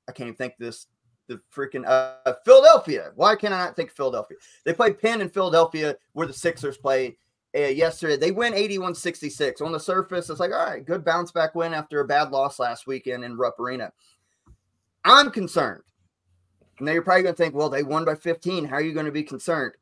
I 0.09 0.13
can't 0.13 0.29
even 0.29 0.37
think 0.37 0.55
this 0.59 0.87
the 1.29 1.41
freaking 1.55 1.87
uh, 1.87 2.35
Philadelphia. 2.45 3.13
Why 3.15 3.37
can 3.37 3.53
I 3.53 3.65
not 3.65 3.77
think 3.77 3.91
Philadelphia? 3.91 4.37
They 4.65 4.73
played 4.73 5.01
Penn 5.01 5.21
in 5.21 5.29
Philadelphia 5.29 5.97
where 6.13 6.27
the 6.27 6.33
Sixers 6.33 6.77
played 6.77 7.17
uh, 7.57 7.61
yesterday. 7.61 8.17
They 8.17 8.33
win 8.33 8.55
81 8.55 8.95
66. 8.95 9.61
On 9.61 9.73
the 9.73 9.81
surface, 9.81 10.31
it's 10.31 10.41
like, 10.41 10.53
all 10.53 10.67
right, 10.67 10.85
good 10.85 11.05
bounce 11.05 11.31
back 11.31 11.55
win 11.55 11.75
after 11.75 12.01
a 12.01 12.07
bad 12.07 12.31
loss 12.31 12.59
last 12.59 12.87
weekend 12.87 13.25
in 13.25 13.37
Rupp 13.37 13.59
Arena. 13.61 13.93
I'm 15.05 15.31
concerned. 15.31 15.83
Now 16.81 16.93
you're 16.93 17.03
probably 17.03 17.23
going 17.23 17.35
to 17.35 17.43
think, 17.43 17.55
well, 17.55 17.69
they 17.69 17.83
won 17.83 18.05
by 18.05 18.15
15. 18.15 18.65
How 18.65 18.77
are 18.77 18.83
you 18.83 18.93
going 18.93 19.07
to 19.07 19.13
be 19.13 19.23
concerned? 19.23 19.75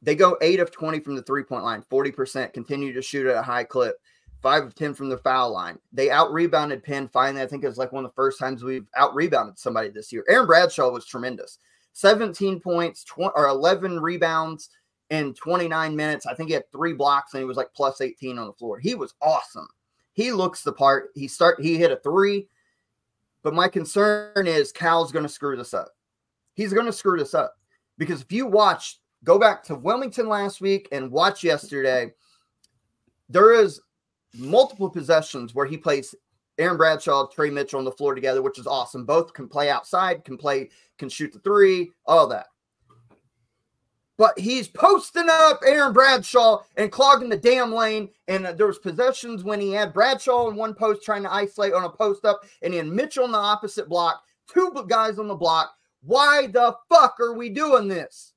They 0.00 0.14
go 0.14 0.38
8 0.40 0.60
of 0.60 0.70
20 0.70 1.00
from 1.00 1.16
the 1.16 1.22
three 1.22 1.42
point 1.42 1.64
line, 1.64 1.82
40%, 1.90 2.52
continue 2.52 2.92
to 2.92 3.02
shoot 3.02 3.26
at 3.26 3.36
a 3.36 3.42
high 3.42 3.64
clip 3.64 3.96
five 4.42 4.64
of 4.64 4.74
10 4.74 4.94
from 4.94 5.08
the 5.08 5.18
foul 5.18 5.52
line. 5.52 5.78
They 5.92 6.10
out 6.10 6.32
rebounded 6.32 6.82
Penn 6.82 7.08
finally. 7.08 7.42
I 7.42 7.46
think 7.46 7.64
it 7.64 7.68
was 7.68 7.78
like 7.78 7.92
one 7.92 8.04
of 8.04 8.10
the 8.10 8.14
first 8.14 8.38
times 8.38 8.62
we've 8.62 8.86
out 8.96 9.14
rebounded 9.14 9.58
somebody 9.58 9.88
this 9.90 10.12
year. 10.12 10.24
Aaron 10.28 10.46
Bradshaw 10.46 10.90
was 10.90 11.06
tremendous 11.06 11.58
17 11.94 12.60
points, 12.60 13.04
20, 13.04 13.32
or 13.34 13.48
11 13.48 14.00
rebounds 14.00 14.70
in 15.10 15.34
29 15.34 15.96
minutes. 15.96 16.26
I 16.26 16.34
think 16.34 16.48
he 16.48 16.54
had 16.54 16.70
three 16.70 16.92
blocks 16.92 17.34
and 17.34 17.40
he 17.40 17.44
was 17.44 17.56
like 17.56 17.72
plus 17.74 18.00
18 18.00 18.38
on 18.38 18.46
the 18.46 18.52
floor. 18.52 18.78
He 18.78 18.94
was 18.94 19.14
awesome. 19.20 19.68
He 20.12 20.32
looks 20.32 20.62
the 20.62 20.72
part. 20.72 21.10
He 21.14 21.28
start 21.28 21.60
he 21.60 21.76
hit 21.76 21.92
a 21.92 21.96
three, 21.96 22.48
but 23.42 23.54
my 23.54 23.68
concern 23.68 24.46
is 24.46 24.72
Cal's 24.72 25.12
going 25.12 25.24
to 25.24 25.28
screw 25.28 25.56
this 25.56 25.74
up. 25.74 25.88
He's 26.54 26.72
going 26.72 26.86
to 26.86 26.92
screw 26.92 27.18
this 27.18 27.34
up 27.34 27.54
because 27.98 28.22
if 28.22 28.32
you 28.32 28.46
watch, 28.46 29.00
go 29.24 29.38
back 29.38 29.62
to 29.64 29.74
Wilmington 29.74 30.28
last 30.28 30.60
week 30.60 30.88
and 30.92 31.10
watch 31.10 31.44
yesterday, 31.44 32.12
there 33.28 33.52
is 33.52 33.80
multiple 34.34 34.90
possessions 34.90 35.54
where 35.54 35.66
he 35.66 35.76
plays 35.76 36.14
Aaron 36.58 36.76
Bradshaw, 36.76 37.26
Tre 37.26 37.50
Mitchell 37.50 37.78
on 37.78 37.84
the 37.84 37.92
floor 37.92 38.14
together, 38.14 38.42
which 38.42 38.58
is 38.58 38.66
awesome. 38.66 39.04
Both 39.04 39.32
can 39.32 39.48
play 39.48 39.70
outside, 39.70 40.24
can 40.24 40.36
play, 40.36 40.70
can 40.98 41.08
shoot 41.08 41.32
the 41.32 41.38
three, 41.38 41.92
all 42.04 42.26
that. 42.28 42.46
But 44.16 44.36
he's 44.36 44.66
posting 44.66 45.28
up 45.30 45.60
Aaron 45.64 45.92
Bradshaw 45.92 46.62
and 46.76 46.90
clogging 46.90 47.28
the 47.28 47.36
damn 47.36 47.72
lane. 47.72 48.08
And 48.26 48.44
there 48.44 48.66
was 48.66 48.80
possessions 48.80 49.44
when 49.44 49.60
he 49.60 49.70
had 49.70 49.94
Bradshaw 49.94 50.50
in 50.50 50.56
one 50.56 50.74
post 50.74 51.04
trying 51.04 51.22
to 51.22 51.32
isolate 51.32 51.72
on 51.72 51.84
a 51.84 51.88
post 51.88 52.24
up, 52.24 52.40
and 52.62 52.72
he 52.72 52.78
had 52.78 52.88
Mitchell 52.88 53.26
in 53.26 53.32
the 53.32 53.38
opposite 53.38 53.88
block, 53.88 54.24
two 54.52 54.72
guys 54.88 55.20
on 55.20 55.28
the 55.28 55.36
block. 55.36 55.72
Why 56.02 56.48
the 56.48 56.74
fuck 56.88 57.20
are 57.20 57.34
we 57.34 57.48
doing 57.48 57.86
this? 57.86 58.32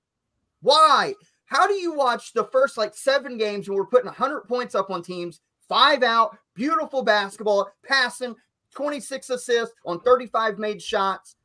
Why? 0.61 1.15
How 1.45 1.67
do 1.67 1.73
you 1.73 1.93
watch 1.93 2.33
the 2.33 2.45
first 2.45 2.77
like 2.77 2.95
seven 2.95 3.37
games 3.39 3.67
when 3.67 3.75
we're 3.75 3.85
putting 3.87 4.05
100 4.05 4.41
points 4.41 4.75
up 4.75 4.91
on 4.91 5.01
teams 5.01 5.41
five 5.71 6.03
out, 6.03 6.37
beautiful 6.53 7.01
basketball, 7.01 7.71
passing, 7.87 8.35
26 8.75 9.29
assists 9.29 9.75
on 9.85 10.01
35 10.01 10.59
made 10.59 10.81
shots, 10.81 11.37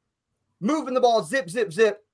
moving 0.60 0.94
the 0.94 1.00
ball, 1.00 1.22
zip, 1.22 1.48
zip, 1.48 1.72
zip. 1.72 2.04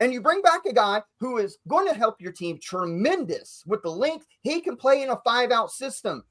And 0.00 0.10
you 0.10 0.22
bring 0.22 0.40
back 0.40 0.64
a 0.64 0.72
guy 0.72 1.02
who 1.18 1.36
is 1.36 1.58
going 1.68 1.86
to 1.86 1.92
help 1.92 2.18
your 2.18 2.32
team 2.32 2.58
tremendous 2.62 3.62
with 3.66 3.82
the 3.82 3.90
length. 3.90 4.26
He 4.40 4.62
can 4.62 4.74
play 4.74 5.02
in 5.02 5.10
a 5.10 5.20
five 5.22 5.50
out 5.50 5.70
system. 5.70 6.24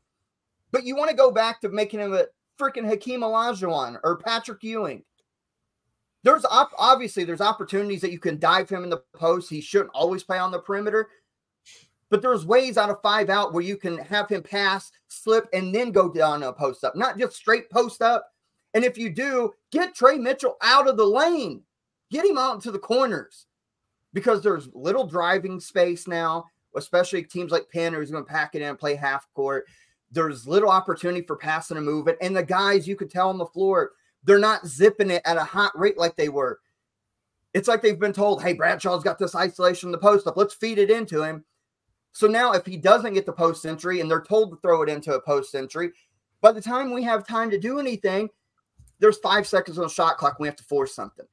But 0.71 0.83
you 0.83 0.95
want 0.95 1.11
to 1.11 1.15
go 1.15 1.29
back 1.29 1.61
to 1.61 1.69
making 1.69 1.99
him 1.99 2.13
a 2.13 2.25
freaking 2.59 2.87
Hakeem 2.87 3.21
Olajuwon 3.21 3.99
or 4.03 4.17
Patrick 4.17 4.63
Ewing. 4.63 5.03
There's 6.23 6.45
op- 6.45 6.73
obviously 6.79 7.23
there's 7.23 7.39
opportunities 7.39 8.01
that 8.01 8.11
you 8.11 8.19
can 8.19 8.39
dive 8.39 8.67
him 8.67 8.83
in 8.83 8.89
the 8.89 9.03
post. 9.13 9.47
He 9.51 9.61
shouldn't 9.61 9.91
always 9.93 10.23
play 10.23 10.39
on 10.39 10.51
the 10.51 10.59
perimeter, 10.59 11.09
but 12.09 12.21
there's 12.21 12.45
ways 12.45 12.77
out 12.77 12.89
of 12.89 13.01
five 13.01 13.29
out 13.29 13.53
where 13.53 13.63
you 13.63 13.77
can 13.77 13.97
have 13.97 14.29
him 14.29 14.41
pass, 14.41 14.91
slip, 15.07 15.47
and 15.53 15.73
then 15.73 15.91
go 15.91 16.11
down 16.11 16.43
a 16.43 16.51
post 16.51 16.83
up, 16.83 16.95
not 16.95 17.17
just 17.17 17.35
straight 17.35 17.69
post 17.69 18.01
up. 18.01 18.25
And 18.73 18.83
if 18.83 18.97
you 18.97 19.09
do, 19.09 19.51
get 19.71 19.95
Tre 19.95 20.17
Mitchell 20.17 20.57
out 20.61 20.87
of 20.87 20.97
the 20.97 21.05
lane, 21.05 21.63
get 22.11 22.25
him 22.25 22.37
out 22.37 22.55
into 22.55 22.71
the 22.71 22.79
corners 22.79 23.45
because 24.13 24.41
there's 24.41 24.69
little 24.73 25.05
driving 25.05 25.59
space 25.59 26.07
now, 26.07 26.45
especially 26.75 27.23
teams 27.23 27.51
like 27.51 27.69
Penn 27.71 27.93
who's 27.93 28.11
going 28.11 28.25
to 28.25 28.31
pack 28.31 28.55
it 28.55 28.61
in 28.61 28.69
and 28.69 28.79
play 28.79 28.95
half 28.95 29.27
court. 29.33 29.65
There's 30.11 30.47
little 30.47 30.69
opportunity 30.69 31.25
for 31.25 31.35
passing 31.35 31.77
and 31.77 31.85
moving. 31.85 32.15
And 32.21 32.35
the 32.35 32.43
guys 32.43 32.87
you 32.87 32.95
could 32.95 33.11
tell 33.11 33.29
on 33.29 33.37
the 33.37 33.45
floor, 33.45 33.91
they're 34.23 34.39
not 34.39 34.65
zipping 34.65 35.11
it 35.11 35.21
at 35.25 35.37
a 35.37 35.43
hot 35.43 35.77
rate 35.77 35.97
like 35.97 36.15
they 36.15 36.29
were. 36.29 36.59
It's 37.53 37.67
like 37.67 37.81
they've 37.81 37.99
been 37.99 38.13
told, 38.13 38.43
hey, 38.43 38.53
Bradshaw's 38.53 39.03
got 39.03 39.17
this 39.17 39.35
isolation 39.35 39.87
in 39.87 39.91
the 39.91 39.97
post 39.97 40.27
up. 40.27 40.37
Let's 40.37 40.53
feed 40.53 40.77
it 40.77 40.91
into 40.91 41.23
him. 41.23 41.43
So 42.11 42.27
now, 42.27 42.53
if 42.53 42.65
he 42.65 42.77
doesn't 42.77 43.13
get 43.13 43.25
the 43.25 43.33
post 43.33 43.65
entry 43.65 44.01
and 44.01 44.09
they're 44.09 44.21
told 44.21 44.51
to 44.51 44.57
throw 44.61 44.81
it 44.81 44.89
into 44.89 45.13
a 45.13 45.21
post 45.21 45.55
entry, 45.55 45.91
by 46.41 46.51
the 46.51 46.61
time 46.61 46.91
we 46.91 47.03
have 47.03 47.27
time 47.27 47.49
to 47.51 47.59
do 47.59 47.79
anything, 47.79 48.29
there's 48.99 49.17
five 49.19 49.47
seconds 49.47 49.77
on 49.77 49.85
the 49.85 49.89
shot 49.89 50.17
clock. 50.17 50.39
We 50.39 50.47
have 50.47 50.55
to 50.57 50.63
force 50.63 50.93
something. 50.93 51.25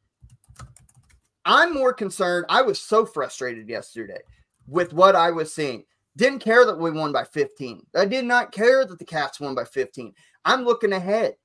I'm 1.45 1.73
more 1.73 1.93
concerned. 1.93 2.47
I 2.49 2.63
was 2.63 2.81
so 2.81 3.07
frustrated 3.07 3.69
yesterday 3.69 4.21
with 4.67 4.93
what 4.93 5.15
I 5.15 5.31
was 5.31 5.53
seeing. 5.55 5.85
Didn't 6.17 6.41
care 6.41 6.65
that 6.65 6.79
we 6.79 6.91
won 6.91 7.13
by 7.13 7.25
15. 7.25 7.87
I 7.95 8.05
did 8.05 8.25
not 8.25 8.53
care 8.53 8.85
that 8.85 8.99
the 8.99 9.05
Cats 9.05 9.39
won 9.39 9.55
by 9.55 9.65
15. 9.65 10.13
I'm 10.45 10.65
looking 10.65 10.93
ahead. 10.93 11.37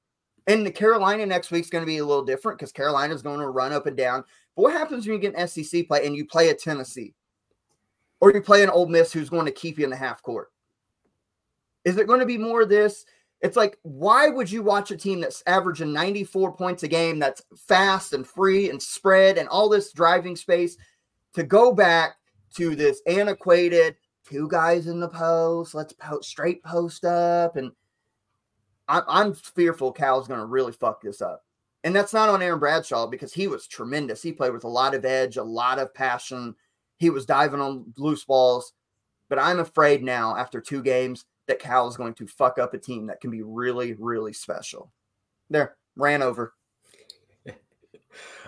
And 0.47 0.65
the 0.65 0.71
Carolina 0.71 1.25
next 1.25 1.51
week's 1.51 1.69
going 1.69 1.83
to 1.83 1.87
be 1.87 1.97
a 1.97 2.05
little 2.05 2.25
different 2.25 2.57
because 2.57 2.71
Carolina's 2.71 3.21
going 3.21 3.39
to 3.39 3.49
run 3.49 3.73
up 3.73 3.85
and 3.85 3.95
down. 3.95 4.23
But 4.55 4.63
what 4.63 4.73
happens 4.73 5.05
when 5.05 5.15
you 5.15 5.21
get 5.21 5.35
an 5.35 5.47
SEC 5.47 5.87
play 5.87 6.05
and 6.05 6.15
you 6.15 6.25
play 6.25 6.49
a 6.49 6.55
Tennessee? 6.55 7.13
Or 8.21 8.31
you 8.31 8.41
play 8.41 8.63
an 8.63 8.69
Ole 8.69 8.87
Miss 8.87 9.11
who's 9.11 9.29
going 9.29 9.45
to 9.45 9.51
keep 9.51 9.77
you 9.77 9.83
in 9.83 9.89
the 9.89 9.97
half 9.97 10.21
court? 10.21 10.51
Is 11.83 11.97
it 11.97 12.07
going 12.07 12.19
to 12.19 12.25
be 12.25 12.37
more 12.37 12.61
of 12.61 12.69
this? 12.69 13.05
It's 13.41 13.57
like, 13.57 13.79
why 13.81 14.29
would 14.29 14.51
you 14.51 14.61
watch 14.61 14.91
a 14.91 14.97
team 14.97 15.19
that's 15.19 15.41
averaging 15.47 15.91
94 15.91 16.55
points 16.55 16.83
a 16.83 16.87
game, 16.87 17.17
that's 17.17 17.41
fast 17.67 18.13
and 18.13 18.25
free 18.25 18.69
and 18.69 18.81
spread 18.81 19.39
and 19.39 19.49
all 19.49 19.67
this 19.67 19.91
driving 19.91 20.35
space 20.35 20.77
to 21.33 21.43
go 21.43 21.73
back 21.73 22.17
to 22.55 22.75
this 22.75 23.01
antiquated 23.07 23.95
two 24.29 24.47
guys 24.47 24.85
in 24.85 24.99
the 24.99 25.09
post. 25.09 25.73
Let's 25.73 25.93
post 25.93 26.29
straight 26.29 26.63
post 26.63 27.03
up. 27.03 27.55
And 27.55 27.71
I'm, 28.87 29.03
I'm 29.07 29.33
fearful 29.33 29.91
Cal's 29.91 30.27
going 30.27 30.39
to 30.39 30.45
really 30.45 30.71
fuck 30.71 31.01
this 31.01 31.21
up. 31.21 31.43
And 31.83 31.95
that's 31.95 32.13
not 32.13 32.29
on 32.29 32.43
Aaron 32.43 32.59
Bradshaw 32.59 33.07
because 33.07 33.33
he 33.33 33.47
was 33.47 33.65
tremendous. 33.65 34.21
He 34.21 34.31
played 34.31 34.53
with 34.53 34.65
a 34.65 34.69
lot 34.69 34.93
of 34.93 35.03
edge, 35.03 35.37
a 35.37 35.43
lot 35.43 35.79
of 35.79 35.93
passion. 35.95 36.55
He 37.01 37.09
was 37.09 37.25
diving 37.25 37.59
on 37.59 37.91
loose 37.97 38.23
balls. 38.23 38.73
But 39.27 39.39
I'm 39.39 39.59
afraid 39.59 40.03
now, 40.03 40.35
after 40.35 40.61
two 40.61 40.83
games, 40.83 41.25
that 41.47 41.57
Cal 41.57 41.87
is 41.87 41.97
going 41.97 42.13
to 42.13 42.27
fuck 42.27 42.59
up 42.59 42.75
a 42.75 42.77
team 42.77 43.07
that 43.07 43.19
can 43.19 43.31
be 43.31 43.41
really, 43.41 43.93
really 43.93 44.33
special. 44.33 44.91
There, 45.49 45.75
ran 45.97 46.21
over. 46.21 46.53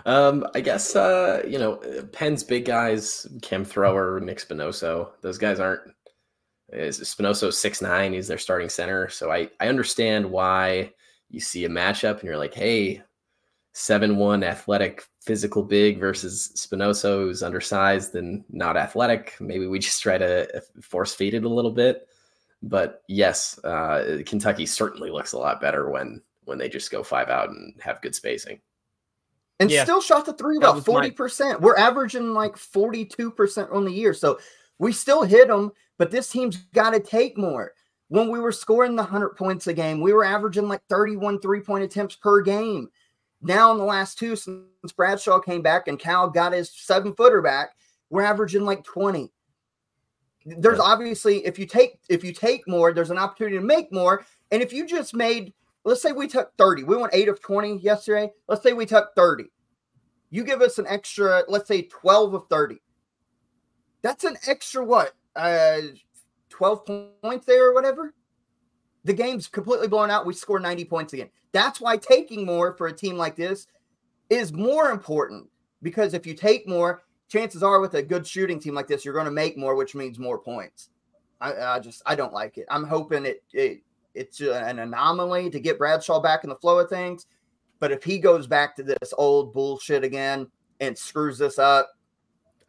Um, 0.06 0.46
I 0.54 0.60
guess 0.60 0.94
uh, 0.94 1.42
you 1.48 1.58
know, 1.58 1.76
Penn's 2.12 2.44
big 2.44 2.66
guys, 2.66 3.26
Cam 3.40 3.64
Thrower, 3.64 4.20
Nick 4.20 4.36
Spinoso, 4.36 5.12
those 5.22 5.38
guys 5.38 5.58
aren't 5.58 5.80
Spinoso 6.74 7.50
six 7.50 7.80
nine, 7.80 8.12
he's 8.12 8.28
their 8.28 8.36
starting 8.36 8.68
center. 8.68 9.08
So 9.08 9.32
I, 9.32 9.48
I 9.60 9.68
understand 9.68 10.30
why 10.30 10.92
you 11.30 11.40
see 11.40 11.64
a 11.64 11.70
matchup 11.70 12.16
and 12.16 12.24
you're 12.24 12.36
like, 12.36 12.52
hey, 12.52 13.02
seven 13.72 14.16
one 14.18 14.44
athletic 14.44 15.04
physical 15.24 15.62
big 15.62 15.98
versus 15.98 16.52
Spinoso 16.54 17.24
who's 17.24 17.42
undersized 17.42 18.14
and 18.14 18.44
not 18.50 18.76
athletic. 18.76 19.36
Maybe 19.40 19.66
we 19.66 19.78
just 19.80 20.02
try 20.02 20.18
to 20.18 20.62
force 20.80 21.14
feed 21.14 21.34
it 21.34 21.44
a 21.44 21.48
little 21.48 21.72
bit. 21.72 22.08
But 22.62 23.02
yes, 23.08 23.62
uh, 23.64 24.22
Kentucky 24.24 24.66
certainly 24.66 25.10
looks 25.10 25.32
a 25.32 25.38
lot 25.38 25.60
better 25.60 25.90
when 25.90 26.22
when 26.44 26.58
they 26.58 26.68
just 26.68 26.90
go 26.90 27.02
five 27.02 27.28
out 27.28 27.48
and 27.48 27.74
have 27.80 28.02
good 28.02 28.14
spacing 28.14 28.60
and 29.60 29.70
yeah. 29.70 29.84
still 29.84 30.00
shot 30.00 30.26
the 30.26 30.32
three 30.32 30.56
about 30.56 30.84
40%. 30.84 31.60
We're 31.60 31.76
averaging 31.76 32.34
like 32.34 32.56
42% 32.56 33.72
on 33.72 33.84
the 33.84 33.92
year. 33.92 34.12
So 34.12 34.38
we 34.78 34.92
still 34.92 35.22
hit 35.22 35.48
them, 35.48 35.72
but 35.98 36.10
this 36.10 36.28
team's 36.30 36.56
got 36.74 36.90
to 36.90 37.00
take 37.00 37.38
more. 37.38 37.72
When 38.08 38.30
we 38.30 38.38
were 38.38 38.52
scoring 38.52 38.96
the 38.96 39.02
100 39.02 39.30
points 39.30 39.66
a 39.66 39.72
game, 39.72 40.00
we 40.00 40.12
were 40.12 40.24
averaging 40.24 40.68
like 40.68 40.82
31 40.88 41.40
three 41.40 41.60
point 41.60 41.84
attempts 41.84 42.16
per 42.16 42.42
game. 42.42 42.88
Now, 43.44 43.72
in 43.72 43.78
the 43.78 43.84
last 43.84 44.18
two, 44.18 44.36
since 44.36 44.92
Bradshaw 44.96 45.38
came 45.38 45.60
back 45.60 45.86
and 45.86 45.98
Cal 45.98 46.30
got 46.30 46.54
his 46.54 46.70
seven 46.74 47.14
footer 47.14 47.42
back, 47.42 47.76
we're 48.08 48.22
averaging 48.22 48.64
like 48.64 48.84
20. 48.84 49.30
There's 50.46 50.78
yeah. 50.78 50.84
obviously 50.84 51.44
if 51.44 51.58
you 51.58 51.66
take 51.66 51.98
if 52.08 52.24
you 52.24 52.32
take 52.32 52.66
more, 52.66 52.92
there's 52.92 53.10
an 53.10 53.18
opportunity 53.18 53.56
to 53.56 53.62
make 53.62 53.92
more. 53.92 54.24
And 54.50 54.62
if 54.62 54.72
you 54.72 54.86
just 54.86 55.14
made 55.14 55.52
let's 55.84 56.00
say 56.00 56.12
we 56.12 56.26
took 56.26 56.52
30. 56.56 56.84
We 56.84 56.96
went 56.96 57.14
8 57.14 57.28
of 57.28 57.40
20 57.40 57.78
yesterday. 57.78 58.32
Let's 58.48 58.62
say 58.62 58.72
we 58.72 58.86
took 58.86 59.14
30. 59.14 59.44
You 60.30 60.42
give 60.44 60.62
us 60.62 60.78
an 60.78 60.86
extra, 60.88 61.44
let's 61.46 61.68
say 61.68 61.82
12 61.82 62.34
of 62.34 62.48
30. 62.48 62.80
That's 64.02 64.24
an 64.24 64.36
extra 64.46 64.84
what? 64.84 65.12
Uh 65.36 65.80
12 66.50 66.86
points 67.22 67.46
there 67.46 67.68
or 67.68 67.74
whatever. 67.74 68.14
The 69.04 69.12
game's 69.12 69.48
completely 69.48 69.88
blown 69.88 70.10
out. 70.10 70.26
We 70.26 70.34
score 70.34 70.58
90 70.58 70.84
points 70.86 71.12
again. 71.12 71.28
That's 71.52 71.80
why 71.80 71.96
taking 71.96 72.46
more 72.46 72.74
for 72.74 72.86
a 72.86 72.92
team 72.92 73.16
like 73.16 73.36
this 73.36 73.66
is 74.30 74.52
more 74.52 74.90
important 74.90 75.48
because 75.82 76.14
if 76.14 76.26
you 76.26 76.34
take 76.34 76.66
more, 76.66 77.02
chances 77.28 77.62
are 77.62 77.80
with 77.80 77.94
a 77.94 78.02
good 78.02 78.26
shooting 78.26 78.58
team 78.58 78.74
like 78.74 78.88
this, 78.88 79.04
you're 79.04 79.14
going 79.14 79.26
to 79.26 79.30
make 79.30 79.56
more, 79.56 79.74
which 79.74 79.94
means 79.94 80.18
more 80.18 80.38
points. 80.38 80.88
I, 81.40 81.54
I 81.54 81.80
just 81.80 82.02
I 82.06 82.14
don't 82.14 82.32
like 82.32 82.58
it. 82.58 82.66
I'm 82.70 82.84
hoping 82.84 83.26
it, 83.26 83.42
it 83.52 83.82
it's 84.14 84.40
an 84.40 84.78
anomaly 84.78 85.50
to 85.50 85.60
get 85.60 85.78
Bradshaw 85.78 86.20
back 86.20 86.44
in 86.44 86.50
the 86.50 86.56
flow 86.56 86.78
of 86.78 86.88
things. 86.88 87.26
But 87.80 87.92
if 87.92 88.04
he 88.04 88.18
goes 88.18 88.46
back 88.46 88.76
to 88.76 88.82
this 88.82 89.12
old 89.18 89.52
bullshit 89.52 90.04
again 90.04 90.46
and 90.80 90.96
screws 90.96 91.38
this 91.38 91.58
up, 91.58 91.90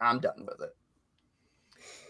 I'm 0.00 0.20
done 0.20 0.44
with 0.44 0.60
it. 0.60 0.76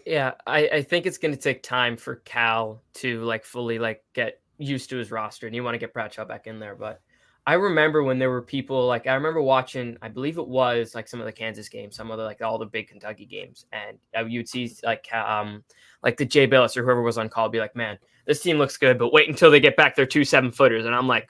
Yeah, 0.07 0.35
I, 0.47 0.69
I 0.69 0.81
think 0.83 1.05
it's 1.05 1.17
going 1.17 1.33
to 1.33 1.39
take 1.39 1.61
time 1.63 1.97
for 1.97 2.17
Cal 2.17 2.81
to 2.93 3.21
like 3.23 3.43
fully 3.43 3.77
like 3.77 4.05
get 4.13 4.39
used 4.57 4.89
to 4.91 4.97
his 4.97 5.11
roster, 5.11 5.47
and 5.47 5.55
you 5.55 5.65
want 5.65 5.75
to 5.75 5.79
get 5.79 5.93
Bradshaw 5.93 6.23
back 6.23 6.47
in 6.47 6.59
there. 6.59 6.75
But 6.75 7.01
I 7.45 7.55
remember 7.55 8.01
when 8.03 8.17
there 8.17 8.29
were 8.29 8.41
people 8.41 8.87
like 8.87 9.05
I 9.05 9.15
remember 9.15 9.41
watching, 9.41 9.97
I 10.01 10.07
believe 10.07 10.37
it 10.37 10.47
was 10.47 10.95
like 10.95 11.09
some 11.09 11.19
of 11.19 11.25
the 11.25 11.33
Kansas 11.33 11.67
games, 11.67 11.97
some 11.97 12.09
of 12.09 12.17
the 12.17 12.23
like 12.23 12.41
all 12.41 12.57
the 12.57 12.65
big 12.65 12.87
Kentucky 12.87 13.25
games, 13.25 13.65
and 13.73 13.97
uh, 14.17 14.23
you'd 14.23 14.47
see 14.47 14.73
like 14.81 15.13
um 15.13 15.61
like 16.03 16.15
the 16.15 16.25
Jay 16.25 16.47
Bilas 16.47 16.77
or 16.77 16.85
whoever 16.85 17.01
was 17.01 17.17
on 17.17 17.27
call 17.27 17.49
be 17.49 17.59
like, 17.59 17.75
man, 17.75 17.99
this 18.25 18.41
team 18.41 18.57
looks 18.57 18.77
good, 18.77 18.97
but 18.97 19.11
wait 19.11 19.27
until 19.27 19.51
they 19.51 19.59
get 19.59 19.75
back 19.75 19.93
their 19.93 20.05
two 20.05 20.23
seven 20.23 20.51
footers. 20.51 20.85
And 20.85 20.95
I'm 20.95 21.07
like, 21.07 21.27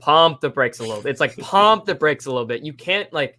pump 0.00 0.40
the 0.40 0.50
brakes 0.50 0.80
a 0.80 0.82
little 0.82 1.02
bit. 1.02 1.08
It's 1.08 1.20
like 1.20 1.34
pump 1.38 1.86
the 1.86 1.94
brakes 1.94 2.26
a 2.26 2.30
little 2.30 2.46
bit. 2.46 2.62
You 2.62 2.74
can't 2.74 3.10
like, 3.10 3.38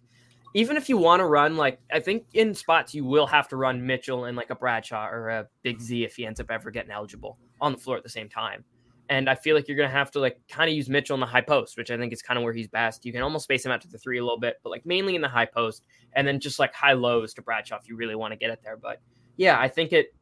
even 0.54 0.76
if 0.76 0.88
you 0.88 0.96
want 0.96 1.20
to 1.20 1.26
run, 1.26 1.56
like 1.56 1.80
I 1.92 1.98
think 1.98 2.26
in 2.32 2.54
spots 2.54 2.94
you 2.94 3.04
will 3.04 3.26
have 3.26 3.48
to 3.48 3.56
run 3.56 3.84
Mitchell 3.84 4.24
and 4.24 4.36
like 4.36 4.50
a 4.50 4.54
Bradshaw 4.54 5.08
or 5.08 5.28
a 5.28 5.48
Big 5.62 5.80
Z 5.80 6.04
if 6.04 6.14
he 6.14 6.24
ends 6.24 6.38
up 6.40 6.50
ever 6.50 6.70
getting 6.70 6.92
eligible 6.92 7.38
on 7.60 7.72
the 7.72 7.78
floor 7.78 7.96
at 7.96 8.04
the 8.04 8.08
same 8.08 8.28
time. 8.28 8.64
And 9.10 9.28
I 9.28 9.34
feel 9.34 9.54
like 9.54 9.68
you're 9.68 9.76
gonna 9.76 9.90
have 9.90 10.12
to 10.12 10.20
like 10.20 10.40
kind 10.48 10.70
of 10.70 10.76
use 10.76 10.88
Mitchell 10.88 11.14
in 11.14 11.20
the 11.20 11.26
high 11.26 11.40
post, 11.40 11.76
which 11.76 11.90
I 11.90 11.98
think 11.98 12.12
is 12.12 12.22
kind 12.22 12.38
of 12.38 12.44
where 12.44 12.52
he's 12.52 12.68
best. 12.68 13.04
You 13.04 13.12
can 13.12 13.22
almost 13.22 13.44
space 13.44 13.66
him 13.66 13.72
out 13.72 13.80
to 13.82 13.88
the 13.88 13.98
three 13.98 14.18
a 14.18 14.22
little 14.22 14.38
bit, 14.38 14.60
but 14.62 14.70
like 14.70 14.86
mainly 14.86 15.16
in 15.16 15.20
the 15.20 15.28
high 15.28 15.44
post, 15.44 15.84
and 16.14 16.26
then 16.26 16.38
just 16.38 16.60
like 16.60 16.72
high 16.72 16.94
lows 16.94 17.34
to 17.34 17.42
Bradshaw 17.42 17.76
if 17.76 17.88
you 17.88 17.96
really 17.96 18.14
want 18.14 18.32
to 18.32 18.36
get 18.36 18.50
it 18.50 18.60
there. 18.62 18.76
But 18.76 19.02
yeah, 19.36 19.58
I 19.58 19.68
think 19.68 19.92
it 19.92 20.14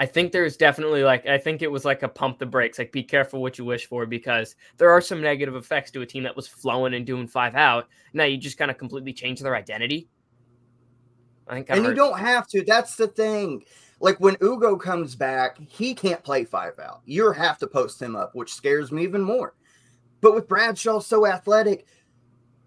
I 0.00 0.06
think 0.06 0.32
there's 0.32 0.56
definitely 0.56 1.04
like 1.04 1.26
I 1.26 1.36
think 1.36 1.60
it 1.60 1.70
was 1.70 1.84
like 1.84 2.02
a 2.02 2.08
pump 2.08 2.38
the 2.38 2.46
brakes, 2.46 2.78
like 2.78 2.90
be 2.90 3.02
careful 3.02 3.42
what 3.42 3.58
you 3.58 3.66
wish 3.66 3.84
for 3.84 4.06
because 4.06 4.56
there 4.78 4.90
are 4.90 5.02
some 5.02 5.20
negative 5.20 5.54
effects 5.54 5.90
to 5.90 6.00
a 6.00 6.06
team 6.06 6.22
that 6.22 6.34
was 6.34 6.48
flowing 6.48 6.94
and 6.94 7.04
doing 7.04 7.26
five 7.26 7.54
out. 7.54 7.86
Now 8.14 8.24
you 8.24 8.38
just 8.38 8.56
kind 8.56 8.70
of 8.70 8.78
completely 8.78 9.12
change 9.12 9.40
their 9.40 9.54
identity. 9.54 10.08
I 11.46 11.56
think, 11.56 11.66
and 11.68 11.80
hurts. 11.80 11.88
you 11.90 11.94
don't 11.94 12.18
have 12.18 12.48
to. 12.48 12.64
That's 12.64 12.96
the 12.96 13.08
thing. 13.08 13.62
Like 14.00 14.18
when 14.20 14.38
Ugo 14.42 14.78
comes 14.78 15.14
back, 15.14 15.58
he 15.58 15.92
can't 15.92 16.24
play 16.24 16.44
five 16.46 16.78
out. 16.78 17.02
You 17.04 17.30
have 17.32 17.58
to 17.58 17.66
post 17.66 18.00
him 18.00 18.16
up, 18.16 18.34
which 18.34 18.54
scares 18.54 18.90
me 18.90 19.02
even 19.02 19.20
more. 19.20 19.54
But 20.22 20.34
with 20.34 20.48
Bradshaw 20.48 21.00
so 21.00 21.26
athletic, 21.26 21.84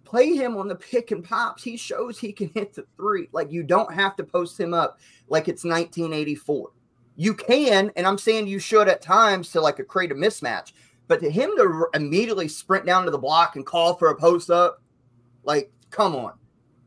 play 0.04 0.36
him 0.36 0.56
on 0.56 0.68
the 0.68 0.76
pick 0.76 1.10
and 1.10 1.24
pops. 1.24 1.64
He 1.64 1.78
shows 1.78 2.20
he 2.20 2.32
can 2.32 2.50
hit 2.50 2.76
the 2.76 2.86
three. 2.96 3.30
Like 3.32 3.52
you 3.52 3.64
don't 3.64 3.92
have 3.92 4.16
to 4.18 4.24
post 4.24 4.60
him 4.60 4.76
up 4.76 5.00
like 5.28 5.48
it's 5.48 5.64
1984 5.64 6.70
you 7.16 7.34
can, 7.34 7.92
and 7.96 8.08
I'm 8.08 8.18
saying 8.18 8.48
you 8.48 8.60
should 8.60 8.88
at 8.88 9.02
times 9.02 9.52
to 9.52 9.62
like 9.62 9.80
a 9.80 9.84
create 9.84 10.12
a 10.12 10.16
mismatch, 10.16 10.74
but 11.08 11.20
to 11.20 11.30
him 11.30 11.52
to 11.58 11.88
immediately 11.94 12.48
sprint 12.48 12.86
down 12.86 13.06
to 13.06 13.12
the 13.12 13.18
block 13.18 13.56
and 13.56 13.66
call 13.66 13.96
for 13.96 14.10
a 14.10 14.16
post 14.16 14.50
up, 14.50 14.82
like, 15.44 15.72
come 15.90 16.16
on. 16.16 16.34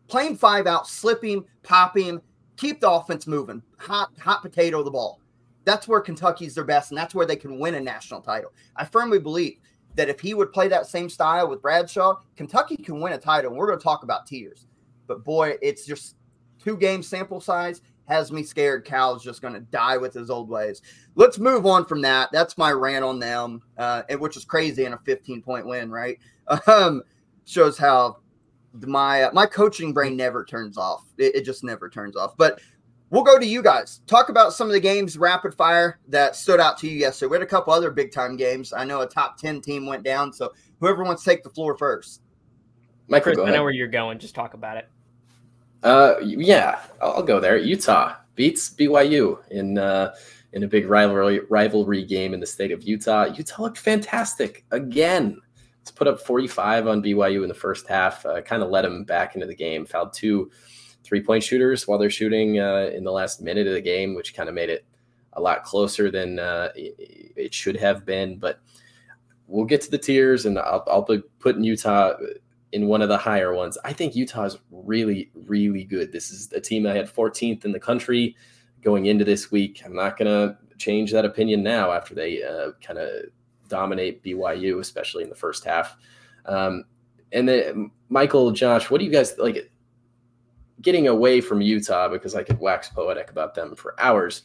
Playing 0.09 0.37
five 0.37 0.67
out, 0.67 0.87
slipping, 0.87 1.45
popping, 1.63 2.21
keep 2.57 2.81
the 2.81 2.91
offense 2.91 3.27
moving, 3.27 3.63
hot, 3.79 4.11
hot 4.19 4.43
potato 4.43 4.83
the 4.83 4.91
ball. 4.91 5.21
That's 5.65 5.89
where 5.89 6.01
Kentucky's 6.01 6.55
their 6.55 6.65
best, 6.65 6.91
and 6.91 6.99
that's 6.99 7.15
where 7.15 7.27
they 7.27 7.37
can 7.37 7.59
win 7.59 7.75
a 7.75 7.81
national 7.81 8.21
title. 8.21 8.53
I 8.77 8.85
firmly 8.85 9.19
believe 9.19 9.59
that 9.97 10.09
if 10.09 10.21
he 10.21 10.35
would 10.35 10.53
play 10.53 10.69
that 10.69 10.87
same 10.87 11.09
style 11.09 11.49
with 11.49 11.63
Bradshaw, 11.63 12.21
Kentucky 12.37 12.77
can 12.77 13.01
win 13.01 13.15
a 13.15 13.19
title. 13.19 13.51
And 13.51 13.59
we're 13.59 13.67
going 13.67 13.79
to 13.79 13.83
talk 13.83 14.05
about 14.05 14.27
tiers. 14.27 14.67
But 15.07 15.25
boy, 15.25 15.57
it's 15.63 15.87
just 15.87 16.17
two 16.63 16.77
game 16.77 17.03
sample 17.03 17.41
size 17.41 17.81
has 18.09 18.33
me 18.33 18.43
scared 18.43 18.85
Cal's 18.85 19.23
just 19.23 19.43
going 19.43 19.55
to 19.55 19.61
die 19.61 19.97
with 19.97 20.15
his 20.15 20.31
old 20.31 20.49
ways. 20.49 20.83
Let's 21.15 21.39
move 21.39 21.67
on 21.67 21.85
from 21.85 22.01
that. 22.03 22.31
That's 22.33 22.57
my 22.57 22.73
rant 22.73 23.05
on 23.05 23.19
them, 23.19 23.63
uh, 23.79 24.03
which 24.19 24.37
is 24.37 24.45
crazy 24.45 24.85
in 24.85 24.93
a 24.93 24.99
15 24.99 25.43
point 25.43 25.67
win, 25.67 25.91
right? 25.91 26.19
Um, 26.69 27.03
shows 27.45 27.77
how 27.77 28.19
my 28.85 29.25
uh, 29.25 29.31
my 29.33 29.47
coaching 29.47 29.93
brain 29.93 30.17
never 30.17 30.45
turns 30.45 30.77
off. 30.79 31.05
It, 31.19 31.37
it, 31.37 31.45
just 31.45 31.65
never 31.65 31.89
turns 31.89 32.17
off. 32.17 32.37
But 32.37 32.61
we'll 33.11 33.25
go 33.25 33.39
to 33.39 33.47
you 33.47 33.63
guys. 33.63 34.01
Talk 34.07 34.29
about 34.29 34.53
some 34.53 34.69
of 34.69 34.73
the 34.73 34.81
games 34.81 35.17
rapid 35.17 35.55
fire 35.55 35.99
that 36.09 36.37
stood 36.37 36.61
out 36.61 36.79
to 36.79 36.89
you 36.89 36.97
yesterday. 36.97 37.31
We 37.31 37.37
had 37.37 37.43
a 37.43 37.47
couple 37.47 37.73
other 37.73 37.91
big 37.91 38.13
time 38.13 38.37
games. 38.37 38.73
I 38.73 38.85
know 38.85 39.01
a 39.01 39.09
top 39.09 39.39
10 39.39 39.61
team 39.61 39.87
went 39.87 40.05
down. 40.05 40.33
So 40.33 40.53
whoever 40.81 41.05
wants 41.05 41.25
to 41.25 41.31
take 41.31 41.43
the 41.43 41.51
floor 41.51 41.77
first. 41.77 42.23
Michael, 43.09 43.35
Chris, 43.35 43.47
I 43.47 43.53
know 43.53 43.63
where 43.63 43.73
you're 43.73 43.87
going. 43.87 44.19
Just 44.19 44.35
talk 44.35 44.55
about 44.55 44.77
it. 44.77 44.89
Uh, 45.83 46.15
yeah, 46.23 46.81
I'll 47.01 47.23
go 47.23 47.41
there. 47.41 47.57
Utah 47.57 48.17
beats 48.35 48.71
BYU 48.71 49.39
in 49.51 49.79
uh, 49.79 50.15
in 50.53 50.63
a 50.63 50.69
big 50.69 50.89
rivalry 50.89 51.41
rivalry 51.51 52.05
game 52.05 52.35
in 52.35 52.41
the 52.41 52.47
state 52.47 52.73
of 52.73 52.83
Utah. 52.83 53.25
Utah 53.25 53.63
looked 53.63 53.79
fantastic 53.79 54.65
again. 54.71 55.39
It's 55.83 55.91
put 55.91 56.09
up 56.09 56.21
45 56.21 56.89
on 56.89 57.03
BYU 57.03 57.43
in 57.43 57.49
the 57.49 57.55
first 57.55 57.87
half. 57.87 58.27
Uh, 58.27 58.41
kind 58.43 58.63
of 58.63 58.71
led 58.71 58.85
them 58.85 59.05
back 59.05 59.35
into 59.35 59.47
the 59.47 59.55
game. 59.55 59.87
Fouled 59.87 60.13
two 60.13 60.51
three 61.05 61.23
point 61.23 61.45
shooters 61.45 61.87
while 61.87 61.99
they're 61.99 62.11
shooting 62.11 62.59
uh, 62.59 62.91
in 62.93 63.05
the 63.05 63.13
last 63.13 63.41
minute 63.41 63.67
of 63.67 63.75
the 63.75 63.81
game, 63.81 64.15
which 64.15 64.35
kind 64.35 64.49
of 64.49 64.55
made 64.55 64.71
it 64.71 64.85
a 65.35 65.41
lot 65.41 65.63
closer 65.63 66.11
than 66.11 66.39
uh, 66.39 66.71
it 66.75 67.55
should 67.55 67.77
have 67.77 68.05
been. 68.05 68.39
But 68.39 68.61
we'll 69.47 69.67
get 69.67 69.81
to 69.83 69.91
the 69.91 69.99
tiers, 69.99 70.47
and 70.47 70.59
I'll, 70.59 70.83
I'll 70.89 71.03
be 71.03 71.23
putting 71.39 71.63
Utah 71.63 72.15
in 72.77 72.89
one 72.89 73.01
of 73.01 73.09
the 73.09 73.17
higher 73.17 73.55
ones. 73.55 73.79
I 73.85 73.95
think 73.95 74.15
Utah 74.15 74.45
is 74.45 74.59
really, 74.71 75.31
really 75.33 75.83
good. 75.83 76.13
This 76.13 76.31
is 76.31 76.53
a 76.53 76.61
team 76.61 76.87
I 76.87 76.93
had 76.93 77.11
14th 77.11 77.65
in 77.65 77.73
the 77.73 77.81
country 77.81 78.37
going 78.83 79.07
into 79.07 79.25
this 79.25 79.51
week. 79.51 79.81
I'm 79.83 79.97
not 79.97 80.19
going 80.19 80.29
to 80.29 80.59
change 80.77 81.11
that 81.13 81.25
opinion 81.25 81.63
now 81.63 81.91
after 81.91 82.15
they 82.15 82.43
uh, 82.43 82.73
kind 82.83 82.99
of 82.99 83.11
dominate 83.69 84.23
BYU, 84.23 84.79
especially 84.79 85.25
in 85.25 85.31
the 85.31 85.35
first 85.35 85.65
half. 85.65 85.97
Um, 86.45 86.85
and 87.33 87.49
then, 87.49 87.91
Michael, 88.11 88.51
Josh, 88.51 88.91
what 88.91 88.99
do 88.99 89.07
you 89.07 89.11
guys 89.11 89.35
like? 89.39 89.73
getting 90.83 91.09
away 91.09 91.41
from 91.41 91.63
Utah 91.63 92.11
because 92.11 92.35
I 92.35 92.43
could 92.43 92.61
wax 92.61 92.91
poetic 92.91 93.31
about 93.31 93.55
them 93.55 93.75
for 93.75 93.99
hours. 93.99 94.43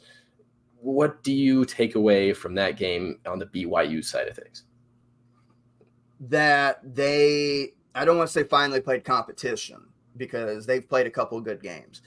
What 0.79 1.21
do 1.21 1.33
you 1.33 1.65
take 1.65 1.95
away 1.95 2.31
from 2.31 2.55
that 2.55 2.77
game 2.77 3.19
on 3.25 3.39
the 3.39 3.47
BYU 3.47 4.03
side 4.03 4.29
of 4.29 4.37
things? 4.37 4.63
That 6.21 6.79
they, 6.95 7.73
I 7.95 8.05
don't 8.05 8.18
want 8.18 8.30
to 8.30 8.34
say 8.34 8.43
finally 8.43 8.81
played 8.81 9.03
competition 9.03 9.85
because 10.18 10.65
they've 10.65 10.88
played 10.88 11.07
a 11.07 11.11
couple 11.11 11.39
good 11.41 11.61
games, 11.61 12.01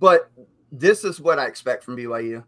but 0.00 0.30
this 0.70 1.04
is 1.04 1.20
what 1.20 1.38
I 1.38 1.46
expect 1.46 1.84
from 1.84 1.96
BYU. 1.96 2.44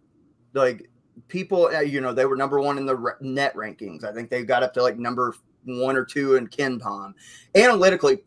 Like 0.52 0.90
people, 1.28 1.66
uh, 1.66 1.80
you 1.80 2.01
know, 2.01 2.12
they 2.12 2.26
were 2.26 2.36
number 2.36 2.60
one 2.60 2.78
in 2.78 2.86
the 2.86 3.16
net 3.20 3.55
rankings. 3.55 4.05
I 4.05 4.12
think 4.12 4.30
they 4.30 4.42
got 4.42 4.62
up 4.62 4.74
to 4.74 4.82
like 4.82 4.98
number 4.98 5.34
one 5.64 5.97
or 5.97 6.05
two 6.05 6.36
in 6.36 6.48
KenPom. 6.48 7.14
Analytically, 7.55 8.18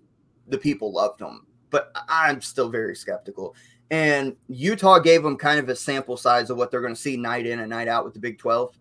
the 0.47 0.57
people 0.57 0.91
loved 0.91 1.19
them, 1.19 1.45
but 1.69 1.91
I'm 2.07 2.41
still 2.41 2.69
very 2.69 2.95
skeptical. 2.95 3.55
And 3.91 4.35
Utah 4.47 4.99
gave 4.99 5.23
them 5.23 5.37
kind 5.37 5.59
of 5.59 5.69
a 5.69 5.75
sample 5.75 6.17
size 6.17 6.49
of 6.49 6.57
what 6.57 6.71
they're 6.71 6.81
going 6.81 6.95
to 6.95 6.99
see 6.99 7.17
night 7.17 7.45
in 7.45 7.59
and 7.59 7.69
night 7.69 7.87
out 7.87 8.05
with 8.05 8.13
the 8.13 8.19
Big 8.19 8.39
12. 8.39 8.77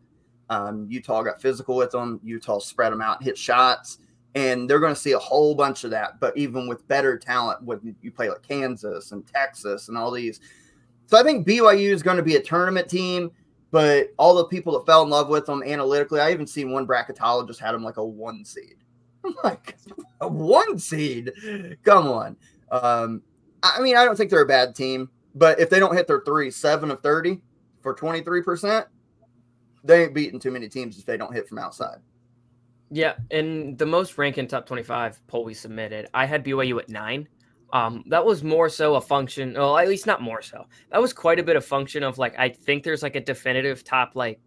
Um, 0.48 0.86
Utah 0.88 1.22
got 1.22 1.40
physical 1.40 1.76
with 1.76 1.90
them. 1.90 2.20
Utah 2.22 2.58
spread 2.58 2.92
them 2.92 3.00
out, 3.00 3.22
hit 3.22 3.36
shots, 3.36 3.98
and 4.34 4.68
they're 4.68 4.80
going 4.80 4.94
to 4.94 5.00
see 5.00 5.12
a 5.12 5.18
whole 5.18 5.54
bunch 5.54 5.84
of 5.84 5.90
that. 5.90 6.18
But 6.20 6.36
even 6.36 6.66
with 6.66 6.86
better 6.88 7.18
talent, 7.18 7.62
when 7.62 7.94
you 8.00 8.10
play 8.10 8.28
like 8.30 8.42
Kansas 8.42 9.12
and 9.12 9.26
Texas 9.26 9.88
and 9.88 9.98
all 9.98 10.10
these, 10.10 10.40
so 11.06 11.18
I 11.18 11.22
think 11.22 11.46
BYU 11.46 11.92
is 11.92 12.02
going 12.02 12.16
to 12.16 12.22
be 12.22 12.36
a 12.36 12.42
tournament 12.42 12.88
team. 12.88 13.30
But 13.70 14.12
all 14.18 14.34
the 14.34 14.44
people 14.44 14.74
that 14.74 14.84
fell 14.84 15.02
in 15.02 15.08
love 15.08 15.28
with 15.28 15.46
them 15.46 15.62
analytically, 15.62 16.20
I 16.20 16.30
even 16.30 16.46
seen 16.46 16.72
one 16.72 16.86
bracketologist 16.86 17.58
had 17.58 17.72
them 17.72 17.82
like 17.82 17.96
a 17.96 18.04
one 18.04 18.44
seed. 18.44 18.76
I'm 19.24 19.34
like, 19.42 19.76
a 20.20 20.28
one 20.28 20.78
seed? 20.78 21.32
Come 21.82 22.08
on. 22.08 22.36
Um, 22.70 23.22
I 23.62 23.80
mean, 23.80 23.96
I 23.96 24.04
don't 24.04 24.16
think 24.16 24.30
they're 24.30 24.42
a 24.42 24.46
bad 24.46 24.74
team, 24.74 25.08
but 25.34 25.58
if 25.58 25.70
they 25.70 25.78
don't 25.78 25.96
hit 25.96 26.06
their 26.06 26.22
three, 26.24 26.50
seven 26.50 26.90
of 26.90 27.02
30 27.02 27.40
for 27.80 27.94
23%, 27.94 28.86
they 29.84 30.04
ain't 30.04 30.14
beating 30.14 30.38
too 30.38 30.50
many 30.50 30.68
teams 30.68 30.98
if 30.98 31.06
they 31.06 31.16
don't 31.16 31.32
hit 31.32 31.48
from 31.48 31.58
outside. 31.58 31.98
Yeah. 32.94 33.14
And 33.30 33.78
the 33.78 33.86
most 33.86 34.18
ranking 34.18 34.46
top 34.46 34.66
25 34.66 35.26
poll 35.26 35.44
we 35.44 35.54
submitted, 35.54 36.08
I 36.12 36.26
had 36.26 36.44
BYU 36.44 36.78
at 36.78 36.90
nine. 36.90 37.26
Um, 37.72 38.04
that 38.08 38.22
was 38.22 38.44
more 38.44 38.68
so 38.68 38.96
a 38.96 39.00
function, 39.00 39.54
well, 39.54 39.78
at 39.78 39.88
least 39.88 40.06
not 40.06 40.20
more 40.20 40.42
so. 40.42 40.66
That 40.90 41.00
was 41.00 41.14
quite 41.14 41.38
a 41.40 41.42
bit 41.42 41.56
of 41.56 41.64
function 41.64 42.02
of 42.02 42.18
like, 42.18 42.38
I 42.38 42.50
think 42.50 42.84
there's 42.84 43.02
like 43.02 43.16
a 43.16 43.20
definitive 43.20 43.82
top 43.82 44.12
like 44.14 44.40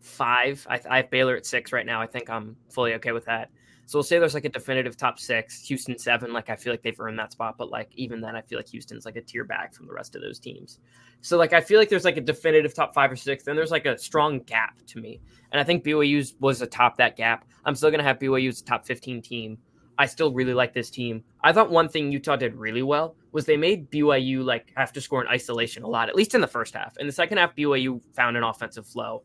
five. 0.00 0.64
I, 0.70 0.80
I 0.88 0.96
have 0.98 1.10
Baylor 1.10 1.34
at 1.34 1.44
six 1.44 1.72
right 1.72 1.84
now. 1.84 2.00
I 2.00 2.06
think 2.06 2.30
I'm 2.30 2.56
fully 2.70 2.94
okay 2.94 3.10
with 3.10 3.24
that. 3.24 3.50
So 3.88 3.98
we'll 3.98 4.04
say 4.04 4.18
there's 4.18 4.34
like 4.34 4.44
a 4.44 4.50
definitive 4.50 4.96
top 4.96 5.18
six, 5.18 5.66
Houston 5.66 5.98
seven. 5.98 6.32
Like 6.32 6.50
I 6.50 6.56
feel 6.56 6.72
like 6.72 6.82
they've 6.82 7.00
earned 7.00 7.18
that 7.18 7.32
spot, 7.32 7.56
but 7.56 7.70
like 7.70 7.90
even 7.94 8.20
then, 8.20 8.36
I 8.36 8.42
feel 8.42 8.58
like 8.58 8.68
Houston's 8.68 9.06
like 9.06 9.16
a 9.16 9.22
tier 9.22 9.44
back 9.44 9.74
from 9.74 9.86
the 9.86 9.94
rest 9.94 10.14
of 10.14 10.20
those 10.20 10.38
teams. 10.38 10.78
So 11.22 11.36
like 11.36 11.52
I 11.52 11.60
feel 11.60 11.78
like 11.78 11.88
there's 11.88 12.04
like 12.04 12.18
a 12.18 12.22
definitive 12.22 12.74
top 12.74 12.94
five 12.94 13.10
or 13.10 13.16
six. 13.16 13.44
Then 13.44 13.56
there's 13.56 13.70
like 13.70 13.86
a 13.86 13.98
strong 13.98 14.40
gap 14.40 14.76
to 14.88 15.00
me, 15.00 15.20
and 15.52 15.60
I 15.60 15.64
think 15.64 15.84
BYU's 15.84 16.34
was 16.38 16.62
atop 16.62 16.98
that 16.98 17.16
gap. 17.16 17.46
I'm 17.64 17.74
still 17.74 17.90
gonna 17.90 18.02
have 18.02 18.18
BYU's 18.18 18.62
top 18.62 18.86
15 18.86 19.22
team 19.22 19.58
I 19.98 20.06
still 20.06 20.32
really 20.32 20.54
like 20.54 20.72
this 20.72 20.90
team. 20.90 21.24
I 21.42 21.52
thought 21.52 21.70
one 21.70 21.88
thing 21.88 22.12
Utah 22.12 22.36
did 22.36 22.54
really 22.54 22.82
well 22.82 23.16
was 23.32 23.44
they 23.44 23.56
made 23.56 23.90
BYU 23.90 24.44
like 24.44 24.72
have 24.76 24.92
to 24.92 25.00
score 25.00 25.20
in 25.20 25.28
isolation 25.28 25.82
a 25.82 25.88
lot, 25.88 26.08
at 26.08 26.14
least 26.14 26.36
in 26.36 26.40
the 26.40 26.46
first 26.46 26.74
half. 26.74 26.96
In 26.98 27.06
the 27.06 27.12
second 27.12 27.38
half, 27.38 27.54
BYU 27.56 28.00
found 28.14 28.36
an 28.36 28.44
offensive 28.44 28.86
flow. 28.86 29.24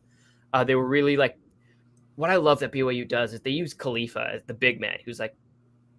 Uh, 0.51 0.63
they 0.63 0.73
were 0.73 0.87
really 0.87 1.15
like, 1.15 1.37
what 2.15 2.29
I 2.29 2.35
love 2.35 2.59
that 2.59 2.71
BYU 2.71 3.07
does 3.07 3.33
is 3.33 3.41
they 3.41 3.51
use 3.51 3.73
Khalifa 3.73 4.31
as 4.33 4.43
the 4.43 4.53
big 4.53 4.79
man, 4.79 4.97
who's 5.03 5.19
like, 5.19 5.35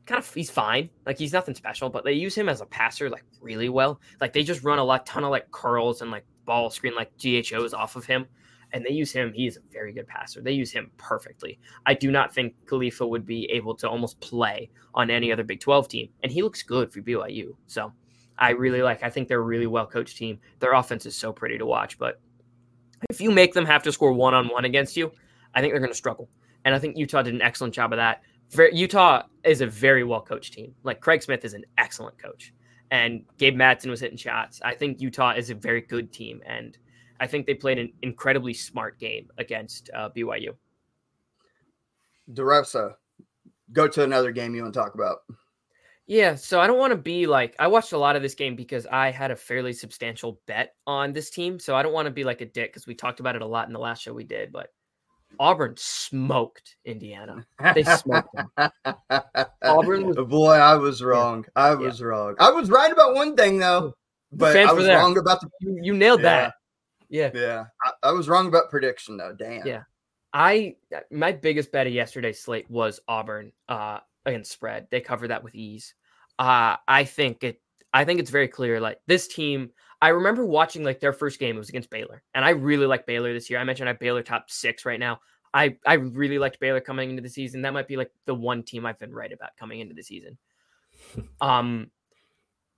kind 0.06 0.18
of 0.18 0.34
he's 0.34 0.50
fine, 0.50 0.90
like 1.06 1.18
he's 1.18 1.32
nothing 1.32 1.54
special, 1.54 1.88
but 1.88 2.04
they 2.04 2.12
use 2.12 2.34
him 2.34 2.48
as 2.48 2.60
a 2.60 2.66
passer 2.66 3.08
like 3.08 3.24
really 3.40 3.68
well. 3.68 4.00
Like 4.20 4.32
they 4.32 4.42
just 4.42 4.62
run 4.62 4.78
a 4.78 4.84
lot, 4.84 5.06
ton 5.06 5.24
of 5.24 5.30
like 5.30 5.50
curls 5.50 6.02
and 6.02 6.10
like 6.10 6.24
ball 6.44 6.70
screen 6.70 6.94
like 6.94 7.16
DHOs 7.16 7.72
off 7.72 7.96
of 7.96 8.04
him 8.04 8.26
and 8.74 8.84
they 8.84 8.92
use 8.92 9.12
him. 9.12 9.32
He's 9.32 9.56
a 9.56 9.60
very 9.72 9.92
good 9.92 10.06
passer. 10.06 10.42
They 10.42 10.52
use 10.52 10.72
him 10.72 10.90
perfectly. 10.98 11.60
I 11.86 11.94
do 11.94 12.10
not 12.10 12.34
think 12.34 12.54
Khalifa 12.66 13.06
would 13.06 13.24
be 13.24 13.48
able 13.52 13.74
to 13.76 13.88
almost 13.88 14.20
play 14.20 14.68
on 14.94 15.10
any 15.10 15.32
other 15.32 15.44
Big 15.44 15.60
12 15.60 15.88
team, 15.88 16.08
and 16.22 16.30
he 16.30 16.42
looks 16.42 16.62
good 16.62 16.92
for 16.92 17.00
BYU. 17.00 17.54
So 17.68 17.92
I 18.36 18.50
really 18.50 18.82
like. 18.82 19.04
I 19.04 19.10
think 19.10 19.28
they're 19.28 19.38
a 19.38 19.42
really 19.42 19.68
well 19.68 19.86
coached 19.86 20.16
team. 20.16 20.40
Their 20.58 20.74
offense 20.74 21.06
is 21.06 21.16
so 21.16 21.32
pretty 21.32 21.56
to 21.58 21.66
watch, 21.66 21.98
but 21.98 22.20
if 23.08 23.20
you 23.20 23.30
make 23.30 23.54
them 23.54 23.64
have 23.64 23.84
to 23.84 23.92
score 23.92 24.12
one 24.12 24.34
on 24.34 24.48
one 24.48 24.64
against 24.64 24.96
you, 24.96 25.12
I 25.54 25.60
think 25.60 25.72
they're 25.72 25.80
going 25.80 25.90
to 25.90 25.96
struggle. 25.96 26.28
And 26.64 26.74
I 26.74 26.78
think 26.78 26.96
Utah 26.96 27.22
did 27.22 27.34
an 27.34 27.42
excellent 27.42 27.74
job 27.74 27.92
of 27.92 27.98
that. 27.98 28.22
Utah 28.72 29.22
is 29.44 29.60
a 29.60 29.66
very 29.66 30.04
well 30.04 30.20
coached 30.20 30.52
team. 30.54 30.74
Like 30.82 31.00
Craig 31.00 31.22
Smith 31.22 31.44
is 31.44 31.54
an 31.54 31.64
excellent 31.78 32.18
coach, 32.18 32.52
and 32.90 33.24
Gabe 33.38 33.56
Madsen 33.56 33.90
was 33.90 34.00
hitting 34.00 34.16
shots. 34.16 34.60
I 34.64 34.74
think 34.74 35.00
Utah 35.00 35.32
is 35.32 35.50
a 35.50 35.54
very 35.54 35.80
good 35.80 36.12
team, 36.12 36.40
and 36.46 36.76
I 37.20 37.26
think 37.26 37.46
they 37.46 37.54
played 37.54 37.78
an 37.78 37.92
incredibly 38.02 38.54
smart 38.54 38.98
game 38.98 39.28
against 39.38 39.90
uh, 39.94 40.10
BYU. 40.10 40.54
DeRosa, 42.32 42.94
go 43.72 43.88
to 43.88 44.02
another 44.02 44.32
game 44.32 44.54
you 44.54 44.62
want 44.62 44.74
to 44.74 44.80
talk 44.80 44.94
about. 44.94 45.18
Yeah, 46.06 46.34
so 46.34 46.60
I 46.60 46.66
don't 46.66 46.78
want 46.78 46.90
to 46.90 46.98
be 46.98 47.26
like 47.26 47.56
I 47.58 47.66
watched 47.66 47.92
a 47.92 47.98
lot 47.98 48.14
of 48.14 48.22
this 48.22 48.34
game 48.34 48.56
because 48.56 48.86
I 48.86 49.10
had 49.10 49.30
a 49.30 49.36
fairly 49.36 49.72
substantial 49.72 50.38
bet 50.46 50.74
on 50.86 51.12
this 51.12 51.30
team. 51.30 51.58
So 51.58 51.74
I 51.74 51.82
don't 51.82 51.94
want 51.94 52.06
to 52.06 52.12
be 52.12 52.24
like 52.24 52.42
a 52.42 52.46
dick 52.46 52.72
because 52.72 52.86
we 52.86 52.94
talked 52.94 53.20
about 53.20 53.36
it 53.36 53.42
a 53.42 53.46
lot 53.46 53.66
in 53.68 53.72
the 53.72 53.78
last 53.78 54.02
show 54.02 54.12
we 54.12 54.24
did, 54.24 54.52
but 54.52 54.68
Auburn 55.38 55.74
smoked 55.76 56.76
Indiana. 56.84 57.44
They 57.74 57.84
smoked 57.84 58.34
them. 58.34 58.50
Auburn 59.62 60.06
was, 60.06 60.16
boy, 60.28 60.52
I 60.52 60.74
was 60.74 61.02
wrong. 61.02 61.44
Yeah. 61.56 61.62
I 61.62 61.74
was 61.74 62.00
yeah. 62.00 62.06
wrong. 62.06 62.34
I 62.38 62.50
was 62.50 62.70
right 62.70 62.92
about 62.92 63.14
one 63.14 63.36
thing 63.36 63.58
though, 63.58 63.94
but 64.32 64.56
I 64.56 64.72
was 64.72 64.86
wrong 64.86 65.16
about 65.18 65.40
the. 65.40 65.48
You, 65.60 65.78
you 65.82 65.94
nailed 65.94 66.22
yeah. 66.22 66.40
that. 66.40 66.54
Yeah. 67.08 67.30
Yeah. 67.34 67.64
I, 67.84 68.08
I, 68.08 68.12
was 68.12 68.28
wrong 68.28 68.48
about 68.48 68.70
prediction 68.70 69.16
though. 69.16 69.34
Damn. 69.38 69.66
Yeah. 69.66 69.82
I 70.32 70.74
my 71.10 71.32
biggest 71.32 71.70
bet 71.70 71.86
of 71.86 71.92
yesterday's 71.92 72.40
slate 72.40 72.68
was 72.68 73.00
Auburn 73.06 73.52
uh 73.68 74.00
against 74.26 74.50
spread. 74.50 74.88
They 74.90 75.00
covered 75.00 75.28
that 75.28 75.44
with 75.44 75.54
ease. 75.54 75.94
Uh 76.38 76.76
I 76.88 77.04
think 77.04 77.44
it 77.44 77.60
I 77.92 78.04
think 78.04 78.18
it's 78.18 78.30
very 78.30 78.48
clear 78.48 78.80
like 78.80 78.98
this 79.06 79.28
team 79.28 79.70
I 80.04 80.08
remember 80.08 80.44
watching 80.44 80.84
like 80.84 81.00
their 81.00 81.14
first 81.14 81.40
game 81.40 81.56
it 81.56 81.58
was 81.58 81.70
against 81.70 81.88
Baylor. 81.88 82.22
And 82.34 82.44
I 82.44 82.50
really 82.50 82.84
like 82.84 83.06
Baylor 83.06 83.32
this 83.32 83.48
year. 83.48 83.58
I 83.58 83.64
mentioned 83.64 83.88
I 83.88 83.92
have 83.92 83.98
Baylor 83.98 84.22
top 84.22 84.50
6 84.50 84.84
right 84.84 85.00
now. 85.00 85.20
I 85.54 85.78
I 85.86 85.94
really 85.94 86.38
liked 86.38 86.60
Baylor 86.60 86.82
coming 86.82 87.08
into 87.08 87.22
the 87.22 87.30
season. 87.30 87.62
That 87.62 87.72
might 87.72 87.88
be 87.88 87.96
like 87.96 88.10
the 88.26 88.34
one 88.34 88.64
team 88.64 88.84
I've 88.84 88.98
been 88.98 89.14
right 89.14 89.32
about 89.32 89.56
coming 89.58 89.80
into 89.80 89.94
the 89.94 90.02
season. 90.02 90.36
Um 91.40 91.90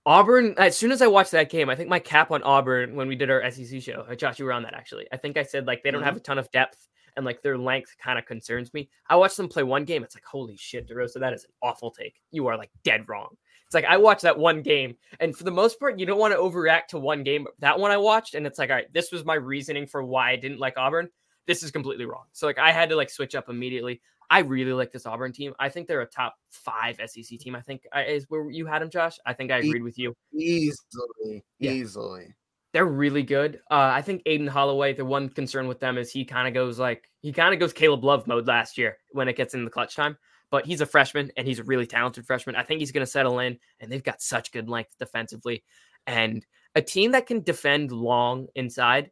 Auburn, 0.05 0.53
as 0.57 0.77
soon 0.77 0.93
as 0.93 1.01
I 1.01 1.07
watched 1.07 1.31
that 1.31 1.49
game, 1.49 1.69
I 1.69 1.75
think 1.75 1.89
my 1.89 1.99
cap 1.99 2.31
on 2.31 2.41
Auburn 2.43 2.95
when 2.95 3.09
we 3.09 3.17
did 3.17 3.29
our 3.29 3.51
SEC 3.51 3.81
show, 3.81 4.07
Josh, 4.15 4.39
you 4.39 4.45
were 4.45 4.53
on 4.53 4.63
that 4.63 4.73
actually. 4.73 5.05
I 5.11 5.17
think 5.17 5.35
I 5.35 5.43
said 5.43 5.67
like 5.67 5.83
they 5.83 5.91
don't 5.91 5.99
mm-hmm. 5.99 6.05
have 6.05 6.15
a 6.15 6.21
ton 6.21 6.37
of 6.37 6.49
depth 6.51 6.87
and 7.17 7.25
like 7.25 7.41
their 7.41 7.57
length 7.57 7.97
kind 8.01 8.17
of 8.17 8.25
concerns 8.25 8.73
me. 8.73 8.89
I 9.09 9.17
watched 9.17 9.35
them 9.35 9.49
play 9.49 9.63
one 9.63 9.83
game. 9.83 10.01
It's 10.01 10.15
like, 10.15 10.23
holy 10.23 10.55
shit, 10.55 10.87
DeRosa, 10.87 11.19
that 11.19 11.33
is 11.33 11.43
an 11.43 11.49
awful 11.61 11.91
take. 11.91 12.21
You 12.31 12.47
are 12.47 12.55
like 12.55 12.69
dead 12.83 13.09
wrong. 13.09 13.35
It's 13.67 13.75
like 13.75 13.85
I 13.85 13.97
watched 13.97 14.21
that 14.21 14.39
one 14.39 14.61
game, 14.61 14.95
and 15.19 15.35
for 15.35 15.43
the 15.43 15.51
most 15.51 15.77
part, 15.77 15.99
you 15.99 16.05
don't 16.05 16.19
want 16.19 16.33
to 16.33 16.39
overreact 16.39 16.87
to 16.89 16.99
one 16.99 17.23
game. 17.23 17.47
That 17.59 17.77
one 17.77 17.91
I 17.91 17.97
watched, 17.97 18.33
and 18.33 18.47
it's 18.47 18.57
like, 18.57 18.69
all 18.69 18.77
right, 18.77 18.91
this 18.93 19.11
was 19.11 19.25
my 19.25 19.33
reasoning 19.33 19.87
for 19.87 20.03
why 20.03 20.31
I 20.31 20.37
didn't 20.37 20.59
like 20.59 20.77
Auburn. 20.77 21.09
This 21.47 21.63
is 21.63 21.71
completely 21.71 22.05
wrong. 22.05 22.23
So 22.31 22.47
like 22.47 22.59
I 22.59 22.71
had 22.71 22.89
to 22.89 22.95
like 22.95 23.09
switch 23.09 23.35
up 23.35 23.49
immediately. 23.49 24.01
I 24.29 24.39
really 24.39 24.73
like 24.73 24.91
this 24.91 25.05
Auburn 25.05 25.33
team. 25.33 25.53
I 25.59 25.69
think 25.69 25.87
they're 25.87 26.01
a 26.01 26.05
top 26.05 26.35
five 26.49 26.97
SEC 27.05 27.39
team. 27.39 27.55
I 27.55 27.61
think 27.61 27.83
is 28.07 28.25
where 28.29 28.49
you 28.49 28.65
had 28.65 28.81
them, 28.81 28.89
Josh. 28.89 29.17
I 29.25 29.33
think 29.33 29.51
I 29.51 29.57
agreed 29.57 29.83
with 29.83 29.97
you. 29.97 30.13
Easily, 30.33 31.43
yeah. 31.59 31.71
easily. 31.71 32.35
They're 32.73 32.85
really 32.85 33.23
good. 33.23 33.61
Uh, 33.71 33.91
I 33.93 34.01
think 34.01 34.21
Aden 34.25 34.47
Holloway. 34.47 34.93
The 34.93 35.05
one 35.05 35.29
concern 35.29 35.67
with 35.67 35.79
them 35.79 35.97
is 35.97 36.11
he 36.11 36.25
kind 36.25 36.47
of 36.47 36.53
goes 36.53 36.77
like 36.77 37.09
he 37.21 37.31
kind 37.31 37.53
of 37.53 37.59
goes 37.59 37.73
Caleb 37.73 38.03
Love 38.03 38.27
mode 38.27 38.47
last 38.47 38.77
year 38.77 38.97
when 39.11 39.27
it 39.27 39.37
gets 39.37 39.53
in 39.53 39.65
the 39.65 39.71
clutch 39.71 39.95
time. 39.95 40.17
But 40.49 40.65
he's 40.65 40.81
a 40.81 40.85
freshman 40.85 41.31
and 41.35 41.47
he's 41.47 41.59
a 41.59 41.63
really 41.63 41.85
talented 41.85 42.25
freshman. 42.25 42.55
I 42.55 42.63
think 42.63 42.79
he's 42.79 42.91
going 42.91 43.05
to 43.05 43.11
settle 43.11 43.39
in, 43.39 43.59
and 43.79 43.91
they've 43.91 44.03
got 44.03 44.21
such 44.21 44.51
good 44.51 44.69
length 44.69 44.91
defensively, 44.97 45.63
and 46.05 46.45
a 46.75 46.81
team 46.81 47.11
that 47.11 47.27
can 47.27 47.41
defend 47.41 47.91
long 47.91 48.47
inside 48.55 49.11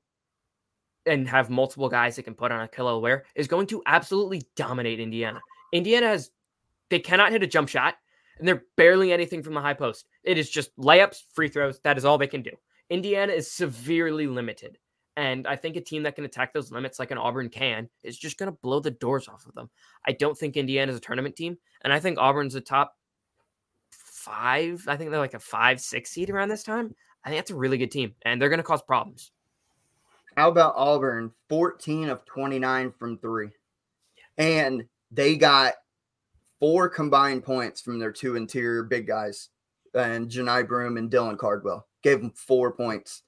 and 1.05 1.27
have 1.27 1.49
multiple 1.49 1.89
guys 1.89 2.15
that 2.15 2.23
can 2.23 2.35
put 2.35 2.51
on 2.51 2.61
a 2.61 2.67
Kel'el 2.67 3.01
Ware 3.01 3.25
is 3.35 3.47
going 3.47 3.67
to 3.67 3.83
absolutely 3.85 4.43
dominate 4.55 4.99
Indiana. 4.99 5.41
Indiana 5.71 6.07
has 6.07 6.31
they 6.89 6.99
cannot 6.99 7.31
hit 7.31 7.43
a 7.43 7.47
jump 7.47 7.69
shot, 7.69 7.95
and 8.37 8.47
they're 8.47 8.63
barely 8.77 9.11
anything 9.11 9.43
from 9.43 9.53
the 9.53 9.61
high 9.61 9.73
post. 9.73 10.07
It 10.23 10.37
is 10.37 10.49
just 10.49 10.75
layups, 10.77 11.23
free 11.33 11.49
throws. 11.49 11.79
That 11.83 11.97
is 11.97 12.05
all 12.05 12.17
they 12.17 12.27
can 12.27 12.41
do. 12.41 12.51
Indiana 12.89 13.33
is 13.33 13.51
severely 13.51 14.27
limited. 14.27 14.77
And 15.17 15.47
I 15.47 15.55
think 15.55 15.77
a 15.77 15.81
team 15.81 16.03
that 16.03 16.15
can 16.15 16.25
attack 16.25 16.53
those 16.53 16.71
limits 16.71 16.99
like 16.99 17.11
an 17.11 17.17
Auburn 17.17 17.49
can 17.49 17.89
is 18.03 18.17
just 18.17 18.37
going 18.37 18.51
to 18.51 18.57
blow 18.61 18.79
the 18.79 18.91
doors 18.91 19.27
off 19.27 19.45
of 19.45 19.53
them. 19.53 19.69
I 20.05 20.11
don't 20.11 20.37
think 20.37 20.57
Indiana's 20.57 20.97
a 20.97 20.99
tournament 20.99 21.35
team. 21.35 21.57
And 21.83 21.93
I 21.93 21.99
think 21.99 22.17
Auburn's 22.19 22.55
a 22.55 22.61
top 22.61 22.97
five. 23.91 24.83
I 24.87 24.97
think 24.97 25.11
they're 25.11 25.19
like 25.19 25.33
a 25.33 25.39
five, 25.39 25.79
six 25.79 26.11
seed 26.11 26.29
around 26.29 26.49
this 26.49 26.63
time. 26.63 26.95
I 27.23 27.29
think 27.29 27.39
that's 27.39 27.51
a 27.51 27.55
really 27.55 27.77
good 27.77 27.91
team. 27.91 28.13
And 28.23 28.41
they're 28.41 28.49
going 28.49 28.57
to 28.57 28.63
cause 28.63 28.81
problems. 28.81 29.31
How 30.35 30.49
about 30.49 30.73
Auburn? 30.75 31.31
14 31.47 32.09
of 32.09 32.25
29 32.25 32.93
from 32.99 33.17
three. 33.19 33.49
And 34.37 34.83
they 35.11 35.37
got 35.37 35.75
four 36.59 36.89
combined 36.89 37.43
points 37.43 37.81
from 37.81 37.99
their 37.99 38.11
two 38.11 38.35
interior 38.35 38.83
big 38.83 39.07
guys 39.07 39.49
and 39.93 40.29
Johni 40.29 40.67
Broom 40.67 40.97
and 40.97 41.09
Dylan 41.09 41.37
Cardwell. 41.37 41.87
Gave 42.03 42.21
them 42.21 42.33
four 42.35 42.71
points, 42.73 43.23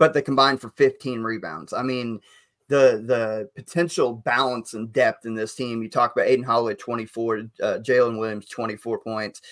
but 0.00 0.14
they 0.14 0.22
combined 0.22 0.60
for 0.60 0.70
15 0.70 1.22
rebounds. 1.22 1.74
I 1.74 1.82
mean, 1.82 2.20
the 2.68 3.02
the 3.04 3.50
potential 3.54 4.14
balance 4.14 4.74
and 4.74 4.92
depth 4.92 5.26
in 5.26 5.34
this 5.34 5.54
team. 5.54 5.82
You 5.82 5.90
talk 5.90 6.12
about 6.12 6.26
Aden 6.26 6.44
Holloway 6.44 6.74
24, 6.74 7.38
uh, 7.38 7.42
Jalen 7.82 8.18
Williams 8.18 8.48
24 8.48 9.00
points. 9.00 9.42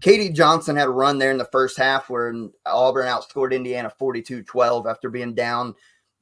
KD 0.00 0.32
Johnson 0.34 0.76
had 0.76 0.86
a 0.86 0.90
run 0.90 1.18
there 1.18 1.32
in 1.32 1.38
the 1.38 1.44
first 1.44 1.76
half 1.76 2.08
where 2.08 2.32
Auburn 2.64 3.06
outscored 3.06 3.52
Indiana 3.52 3.92
42 3.98 4.42
12 4.44 4.86
after 4.86 5.10
being 5.10 5.34
down. 5.34 5.74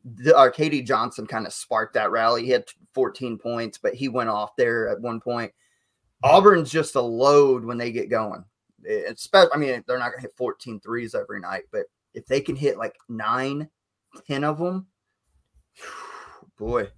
The, 0.05 0.37
uh, 0.37 0.51
KD 0.51 0.85
Johnson 0.85 1.27
kind 1.27 1.47
of 1.47 1.53
sparked 1.53 1.95
that 1.95 2.11
rally. 2.11 2.45
He 2.45 2.51
had 2.51 2.65
14 2.95 3.39
points, 3.39 3.79
but 3.79 3.95
he 3.95 4.09
went 4.09 4.31
off 4.31 4.57
there 4.57 4.89
at 4.89 5.01
one 5.01 5.21
point. 5.21 5.53
Auburn's 6.25 6.73
just 6.73 6.95
a 6.95 7.01
load 7.01 7.65
when 7.65 7.79
they 7.79 7.93
get 7.93 8.09
going. 8.09 8.45
It's, 8.83 9.29
I 9.35 9.57
mean, 9.57 9.85
they're 9.87 9.99
not 9.99 10.11
going 10.11 10.19
to 10.19 10.23
hit 10.23 10.37
14 10.37 10.81
threes 10.81 11.15
every 11.15 11.41
night, 11.41 11.65
but 11.71 11.87
if 12.17 12.27
they 12.27 12.41
can 12.41 12.57
hit 12.57 12.79
like 12.79 12.97
nine, 13.09 13.69
10 14.27 14.45
of 14.45 14.59
them, 14.59 14.87
boy, 16.59 16.89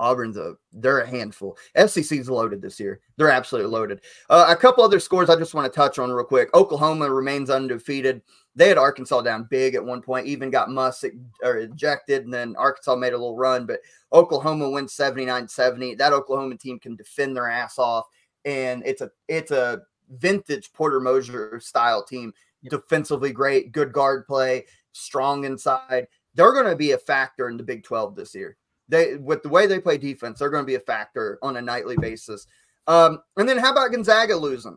Auburn's 0.00 0.36
a 0.36 0.54
they're 0.72 1.00
a 1.00 1.06
handful. 1.06 1.56
SEC's 1.86 2.28
loaded 2.28 2.62
this 2.62 2.80
year. 2.80 3.00
They're 3.16 3.30
absolutely 3.30 3.70
loaded. 3.70 4.00
Uh, 4.28 4.46
a 4.48 4.56
couple 4.56 4.82
other 4.82 4.98
scores 4.98 5.28
I 5.28 5.36
just 5.36 5.54
want 5.54 5.70
to 5.70 5.76
touch 5.76 5.98
on 5.98 6.10
real 6.10 6.24
quick. 6.24 6.48
Oklahoma 6.54 7.10
remains 7.10 7.50
undefeated. 7.50 8.22
They 8.56 8.68
had 8.68 8.78
Arkansas 8.78 9.20
down 9.20 9.46
big 9.50 9.74
at 9.74 9.84
one 9.84 10.02
point, 10.02 10.26
even 10.26 10.50
got 10.50 10.70
Muss 10.70 11.04
or 11.42 11.58
ejected, 11.58 12.24
and 12.24 12.32
then 12.32 12.56
Arkansas 12.56 12.96
made 12.96 13.12
a 13.12 13.18
little 13.18 13.36
run. 13.36 13.66
But 13.66 13.80
Oklahoma 14.12 14.68
wins 14.70 14.94
79-70. 14.94 15.98
That 15.98 16.12
Oklahoma 16.12 16.56
team 16.56 16.78
can 16.78 16.96
defend 16.96 17.36
their 17.36 17.48
ass 17.48 17.78
off, 17.78 18.06
and 18.44 18.82
it's 18.86 19.02
a 19.02 19.10
it's 19.28 19.50
a 19.50 19.82
vintage 20.10 20.72
Porter 20.72 21.00
Moser 21.00 21.60
style 21.60 22.04
team. 22.04 22.32
Yep. 22.62 22.70
Defensively 22.72 23.32
great, 23.32 23.72
good 23.72 23.92
guard 23.92 24.26
play, 24.26 24.66
strong 24.92 25.44
inside. 25.44 26.08
They're 26.34 26.52
going 26.52 26.66
to 26.66 26.76
be 26.76 26.92
a 26.92 26.98
factor 26.98 27.48
in 27.48 27.56
the 27.56 27.62
Big 27.62 27.82
12 27.82 28.14
this 28.14 28.34
year 28.34 28.56
they 28.90 29.16
with 29.16 29.42
the 29.42 29.48
way 29.48 29.66
they 29.66 29.80
play 29.80 29.96
defense, 29.96 30.38
they're 30.38 30.50
going 30.50 30.64
to 30.64 30.66
be 30.66 30.74
a 30.74 30.80
factor 30.80 31.38
on 31.42 31.56
a 31.56 31.62
nightly 31.62 31.96
basis. 31.96 32.46
Um, 32.86 33.20
and 33.36 33.48
then 33.48 33.58
how 33.58 33.72
about 33.72 33.92
Gonzaga 33.92 34.36
losing? 34.36 34.76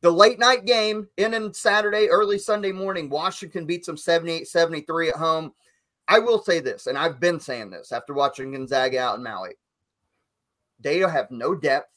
The 0.00 0.10
late 0.10 0.40
night 0.40 0.66
game 0.66 1.08
in 1.16 1.34
and 1.34 1.54
Saturday, 1.54 2.08
early 2.08 2.36
Sunday 2.36 2.72
morning, 2.72 3.08
Washington 3.08 3.64
beats 3.64 3.86
them 3.86 3.96
78 3.96 4.48
73 4.48 5.10
at 5.10 5.14
home. 5.14 5.52
I 6.08 6.18
will 6.18 6.42
say 6.42 6.58
this, 6.58 6.88
and 6.88 6.98
I've 6.98 7.20
been 7.20 7.38
saying 7.38 7.70
this 7.70 7.92
after 7.92 8.12
watching 8.12 8.52
Gonzaga 8.52 8.98
out 8.98 9.18
in 9.18 9.22
Maui. 9.22 9.54
They 10.80 10.98
have 10.98 11.30
no 11.30 11.54
depth. 11.54 11.88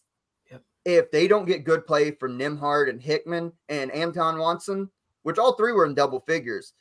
Yep. 0.52 0.62
If 0.86 1.12
they 1.12 1.28
don't 1.28 1.48
get 1.48 1.64
good 1.64 1.88
play 1.88 2.12
from 2.12 2.38
Nembhard 2.38 2.92
and 2.92 3.02
Hickman 3.02 3.52
and 3.68 3.90
Anton 3.92 4.38
Watson, 4.38 4.92
which 5.24 5.40
all 5.40 5.54
three 5.54 5.72
were 5.72 5.88
in 5.88 5.96
double 5.96 6.20
figures, 6.20 6.74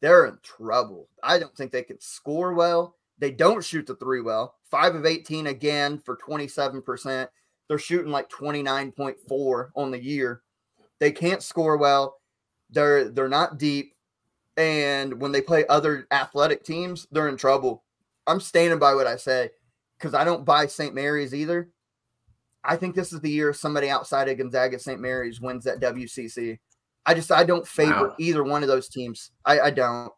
they're 0.00 0.26
in 0.26 0.38
trouble. 0.42 1.08
I 1.22 1.38
don't 1.38 1.54
think 1.56 1.72
they 1.72 1.82
can 1.82 2.00
score 2.00 2.54
well. 2.54 2.96
They 3.18 3.30
don't 3.30 3.64
shoot 3.64 3.86
the 3.86 3.96
three 3.96 4.20
well. 4.20 4.54
Five 4.70 4.94
of 4.94 5.06
18 5.06 5.48
again 5.48 5.98
for 5.98 6.16
27%. 6.16 7.28
They're 7.68 7.78
shooting 7.78 8.12
like 8.12 8.30
29.4 8.30 9.68
on 9.74 9.90
the 9.90 10.02
year. 10.02 10.42
They 11.00 11.10
can't 11.10 11.42
score 11.42 11.76
well. 11.76 12.16
They're 12.70 13.08
they're 13.08 13.28
not 13.28 13.58
deep. 13.58 13.94
And 14.56 15.20
when 15.20 15.32
they 15.32 15.40
play 15.40 15.64
other 15.68 16.06
athletic 16.10 16.64
teams, 16.64 17.06
they're 17.12 17.28
in 17.28 17.36
trouble. 17.36 17.84
I'm 18.26 18.40
standing 18.40 18.78
by 18.78 18.94
what 18.94 19.06
I 19.06 19.16
say 19.16 19.50
because 19.96 20.14
I 20.14 20.24
don't 20.24 20.44
buy 20.44 20.66
St. 20.66 20.94
Mary's 20.94 21.34
either. 21.34 21.70
I 22.64 22.76
think 22.76 22.94
this 22.94 23.12
is 23.12 23.20
the 23.20 23.30
year 23.30 23.52
somebody 23.52 23.88
outside 23.88 24.28
of 24.28 24.36
Gonzaga 24.36 24.78
St. 24.78 25.00
Mary's 25.00 25.40
wins 25.40 25.64
that 25.64 25.80
WCC. 25.80 26.58
I 27.08 27.14
just 27.14 27.32
I 27.32 27.42
don't 27.42 27.66
favor 27.66 28.08
wow. 28.08 28.14
either 28.18 28.44
one 28.44 28.62
of 28.62 28.68
those 28.68 28.86
teams. 28.86 29.30
I, 29.46 29.60
I 29.60 29.70
don't. 29.70 30.12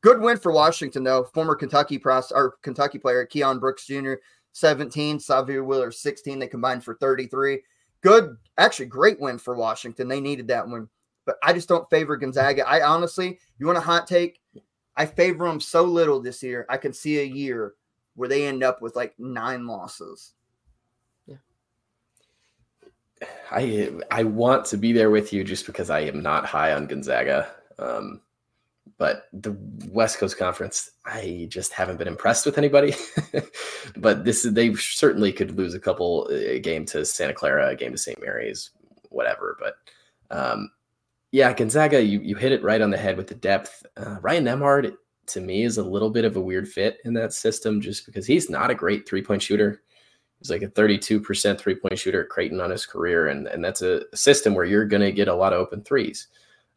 Good 0.00 0.22
win 0.22 0.38
for 0.38 0.50
Washington, 0.50 1.04
though. 1.04 1.24
Former 1.24 1.54
Kentucky 1.54 1.98
pros 1.98 2.32
or 2.32 2.54
Kentucky 2.62 2.98
player 2.98 3.26
Keion 3.26 3.60
Brooks 3.60 3.84
Jr. 3.86 4.14
17, 4.52 5.18
Sahvir 5.18 5.62
Wheeler 5.62 5.92
16. 5.92 6.38
They 6.38 6.46
combined 6.46 6.82
for 6.82 6.94
33. 6.94 7.60
Good, 8.00 8.38
actually, 8.56 8.86
great 8.86 9.20
win 9.20 9.36
for 9.36 9.54
Washington. 9.54 10.08
They 10.08 10.18
needed 10.18 10.48
that 10.48 10.66
one, 10.66 10.88
but 11.26 11.36
I 11.42 11.52
just 11.52 11.68
don't 11.68 11.88
favor 11.90 12.16
Gonzaga. 12.16 12.66
I 12.66 12.80
honestly, 12.80 13.38
you 13.58 13.66
want 13.66 13.76
a 13.76 13.82
hot 13.82 14.06
take? 14.06 14.40
I 14.96 15.04
favor 15.04 15.46
them 15.46 15.60
so 15.60 15.84
little 15.84 16.22
this 16.22 16.42
year. 16.42 16.64
I 16.70 16.78
can 16.78 16.94
see 16.94 17.18
a 17.18 17.24
year 17.24 17.74
where 18.14 18.30
they 18.30 18.46
end 18.46 18.64
up 18.64 18.80
with 18.80 18.96
like 18.96 19.12
nine 19.18 19.66
losses. 19.66 20.32
I 23.50 23.90
I 24.10 24.24
want 24.24 24.64
to 24.66 24.76
be 24.76 24.92
there 24.92 25.10
with 25.10 25.32
you 25.32 25.44
just 25.44 25.66
because 25.66 25.90
I 25.90 26.00
am 26.00 26.22
not 26.22 26.46
high 26.46 26.72
on 26.72 26.86
Gonzaga. 26.86 27.50
Um, 27.78 28.20
but 28.98 29.28
the 29.32 29.56
West 29.88 30.18
Coast 30.18 30.36
Conference, 30.36 30.90
I 31.06 31.46
just 31.48 31.72
haven't 31.72 31.96
been 31.96 32.08
impressed 32.08 32.44
with 32.44 32.58
anybody. 32.58 32.94
but 33.96 34.24
this 34.24 34.42
they 34.42 34.74
certainly 34.74 35.32
could 35.32 35.56
lose 35.56 35.74
a 35.74 35.80
couple 35.80 36.26
a 36.28 36.58
game 36.60 36.84
to 36.86 37.04
Santa 37.04 37.32
Clara, 37.32 37.68
a 37.68 37.76
game 37.76 37.92
to 37.92 37.98
St. 37.98 38.20
Mary's, 38.20 38.70
whatever. 39.08 39.56
But 39.58 39.74
um, 40.30 40.70
yeah, 41.32 41.52
Gonzaga, 41.52 42.02
you 42.02 42.20
you 42.20 42.36
hit 42.36 42.52
it 42.52 42.62
right 42.62 42.80
on 42.80 42.90
the 42.90 42.98
head 42.98 43.16
with 43.16 43.26
the 43.26 43.34
depth. 43.34 43.84
Uh, 43.96 44.18
Ryan 44.20 44.44
Nembhard 44.44 44.94
to 45.26 45.40
me 45.40 45.64
is 45.64 45.78
a 45.78 45.84
little 45.84 46.10
bit 46.10 46.24
of 46.24 46.36
a 46.36 46.40
weird 46.40 46.68
fit 46.68 46.98
in 47.04 47.14
that 47.14 47.32
system, 47.32 47.80
just 47.80 48.06
because 48.06 48.26
he's 48.26 48.50
not 48.50 48.70
a 48.70 48.74
great 48.74 49.08
three 49.08 49.22
point 49.22 49.42
shooter. 49.42 49.82
He's 50.40 50.50
like 50.50 50.62
a 50.62 50.68
32% 50.68 51.58
three 51.58 51.74
point 51.74 51.98
shooter 51.98 52.22
at 52.22 52.30
Creighton 52.30 52.60
on 52.60 52.70
his 52.70 52.86
career. 52.86 53.28
And, 53.28 53.46
and 53.46 53.62
that's 53.62 53.82
a 53.82 54.04
system 54.16 54.54
where 54.54 54.64
you're 54.64 54.86
going 54.86 55.02
to 55.02 55.12
get 55.12 55.28
a 55.28 55.34
lot 55.34 55.52
of 55.52 55.60
open 55.60 55.82
threes. 55.82 56.28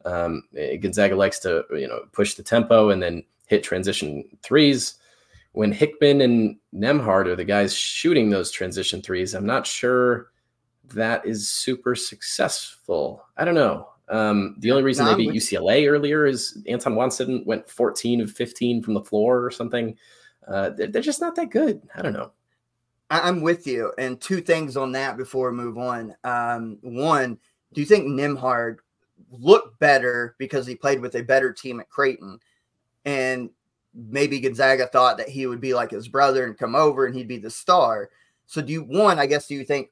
Um, 0.04 0.42
eh, 0.56 0.76
Gonzaga 0.76 1.16
likes 1.16 1.38
to 1.40 1.64
you 1.72 1.88
know 1.88 2.02
push 2.12 2.34
the 2.34 2.42
tempo 2.42 2.90
and 2.90 3.02
then 3.02 3.24
hit 3.46 3.62
transition 3.62 4.24
threes. 4.42 4.94
When 5.52 5.72
Hickman 5.72 6.20
and 6.20 6.56
Nembhard 6.74 7.26
are 7.26 7.36
the 7.36 7.44
guys 7.44 7.74
shooting 7.74 8.28
those 8.28 8.50
transition 8.50 9.00
threes, 9.00 9.34
I'm 9.34 9.46
not 9.46 9.66
sure 9.66 10.30
that 10.92 11.24
is 11.24 11.48
super 11.48 11.94
successful. 11.94 13.24
I 13.36 13.44
don't 13.44 13.54
know. 13.54 13.88
Um, 14.08 14.56
the 14.58 14.70
only 14.70 14.82
reason 14.82 15.06
they 15.06 15.14
beat 15.14 15.30
UCLA 15.30 15.88
earlier 15.88 16.26
is 16.26 16.62
Anton 16.66 16.94
Watson 16.94 17.42
went 17.46 17.70
14 17.70 18.20
of 18.20 18.30
15 18.30 18.82
from 18.82 18.94
the 18.94 19.02
floor 19.02 19.42
or 19.42 19.50
something. 19.50 19.96
Uh, 20.46 20.70
they're, 20.70 20.88
they're 20.88 21.00
just 21.00 21.22
not 21.22 21.34
that 21.36 21.50
good. 21.50 21.80
I 21.94 22.02
don't 22.02 22.12
know. 22.12 22.32
I'm 23.10 23.42
with 23.42 23.66
you. 23.66 23.92
And 23.98 24.20
two 24.20 24.40
things 24.40 24.76
on 24.76 24.92
that 24.92 25.16
before 25.16 25.50
we 25.50 25.56
move 25.56 25.78
on. 25.78 26.14
Um, 26.24 26.78
one, 26.82 27.38
do 27.72 27.80
you 27.80 27.86
think 27.86 28.06
Nembhard 28.06 28.78
looked 29.30 29.78
better 29.78 30.34
because 30.38 30.66
he 30.66 30.74
played 30.74 31.00
with 31.00 31.14
a 31.14 31.22
better 31.22 31.52
team 31.52 31.80
at 31.80 31.90
Creighton. 31.90 32.38
And 33.04 33.50
maybe 33.94 34.40
Gonzaga 34.40 34.86
thought 34.86 35.18
that 35.18 35.28
he 35.28 35.46
would 35.46 35.60
be 35.60 35.74
like 35.74 35.90
his 35.90 36.08
brother 36.08 36.44
and 36.44 36.58
come 36.58 36.74
over 36.74 37.06
and 37.06 37.14
he'd 37.14 37.28
be 37.28 37.38
the 37.38 37.50
star. 37.50 38.10
So 38.46 38.60
do 38.60 38.72
you 38.72 38.82
one, 38.82 39.18
I 39.18 39.26
guess 39.26 39.46
do 39.46 39.54
you 39.54 39.64
think 39.64 39.88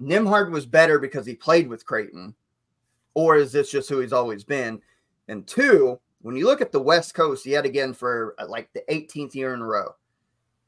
Nembhard 0.00 0.50
was 0.50 0.66
better 0.66 0.98
because 0.98 1.26
he 1.26 1.34
played 1.34 1.68
with 1.68 1.86
Creighton? 1.86 2.34
Or 3.14 3.36
is 3.36 3.52
this 3.52 3.70
just 3.70 3.88
who 3.88 4.00
he's 4.00 4.12
always 4.12 4.42
been? 4.42 4.80
And 5.28 5.46
two, 5.46 6.00
when 6.22 6.36
you 6.36 6.46
look 6.46 6.60
at 6.60 6.72
the 6.72 6.80
West 6.80 7.14
Coast 7.14 7.44
yet 7.46 7.64
again 7.64 7.92
for 7.92 8.34
uh, 8.38 8.46
like 8.48 8.72
the 8.72 8.82
18th 8.90 9.34
year 9.34 9.54
in 9.54 9.60
a 9.60 9.66
row, 9.66 9.94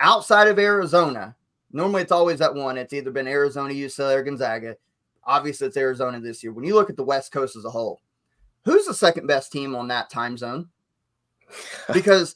outside 0.00 0.48
of 0.48 0.58
Arizona, 0.58 1.36
normally 1.72 2.02
it's 2.02 2.12
always 2.12 2.38
that 2.38 2.54
one. 2.54 2.78
It's 2.78 2.92
either 2.92 3.10
been 3.10 3.28
Arizona, 3.28 3.74
UCLA, 3.74 4.16
or 4.16 4.22
Gonzaga. 4.22 4.76
Obviously, 5.24 5.66
it's 5.66 5.76
Arizona 5.76 6.20
this 6.20 6.42
year. 6.42 6.52
When 6.52 6.64
you 6.64 6.74
look 6.74 6.90
at 6.90 6.96
the 6.96 7.04
West 7.04 7.32
Coast 7.32 7.56
as 7.56 7.64
a 7.64 7.70
whole, 7.70 8.00
who's 8.64 8.86
the 8.86 8.94
second 8.94 9.26
best 9.26 9.52
team 9.52 9.74
on 9.74 9.88
that 9.88 10.10
time 10.10 10.36
zone? 10.36 10.68
Because, 11.92 12.34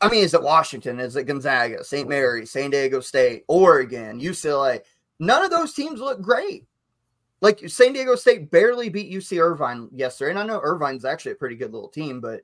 I 0.00 0.08
mean, 0.08 0.22
is 0.22 0.32
it 0.32 0.42
Washington? 0.42 1.00
Is 1.00 1.16
it 1.16 1.24
Gonzaga, 1.24 1.82
St. 1.82 2.08
Mary, 2.08 2.46
San 2.46 2.70
Diego 2.70 3.00
State, 3.00 3.44
Oregon, 3.48 4.20
UCLA? 4.20 4.80
None 5.18 5.44
of 5.44 5.50
those 5.50 5.74
teams 5.74 6.00
look 6.00 6.22
great. 6.22 6.66
Like 7.40 7.68
San 7.68 7.92
Diego 7.92 8.14
State 8.14 8.50
barely 8.50 8.88
beat 8.88 9.12
UC 9.12 9.42
Irvine 9.42 9.88
yesterday. 9.92 10.30
And 10.30 10.38
I 10.38 10.46
know 10.46 10.60
Irvine's 10.60 11.04
actually 11.04 11.32
a 11.32 11.36
pretty 11.36 11.56
good 11.56 11.72
little 11.72 11.88
team, 11.88 12.20
but 12.20 12.42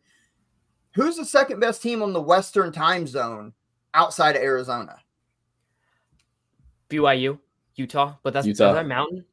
who's 0.94 1.16
the 1.16 1.24
second 1.24 1.60
best 1.60 1.82
team 1.82 2.02
on 2.02 2.12
the 2.12 2.20
Western 2.20 2.72
time 2.72 3.06
zone 3.06 3.52
outside 3.94 4.36
of 4.36 4.42
Arizona? 4.42 4.96
BYU, 6.88 7.38
Utah, 7.74 8.14
but 8.22 8.32
that's 8.32 8.46
Utah. 8.46 8.74
that 8.74 8.86
mountain. 8.86 9.24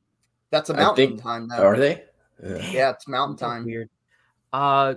That's 0.51 0.69
a 0.69 0.73
mountain 0.73 1.09
think, 1.09 1.21
time 1.21 1.47
though. 1.47 1.63
Are 1.63 1.77
they? 1.77 2.03
Yeah, 2.43 2.71
yeah 2.71 2.89
it's 2.91 3.07
mountain 3.07 3.37
time. 3.37 3.65
Weird. 3.65 3.89
Uh 4.51 4.95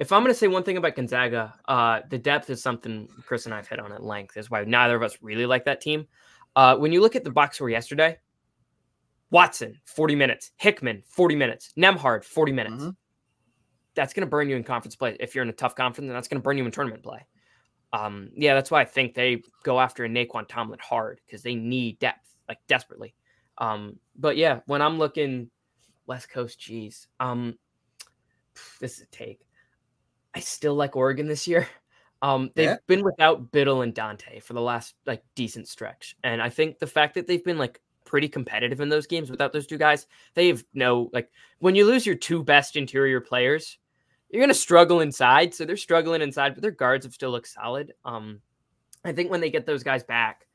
if 0.00 0.12
I'm 0.12 0.22
going 0.22 0.32
to 0.32 0.38
say 0.38 0.48
one 0.48 0.62
thing 0.62 0.78
about 0.78 0.96
Gonzaga, 0.96 1.54
uh, 1.68 2.00
the 2.08 2.16
depth 2.16 2.48
is 2.48 2.62
something 2.62 3.06
Chris 3.26 3.44
and 3.44 3.54
I've 3.54 3.68
hit 3.68 3.78
on 3.78 3.92
at 3.92 4.02
length. 4.02 4.38
Is 4.38 4.50
why 4.50 4.64
neither 4.64 4.96
of 4.96 5.02
us 5.02 5.18
really 5.20 5.44
like 5.44 5.66
that 5.66 5.82
team. 5.82 6.06
Uh, 6.56 6.76
when 6.76 6.90
you 6.90 7.02
look 7.02 7.16
at 7.16 7.22
the 7.22 7.30
box 7.30 7.56
score 7.56 7.68
yesterday, 7.68 8.16
Watson 9.30 9.78
40 9.84 10.16
minutes, 10.16 10.52
Hickman 10.56 11.02
40 11.06 11.36
minutes, 11.36 11.72
Nembhard 11.76 12.24
40 12.24 12.52
minutes. 12.52 12.82
Mm-hmm. 12.82 12.90
That's 13.94 14.14
going 14.14 14.26
to 14.26 14.30
burn 14.30 14.48
you 14.48 14.56
in 14.56 14.64
conference 14.64 14.96
play. 14.96 15.18
If 15.20 15.34
you're 15.34 15.44
in 15.44 15.50
a 15.50 15.52
tough 15.52 15.74
conference, 15.74 16.08
then 16.08 16.14
that's 16.14 16.28
going 16.28 16.40
to 16.40 16.42
burn 16.42 16.56
you 16.56 16.64
in 16.64 16.70
tournament 16.70 17.02
play. 17.02 17.26
Um, 17.92 18.30
yeah, 18.36 18.54
that's 18.54 18.70
why 18.70 18.80
I 18.80 18.84
think 18.84 19.14
they 19.14 19.42
go 19.62 19.80
after 19.80 20.04
a 20.04 20.08
Nae'Qwan 20.08 20.48
Tomlin 20.48 20.78
hard 20.80 21.20
because 21.26 21.42
they 21.42 21.54
need 21.54 21.98
depth 21.98 22.36
like 22.48 22.58
desperately. 22.68 23.14
Um, 23.58 23.98
but 24.16 24.36
yeah, 24.36 24.60
when 24.66 24.80
I'm 24.82 24.98
looking 24.98 25.50
West 26.06 26.28
Coast, 26.28 26.58
geez. 26.58 27.06
Um, 27.20 27.56
this 28.80 28.96
is 28.96 29.02
a 29.02 29.06
take. 29.06 29.46
I 30.34 30.40
still 30.40 30.74
like 30.74 30.96
Oregon 30.96 31.26
this 31.26 31.48
year. 31.48 31.66
Um, 32.22 32.50
they've 32.54 32.68
Yeah. 32.68 32.76
been 32.86 33.02
without 33.02 33.50
Bittle 33.50 33.82
and 33.82 33.94
Dante 33.94 34.40
for 34.40 34.52
the 34.52 34.60
last 34.60 34.94
like 35.06 35.22
decent 35.34 35.68
stretch, 35.68 36.14
and 36.22 36.42
I 36.42 36.50
think 36.50 36.78
the 36.78 36.86
fact 36.86 37.14
that 37.14 37.26
they've 37.26 37.42
been 37.42 37.56
like 37.56 37.80
pretty 38.04 38.28
competitive 38.28 38.82
in 38.82 38.90
those 38.90 39.06
games 39.06 39.30
without 39.30 39.54
those 39.54 39.66
two 39.66 39.78
guys, 39.78 40.06
they 40.34 40.48
have 40.48 40.62
no 40.74 41.08
like 41.14 41.30
when 41.60 41.74
you 41.74 41.86
lose 41.86 42.04
your 42.04 42.16
two 42.16 42.44
best 42.44 42.76
interior 42.76 43.22
players, 43.22 43.78
you're 44.30 44.42
gonna 44.42 44.54
struggle 44.54 45.00
inside. 45.00 45.54
So 45.54 45.64
they're 45.64 45.76
struggling 45.76 46.22
inside, 46.22 46.54
but 46.54 46.62
their 46.62 46.70
guards 46.70 47.04
have 47.04 47.12
still 47.14 47.30
looked 47.30 47.48
solid. 47.48 47.92
Um, 48.04 48.40
I 49.04 49.12
think 49.12 49.30
when 49.30 49.40
they 49.40 49.50
get 49.50 49.66
those 49.66 49.82
guys 49.82 50.02
back, 50.02 50.46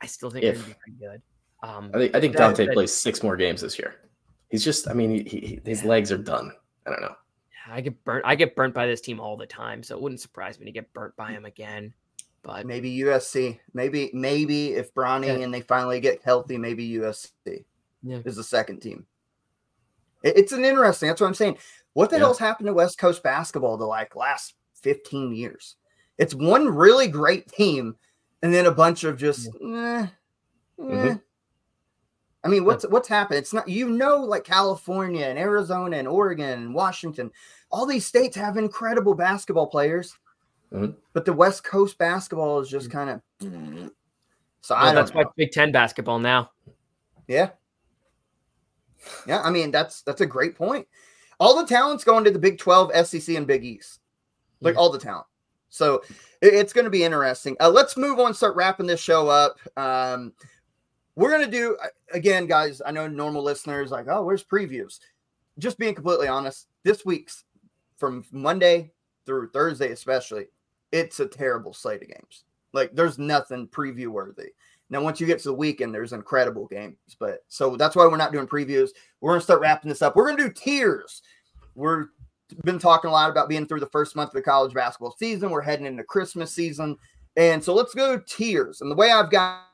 I 0.00 0.06
still 0.06 0.30
think 0.30 0.42
they're 0.44 0.54
gonna 0.54 0.66
be 0.66 0.74
pretty 0.74 0.98
good. 0.98 1.22
Um, 1.62 1.90
I 1.94 1.98
think 1.98 2.14
I 2.16 2.20
think 2.20 2.36
Dante 2.36 2.66
that- 2.66 2.74
plays 2.74 2.92
six 2.92 3.22
more 3.22 3.36
games 3.36 3.60
this 3.60 3.78
year. 3.78 3.96
He's 4.50 4.62
just, 4.62 4.88
I 4.88 4.92
mean, 4.92 5.10
he, 5.26 5.38
he, 5.40 5.60
his 5.64 5.82
legs 5.82 6.12
are 6.12 6.18
done. 6.18 6.52
I 6.86 6.90
don't 6.90 7.00
know. 7.00 7.16
I 7.66 7.80
get 7.80 8.04
burnt. 8.04 8.24
I 8.26 8.34
get 8.36 8.54
burnt 8.54 8.74
by 8.74 8.86
this 8.86 9.00
team 9.00 9.18
all 9.18 9.36
the 9.36 9.46
time, 9.46 9.82
so 9.82 9.96
it 9.96 10.02
wouldn't 10.02 10.20
surprise 10.20 10.58
me 10.60 10.66
to 10.66 10.70
get 10.70 10.92
burnt 10.92 11.16
by 11.16 11.30
him 11.32 11.44
again. 11.46 11.92
But 12.42 12.66
Maybe 12.66 12.94
USC. 12.98 13.58
Maybe 13.72 14.10
maybe 14.12 14.74
if 14.74 14.92
Bronny 14.94 15.26
Yeah. 15.28 15.36
and 15.44 15.52
they 15.52 15.62
finally 15.62 15.98
get 15.98 16.22
healthy, 16.22 16.58
maybe 16.58 16.86
USC 16.98 17.64
Yeah. 18.02 18.18
is 18.26 18.36
the 18.36 18.44
second 18.44 18.80
team. 18.80 19.06
It- 20.22 20.36
it's 20.36 20.52
an 20.52 20.64
interesting. 20.64 21.08
That's 21.08 21.22
what 21.22 21.26
I'm 21.28 21.34
saying. 21.34 21.56
What 21.94 22.10
the 22.10 22.16
Yeah. 22.16 22.20
hell's 22.24 22.38
happened 22.38 22.66
to 22.66 22.74
West 22.74 22.98
Coast 22.98 23.22
basketball 23.22 23.76
the 23.76 23.86
like 23.86 24.14
last 24.14 24.54
15 24.82 25.34
years? 25.34 25.76
It's 26.18 26.34
one 26.34 26.68
really 26.68 27.08
great 27.08 27.48
team, 27.48 27.96
and 28.42 28.52
then 28.52 28.66
a 28.66 28.70
bunch 28.72 29.04
of 29.04 29.16
just. 29.16 29.48
eh, 29.62 30.06
eh. 30.82 31.16
I 32.44 32.48
mean, 32.48 32.64
what's 32.66 32.86
what's 32.88 33.08
happened? 33.08 33.38
It's 33.38 33.54
not 33.54 33.68
you 33.68 33.88
know, 33.88 34.18
like 34.18 34.44
California 34.44 35.24
and 35.24 35.38
Arizona 35.38 35.96
and 35.96 36.06
Oregon 36.06 36.50
and 36.50 36.74
Washington, 36.74 37.30
all 37.70 37.86
these 37.86 38.04
states 38.06 38.36
have 38.36 38.56
incredible 38.58 39.14
basketball 39.14 39.66
players, 39.66 40.18
Mhm. 40.72 40.94
but 41.14 41.24
the 41.24 41.32
West 41.32 41.64
Coast 41.64 41.96
basketball 41.96 42.60
is 42.60 42.68
just 42.68 42.90
kind 42.90 43.08
of. 43.10 43.22
So 44.60 44.74
I 44.74 44.84
well, 44.84 44.94
don't 44.94 44.94
that's 45.06 45.14
why. 45.14 45.24
Big 45.36 45.52
Ten 45.52 45.72
basketball 45.72 46.18
now. 46.18 46.50
Yeah. 47.28 47.50
Yeah, 49.26 49.40
I 49.42 49.50
mean 49.50 49.70
that's 49.70 50.02
that's 50.02 50.20
a 50.20 50.26
great 50.26 50.54
point. 50.56 50.86
All 51.40 51.56
the 51.60 51.66
talent's 51.66 52.04
going 52.04 52.24
to 52.24 52.30
the 52.30 52.38
Big 52.38 52.58
12, 52.58 52.92
SEC, 53.06 53.36
and 53.36 53.46
Big 53.46 53.64
East. 53.64 54.00
Like 54.60 54.74
Yeah. 54.74 54.80
all 54.80 54.90
the 54.90 54.98
talent. 54.98 55.26
So 55.70 56.02
it- 56.40 56.54
it's 56.54 56.72
going 56.72 56.84
to 56.84 56.90
be 56.90 57.04
interesting. 57.04 57.56
Uh, 57.60 57.68
let's 57.70 57.96
move 57.96 58.18
on, 58.20 58.32
start 58.34 58.54
wrapping 58.56 58.86
this 58.86 59.00
show 59.00 59.28
up. 59.28 59.58
Um, 59.76 60.32
we're 61.16 61.30
going 61.30 61.44
to 61.44 61.50
do, 61.50 61.76
uh, 61.82 61.88
again, 62.12 62.46
guys, 62.46 62.80
I 62.84 62.90
know 62.92 63.06
normal 63.08 63.42
listeners 63.42 63.90
like, 63.90 64.06
oh, 64.08 64.24
where's 64.24 64.44
previews? 64.44 65.00
Just 65.58 65.78
being 65.78 65.94
completely 65.94 66.28
honest, 66.28 66.68
this 66.82 67.04
week's 67.04 67.44
from 67.96 68.24
Monday 68.32 68.92
through 69.26 69.50
Thursday, 69.50 69.90
especially, 69.92 70.46
it's 70.92 71.20
a 71.20 71.26
terrible 71.26 71.72
slate 71.72 72.02
of 72.02 72.08
games. 72.08 72.44
Like 72.72 72.94
there's 72.94 73.18
nothing 73.18 73.68
preview 73.68 74.08
worthy. 74.08 74.50
Now, 74.90 75.02
once 75.02 75.20
you 75.20 75.26
get 75.26 75.38
to 75.40 75.48
the 75.48 75.54
weekend, 75.54 75.94
there's 75.94 76.12
incredible 76.12 76.66
games. 76.66 76.96
But 77.18 77.44
so 77.48 77.76
that's 77.76 77.96
why 77.96 78.06
we're 78.06 78.16
not 78.16 78.32
doing 78.32 78.46
previews. 78.46 78.90
We're 79.20 79.32
gonna 79.32 79.40
start 79.40 79.60
wrapping 79.60 79.88
this 79.88 80.02
up. 80.02 80.14
We're 80.14 80.28
gonna 80.30 80.42
do 80.42 80.52
tiers. 80.52 81.22
We're 81.74 82.06
been 82.64 82.78
talking 82.78 83.08
a 83.08 83.12
lot 83.12 83.30
about 83.30 83.48
being 83.48 83.66
through 83.66 83.80
the 83.80 83.86
first 83.86 84.14
month 84.16 84.30
of 84.30 84.34
the 84.34 84.42
college 84.42 84.74
basketball 84.74 85.16
season. 85.18 85.50
We're 85.50 85.62
heading 85.62 85.86
into 85.86 86.04
Christmas 86.04 86.52
season. 86.52 86.96
And 87.36 87.62
so 87.62 87.74
let's 87.74 87.94
go 87.94 88.20
tiers. 88.26 88.80
And 88.80 88.90
the 88.90 88.94
way 88.94 89.10
I've 89.10 89.30
got 89.30 89.64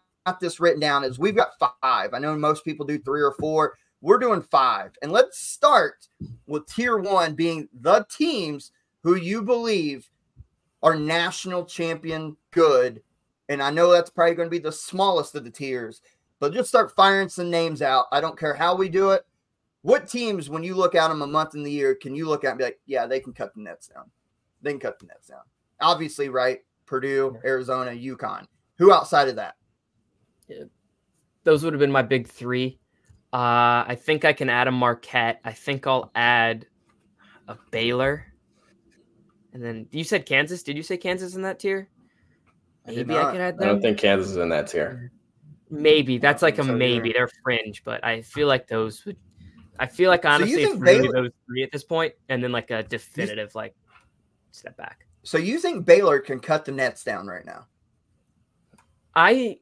this 0.40 0.60
written 0.60 0.80
down 0.80 1.04
is 1.04 1.18
we've 1.18 1.36
got 1.36 1.58
five. 1.82 2.14
I 2.14 2.18
know 2.18 2.36
most 2.36 2.64
people 2.64 2.86
do 2.86 2.98
three 2.98 3.22
or 3.22 3.34
four. 3.38 3.76
We're 4.00 4.18
doing 4.18 4.42
five. 4.42 4.92
And 5.02 5.12
let's 5.12 5.38
start 5.38 6.08
with 6.46 6.66
tier 6.66 6.96
one 6.96 7.34
being 7.34 7.68
the 7.80 8.06
teams 8.10 8.72
who 9.02 9.16
you 9.16 9.42
believe 9.42 10.08
are 10.82 10.94
national 10.94 11.66
champion 11.66 12.36
good. 12.50 13.02
And 13.50 13.60
I 13.60 13.70
know 13.70 13.90
that's 13.90 14.10
probably 14.10 14.36
going 14.36 14.46
to 14.46 14.50
be 14.50 14.60
the 14.60 14.70
smallest 14.70 15.34
of 15.34 15.42
the 15.42 15.50
tiers, 15.50 16.02
but 16.38 16.54
just 16.54 16.68
start 16.68 16.94
firing 16.94 17.28
some 17.28 17.50
names 17.50 17.82
out. 17.82 18.06
I 18.12 18.20
don't 18.20 18.38
care 18.38 18.54
how 18.54 18.76
we 18.76 18.88
do 18.88 19.10
it. 19.10 19.26
What 19.82 20.08
teams, 20.08 20.48
when 20.48 20.62
you 20.62 20.76
look 20.76 20.94
at 20.94 21.08
them 21.08 21.20
a 21.20 21.26
month 21.26 21.56
in 21.56 21.64
the 21.64 21.72
year, 21.72 21.96
can 21.96 22.14
you 22.14 22.28
look 22.28 22.44
at 22.44 22.50
and 22.50 22.58
be 22.58 22.64
like, 22.64 22.78
yeah, 22.86 23.06
they 23.06 23.18
can 23.18 23.32
cut 23.32 23.52
the 23.54 23.60
nets 23.60 23.88
down? 23.88 24.04
They 24.62 24.70
can 24.70 24.78
cut 24.78 25.00
the 25.00 25.06
nets 25.06 25.26
down. 25.26 25.40
Obviously, 25.80 26.28
right? 26.28 26.60
Purdue, 26.86 27.38
Arizona, 27.44 27.90
UConn. 27.90 28.46
Who 28.78 28.92
outside 28.92 29.26
of 29.26 29.36
that? 29.36 29.56
Those 31.42 31.64
would 31.64 31.72
have 31.72 31.80
been 31.80 31.90
my 31.90 32.02
big 32.02 32.28
three. 32.28 32.78
Uh, 33.32 33.82
I 33.88 33.98
think 34.00 34.24
I 34.24 34.32
can 34.32 34.48
add 34.48 34.68
a 34.68 34.72
Marquette. 34.72 35.40
I 35.44 35.52
think 35.52 35.88
I'll 35.88 36.12
add 36.14 36.66
a 37.48 37.56
Baylor. 37.72 38.26
And 39.52 39.60
then 39.60 39.88
you 39.90 40.04
said 40.04 40.24
Kansas. 40.24 40.62
Did 40.62 40.76
you 40.76 40.84
say 40.84 40.96
Kansas 40.96 41.34
in 41.34 41.42
that 41.42 41.58
tier? 41.58 41.88
I 42.90 42.94
did 42.94 43.06
Maybe 43.06 43.18
I 43.18 43.22
not. 43.22 43.32
can 43.32 43.40
add 43.40 43.56
I 43.60 43.66
don't 43.66 43.80
think 43.80 43.98
Kansas 43.98 44.30
is 44.32 44.36
in 44.36 44.48
that 44.50 44.68
tier. 44.68 45.12
Maybe 45.70 46.18
that's 46.18 46.42
like 46.42 46.54
a 46.54 46.56
think 46.58 46.66
so 46.66 46.70
either. 46.72 46.78
maybe. 46.78 47.12
They're 47.12 47.30
fringe, 47.42 47.84
but 47.84 48.04
I 48.04 48.22
feel 48.22 48.48
like 48.48 48.66
those 48.66 49.04
would. 49.04 49.16
I 49.78 49.86
feel 49.86 50.10
like 50.10 50.24
honestly, 50.24 50.56
think 50.64 50.74
it's 50.74 50.80
really 50.80 51.00
Baylor- 51.08 51.22
those 51.22 51.30
three 51.46 51.62
at 51.62 51.72
this 51.72 51.84
point, 51.84 52.14
and 52.28 52.42
then 52.42 52.52
like 52.52 52.70
a 52.70 52.82
definitive 52.82 53.54
like 53.54 53.74
step 54.50 54.76
back. 54.76 55.06
So 55.22 55.38
you 55.38 55.58
think 55.58 55.86
Baylor 55.86 56.18
can 56.18 56.40
cut 56.40 56.64
the 56.64 56.72
nets 56.72 57.04
down 57.04 57.26
right 57.26 57.44
now? 57.46 57.66
I 59.14 59.58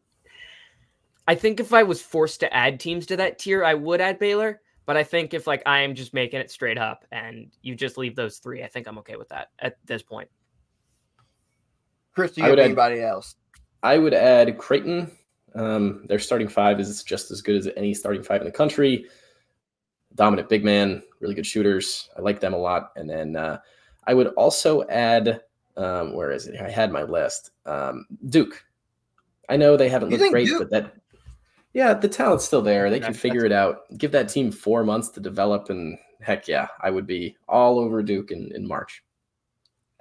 I 1.26 1.34
think 1.34 1.60
if 1.60 1.72
I 1.74 1.82
was 1.82 2.00
forced 2.00 2.40
to 2.40 2.54
add 2.54 2.80
teams 2.80 3.06
to 3.06 3.16
that 3.16 3.38
tier, 3.38 3.64
I 3.64 3.74
would 3.74 4.00
add 4.00 4.18
Baylor. 4.18 4.60
But 4.86 4.96
I 4.96 5.04
think 5.04 5.34
if 5.34 5.46
like 5.46 5.62
I 5.66 5.80
am 5.80 5.94
just 5.94 6.14
making 6.14 6.40
it 6.40 6.50
straight 6.50 6.78
up 6.78 7.04
and 7.12 7.54
you 7.60 7.74
just 7.74 7.98
leave 7.98 8.16
those 8.16 8.38
three, 8.38 8.64
I 8.64 8.68
think 8.68 8.86
I'm 8.86 8.96
okay 8.98 9.16
with 9.16 9.28
that 9.28 9.48
at 9.58 9.76
this 9.84 10.02
point. 10.02 10.30
Chris, 12.18 12.32
do 12.32 12.40
you 12.40 12.44
have 12.46 12.50
would 12.50 12.58
add- 12.58 12.64
anybody 12.64 13.00
else? 13.00 13.36
I 13.84 13.96
would 13.96 14.12
add 14.12 14.58
Creighton. 14.58 15.12
Um, 15.54 16.04
their 16.08 16.18
starting 16.18 16.48
five 16.48 16.80
is 16.80 17.04
just 17.04 17.30
as 17.30 17.40
good 17.40 17.54
as 17.54 17.68
any 17.76 17.94
starting 17.94 18.24
five 18.24 18.40
in 18.40 18.44
the 18.46 18.52
country. 18.52 19.06
Dominant 20.16 20.48
big 20.48 20.64
man, 20.64 21.00
really 21.20 21.36
good 21.36 21.46
shooters. 21.46 22.10
I 22.18 22.20
like 22.20 22.40
them 22.40 22.54
a 22.54 22.58
lot. 22.58 22.90
And 22.96 23.08
then 23.08 23.36
uh, 23.36 23.58
I 24.04 24.14
would 24.14 24.28
also 24.28 24.84
add, 24.88 25.42
um, 25.76 26.12
where 26.12 26.32
is 26.32 26.48
it? 26.48 26.60
I 26.60 26.68
had 26.68 26.90
my 26.90 27.04
list. 27.04 27.52
Um, 27.66 28.04
Duke. 28.28 28.64
I 29.48 29.56
know 29.56 29.76
they 29.76 29.88
haven't 29.88 30.10
You 30.10 30.18
looked 30.18 30.32
great, 30.32 30.46
Duke- 30.48 30.58
but 30.58 30.70
that, 30.70 30.94
yeah, 31.72 31.94
the 31.94 32.08
talent's 32.08 32.44
still 32.44 32.62
there. 32.62 32.90
They 32.90 32.98
can 32.98 33.14
figure 33.14 33.44
it 33.44 33.52
out. 33.52 33.82
Give 33.96 34.10
that 34.10 34.28
team 34.28 34.50
four 34.50 34.82
months 34.82 35.08
to 35.10 35.20
develop, 35.20 35.70
and 35.70 35.96
heck 36.20 36.48
yeah, 36.48 36.66
I 36.80 36.90
would 36.90 37.06
be 37.06 37.36
all 37.48 37.78
over 37.78 38.02
Duke 38.02 38.32
in, 38.32 38.50
in 38.56 38.66
March. 38.66 39.04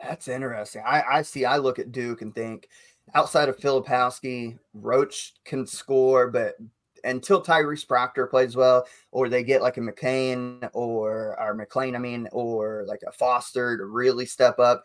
That's 0.02 0.28
interesting. 0.28 0.84
I, 0.86 1.02
I 1.02 1.22
see. 1.24 1.46
I 1.46 1.58
look 1.58 1.80
at 1.80 1.92
Duke 1.92 2.22
and 2.22 2.34
think 2.34 2.70
outside 3.16 3.50
of 3.50 3.58
Filipowski, 3.58 4.58
Roach 4.74 5.34
can 5.44 5.66
score, 5.66 6.30
but 6.30 6.56
until 7.04 7.42
Tyrese 7.42 7.88
Proctor 7.88 8.28
plays 8.28 8.56
well, 8.56 8.86
or 9.12 9.30
they 9.30 9.44
get 9.44 9.62
like 9.62 9.78
a 9.78 9.82
McCain 9.82 10.70
or 10.74 11.40
or 11.40 11.54
McLean, 11.54 11.96
I 11.96 12.00
mean, 12.00 12.28
or 12.32 12.84
like 12.88 13.02
a 13.08 13.12
Foster 13.12 13.78
to 13.78 13.86
really 13.86 14.26
step 14.26 14.60
up, 14.60 14.84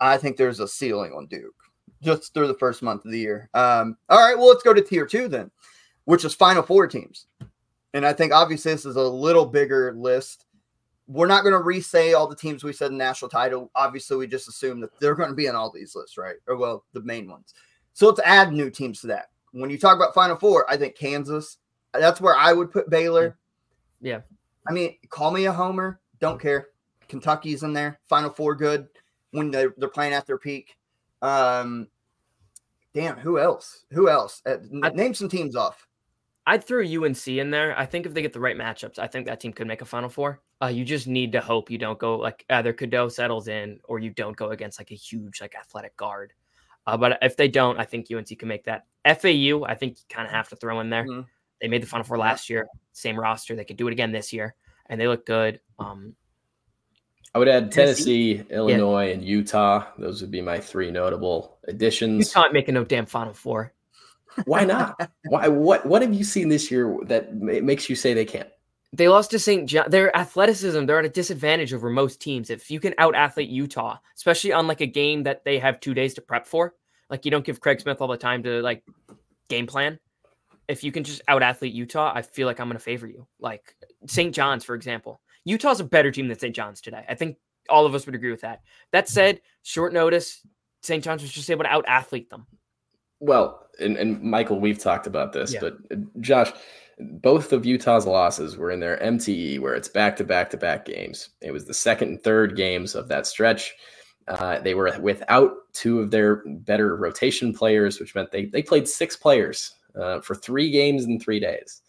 I 0.00 0.16
think 0.16 0.36
there's 0.36 0.60
a 0.60 0.68
ceiling 0.68 1.12
on 1.12 1.26
Duke 1.26 1.54
just 2.02 2.34
through 2.34 2.48
the 2.48 2.54
first 2.54 2.82
month 2.82 3.04
of 3.04 3.12
the 3.12 3.18
year. 3.18 3.48
Um, 3.54 3.96
all 4.08 4.18
right, 4.18 4.36
well, 4.36 4.48
let's 4.48 4.62
go 4.64 4.74
to 4.74 4.82
tier 4.82 5.06
two 5.06 5.28
then, 5.28 5.50
which 6.04 6.24
is 6.24 6.34
Final 6.34 6.62
Four 6.62 6.86
teams, 6.88 7.26
and 7.94 8.04
I 8.04 8.12
think 8.12 8.32
obviously 8.32 8.72
this 8.72 8.86
is 8.86 8.96
a 8.96 9.02
little 9.02 9.46
bigger 9.46 9.94
list 9.96 10.46
we're 11.12 11.26
not 11.26 11.42
going 11.42 11.52
to 11.52 11.62
re-say 11.62 12.14
all 12.14 12.26
the 12.26 12.36
teams 12.36 12.64
we 12.64 12.72
said 12.72 12.90
in 12.90 12.98
national 12.98 13.28
title. 13.28 13.70
Obviously, 13.74 14.16
we 14.16 14.26
just 14.26 14.48
assume 14.48 14.80
that 14.80 14.90
they're 15.00 15.14
going 15.14 15.28
to 15.28 15.34
be 15.34 15.48
on 15.48 15.54
all 15.54 15.70
these 15.70 15.94
lists, 15.94 16.16
right? 16.16 16.36
Or 16.46 16.56
well, 16.56 16.84
the 16.92 17.02
main 17.02 17.28
ones. 17.28 17.54
So 17.92 18.06
let's 18.08 18.20
add 18.24 18.52
new 18.52 18.70
teams 18.70 19.00
to 19.02 19.08
that. 19.08 19.26
When 19.52 19.70
you 19.70 19.78
talk 19.78 19.96
about 19.96 20.14
Final 20.14 20.36
Four, 20.36 20.70
I 20.70 20.76
think 20.76 20.96
Kansas. 20.96 21.58
That's 21.92 22.20
where 22.20 22.34
I 22.34 22.54
would 22.54 22.70
put 22.70 22.88
Baylor. 22.88 23.36
Yeah. 24.00 24.20
I 24.66 24.72
mean, 24.72 24.96
call 25.10 25.30
me 25.30 25.44
a 25.44 25.52
homer. 25.52 26.00
Don't 26.20 26.40
care. 26.40 26.68
Kentucky's 27.08 27.62
in 27.62 27.74
there. 27.74 28.00
Final 28.08 28.30
Four, 28.30 28.54
good 28.54 28.88
when 29.32 29.50
they're 29.50 29.74
they're 29.76 29.88
playing 29.88 30.14
at 30.14 30.26
their 30.26 30.38
peak. 30.38 30.76
Um, 31.20 31.88
damn, 32.94 33.18
who 33.18 33.38
else? 33.38 33.84
Who 33.90 34.08
else? 34.08 34.40
Uh, 34.46 34.56
name 34.94 35.12
some 35.12 35.28
teams 35.28 35.56
off. 35.56 35.86
I'd 36.46 36.64
throw 36.64 36.82
UNC 36.82 37.28
in 37.28 37.50
there. 37.50 37.78
I 37.78 37.86
think 37.86 38.04
if 38.04 38.14
they 38.14 38.22
get 38.22 38.32
the 38.32 38.40
right 38.40 38.56
matchups, 38.56 38.98
I 38.98 39.06
think 39.06 39.26
that 39.26 39.40
team 39.40 39.52
could 39.52 39.68
make 39.68 39.80
a 39.80 39.84
Final 39.84 40.08
Four. 40.08 40.40
Uh, 40.60 40.66
you 40.66 40.84
just 40.84 41.06
need 41.06 41.32
to 41.32 41.40
hope 41.40 41.70
you 41.70 41.78
don't 41.78 41.98
go 41.98 42.16
like 42.16 42.44
either 42.50 42.72
Cadeau 42.72 43.08
settles 43.08 43.48
in 43.48 43.78
or 43.84 44.00
you 44.00 44.10
don't 44.10 44.36
go 44.36 44.50
against 44.50 44.80
like 44.80 44.90
a 44.90 44.96
huge 44.96 45.40
like 45.40 45.54
athletic 45.54 45.96
guard. 45.96 46.32
Uh, 46.86 46.96
but 46.96 47.18
if 47.22 47.36
they 47.36 47.46
don't, 47.46 47.78
I 47.78 47.84
think 47.84 48.08
UNC 48.12 48.36
can 48.38 48.48
make 48.48 48.64
that. 48.64 48.86
FAU, 49.04 49.64
I 49.64 49.74
think 49.74 49.98
you 49.98 50.04
kind 50.08 50.26
of 50.26 50.32
have 50.32 50.48
to 50.48 50.56
throw 50.56 50.80
in 50.80 50.90
there. 50.90 51.04
Mhm. 51.04 51.26
They 51.60 51.68
made 51.68 51.82
the 51.82 51.86
Final 51.86 52.04
Four 52.04 52.18
last 52.18 52.50
year, 52.50 52.66
same 52.92 53.18
roster. 53.18 53.54
They 53.54 53.64
could 53.64 53.76
do 53.76 53.86
it 53.86 53.92
again 53.92 54.10
this 54.10 54.32
year, 54.32 54.56
and 54.86 55.00
they 55.00 55.06
look 55.06 55.24
good. 55.24 55.60
Um, 55.78 56.16
I 57.34 57.38
would 57.38 57.48
add 57.48 57.70
Tennessee? 57.70 58.38
Tennessee, 58.38 58.54
Illinois, 58.54 59.12
and 59.12 59.22
Utah. 59.22 59.86
Those 59.96 60.20
would 60.20 60.32
be 60.32 60.42
my 60.42 60.58
three 60.58 60.90
notable 60.90 61.56
additions. 61.68 62.34
Utah 62.34 62.50
making 62.50 62.74
no 62.74 62.84
damn 62.84 63.06
Final 63.06 63.32
Four. 63.32 63.72
Why 64.44 64.64
not? 64.64 65.10
Why? 65.26 65.48
What? 65.48 65.86
What 65.86 66.02
have 66.02 66.14
you 66.14 66.24
seen 66.24 66.48
this 66.48 66.70
year 66.70 66.96
that 67.04 67.34
makes 67.34 67.88
you 67.88 67.96
say 67.96 68.14
they 68.14 68.24
can't? 68.24 68.48
They 68.94 69.08
lost 69.08 69.30
to 69.30 69.38
St. 69.38 69.66
John. 69.66 69.90
Their 69.90 70.14
athleticism, 70.14 70.84
they're 70.84 70.98
at 70.98 71.04
a 71.06 71.08
disadvantage 71.08 71.72
over 71.72 71.88
most 71.88 72.20
teams. 72.20 72.50
If 72.50 72.70
you 72.70 72.78
can 72.78 72.94
out 72.98 73.14
athlete 73.14 73.48
Utah, 73.48 73.96
especially 74.14 74.52
on 74.52 74.66
like 74.66 74.82
a 74.82 74.86
game 74.86 75.22
that 75.22 75.44
they 75.44 75.58
have 75.58 75.80
two 75.80 75.94
days 75.94 76.12
to 76.14 76.20
prep 76.20 76.46
for, 76.46 76.74
like 77.08 77.24
you 77.24 77.30
don't 77.30 77.44
give 77.44 77.60
Craig 77.60 77.80
Smith 77.80 78.02
all 78.02 78.08
the 78.08 78.18
time 78.18 78.42
to 78.42 78.60
like 78.60 78.84
game 79.48 79.66
plan. 79.66 79.98
If 80.68 80.84
you 80.84 80.92
can 80.92 81.04
just 81.04 81.22
out 81.26 81.42
athlete 81.42 81.72
Utah, 81.72 82.12
I 82.14 82.22
feel 82.22 82.46
like 82.46 82.60
I'm 82.60 82.68
going 82.68 82.78
to 82.78 82.84
favor 82.84 83.06
you. 83.06 83.26
Like 83.40 83.74
St. 84.06 84.34
John's, 84.34 84.64
for 84.64 84.74
example. 84.74 85.20
Utah's 85.44 85.80
a 85.80 85.84
better 85.84 86.10
team 86.10 86.28
than 86.28 86.38
St. 86.38 86.54
John's 86.54 86.80
today. 86.80 87.04
I 87.08 87.14
think 87.14 87.36
all 87.68 87.86
of 87.86 87.94
us 87.94 88.06
would 88.06 88.14
agree 88.14 88.30
with 88.30 88.42
that. 88.42 88.60
That 88.92 89.08
said, 89.08 89.40
short 89.62 89.92
notice, 89.92 90.46
St. 90.82 91.02
John's 91.02 91.22
was 91.22 91.32
just 91.32 91.50
able 91.50 91.64
to 91.64 91.70
out 91.70 91.84
athlete 91.88 92.28
them. 92.30 92.46
Well, 93.22 93.68
and, 93.78 93.96
and 93.96 94.20
Michael, 94.20 94.58
we've 94.58 94.80
talked 94.80 95.06
about 95.06 95.32
this, 95.32 95.54
Yeah. 95.54 95.60
but 95.60 95.74
uh, 95.92 95.96
Josh, 96.20 96.50
both 96.98 97.52
of 97.52 97.64
Utah's 97.64 98.04
losses 98.04 98.56
were 98.56 98.70
in 98.72 98.80
their 98.80 98.98
MTE, 98.98 99.60
where 99.60 99.74
it's 99.74 99.88
back 99.88 100.16
to 100.16 100.24
back 100.24 100.50
to 100.50 100.56
back 100.56 100.84
games. 100.84 101.30
It 101.40 101.52
was 101.52 101.64
the 101.64 101.72
second 101.72 102.08
and 102.08 102.22
third 102.22 102.56
games 102.56 102.96
of 102.96 103.06
that 103.08 103.26
stretch. 103.28 103.74
Uh, 104.26 104.58
they 104.58 104.74
were 104.74 104.92
without 105.00 105.52
two 105.72 106.00
of 106.00 106.10
their 106.10 106.42
better 106.46 106.96
rotation 106.96 107.54
players, 107.54 108.00
which 108.00 108.14
meant 108.14 108.30
they 108.32 108.46
they 108.46 108.62
played 108.62 108.88
six 108.88 109.16
players 109.16 109.72
uh, 110.00 110.20
for 110.20 110.34
three 110.34 110.70
games 110.70 111.04
in 111.04 111.20
three 111.20 111.38
days. 111.40 111.80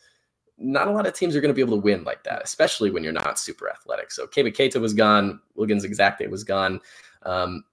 Not 0.59 0.87
a 0.87 0.91
lot 0.91 1.07
of 1.07 1.13
teams 1.13 1.35
are 1.35 1.41
going 1.41 1.49
to 1.49 1.55
be 1.55 1.61
able 1.61 1.77
to 1.77 1.83
win 1.83 2.03
like 2.03 2.23
that, 2.25 2.43
especially 2.43 2.91
when 2.91 3.03
you're 3.03 3.11
not 3.11 3.39
super 3.39 3.69
athletic. 3.69 4.11
So 4.11 4.27
Keba 4.27 4.55
Keita 4.55 4.79
was 4.79 4.93
gone, 4.93 5.39
Wilguens 5.57 5.83
Exacte 5.83 6.29
was 6.29 6.43
gone. 6.43 6.79
Um, 7.23 7.63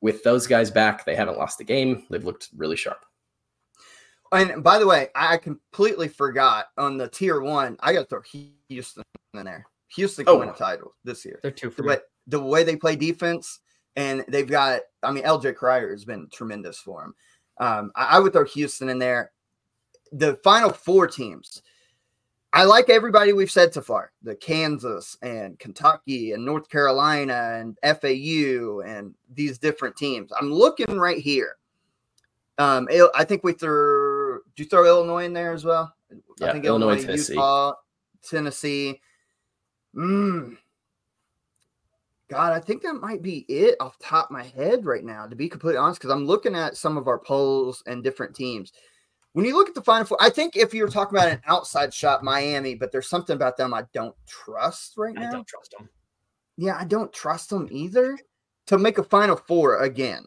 with 0.00 0.22
those 0.22 0.46
guys 0.46 0.70
back, 0.70 1.04
they 1.04 1.14
haven't 1.14 1.38
lost 1.38 1.60
a 1.60 1.64
game. 1.64 2.04
They've 2.10 2.24
looked 2.24 2.48
really 2.56 2.76
sharp. 2.76 3.04
And 4.32 4.62
by 4.62 4.78
the 4.78 4.86
way, 4.86 5.08
I 5.14 5.38
completely 5.38 6.08
forgot 6.08 6.66
on 6.76 6.98
the 6.98 7.08
tier 7.08 7.40
one. 7.40 7.76
I 7.80 7.92
got 7.92 8.00
to 8.00 8.06
throw 8.06 8.22
Houston 8.68 9.02
in 9.34 9.44
there. 9.44 9.66
Houston 9.88 10.26
can 10.26 10.34
Oh. 10.34 10.38
win 10.38 10.50
a 10.50 10.54
title 10.54 10.94
this 11.04 11.24
year. 11.24 11.40
They're 11.42 11.50
two 11.50 11.70
for 11.70 11.82
me. 11.82 11.88
But 11.88 12.10
the 12.26 12.40
way 12.40 12.62
they 12.62 12.76
play 12.76 12.94
defense, 12.94 13.60
and 13.96 14.24
they've 14.28 14.46
got, 14.48 14.82
I 15.02 15.10
mean, 15.12 15.24
LJ 15.24 15.54
Cryer 15.56 15.90
has 15.90 16.04
been 16.04 16.28
tremendous 16.30 16.78
for 16.78 17.00
them. 17.00 17.14
Um, 17.58 17.90
I, 17.96 18.16
I 18.16 18.18
would 18.18 18.32
throw 18.34 18.44
Houston 18.44 18.90
in 18.90 18.98
there. 18.98 19.32
The 20.12 20.36
final 20.44 20.70
four 20.70 21.06
teams, 21.06 21.62
I 22.52 22.64
like 22.64 22.88
everybody 22.88 23.32
we've 23.32 23.50
said 23.50 23.74
so 23.74 23.82
far 23.82 24.12
the 24.22 24.34
Kansas 24.34 25.16
and 25.22 25.58
Kentucky 25.58 26.32
and 26.32 26.44
North 26.44 26.68
Carolina 26.68 27.58
and 27.60 27.76
FAU 27.82 28.80
and 28.80 29.14
these 29.34 29.58
different 29.58 29.96
teams. 29.96 30.32
I'm 30.38 30.52
looking 30.52 30.98
right 30.98 31.18
here. 31.18 31.56
Um, 32.56 32.88
I 33.14 33.24
think 33.24 33.44
we 33.44 33.52
threw, 33.52 34.40
do 34.56 34.62
you 34.62 34.68
throw 34.68 34.84
Illinois 34.84 35.24
in 35.24 35.32
there 35.32 35.52
as 35.52 35.64
well? 35.64 35.94
Yeah, 36.40 36.48
I 36.48 36.52
think 36.52 36.64
Illinois, 36.64 37.00
Tennessee. 37.00 37.34
Utah, 37.34 37.74
Tennessee. 38.28 39.00
Mm. 39.94 40.56
God, 42.28 42.52
I 42.52 42.60
think 42.60 42.82
that 42.82 42.94
might 42.94 43.22
be 43.22 43.46
it 43.48 43.76
off 43.80 43.98
the 43.98 44.04
top 44.04 44.26
of 44.26 44.32
my 44.32 44.42
head 44.42 44.84
right 44.84 45.04
now, 45.04 45.26
to 45.26 45.36
be 45.36 45.48
completely 45.48 45.78
honest, 45.78 46.00
because 46.00 46.12
I'm 46.12 46.26
looking 46.26 46.54
at 46.54 46.76
some 46.76 46.96
of 46.96 47.08
our 47.08 47.18
polls 47.18 47.82
and 47.86 48.02
different 48.02 48.34
teams. 48.34 48.72
When 49.32 49.44
you 49.44 49.56
look 49.56 49.68
at 49.68 49.74
the 49.74 49.82
final 49.82 50.06
four, 50.06 50.18
I 50.20 50.30
think 50.30 50.56
if 50.56 50.74
you're 50.74 50.88
talking 50.88 51.16
about 51.16 51.30
an 51.30 51.40
outside 51.46 51.92
shot, 51.92 52.24
Miami, 52.24 52.74
but 52.74 52.90
there's 52.90 53.08
something 53.08 53.36
about 53.36 53.56
them 53.56 53.74
I 53.74 53.84
don't 53.92 54.14
trust 54.26 54.94
right 54.96 55.14
now. 55.14 55.28
I 55.28 55.32
don't 55.32 55.46
trust 55.46 55.74
them. 55.78 55.88
Yeah, 56.56 56.76
I 56.78 56.84
don't 56.84 57.12
trust 57.12 57.50
them 57.50 57.68
either 57.70 58.18
to 58.66 58.78
make 58.78 58.98
a 58.98 59.04
final 59.04 59.36
four 59.36 59.82
again. 59.82 60.24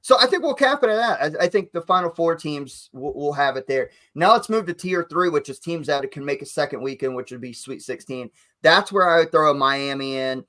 So 0.00 0.16
I 0.18 0.26
think 0.26 0.42
we'll 0.42 0.54
cap 0.54 0.82
it 0.84 0.90
at 0.90 0.96
that. 0.96 1.40
I, 1.40 1.44
I 1.44 1.48
think 1.48 1.72
the 1.72 1.82
final 1.82 2.10
four 2.10 2.34
teams 2.36 2.88
will, 2.92 3.12
will 3.14 3.32
have 3.32 3.56
it 3.56 3.66
there. 3.66 3.90
Now 4.14 4.32
let's 4.32 4.48
move 4.48 4.66
to 4.66 4.74
tier 4.74 5.06
three, 5.10 5.28
which 5.28 5.48
is 5.48 5.58
teams 5.58 5.88
that 5.88 6.10
can 6.10 6.24
make 6.24 6.40
a 6.40 6.46
second 6.46 6.80
weekend, 6.80 7.14
which 7.14 7.30
would 7.30 7.40
be 7.40 7.52
Sweet 7.52 7.82
16. 7.82 8.30
That's 8.62 8.92
where 8.92 9.08
I 9.08 9.18
would 9.18 9.32
throw 9.32 9.50
a 9.50 9.54
Miami 9.54 10.16
in. 10.16 10.44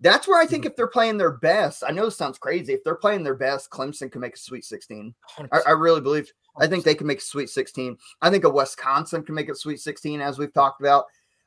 That's 0.00 0.26
where 0.26 0.40
I 0.40 0.46
think 0.46 0.64
if 0.64 0.76
they're 0.76 0.86
playing 0.86 1.18
their 1.18 1.32
best, 1.32 1.84
I 1.86 1.92
know 1.92 2.06
this 2.06 2.16
sounds 2.16 2.38
crazy. 2.38 2.72
If 2.72 2.82
they're 2.84 2.94
playing 2.94 3.22
their 3.22 3.34
best, 3.34 3.70
Clemson 3.70 4.10
can 4.10 4.22
make 4.22 4.34
a 4.34 4.38
Sweet 4.38 4.64
16. 4.64 5.14
I, 5.52 5.60
I 5.66 5.70
really 5.72 6.00
believe. 6.00 6.32
I 6.58 6.66
think 6.66 6.84
they 6.84 6.94
can 6.94 7.06
make 7.06 7.18
a 7.18 7.22
Sweet 7.22 7.50
16. 7.50 7.98
I 8.22 8.30
think 8.30 8.44
a 8.44 8.50
Wisconsin 8.50 9.22
can 9.22 9.34
make 9.34 9.50
a 9.50 9.54
Sweet 9.54 9.80
16, 9.80 10.20
as 10.20 10.38
we've 10.38 10.52
talked 10.54 10.80
about. 10.80 11.04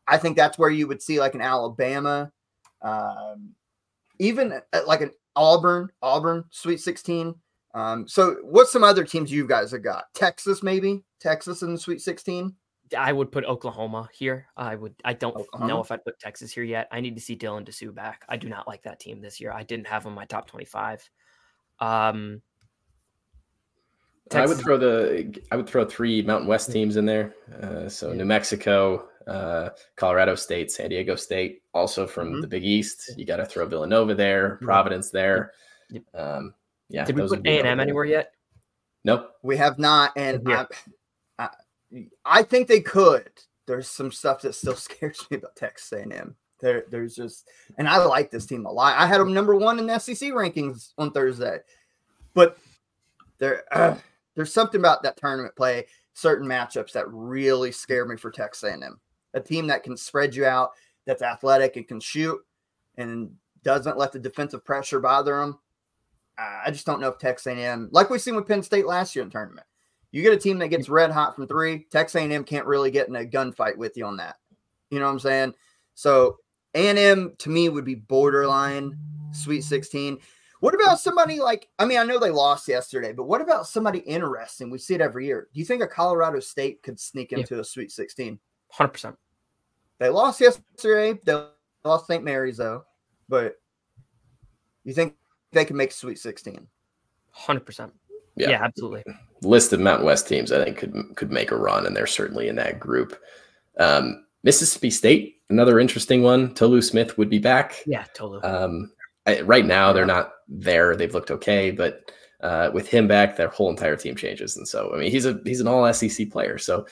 I 0.07 0.17
think 0.17 0.37
that's 0.37 0.57
where 0.57 0.69
you 0.69 0.87
would 0.87 1.01
see 1.01 1.19
like 1.19 1.33
an 1.33 1.41
Alabama, 1.41 2.31
um, 2.81 3.49
even 4.19 4.53
uh, 4.71 4.81
like 4.85 5.01
an 5.01 5.11
Auburn, 5.35 5.89
Auburn 6.01 6.43
Sweet 6.51 6.79
16. 6.79 7.33
Um, 7.73 8.07
so 8.07 8.37
what's 8.43 8.71
some 8.71 8.83
other 8.83 9.03
teams 9.03 9.31
you 9.31 9.47
guys 9.47 9.71
have 9.71 9.83
got? 9.83 10.05
Texas, 10.13 10.61
maybe 10.61 11.03
Texas 11.19 11.63
in 11.63 11.73
the 11.73 11.79
Sweet 11.79 12.01
16. 12.01 12.53
I 12.95 13.11
would 13.11 13.31
put 13.31 13.45
Oklahoma 13.45 14.09
here. 14.13 14.47
I 14.57 14.75
would. 14.75 14.93
I 15.03 15.13
don't 15.13 15.35
Oklahoma? 15.35 15.67
know 15.67 15.81
if 15.81 15.91
I'd 15.91 16.03
put 16.03 16.19
Texas 16.19 16.51
here 16.51 16.63
yet. 16.63 16.87
I 16.91 16.99
need 17.01 17.15
to 17.15 17.21
see 17.21 17.35
Dylan 17.35 17.65
Disu 17.65 17.93
back. 17.93 18.23
I 18.29 18.37
do 18.37 18.49
not 18.49 18.67
like 18.67 18.83
that 18.83 18.99
team 18.99 19.21
this 19.21 19.39
year. 19.39 19.51
I 19.51 19.63
didn't 19.63 19.87
have 19.87 20.03
him 20.05 20.09
in 20.09 20.15
my 20.15 20.25
top 20.25 20.47
twenty-five. 20.47 21.07
Um, 21.79 22.41
I 24.33 24.45
would 24.45 24.57
throw 24.57 24.77
the 24.77 25.39
I 25.51 25.55
would 25.55 25.67
throw 25.67 25.85
three 25.85 26.21
Mountain 26.21 26.47
West 26.47 26.71
teams 26.71 26.95
in 26.97 27.05
there. 27.05 27.35
Uh, 27.61 27.87
so 27.89 28.09
Yeah. 28.09 28.15
New 28.17 28.25
Mexico, 28.25 29.07
uh, 29.27 29.69
Colorado 29.95 30.35
State, 30.35 30.71
San 30.71 30.89
Diego 30.89 31.15
State, 31.15 31.61
also 31.73 32.07
from 32.07 32.33
Mhm. 32.33 32.41
the 32.41 32.47
Big 32.47 32.63
East. 32.63 33.11
You 33.17 33.25
got 33.25 33.37
to 33.37 33.45
throw 33.45 33.65
Villanova 33.65 34.15
there, 34.15 34.57
Yeah. 34.61 34.65
Providence 34.65 35.11
there. 35.11 35.53
Yep. 35.89 36.03
Um, 36.15 36.53
yeah, 36.89 37.05
Did 37.05 37.17
we 37.17 37.27
put 37.27 37.45
A 37.45 37.59
and 37.59 37.67
M 37.67 37.79
anywhere 37.79 38.05
yet? 38.05 38.33
Nope. 39.03 39.35
We 39.43 39.57
have 39.57 39.77
not, 39.77 40.13
and 40.15 40.41
Yeah. 40.47 40.65
I, 42.25 42.43
think 42.43 42.67
they 42.67 42.81
could. 42.81 43.29
There's 43.67 43.87
some 43.87 44.11
stuff 44.11 44.41
that 44.41 44.55
still 44.55 44.75
scares 44.75 45.25
me 45.29 45.37
about 45.37 45.55
Texas 45.55 45.91
A&M. 45.91 46.35
There, 46.59 46.85
there's 46.89 47.15
just, 47.15 47.49
and 47.77 47.87
I 47.87 47.97
like 48.05 48.31
this 48.31 48.45
team 48.45 48.65
a 48.65 48.71
lot. 48.71 48.97
I 48.97 49.05
had 49.05 49.19
them 49.19 49.33
number 49.33 49.55
one 49.55 49.79
in 49.79 49.87
the 49.87 49.99
SEC 49.99 50.31
rankings 50.31 50.93
on 50.97 51.11
Thursday, 51.11 51.57
but 52.33 52.57
there, 53.37 53.63
uh, 53.71 53.95
there's 54.35 54.53
something 54.53 54.79
about 54.79 55.03
that 55.03 55.17
tournament 55.17 55.55
play, 55.55 55.85
certain 56.13 56.47
matchups 56.47 56.93
that 56.93 57.09
really 57.09 57.71
scare 57.71 58.05
me 58.05 58.15
for 58.15 58.31
Texas 58.31 58.63
A&M. 58.63 58.99
A 59.33 59.41
team 59.41 59.67
that 59.67 59.83
can 59.83 59.97
spread 59.97 60.35
you 60.35 60.45
out, 60.45 60.71
that's 61.05 61.21
athletic 61.21 61.75
and 61.75 61.87
can 61.87 61.99
shoot, 61.99 62.39
and 62.97 63.31
doesn't 63.63 63.97
let 63.97 64.11
the 64.11 64.19
defensive 64.19 64.63
pressure 64.63 64.99
bother 64.99 65.39
them. 65.39 65.59
I 66.37 66.71
just 66.71 66.85
don't 66.85 66.99
know 66.99 67.09
if 67.09 67.17
Texas 67.17 67.47
A&M, 67.47 67.89
like 67.91 68.09
we've 68.09 68.21
seen 68.21 68.35
with 68.35 68.47
Penn 68.47 68.63
State 68.63 68.87
last 68.87 69.15
year 69.15 69.23
in 69.23 69.29
tournament, 69.29 69.67
you 70.13 70.21
get 70.21 70.31
a 70.31 70.37
team 70.37 70.59
that 70.59 70.67
gets 70.67 70.89
red 70.89 71.09
hot 71.09 71.35
from 71.35 71.47
three. 71.47 71.87
Texas 71.91 72.21
A&M 72.21 72.43
can't 72.43 72.67
really 72.67 72.91
get 72.91 73.07
in 73.07 73.15
a 73.15 73.25
gunfight 73.25 73.75
with 73.75 73.97
you 73.97 74.05
on 74.05 74.15
that. 74.17 74.35
You 74.91 74.99
know 74.99 75.05
what 75.05 75.11
I'm 75.13 75.19
saying? 75.19 75.53
So 75.95 76.37
A&M 76.75 77.33
to 77.39 77.49
me 77.49 77.67
would 77.67 77.83
be 77.83 77.95
borderline 77.95 78.95
Sweet 79.31 79.63
16. 79.63 80.19
What 80.59 80.75
about 80.75 80.99
somebody 80.99 81.39
like? 81.39 81.67
I 81.79 81.85
mean, 81.85 81.97
I 81.97 82.03
know 82.03 82.19
they 82.19 82.29
lost 82.29 82.67
yesterday, 82.67 83.11
but 83.11 83.23
what 83.23 83.41
about 83.41 83.67
somebody 83.67 83.99
interesting? 83.99 84.69
We 84.69 84.77
see 84.77 84.93
it 84.93 85.01
every 85.01 85.25
year. 85.25 85.49
Do 85.51 85.59
you 85.59 85.65
think 85.65 85.81
a 85.81 85.87
Colorado 85.87 86.39
State 86.39 86.83
could 86.83 86.99
sneak 86.99 87.31
Yeah. 87.31 87.39
into 87.39 87.59
a 87.59 87.63
Sweet 87.63 87.91
16? 87.91 88.39
Hundred 88.69 88.89
percent. 88.93 89.17
They 89.97 90.09
lost 90.09 90.39
yesterday. 90.39 91.19
They 91.25 91.47
lost 91.83 92.05
St. 92.05 92.23
Mary's 92.23 92.57
though, 92.57 92.85
but 93.27 93.55
you 94.83 94.93
think 94.93 95.15
they 95.51 95.65
can 95.65 95.75
make 95.75 95.91
Sweet 95.91 96.19
16? 96.19 96.67
Hundred 97.31 97.65
percent. 97.65 97.91
Yeah. 98.35 98.51
Yeah, 98.51 98.63
absolutely. 98.63 99.03
List 99.45 99.73
of 99.73 99.79
Mountain 99.79 100.05
West 100.05 100.27
teams 100.27 100.51
I 100.51 100.63
think 100.63 100.77
could 100.77 100.93
could 101.15 101.31
make 101.31 101.51
a 101.51 101.55
run, 101.57 101.85
and 101.85 101.95
they're 101.95 102.07
certainly 102.07 102.47
in 102.47 102.55
that 102.57 102.79
group. 102.79 103.17
Um, 103.79 104.25
Mississippi 104.43 104.89
State, 104.89 105.37
another 105.49 105.79
interesting 105.79 106.21
one. 106.21 106.53
Tolu 106.53 106.81
Smith 106.81 107.17
would 107.17 107.29
be 107.29 107.39
back. 107.39 107.81
Yeah, 107.85 108.05
totally. 108.13 108.41
Um, 108.43 108.91
I, 109.25 109.41
right 109.41 109.65
now, 109.65 109.93
they're 109.93 110.05
not 110.05 110.33
there. 110.49 110.95
They've 110.95 111.13
looked 111.13 111.31
okay, 111.31 111.71
but 111.71 112.11
uh, 112.41 112.69
with 112.73 112.87
him 112.87 113.07
back, 113.07 113.37
their 113.37 113.47
whole 113.47 113.69
entire 113.69 113.95
team 113.95 114.15
changes. 114.15 114.57
And 114.57 114.67
so, 114.67 114.91
I 114.93 114.97
mean, 114.99 115.11
he's 115.11 115.25
a 115.25 115.39
he's 115.45 115.61
an 115.61 115.67
all 115.67 115.91
SEC 115.93 116.29
player, 116.29 116.57
so 116.57 116.85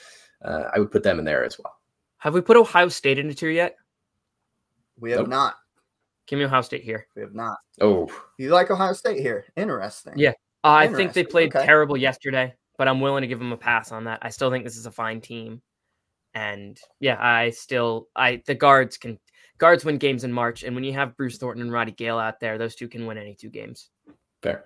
uh, 0.44 0.64
I 0.74 0.78
would 0.78 0.90
put 0.90 1.02
them 1.02 1.18
in 1.18 1.24
there 1.24 1.44
as 1.44 1.58
well. 1.58 1.74
Have 2.18 2.34
we 2.34 2.40
put 2.40 2.56
Ohio 2.56 2.88
State 2.88 3.18
into 3.18 3.34
the 3.34 3.38
tier 3.38 3.50
yet? 3.50 3.76
We 4.98 5.10
have 5.10 5.20
Nope. 5.20 5.28
not. 5.28 5.54
Give 6.26 6.38
me 6.38 6.44
Ohio 6.44 6.62
State 6.62 6.84
here. 6.84 7.06
We 7.16 7.22
have 7.22 7.34
not. 7.34 7.58
Oh, 7.80 8.08
You 8.38 8.50
like 8.50 8.70
Ohio 8.70 8.92
State 8.92 9.20
here? 9.20 9.44
Interesting. 9.56 10.14
Yeah. 10.16 10.32
Uh, 10.64 10.70
I 10.70 10.88
think 10.88 11.12
they 11.12 11.24
played 11.24 11.54
Okay. 11.54 11.64
terrible 11.66 11.96
yesterday, 11.96 12.54
but 12.78 12.86
I'm 12.88 13.00
willing 13.00 13.22
to 13.22 13.26
give 13.28 13.38
them 13.38 13.52
a 13.52 13.56
pass 13.56 13.90
on 13.92 14.04
that. 14.04 14.20
I 14.22 14.30
still 14.30 14.50
think 14.50 14.64
this 14.64 14.76
is 14.76 14.86
a 14.86 14.90
fine 14.92 15.20
team, 15.20 15.60
and 16.34 16.78
yeah, 17.00 17.16
I 17.20 17.50
still 17.50 18.08
I 18.14 18.42
the 18.46 18.54
guards 18.54 18.96
can 18.96 19.18
guards 19.58 19.84
win 19.84 19.98
games 19.98 20.24
in 20.24 20.32
March, 20.32 20.62
and 20.62 20.74
when 20.74 20.84
you 20.84 20.92
have 20.92 21.16
Bruce 21.16 21.38
Thornton 21.38 21.62
and 21.62 21.72
Roddy 21.72 21.92
Gayle 21.92 22.18
out 22.18 22.38
there, 22.40 22.58
those 22.58 22.74
two 22.76 22.88
can 22.88 23.06
win 23.06 23.18
any 23.18 23.34
two 23.34 23.48
games. 23.50 23.90
fair. 24.42 24.64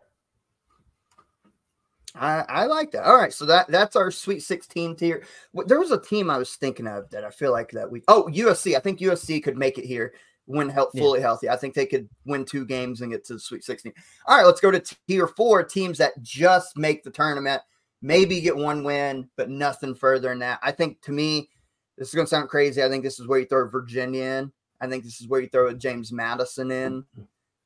I, 2.15 2.45
I 2.49 2.65
like 2.65 2.93
that. 2.93 3.05
All 3.05 3.17
right, 3.17 3.33
so 3.33 3.45
that 3.45 3.69
that's 3.69 3.95
our 3.95 4.11
Sweet 4.11 4.41
16 4.41 4.97
tier. 4.97 5.23
There 5.67 5.79
was 5.79 5.91
a 5.91 6.01
team 6.01 6.31
I 6.31 6.39
was 6.39 6.55
thinking 6.57 6.87
of 6.87 7.11
that 7.11 7.25
I 7.25 7.31
feel 7.31 7.53
like 7.53 7.71
that 7.73 7.91
we. 7.91 8.03
Oh, 8.09 8.29
USC. 8.33 8.75
I 8.75 8.81
think 8.81 9.01
USC 9.01 9.43
could 9.43 9.59
make 9.59 9.77
it 9.77 9.85
here 9.85 10.15
when 10.47 10.69
health, 10.69 10.91
Yeah. 10.95 11.03
fully 11.03 11.21
healthy. 11.21 11.49
I 11.49 11.57
think 11.57 11.75
they 11.75 11.87
could 11.87 12.09
win 12.25 12.45
two 12.45 12.65
games 12.65 13.01
and 13.01 13.13
get 13.13 13.25
to 13.27 13.35
the 13.35 13.41
Sweet 13.41 13.65
16. 13.65 13.93
All 14.27 14.37
right, 14.37 14.47
let's 14.47 14.61
go 14.61 14.71
to 14.71 14.83
tier 15.07 15.27
four 15.27 15.63
teams 15.63 15.99
that 15.99 16.21
just 16.23 16.77
make 16.77 17.03
the 17.05 17.11
tournament, 17.11 17.63
maybe 18.03 18.41
get 18.41 18.57
one 18.57 18.85
win, 18.85 19.29
but 19.37 19.51
nothing 19.51 19.95
further 19.95 20.29
than 20.31 20.39
that. 20.41 20.59
I 20.63 20.73
think 20.73 21.01
to 21.03 21.13
me, 21.13 21.51
This 21.99 22.09
is 22.09 22.15
going 22.15 22.27
to 22.27 22.31
sound 22.31 22.51
crazy. 22.51 22.83
I 22.83 22.91
think 22.91 23.03
this 23.03 23.19
is 23.19 23.27
where 23.27 23.39
you 23.39 23.47
throw 23.47 23.67
Virginia 23.71 24.23
in. 24.23 24.53
I 24.83 24.87
think 24.87 25.03
this 25.03 25.19
is 25.21 25.29
where 25.29 25.41
you 25.41 25.49
throw 25.49 25.73
James 25.73 26.13
Madison 26.13 26.71
in. 26.71 27.05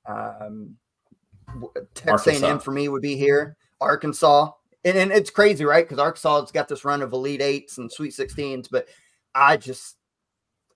Um, 0.07 0.77
Texas 1.95 2.41
A&M 2.41 2.61
for 2.61 2.71
me 2.71 2.89
would 2.89 3.03
be 3.03 3.17
here. 3.17 3.57
Arkansas, 3.81 4.53
and, 4.85 4.97
and 4.97 5.11
it's 5.11 5.31
crazy, 5.31 5.65
right? 5.65 5.85
Because 5.85 5.99
Arkansas 5.99 6.43
has 6.43 6.53
got 6.53 6.69
this 6.69 6.85
run 6.85 7.03
of 7.03 7.13
Elite 7.13 7.43
Eights 7.43 7.79
and 7.79 7.91
Sweet 7.91 8.15
Sixteens, 8.15 8.69
but 8.69 8.87
I 9.35 9.57
just, 9.57 9.97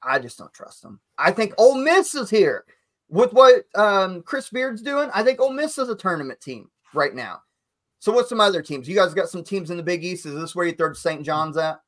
I 0.04 0.18
just 0.18 0.38
don't 0.38 0.52
trust 0.52 0.82
them. 0.82 1.00
I 1.18 1.30
think 1.30 1.54
Ole 1.58 1.76
Miss 1.76 2.14
is 2.14 2.30
here 2.30 2.64
with 3.08 3.32
what 3.32 3.64
um, 3.74 4.22
Chris 4.22 4.50
Beard's 4.50 4.82
doing. 4.82 5.10
I 5.14 5.22
think 5.22 5.40
Ole 5.40 5.52
Miss 5.52 5.78
is 5.78 5.88
a 5.88 5.96
tournament 5.96 6.40
team 6.40 6.70
right 6.92 7.14
now. 7.14 7.40
So 7.98 8.12
what's 8.12 8.28
some 8.28 8.40
other 8.40 8.60
teams? 8.60 8.88
You 8.88 8.94
guys 8.94 9.14
got 9.14 9.28
some 9.28 9.42
teams 9.42 9.70
in 9.70 9.76
the 9.76 9.82
Big 9.82 10.04
East. 10.04 10.26
Is 10.26 10.34
this 10.34 10.54
where 10.54 10.66
you 10.66 10.72
throw 10.72 10.92
St. 10.92 11.24
John's 11.24 11.56
at? 11.56 11.80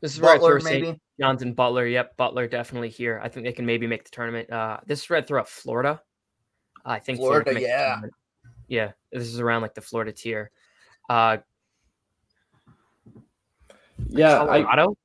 This 0.00 0.12
is 0.12 0.18
Butler, 0.18 0.48
where 0.48 0.56
I 0.58 0.60
throw 0.60 0.70
maybe? 0.70 0.86
St. 0.88 1.00
John's 1.18 1.42
and 1.42 1.56
Butler. 1.56 1.86
Yep, 1.86 2.16
Butler 2.18 2.46
definitely 2.46 2.90
here. 2.90 3.20
I 3.22 3.28
think 3.28 3.46
they 3.46 3.52
can 3.52 3.64
maybe 3.64 3.86
make 3.86 4.04
the 4.04 4.10
tournament. 4.10 4.50
Uh, 4.50 4.78
this 4.86 5.02
is 5.02 5.08
where 5.08 5.18
I 5.18 5.22
throw 5.22 5.40
up 5.40 5.48
Florida. 5.48 6.02
I 6.84 6.98
think 6.98 7.18
Florida, 7.18 7.50
Florida 7.50 7.66
yeah, 7.66 8.00
yeah. 8.68 8.92
This 9.10 9.26
is 9.26 9.40
around 9.40 9.62
like 9.62 9.74
the 9.74 9.80
Florida 9.80 10.12
tier. 10.12 10.50
Uh, 11.08 11.38
yeah, 14.08 14.38
Colorado. 14.38 14.96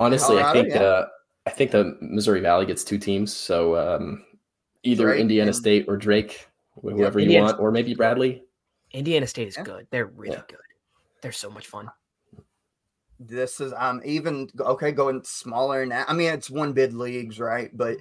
I, 0.00 0.04
honestly, 0.04 0.38
Colorado, 0.38 0.48
I 0.48 0.52
think 0.62 0.74
yeah. 0.74 0.82
uh, 0.82 1.06
I 1.46 1.50
think 1.50 1.70
the 1.70 1.96
Missouri 2.00 2.40
Valley 2.40 2.66
gets 2.66 2.84
two 2.84 2.98
teams. 2.98 3.32
So 3.32 3.76
um, 3.76 4.24
either 4.82 5.06
Drake 5.06 5.20
Indiana 5.20 5.48
and, 5.48 5.56
State 5.56 5.84
or 5.88 5.96
Drake, 5.96 6.48
whoever 6.80 7.20
yeah, 7.20 7.38
you 7.38 7.42
want, 7.42 7.60
or 7.60 7.70
maybe 7.70 7.94
Bradley. 7.94 8.42
Indiana 8.92 9.26
State 9.26 9.48
is 9.48 9.56
yeah. 9.56 9.64
good. 9.64 9.86
They're 9.90 10.06
really 10.06 10.42
good. 10.48 10.58
They're 11.22 11.32
so 11.32 11.50
much 11.50 11.66
fun. 11.66 11.90
This 13.18 13.60
is 13.60 13.74
um 13.76 14.00
even 14.04 14.48
okay 14.58 14.92
going 14.92 15.22
smaller 15.24 15.84
now. 15.84 16.04
I 16.08 16.14
mean, 16.14 16.32
it's 16.32 16.50
one 16.50 16.72
bid 16.72 16.94
leagues, 16.94 17.38
right? 17.38 17.70
But 17.76 17.98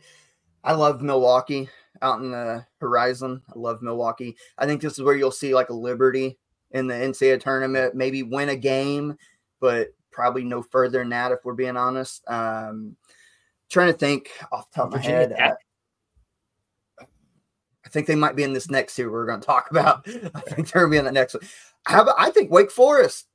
I 0.64 0.74
love 0.74 1.02
Milwaukee 1.02 1.70
out 2.02 2.22
in 2.22 2.32
the 2.32 2.66
horizon. 2.80 3.42
I 3.50 3.60
love 3.60 3.82
Milwaukee. 3.82 4.38
I 4.58 4.66
think 4.66 4.82
this 4.82 4.94
is 4.94 5.02
where 5.02 5.16
you'll 5.16 5.32
see 5.32 5.54
like 5.54 5.70
a 5.70 5.74
Liberty 5.74 6.38
in 6.72 6.88
the 6.88 6.94
NCAA 6.94 7.40
tournament, 7.42 7.96
maybe 7.96 8.24
win 8.24 8.50
a 8.50 8.56
game, 8.56 9.18
but 9.60 9.90
probably 10.12 10.44
no 10.44 10.62
further 10.62 11.00
than 11.00 11.10
that 11.10 11.32
if 11.32 11.40
we're 11.44 11.54
being 11.54 11.78
honest. 11.78 12.24
Um, 12.28 12.96
trying 13.70 13.92
to 13.92 13.98
think 13.98 14.30
off 14.52 14.70
the 14.72 14.76
top 14.76 14.88
of 14.88 14.94
my 14.96 15.00
head. 15.00 15.34
I, 15.34 15.54
I, 17.86 17.90
think 17.90 18.08
they 18.08 18.16
might 18.16 18.36
be 18.36 18.44
in 18.44 18.54
this 18.54 18.70
next 18.70 18.98
year 18.98 19.12
we're 19.12 19.26
going 19.26 19.40
to 19.40 19.46
talk 19.46 19.68
about. 19.72 20.08
I 20.08 20.40
think 20.42 20.72
they're 20.72 20.88
going 20.88 20.92
to 20.92 20.92
be 20.92 20.98
in 20.98 21.06
the 21.06 21.12
next 21.12 21.36
one. 21.36 21.44
How 21.86 22.02
about, 22.02 22.16
I 22.18 22.32
think 22.32 22.52
Wake 22.52 22.72
Forest. 22.72 23.28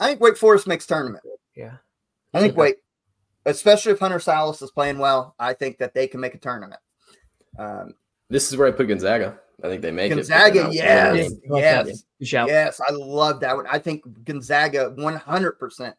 I 0.00 0.06
think 0.06 0.20
Wake 0.20 0.36
Forest 0.36 0.66
makes 0.66 0.86
tournament. 0.86 1.24
Yeah. 1.56 1.76
I 2.32 2.40
think 2.40 2.56
Wake, 2.56 2.76
especially 3.46 3.92
if 3.92 3.98
Hunter 3.98 4.18
Sallis 4.18 4.62
is 4.62 4.70
playing 4.70 4.98
well, 4.98 5.34
I 5.38 5.54
think 5.54 5.78
that 5.78 5.94
they 5.94 6.06
can 6.06 6.20
make 6.20 6.34
a 6.34 6.38
tournament. 6.38 6.80
Um, 7.58 7.94
this 8.30 8.50
is 8.50 8.56
where 8.56 8.68
I 8.68 8.70
put 8.70 8.88
Gonzaga. 8.88 9.40
I 9.62 9.68
think 9.68 9.82
they 9.82 9.90
make 9.90 10.12
Gonzaga, 10.12 10.68
it. 10.68 10.74
Yes, 10.74 11.32
yes, 11.50 12.04
yes. 12.20 12.80
I 12.86 12.92
love 12.92 13.40
that 13.40 13.56
one. 13.56 13.66
I 13.68 13.78
think 13.78 14.04
Gonzaga 14.24 14.94
100% 14.96 15.94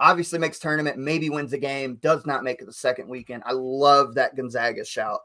obviously 0.00 0.38
makes 0.38 0.58
tournament, 0.58 0.98
maybe 0.98 1.30
wins 1.30 1.52
a 1.52 1.58
game, 1.58 1.96
does 1.96 2.26
not 2.26 2.44
make 2.44 2.60
it 2.60 2.66
the 2.66 2.72
second 2.72 3.08
weekend. 3.08 3.42
I 3.46 3.52
love 3.52 4.14
that 4.14 4.36
Gonzaga 4.36 4.84
shout. 4.84 5.20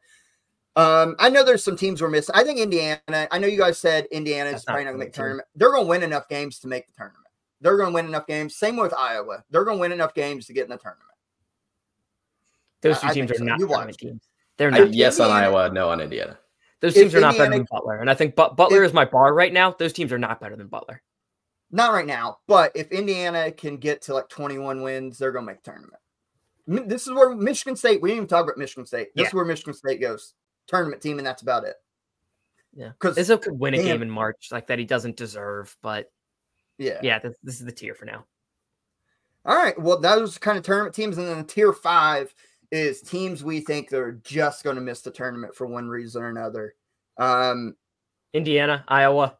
Um, 0.75 1.15
I 1.19 1.29
know 1.29 1.43
there's 1.43 1.63
some 1.63 1.77
teams 1.77 2.01
we're 2.01 2.09
missing. 2.09 2.33
I 2.35 2.43
think 2.43 2.59
Indiana, 2.59 2.99
I 3.07 3.37
know 3.37 3.47
you 3.47 3.59
guys 3.59 3.77
said 3.77 4.05
Indiana 4.11 4.49
is 4.49 4.65
probably 4.65 4.85
not 4.85 4.91
going 4.91 5.01
to 5.01 5.05
make 5.05 5.13
tournament. 5.13 5.47
They're 5.55 5.71
going 5.71 5.83
to 5.83 5.89
win 5.89 6.03
enough 6.03 6.27
games 6.27 6.59
to 6.59 6.67
make 6.67 6.87
the 6.87 6.93
tournament. 6.93 7.27
They're 7.61 7.77
going 7.77 7.89
to 7.89 7.93
win 7.93 8.07
enough 8.07 8.25
games. 8.25 8.55
Same 8.55 8.77
with 8.77 8.93
Iowa. 8.93 9.43
They're 9.51 9.63
going 9.63 9.77
to 9.77 9.81
win 9.81 9.91
enough 9.91 10.15
games 10.15 10.47
to 10.47 10.53
get 10.53 10.63
in 10.63 10.71
the 10.71 10.77
tournament. 10.77 11.09
Those 12.81 12.99
two 12.99 13.09
teams 13.13 13.31
are 13.31 13.35
so. 13.35 13.43
not 13.43 13.59
tournament 13.59 13.97
teams. 13.97 14.21
They're 14.57 14.71
not. 14.71 14.93
yes 14.93 15.19
on 15.19 15.31
Iowa, 15.31 15.69
no 15.69 15.89
on 15.89 16.01
Indiana. 16.01 16.37
Those 16.81 16.95
teams 16.95 17.13
if 17.13 17.17
are 17.17 17.21
not 17.21 17.35
Indiana, 17.35 17.49
better 17.51 17.57
than 17.59 17.67
Butler. 17.71 17.99
And 17.99 18.09
I 18.09 18.13
think 18.13 18.35
but- 18.35 18.57
Butler 18.57 18.83
if, 18.83 18.89
is 18.89 18.93
my 18.93 19.05
bar 19.05 19.33
right 19.33 19.53
now. 19.53 19.71
Those 19.71 19.93
teams 19.93 20.11
are 20.11 20.17
not 20.17 20.41
better 20.41 20.55
than 20.55 20.67
Butler. 20.67 21.01
Not 21.73 21.91
right 21.91 22.05
now, 22.05 22.37
but 22.47 22.71
if 22.75 22.91
Indiana 22.91 23.51
can 23.51 23.77
get 23.77 24.03
to 24.03 24.13
like 24.13 24.29
21 24.29 24.83
wins, 24.83 25.17
they're 25.17 25.31
going 25.31 25.47
to 25.47 25.51
make 25.51 25.63
tournament. 25.63 25.99
This 26.67 27.07
is 27.07 27.13
where 27.13 27.35
Michigan 27.35 27.75
State, 27.75 27.99
we 27.99 28.09
didn't 28.09 28.17
even 28.17 28.27
talk 28.27 28.43
about 28.43 28.59
Michigan 28.59 28.85
State. 28.85 29.07
This 29.15 29.23
yeah. 29.23 29.27
is 29.29 29.33
where 29.33 29.43
Michigan 29.43 29.73
State 29.73 29.99
goes. 29.99 30.35
Tournament 30.67 31.01
team, 31.01 31.17
and 31.17 31.25
that's 31.25 31.41
about 31.41 31.63
it. 31.65 31.75
Yeah. 32.75 32.89
Because 32.89 33.17
Izzo 33.17 33.41
could 33.41 33.59
win 33.59 33.73
a 33.73 33.81
game 33.81 34.03
in 34.03 34.09
March 34.09 34.49
like 34.51 34.67
that 34.67 34.77
he 34.77 34.85
doesn't 34.85 35.17
deserve, 35.17 35.75
but 35.81 36.11
yeah. 36.77 36.99
Yeah, 37.01 37.17
this, 37.17 37.35
this 37.43 37.59
is 37.59 37.65
the 37.65 37.71
tier 37.71 37.95
for 37.95 38.05
now. 38.05 38.23
All 39.43 39.55
right. 39.55 39.77
Well, 39.79 39.99
those 39.99 40.37
kind 40.37 40.59
of 40.59 40.63
tournament 40.63 40.93
teams. 40.93 41.17
And 41.17 41.27
then 41.27 41.39
the 41.39 41.43
tier 41.43 41.73
five 41.73 42.33
is 42.71 43.01
teams 43.01 43.43
we 43.43 43.61
think 43.61 43.89
they're 43.89 44.19
just 44.23 44.63
going 44.63 44.75
to 44.75 44.81
miss 44.81 45.01
the 45.01 45.11
tournament 45.11 45.55
for 45.55 45.65
one 45.65 45.89
reason 45.89 46.21
or 46.21 46.29
another. 46.29 46.75
Um, 47.17 47.75
Indiana, 48.31 48.85
Iowa. 48.87 49.37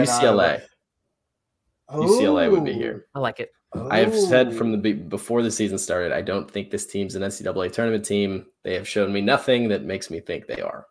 UCLA. 0.00 0.62
UCLA 1.90 2.50
would 2.50 2.64
be 2.64 2.72
here. 2.72 3.06
I 3.14 3.18
like 3.18 3.40
it. 3.40 3.50
I 3.90 3.98
have 3.98 4.16
said 4.16 4.54
from 4.54 4.80
the 4.80 4.92
before 4.92 5.42
the 5.42 5.50
season 5.50 5.78
started, 5.78 6.12
I 6.12 6.22
don't 6.22 6.50
think 6.50 6.70
this 6.70 6.86
team's 6.86 7.16
an 7.16 7.22
NCAA 7.22 7.72
tournament 7.72 8.04
team. 8.04 8.46
They 8.62 8.74
have 8.74 8.86
shown 8.86 9.12
me 9.12 9.20
nothing 9.20 9.68
that 9.68 9.82
makes 9.84 10.10
me 10.10 10.20
think 10.20 10.46
they 10.46 10.60
are. 10.60 10.86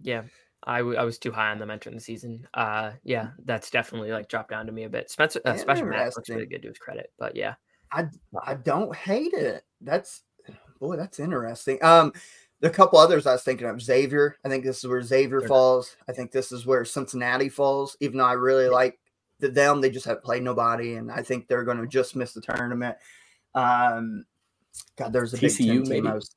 Yeah, 0.00 0.22
I, 0.64 0.78
w- 0.78 0.96
I 0.96 1.02
was 1.02 1.18
too 1.18 1.32
high 1.32 1.50
on 1.50 1.58
them 1.58 1.70
entering 1.70 1.96
the 1.96 2.00
season. 2.00 2.46
Uh, 2.54 2.92
yeah, 3.02 3.30
that's 3.44 3.70
definitely 3.70 4.12
like 4.12 4.28
dropped 4.28 4.50
down 4.50 4.66
to 4.66 4.72
me 4.72 4.84
a 4.84 4.88
bit. 4.88 5.10
Spencer, 5.10 5.40
uh, 5.44 5.56
Spencer 5.56 5.84
Matt 5.86 6.14
looks 6.16 6.28
really 6.28 6.46
good 6.46 6.62
to 6.62 6.68
his 6.68 6.78
credit, 6.78 7.12
but 7.18 7.34
yeah, 7.34 7.54
I 7.92 8.06
I 8.44 8.54
don't 8.54 8.94
hate 8.94 9.34
it. 9.34 9.64
That's 9.80 10.22
boy, 10.78 10.96
that's 10.96 11.18
interesting. 11.18 11.82
Um, 11.82 12.12
the 12.60 12.70
couple 12.70 12.98
others 12.98 13.26
I 13.26 13.32
was 13.32 13.42
thinking 13.42 13.66
of 13.66 13.80
Xavier. 13.80 14.36
I 14.44 14.48
think 14.48 14.64
this 14.64 14.78
is 14.78 14.86
where 14.86 15.02
Xavier 15.02 15.40
falls. 15.40 15.96
I 16.08 16.12
think 16.12 16.30
this 16.30 16.52
is 16.52 16.66
where 16.66 16.84
Cincinnati 16.84 17.48
falls. 17.48 17.96
Even 18.00 18.18
though 18.18 18.26
I 18.26 18.34
really 18.34 18.68
like 18.68 18.98
the, 19.38 19.48
them, 19.48 19.80
they 19.80 19.90
just 19.90 20.06
haven't 20.06 20.24
played 20.24 20.42
nobody, 20.42 20.94
and 20.94 21.10
I 21.10 21.22
think 21.22 21.48
they're 21.48 21.64
going 21.64 21.78
to 21.78 21.86
just 21.86 22.16
miss 22.16 22.32
the 22.32 22.42
tournament. 22.42 22.96
Um, 23.54 24.24
God, 24.96 25.12
there's 25.12 25.34
a 25.34 25.38
TCU 25.38 25.86
maybe. 25.88 26.06
Was, 26.06 26.34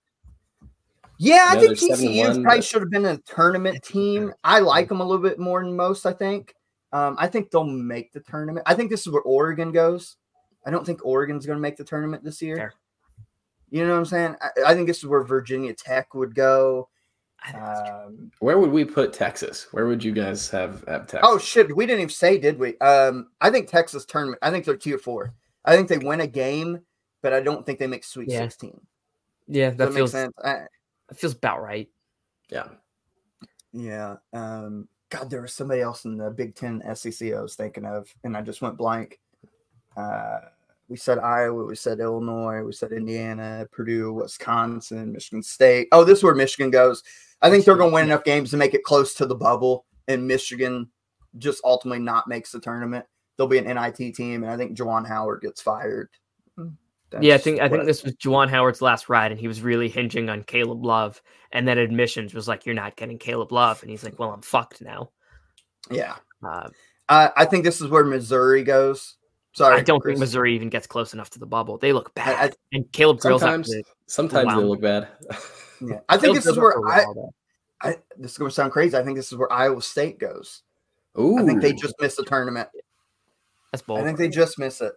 yeah, 1.20 1.48
I 1.50 1.60
think 1.60 1.78
TCU 1.78 2.42
probably 2.42 2.62
should 2.62 2.82
have 2.82 2.92
been 2.92 3.06
a 3.06 3.18
tournament 3.18 3.84
team. 3.84 4.34
I 4.44 4.60
like 4.60 4.88
them 4.88 5.02
a 5.02 5.06
little 5.06 5.22
bit 5.22 5.40
more 5.40 5.64
than 5.64 5.76
most. 5.76 6.06
I 6.06 6.14
think. 6.14 6.56
Um, 6.94 7.16
I 7.20 7.28
think 7.28 7.50
they'll 7.50 7.64
make 7.64 8.14
the 8.14 8.20
tournament. 8.20 8.66
I 8.68 8.76
think 8.76 8.92
this 8.92 9.02
is 9.02 9.12
where 9.12 9.24
Oregon 9.24 9.72
goes. 9.72 10.18
I 10.66 10.70
don't 10.70 10.86
think 10.86 11.04
Oregon's 11.04 11.46
going 11.46 11.58
to 11.58 11.62
make 11.62 11.76
the 11.76 11.84
tournament 11.84 12.24
this 12.24 12.42
year. 12.42 12.56
Fair. 12.56 12.74
You 13.74 13.88
know 13.88 13.94
what 13.94 13.98
I'm 13.98 14.06
saying? 14.06 14.36
I, 14.40 14.50
I, 14.68 14.74
think 14.76 14.86
this 14.86 15.00
is 15.00 15.08
where 15.08 15.24
Virginia 15.24 15.74
Tech 15.74 16.14
would 16.14 16.36
go. 16.36 16.90
Um, 17.56 18.32
where 18.38 18.60
would 18.60 18.70
we 18.70 18.86
put 18.86 19.14
Texas? 19.14 19.66
Where 19.72 19.88
would 19.88 20.04
you 20.04 20.12
guys 20.12 20.48
have, 20.52 20.84
have 20.88 21.08
Texas? 21.08 21.22
Oh 21.24 21.40
shit, 21.40 21.76
we 21.76 21.88
didn't 21.88 22.02
even 22.02 22.10
say, 22.12 22.38
did 22.38 22.60
we? 22.60 22.78
Um, 22.78 23.30
I 23.42 23.50
think 23.50 23.68
Texas 23.68 24.06
tournament. 24.06 24.38
I 24.44 24.52
think 24.52 24.66
they're 24.66 24.78
tier 24.78 25.00
four. 25.00 25.34
I 25.66 25.76
think 25.76 25.88
they 25.88 25.98
win 25.98 26.22
a 26.22 26.28
game, 26.28 26.82
but 27.24 27.34
I 27.34 27.42
don't 27.42 27.66
think 27.66 27.80
they 27.80 27.88
make 27.88 28.04
Sweet 28.04 28.30
yeah. 28.30 28.42
Sixteen. 28.42 28.80
Yeah, 29.48 29.72
that, 29.72 29.78
that 29.80 29.94
feels 29.96 30.12
sense. 30.12 30.34
I, 30.44 30.66
that 31.10 31.18
feels 31.18 31.34
about 31.34 31.64
right. 31.64 31.90
Yeah. 32.50 32.68
Yeah. 33.72 34.18
Um, 34.34 34.88
God, 35.10 35.32
there 35.32 35.42
was 35.42 35.52
somebody 35.52 35.82
else 35.82 36.06
in 36.06 36.18
the 36.18 36.30
Big 36.30 36.54
Ten 36.54 36.84
SEC 36.94 37.34
I 37.34 37.42
was 37.42 37.56
thinking 37.56 37.86
of, 37.86 38.14
and 38.24 38.38
I 38.38 38.44
just 38.44 38.62
went 38.62 38.78
blank. 38.78 39.20
Uh, 39.98 40.42
we 40.94 40.98
said 40.98 41.18
Iowa, 41.18 41.66
we 41.66 41.76
said 41.76 42.00
Illinois, 42.00 42.62
we 42.62 42.72
said 42.72 42.92
Indiana, 42.92 43.68
Purdue, 43.72 44.14
Wisconsin, 44.14 45.12
Michigan 45.12 45.42
State. 45.42 45.88
Oh, 45.92 46.04
this 46.04 46.20
is 46.20 46.24
where 46.24 46.36
Michigan 46.36 46.70
goes. 46.70 47.02
I 47.42 47.50
think 47.50 47.66
they're 47.66 47.76
going 47.76 47.90
to 47.90 47.96
win 47.96 48.06
enough 48.06 48.24
games 48.24 48.52
to 48.52 48.58
make 48.58 48.76
it 48.76 48.84
close 48.84 49.16
to 49.16 49.26
the 49.26 49.34
bubble, 49.34 49.88
and 50.08 50.28
Michigan 50.28 50.92
just 51.40 51.62
ultimately 51.64 51.98
not 51.98 52.28
makes 52.28 52.52
the 52.52 52.60
tournament. 52.60 53.08
They'll 53.36 53.48
be 53.48 53.58
an 53.58 53.66
NIT 53.66 54.14
team, 54.14 54.44
and 54.44 54.52
I 54.52 54.56
think 54.56 54.78
Juwan 54.78 55.08
Howard 55.08 55.42
gets 55.42 55.64
fired. 55.64 56.10
That's 57.10 57.24
yeah, 57.24 57.34
I 57.34 57.40
think 57.40 57.60
I 57.60 57.70
think 57.70 57.86
this 57.86 58.04
was 58.04 58.14
Juwan 58.18 58.52
Howard's 58.52 58.84
last 58.84 59.10
ride, 59.10 59.32
and 59.32 59.42
he 59.42 59.48
was 59.48 59.64
really 59.64 59.90
hinging 59.90 60.30
on 60.30 60.44
Caleb 60.44 60.86
Love. 60.86 61.24
And 61.52 61.68
then 61.68 61.80
admissions 61.80 62.36
was 62.36 62.48
like, 62.48 62.68
"You're 62.68 62.76
not 62.76 62.98
getting 62.98 63.18
Caleb 63.18 63.52
Love," 63.52 63.82
and 63.82 63.90
he's 63.90 64.04
like, 64.04 64.20
"Well, 64.20 64.30
I'm 64.30 64.44
fucked 64.44 64.80
now." 64.80 65.10
Yeah, 65.90 66.18
uh, 66.46 66.70
uh, 67.10 67.30
I 67.36 67.46
think 67.46 67.64
this 67.64 67.82
is 67.82 67.88
where 67.88 68.04
Missouri 68.04 68.62
goes. 68.62 69.16
Sorry, 69.54 69.78
I 69.78 69.82
don't 69.82 70.00
Chris. 70.00 70.14
think 70.14 70.20
Missouri 70.20 70.56
even 70.56 70.70
gets 70.70 70.88
close 70.88 71.14
enough 71.14 71.30
to 71.32 71.40
the 71.40 71.46
bubble. 71.46 71.78
They 71.78 71.94
look 71.94 72.14
bad, 72.16 72.36
I, 72.40 72.46
I, 72.46 72.52
and 72.74 72.92
Caleb 72.92 73.20
Grills 73.20 73.42
sometimes 73.42 73.74
sometimes 74.08 74.54
they 74.54 74.64
look 74.64 74.82
bad. 74.82 75.08
yeah, 75.80 76.00
I 76.10 76.18
think 76.18 76.36
this 76.36 76.46
is 76.48 76.58
where 76.58 76.74
I, 76.88 77.06
I. 77.82 77.98
This 78.18 78.32
is 78.32 78.38
going 78.38 78.50
to 78.50 78.56
sound 78.56 78.72
crazy. 78.72 78.98
I 78.98 79.04
think 79.04 79.16
this 79.16 79.32
is 79.32 79.38
where 79.38 79.52
Iowa 79.52 79.82
State 79.82 80.20
goes. 80.20 80.64
Ooh. 81.20 81.38
I 81.38 81.46
think 81.46 81.62
they 81.62 81.74
just 81.74 81.94
missed 82.00 82.18
the 82.18 82.26
tournament. 82.26 82.68
That's 83.72 83.84
bold. 83.84 84.00
I 84.00 84.04
think 84.04 84.18
they 84.18 84.30
just 84.30 84.58
miss 84.58 84.82
it 84.82 84.94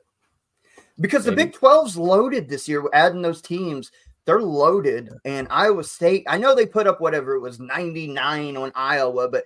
because 1.00 1.26
Maybe. 1.26 1.36
the 1.36 1.44
Big 1.46 1.54
12's 1.54 1.96
loaded 1.96 2.48
this 2.48 2.68
year. 2.68 2.84
Adding 2.92 3.22
those 3.22 3.42
teams, 3.42 3.90
they're 4.24 4.40
loaded. 4.40 5.10
And 5.24 5.46
Iowa 5.50 5.84
State, 5.84 6.24
I 6.28 6.38
know 6.38 6.54
they 6.54 6.66
put 6.66 6.86
up 6.86 7.00
whatever 7.00 7.34
it 7.34 7.40
was 7.40 7.60
99 7.60 8.56
on 8.56 8.72
Iowa, 8.74 9.28
but 9.28 9.44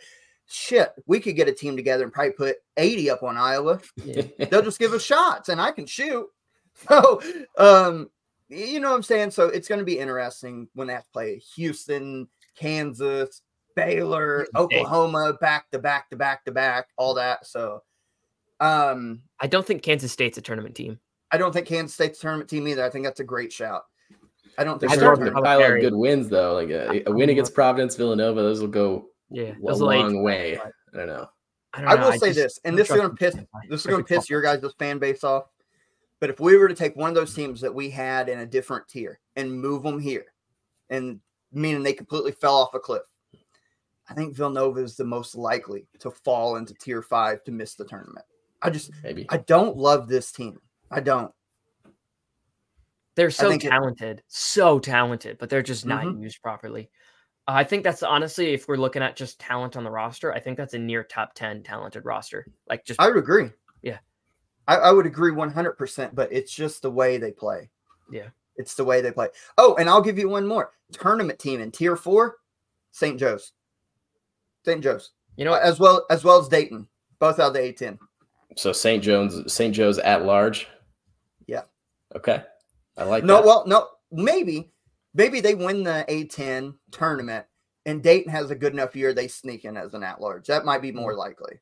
shit, 0.51 0.91
we 1.07 1.21
could 1.21 1.37
get 1.37 1.49
a 1.49 1.53
team 1.53 1.77
together 1.77 2.05
and 2.05 2.13
probably 2.13 2.33
put 2.33 2.57
80 2.77 3.11
up 3.11 3.23
on 3.23 3.37
Iowa. 3.37 3.81
Yeah. 4.05 4.23
They'll 4.51 4.63
just 4.63 4.79
give 4.79 4.93
us 4.93 5.03
shots 5.03 5.49
and 5.49 5.61
I 5.61 5.71
can 5.73 5.87
shoot. 5.87 6.27
So, 6.89 7.21
um, 7.59 8.09
you 8.49 8.81
know 8.81 8.91
what 8.91 8.97
I'm 8.97 9.03
saying? 9.03 9.33
So 9.33 9.49
it's 9.49 9.69
going 9.69 9.81
to 9.81 9.85
be 9.85 9.99
interesting 9.99 10.67
when 10.73 10.87
they 10.87 10.95
have 10.95 11.05
to 11.05 11.11
play 11.13 11.37
Houston, 11.57 12.27
Kansas, 12.57 13.43
Baylor, 13.75 14.47
Oklahoma, 14.55 15.37
back 15.43 15.71
to 15.73 15.79
back 15.79 16.09
to 16.09 16.17
back 16.17 16.45
to 16.47 16.53
back, 16.53 16.89
all 16.97 17.15
that. 17.15 17.45
So, 17.45 17.83
um, 18.61 19.21
I 19.41 19.47
don't 19.47 19.67
think 19.67 19.83
Kansas 19.83 20.11
State's 20.11 20.39
a 20.39 20.41
tournament 20.41 20.75
team. 20.75 21.01
I 21.33 21.37
don't 21.37 21.53
think 21.53 21.67
Kansas 21.67 21.93
State's 21.93 22.19
a 22.19 22.23
tournament 22.23 22.49
team 22.49 22.67
either. 22.67 22.85
I 22.85 22.89
think 22.89 23.05
that's 23.05 23.21
a 23.21 23.25
great 23.25 23.53
shout. 23.53 23.83
I 24.57 24.65
don't 24.65 24.79
think 24.79 24.93
I 24.93 24.97
they're 24.97 25.13
a 25.13 25.17
don't 25.17 25.17
starting 25.17 25.35
to 25.35 25.43
pile 25.43 25.63
up 25.63 25.81
good 25.81 25.95
wins 25.95 26.31
though. 26.31 26.55
Like 26.55 26.71
a, 26.71 27.03
a 27.11 27.13
win 27.13 27.29
against 27.29 27.53
Providence, 27.53 27.97
Villanova, 27.97 28.41
those 28.41 28.61
will 28.61 28.69
go 28.69 29.10
Yeah, 29.31 29.53
a 29.57 29.67
those 29.67 29.81
will 29.81 29.89
long 29.89 30.17
well, 30.17 30.25
way. 30.25 30.59
but 30.63 30.73
I 30.95 30.97
don't 30.99 31.07
know. 31.09 31.29
I, 31.73 31.81
don't 31.81 31.91
I 31.91 31.95
know, 31.95 32.11
will 32.11 32.19
say 32.19 32.27
just 32.29 32.37
this, 32.37 32.61
and 32.65 32.77
this 32.77 32.91
is 32.91 32.97
going 32.97 33.11
to 33.11 33.15
piss 33.17 33.37
this 33.69 33.81
is 33.81 33.87
going 33.87 34.03
to 34.03 34.09
piss 34.09 34.29
your 34.29 34.43
guys' 34.43 34.65
fan 34.79 34.99
base 34.99 35.23
off. 35.23 35.45
But 36.19 36.31
if 36.31 36.41
we 36.41 36.57
were 36.57 36.69
to 36.69 36.75
take 36.75 36.97
one 36.97 37.09
of 37.09 37.15
those 37.15 37.33
teams 37.33 37.61
that 37.61 37.75
we 37.75 37.89
had 37.91 38.29
in 38.29 38.41
a 38.41 38.47
different 38.47 38.89
tier 38.89 39.21
and 39.37 39.51
move 39.53 39.83
them 39.85 39.99
here, 40.01 40.27
and 40.91 41.21
meaning 41.53 41.83
they 41.83 41.93
completely 41.93 42.33
fell 42.33 42.57
off 42.57 42.75
a 42.75 42.81
cliff, 42.81 43.03
I 44.09 44.15
think 44.15 44.35
Villanova 44.35 44.81
is 44.81 44.97
the 44.97 45.05
most 45.05 45.37
likely 45.37 45.87
to 46.01 46.11
fall 46.11 46.57
into 46.57 46.75
tier 46.75 47.01
five 47.03 47.45
to 47.45 47.53
miss 47.53 47.75
the 47.77 47.85
tournament. 47.85 48.27
I 48.61 48.71
just 48.71 48.91
Maybe. 49.05 49.25
I 49.31 49.39
don't 49.39 49.77
love 49.77 50.09
this 50.09 50.33
team. 50.33 50.61
I 50.91 51.01
don't. 51.01 51.33
They're 53.15 53.31
so 53.31 53.49
think 53.49 53.65
it- 53.65 53.71
talented, 53.71 54.23
so 54.29 54.79
talented, 54.79 55.39
but 55.39 55.49
they're 55.51 55.63
just 55.63 55.87
not 55.87 56.05
Mhm. 56.05 56.23
used 56.23 56.43
properly. 56.43 56.91
I 57.53 57.65
think 57.65 57.85
that's 57.85 58.03
honestly, 58.03 58.53
if 58.55 58.69
we're 58.69 58.77
looking 58.77 59.03
at 59.03 59.17
just 59.17 59.39
talent 59.41 59.77
on 59.77 59.85
the 59.85 59.91
roster, 59.91 60.33
I 60.33 60.41
think 60.41 60.57
that's 60.57 60.75
a 60.75 60.79
near 60.79 61.05
top 61.05 61.35
ten 61.35 61.63
talented 61.63 62.05
roster. 62.05 62.47
Like 62.69 62.85
just 62.85 63.01
I 63.01 63.09
would 63.09 63.17
agree. 63.17 63.51
Yeah. 63.83 63.99
I, 64.69 64.77
I 64.77 64.93
would 64.93 65.07
agree 65.07 65.33
100%, 65.33 66.15
but 66.15 66.31
it's 66.33 66.53
just 66.55 66.83
the 66.83 66.91
way 66.91 67.17
they 67.19 67.33
play. 67.33 67.71
Yeah. 68.11 68.29
It's 68.57 68.75
the 68.75 68.85
way 68.85 69.01
they 69.01 69.11
play. 69.11 69.29
Oh, 69.59 69.75
and 69.77 69.89
I'll 69.89 70.03
give 70.03 70.19
you 70.19 70.29
one 70.29 70.47
more 70.47 70.73
tournament 70.93 71.39
team 71.39 71.61
in 71.61 71.71
tier 71.71 71.97
four 71.97 72.37
St. 72.93 73.19
Joe's. 73.19 73.53
St. 74.65 74.83
Joe's. 74.83 75.13
you 75.37 75.45
know 75.45 75.53
what? 75.53 75.63
as 75.63 75.81
well 75.81 76.05
as 76.11 76.25
well 76.25 76.39
as 76.39 76.49
Dayton, 76.49 76.87
both 77.19 77.39
out 77.41 77.49
of 77.49 77.55
the 77.55 77.61
A10. 77.61 77.99
So 78.57 78.73
St. 78.73 79.03
John's 79.03 79.51
St. 79.53 79.75
Joe's 79.75 79.99
at 79.99 80.25
large. 80.25 80.69
Yeah. 81.47 81.63
Okay. 82.15 82.43
I 82.99 83.05
like 83.05 83.25
No, 83.25 83.37
that. 83.37 83.45
well, 83.47 83.65
no, 83.67 83.89
maybe, 84.13 84.71
maybe 85.15 85.41
they 85.41 85.55
win 85.55 85.83
the 85.83 86.05
A10 86.09 86.75
tournament, 86.91 87.47
and 87.87 88.03
Dayton 88.03 88.31
has 88.33 88.51
a 88.51 88.55
good 88.57 88.73
enough 88.73 88.95
year 88.97 89.13
they 89.13 89.29
sneak 89.29 89.65
in 89.65 89.77
as 89.77 89.95
an 89.95 90.03
at 90.03 90.21
large. 90.21 90.47
That 90.47 90.65
might 90.65 90.83
be 90.83 90.93
Mm. 90.93 90.97
more 90.97 91.15
likely. 91.15 91.61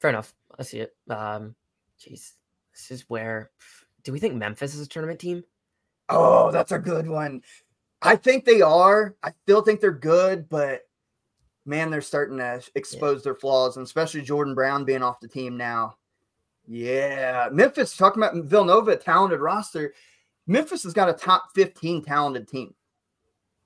Fair 0.00 0.10
enough. 0.10 0.34
I 0.58 0.62
see 0.62 0.80
it. 0.80 0.96
Um, 1.10 1.54
jeez, 2.00 2.32
this 2.72 2.90
is 2.90 3.04
where. 3.08 3.50
Do 4.04 4.12
we 4.12 4.20
think 4.20 4.34
Memphis 4.34 4.74
is 4.74 4.80
a 4.86 4.88
tournament 4.88 5.20
team? 5.20 5.44
Oh, 6.08 6.50
that's 6.50 6.72
a 6.72 6.78
good 6.78 7.06
one. 7.08 7.42
I 8.00 8.16
think 8.16 8.44
they 8.44 8.62
are. 8.62 9.16
I 9.22 9.32
still 9.42 9.60
think 9.60 9.80
they're 9.80 9.90
good, 9.90 10.48
but 10.48 10.82
man, 11.66 11.90
they're 11.90 12.00
starting 12.00 12.38
to 12.38 12.62
expose 12.76 13.22
their 13.22 13.34
flaws, 13.34 13.76
and 13.76 13.84
especially 13.84 14.22
Jordan 14.22 14.54
Brown 14.54 14.84
being 14.84 15.02
off 15.02 15.20
the 15.20 15.28
team 15.28 15.56
now. 15.56 15.98
Yeah, 16.66 17.48
Memphis 17.50 17.96
talking 17.96 18.22
about 18.22 18.44
Villanova 18.44 18.96
talented 18.96 19.40
roster. 19.40 19.94
Memphis 20.48 20.82
has 20.82 20.92
got 20.92 21.08
a 21.08 21.12
top 21.12 21.50
15 21.54 22.02
talented 22.02 22.48
team 22.48 22.74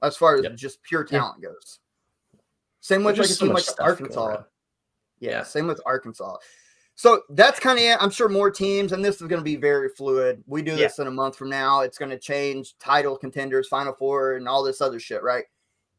as 0.03 0.17
far 0.17 0.37
as 0.37 0.43
Yep. 0.43 0.55
just 0.57 0.83
pure 0.83 1.07
Yeah. 1.11 1.19
talent 1.21 1.43
goes. 1.43 1.79
Same 2.81 3.05
with 3.05 3.17
There's 3.17 3.41
like 3.41 3.49
a 3.55 3.55
just 3.55 3.69
so 3.77 3.79
like 3.79 3.89
Arkansas. 3.89 4.43
Yeah, 5.21 5.31
Yeah. 5.31 5.43
same 5.45 5.69
with 5.69 5.81
Arkansas. 5.87 6.37
So 6.97 7.23
that's 7.31 7.59
kind 7.59 7.79
of 7.79 7.85
it. 7.85 7.97
I'm 8.03 8.11
sure 8.11 8.29
more 8.29 8.51
teams, 8.51 8.93
and 8.93 9.05
this 9.05 9.17
is 9.23 9.29
going 9.29 9.41
to 9.41 9.45
be 9.45 9.57
very 9.57 9.89
fluid. 9.89 10.43
We 10.47 10.61
do 10.63 10.73
Yeah. 10.73 10.89
this 10.89 10.99
in 10.99 11.07
a 11.07 11.11
month 11.11 11.37
from 11.37 11.49
now. 11.49 11.81
It's 11.81 11.97
going 11.97 12.11
to 12.11 12.19
change 12.19 12.77
title 12.79 13.17
contenders, 13.17 13.69
Final 13.69 13.95
Four, 13.95 14.35
and 14.35 14.49
all 14.49 14.63
this 14.63 14.81
other 14.81 15.01
shit, 15.01 15.23
right? 15.23 15.47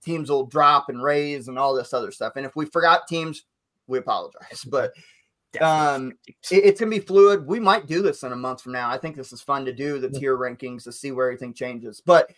Teams 0.04 0.30
will 0.30 0.46
drop 0.46 0.90
and 0.90 1.02
raise 1.02 1.48
and 1.48 1.58
all 1.58 1.74
this 1.74 1.94
other 1.94 2.12
stuff. 2.12 2.34
And 2.36 2.46
if 2.46 2.56
we 2.56 2.66
forgot 2.66 3.08
teams, 3.08 3.46
we 3.88 3.98
apologize. 3.98 4.64
But 4.70 4.94
Um, 5.62 6.14
it- 6.52 6.66
it's 6.66 6.80
to 6.80 6.86
be 6.88 7.00
fluid. 7.00 7.46
We 7.46 7.60
might 7.60 7.86
do 7.88 8.02
this 8.02 8.24
in 8.24 8.32
a 8.32 8.36
month 8.36 8.62
from 8.62 8.72
now. 8.74 8.90
I 8.90 8.98
think 8.98 9.16
this 9.16 9.32
is 9.34 9.42
fun 9.42 9.66
to 9.66 9.74
do 9.74 10.00
the 10.00 10.10
tier 10.10 10.38
rankings 10.38 10.84
to 10.86 10.92
see 10.92 11.12
where 11.12 11.28
everything 11.28 11.54
changes. 11.54 12.02
But 12.06 12.32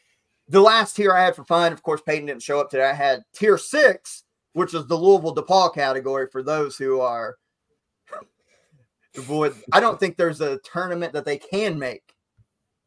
the 0.49 0.61
last 0.61 0.95
tier 0.95 1.13
I 1.13 1.23
had 1.23 1.35
for 1.35 1.45
fun, 1.45 1.71
of 1.73 1.81
course, 1.81 2.01
Peyton 2.01 2.25
didn't 2.27 2.43
show 2.43 2.59
up 2.59 2.69
today. 2.69 2.89
I 2.89 2.93
had 2.93 3.23
tier 3.33 3.57
six, 3.57 4.23
which 4.53 4.73
is 4.73 4.85
the 4.87 4.95
Louisville 4.97 5.35
DePaul 5.35 5.73
category 5.73 6.27
for 6.31 6.43
those 6.43 6.77
who 6.77 6.99
are 6.99 7.37
avoid. 9.17 9.55
I 9.71 9.79
don't 9.79 9.99
think 9.99 10.17
there's 10.17 10.41
a 10.41 10.57
tournament 10.59 11.13
that 11.13 11.25
they 11.25 11.37
can 11.37 11.79
make. 11.79 12.13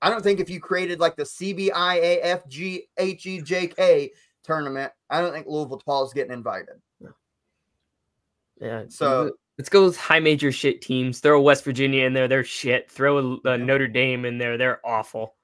I 0.03 0.11
don't 0.11 0.23
think 0.23 0.39
if 0.41 0.51
you 0.51 0.61
created 0.61 1.01
like 1.01 1.17
the 1.17 1.25
CBIAFGHEJK 1.25 4.11
tournament, 4.45 4.93
I 5.11 5.21
don't 5.21 5.33
think 5.33 5.47
Louisville 5.49 5.81
DePaul 5.81 6.07
is 6.07 6.13
getting 6.13 6.33
invited. 6.33 6.81
yeah. 8.61 8.85
So 8.89 9.33
let's 9.59 9.69
go 9.69 9.85
with 9.85 9.97
high 9.97 10.21
major 10.21 10.53
shit 10.53 10.81
teams. 10.81 11.21
Throw 11.21 11.41
West 11.41 11.65
Virginia 11.65 12.05
in 12.07 12.13
there. 12.13 12.29
They're 12.29 12.45
shit. 12.45 12.91
Throw 12.91 13.19
a, 13.45 13.51
a 13.51 13.59
Notre 13.59 13.89
Dame 13.89 14.25
in 14.25 14.39
there. 14.39 14.57
They're 14.57 14.81
awful. 14.87 15.35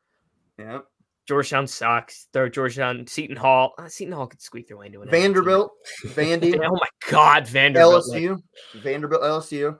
yeah, 0.59 0.81
Georgetown 1.27 1.66
sucks. 1.66 2.28
Throw 2.32 2.49
Georgetown. 2.49 3.07
Seton 3.07 3.36
Hall. 3.36 3.74
Uh, 3.78 3.89
Seton 3.89 4.12
Hall 4.15 4.27
could 4.27 4.41
squeak 4.41 4.69
their 4.69 4.77
way 4.77 4.86
into 4.86 5.03
it. 5.03 5.11
Vanderbilt, 5.11 5.73
Vandy. 6.07 6.55
Oh 6.65 6.74
my 6.74 6.89
God, 7.11 7.47
Vanderbilt. 7.49 8.05
LSU, 8.12 8.39
Vanderbilt, 8.77 9.23
LSU. 9.23 9.78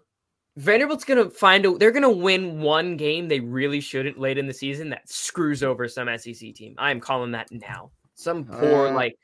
Vanderbilt's 0.57 1.05
gonna 1.05 1.31
find 1.31 1.67
a. 1.67 1.77
They're 1.77 1.91
gonna 1.91 2.11
win 2.11 2.61
one 2.61 2.97
game 2.97 3.27
they 3.29 3.41
really 3.41 3.81
shouldn't 3.81 4.19
late 4.21 4.39
in 4.39 4.47
the 4.47 4.55
season 4.55 4.89
that 4.91 5.09
screws 5.09 5.63
over 5.65 5.89
some 5.89 6.09
SEC 6.17 6.55
team. 6.55 6.75
I 6.79 6.91
am 6.93 7.01
calling 7.01 7.33
that 7.33 7.49
now. 7.51 7.91
Some 8.15 8.45
poor 8.45 8.87
Uh, 8.89 8.93
like 8.93 9.17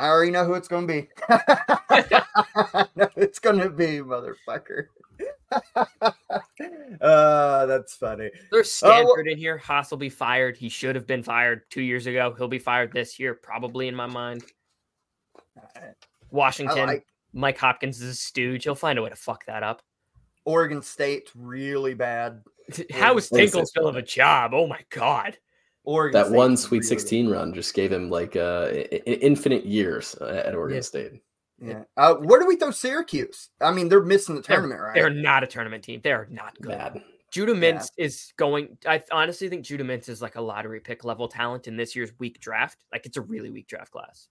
I 0.00 0.08
already 0.08 0.30
know 0.30 0.46
who 0.46 0.54
it's 0.54 0.66
going 0.66 0.86
to 0.86 0.92
be. 0.94 1.08
I 1.28 2.86
know 2.96 3.08
it's 3.16 3.38
going 3.38 3.58
to 3.58 3.68
be, 3.68 3.98
motherfucker. 3.98 4.86
uh, 7.02 7.66
that's 7.66 7.94
funny. 7.94 8.30
there's 8.50 8.80
Oh, 8.82 8.88
well- 8.88 9.04
Stanford 9.04 9.28
in 9.28 9.36
here. 9.36 9.58
Haas 9.58 9.90
will 9.90 9.98
be 9.98 10.08
fired. 10.08 10.56
He 10.56 10.70
should 10.70 10.96
have 10.96 11.06
been 11.06 11.22
fired 11.22 11.70
two 11.70 11.82
years 11.82 12.06
ago. 12.06 12.34
He'll 12.38 12.48
be 12.48 12.58
fired 12.58 12.92
this 12.94 13.18
year, 13.18 13.34
probably 13.34 13.88
in 13.88 13.94
my 13.94 14.06
mind. 14.06 14.42
Washington, 16.30 16.86
like 16.86 17.06
Mike 17.34 17.58
Hopkins 17.58 18.00
is 18.00 18.10
a 18.10 18.14
stooge. 18.14 18.64
He'll 18.64 18.74
find 18.74 18.98
a 18.98 19.02
way 19.02 19.10
to 19.10 19.16
fuck 19.16 19.44
that 19.46 19.62
up. 19.62 19.82
Oregon 20.46 20.80
State 20.80 21.30
really 21.34 21.92
bad. 21.92 22.42
How 22.90 23.18
is 23.18 23.28
Tinkle 23.28 23.66
still 23.66 23.86
have 23.86 23.96
a 23.96 24.02
job? 24.02 24.52
Oh 24.54 24.66
my 24.66 24.80
god. 24.88 25.36
Oregon 25.84 26.12
That 26.20 26.26
State's 26.26 26.36
one 26.36 26.56
Sweet 26.56 26.78
really 26.78 26.88
16 26.88 27.28
run 27.30 27.54
just 27.54 27.74
gave 27.74 27.90
him 27.92 28.10
like 28.10 28.36
uh, 28.36 28.68
i- 28.70 28.88
i- 28.92 29.18
infinite 29.22 29.64
years 29.64 30.14
uh, 30.20 30.42
at 30.44 30.54
Oregon 30.54 30.76
Yeah. 30.76 30.82
State. 30.82 31.12
Yeah. 31.62 31.82
Uh, 31.96 32.14
where 32.16 32.40
do 32.40 32.46
we 32.46 32.56
throw 32.56 32.70
Syracuse? 32.70 33.50
I 33.60 33.70
mean, 33.72 33.88
they're 33.88 34.02
missing 34.02 34.34
the 34.34 34.42
They're- 34.42 34.56
tournament, 34.56 34.80
right? 34.80 34.94
They're 34.94 35.10
not 35.10 35.42
a 35.44 35.46
tournament 35.46 35.84
team. 35.84 36.00
They're 36.02 36.26
not 36.30 36.58
good. 36.60 36.70
Bad. 36.70 37.02
Judah 37.30 37.54
Yeah. 37.54 37.60
Mintz 37.78 37.88
is 37.96 38.32
going. 38.36 38.76
I 38.86 39.02
honestly 39.12 39.48
think 39.48 39.64
Judah 39.64 39.84
Mintz 39.84 40.08
is 40.08 40.20
like 40.22 40.36
a 40.36 40.40
lottery 40.40 40.80
pick 40.80 41.04
level 41.04 41.28
talent 41.28 41.68
in 41.68 41.76
this 41.76 41.94
year's 41.94 42.10
weak 42.18 42.40
draft. 42.40 42.84
Like 42.92 43.06
it's 43.06 43.16
a 43.16 43.20
really 43.22 43.50
weak 43.50 43.68
draft 43.68 43.92
class. 43.92 44.28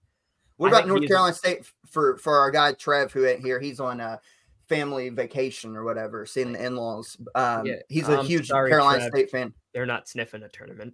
What 0.57 0.73
I 0.73 0.77
about 0.79 0.87
North 0.89 0.99
he 0.99 1.05
is- 1.05 1.09
Carolina 1.09 1.33
State 1.35 1.65
for 1.89 2.17
for 2.17 2.35
our 2.37 2.51
guy 2.51 2.73
Trev 2.73 3.11
who 3.13 3.25
ain't 3.25 3.41
here? 3.41 3.59
He's 3.59 3.79
on 3.79 3.99
a 4.01 4.19
family 4.67 5.09
vacation 5.09 5.75
or 5.77 5.83
whatever, 5.83 6.25
seeing 6.25 6.51
the 6.51 6.63
in-laws. 6.63 7.15
Um, 7.35 7.65
Yeah, 7.65 7.75
he's 7.87 8.07
a 8.09 8.19
I'm 8.19 8.25
huge 8.25 8.47
sorry, 8.49 8.69
Carolina 8.69 8.99
Trev. 8.99 9.11
State 9.13 9.29
fan. 9.31 9.53
They're 9.73 9.85
not 9.85 10.07
sniffing 10.09 10.43
a 10.43 10.49
tournament. 10.49 10.93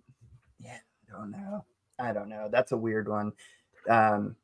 I 0.63 1.11
don't 1.11 1.31
know. 1.31 1.65
I 1.99 2.11
don't 2.13 2.29
know. 2.29 2.49
That's 2.51 2.71
a 2.71 2.77
weird 2.77 3.07
one. 3.07 3.31
Um, 3.89 4.35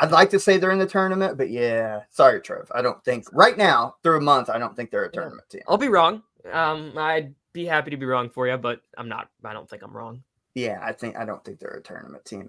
I'd 0.00 0.10
like 0.10 0.30
to 0.30 0.40
say 0.40 0.58
they're 0.58 0.72
in 0.72 0.78
the 0.78 0.86
tournament, 0.86 1.38
but 1.38 1.50
yeah, 1.50 2.02
sorry, 2.10 2.40
Trev. 2.40 2.70
I 2.74 2.82
don't 2.82 3.02
think 3.04 3.26
right 3.32 3.56
now 3.56 3.96
through 4.02 4.18
a 4.18 4.20
month. 4.20 4.50
I 4.50 4.58
don't 4.58 4.74
think 4.76 4.90
they're 4.90 5.04
a 5.04 5.10
Yeah. 5.12 5.20
tournament 5.20 5.48
team. 5.48 5.62
I'll 5.68 5.78
be 5.78 5.88
wrong. 5.88 6.22
Um, 6.52 6.92
I'd 6.98 7.34
be 7.52 7.64
happy 7.64 7.90
to 7.90 7.96
be 7.96 8.06
wrong 8.06 8.28
for 8.28 8.46
you, 8.46 8.56
but 8.56 8.80
I'm 8.98 9.08
not. 9.08 9.30
I 9.44 9.52
don't 9.52 9.68
think 9.68 9.82
I'm 9.82 9.96
wrong. 9.96 10.22
Yeah, 10.56 10.78
I 10.82 10.92
think 10.92 11.18
I 11.18 11.26
don't 11.26 11.44
think 11.44 11.58
they're 11.58 11.68
a 11.68 11.82
tournament 11.82 12.24
team. 12.24 12.48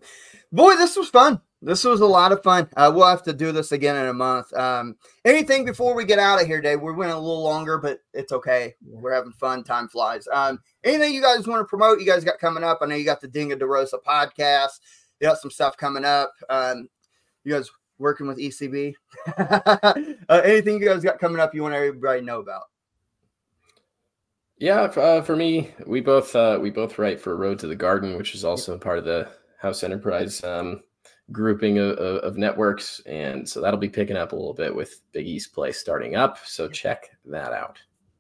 Boy, 0.54 0.78
this 0.78 0.96
was 0.96 1.10
fun. 1.10 1.42
This 1.62 1.84
was 1.84 2.00
a 2.00 2.06
lot 2.06 2.32
of 2.32 2.42
fun. 2.42 2.70
Uh, 2.78 2.90
we'll 2.96 3.06
have 3.06 3.24
to 3.24 3.34
do 3.34 3.52
this 3.52 3.74
again 3.74 3.98
in 3.98 4.08
a 4.08 4.14
month. 4.14 4.54
Um, 4.54 4.96
anything 5.26 5.66
before 5.66 5.94
we 5.94 6.06
get 6.06 6.18
out 6.18 6.40
of 6.42 6.48
here, 6.48 6.62
Dave? 6.62 6.80
We 6.80 6.94
went 6.94 7.12
a 7.12 7.20
little 7.20 7.44
longer, 7.44 7.78
but 7.78 8.00
it's 8.14 8.32
okay. 8.32 8.76
We're 8.82 9.14
having 9.14 9.34
fun. 9.34 9.66
Time 9.66 9.90
flies. 9.90 10.26
Um, 10.32 10.60
anything 10.86 11.14
you 11.14 11.22
guys 11.22 11.46
want 11.48 11.60
to 11.60 11.66
promote? 11.66 12.00
You 12.00 12.06
guys 12.06 12.24
got 12.24 12.40
coming 12.40 12.64
up? 12.64 12.80
I 12.82 12.86
know 12.86 12.96
you 12.96 13.04
got 13.04 13.20
the 13.20 13.28
Dinga 13.28 13.60
DeRosa 13.60 14.02
podcast. 14.08 14.80
You 15.20 15.28
got 15.28 15.40
some 15.40 15.52
stuff 15.52 15.76
coming 15.76 16.06
up. 16.06 16.32
Um, 16.50 16.88
you 17.44 17.52
guys 17.52 17.70
working 17.98 18.28
with 18.28 18.38
ECB? 18.38 18.94
uh, 19.38 20.42
anything 20.46 20.80
you 20.80 20.88
guys 20.88 21.04
got 21.04 21.20
coming 21.20 21.42
up? 21.42 21.54
You 21.54 21.64
want 21.64 21.76
everybody 21.76 22.22
to 22.22 22.26
know 22.26 22.40
about? 22.40 22.64
Yeah, 24.60 24.82
uh, 24.82 25.22
for 25.22 25.36
me, 25.36 25.72
we 25.86 26.02
both 26.02 26.36
uh, 26.36 26.58
we 26.62 26.72
both 26.72 26.98
write 26.98 27.20
for 27.20 27.38
Road 27.38 27.60
to 27.60 27.68
the 27.68 27.76
Garden, 27.76 28.18
which 28.18 28.34
is 28.34 28.44
also 28.44 28.78
part 28.78 28.98
of 28.98 29.06
the 29.06 29.30
House 29.60 29.84
Enterprise. 29.84 30.44
Um, 30.44 30.82
grouping 31.32 31.78
of, 31.78 31.98
of, 31.98 32.38
networks. 32.38 33.02
And 33.06 33.48
so 33.48 33.62
that'll 33.62 33.80
be 33.80 33.90
picking 33.90 34.18
up 34.18 34.32
a 34.32 34.36
little 34.36 34.54
bit 34.54 34.74
with 34.74 35.02
Big 35.12 35.28
East 35.28 35.54
play 35.54 35.72
starting 35.72 36.16
up. 36.16 36.38
So 36.46 36.70
check 36.70 37.10
that 37.26 37.54
out. 37.54 37.80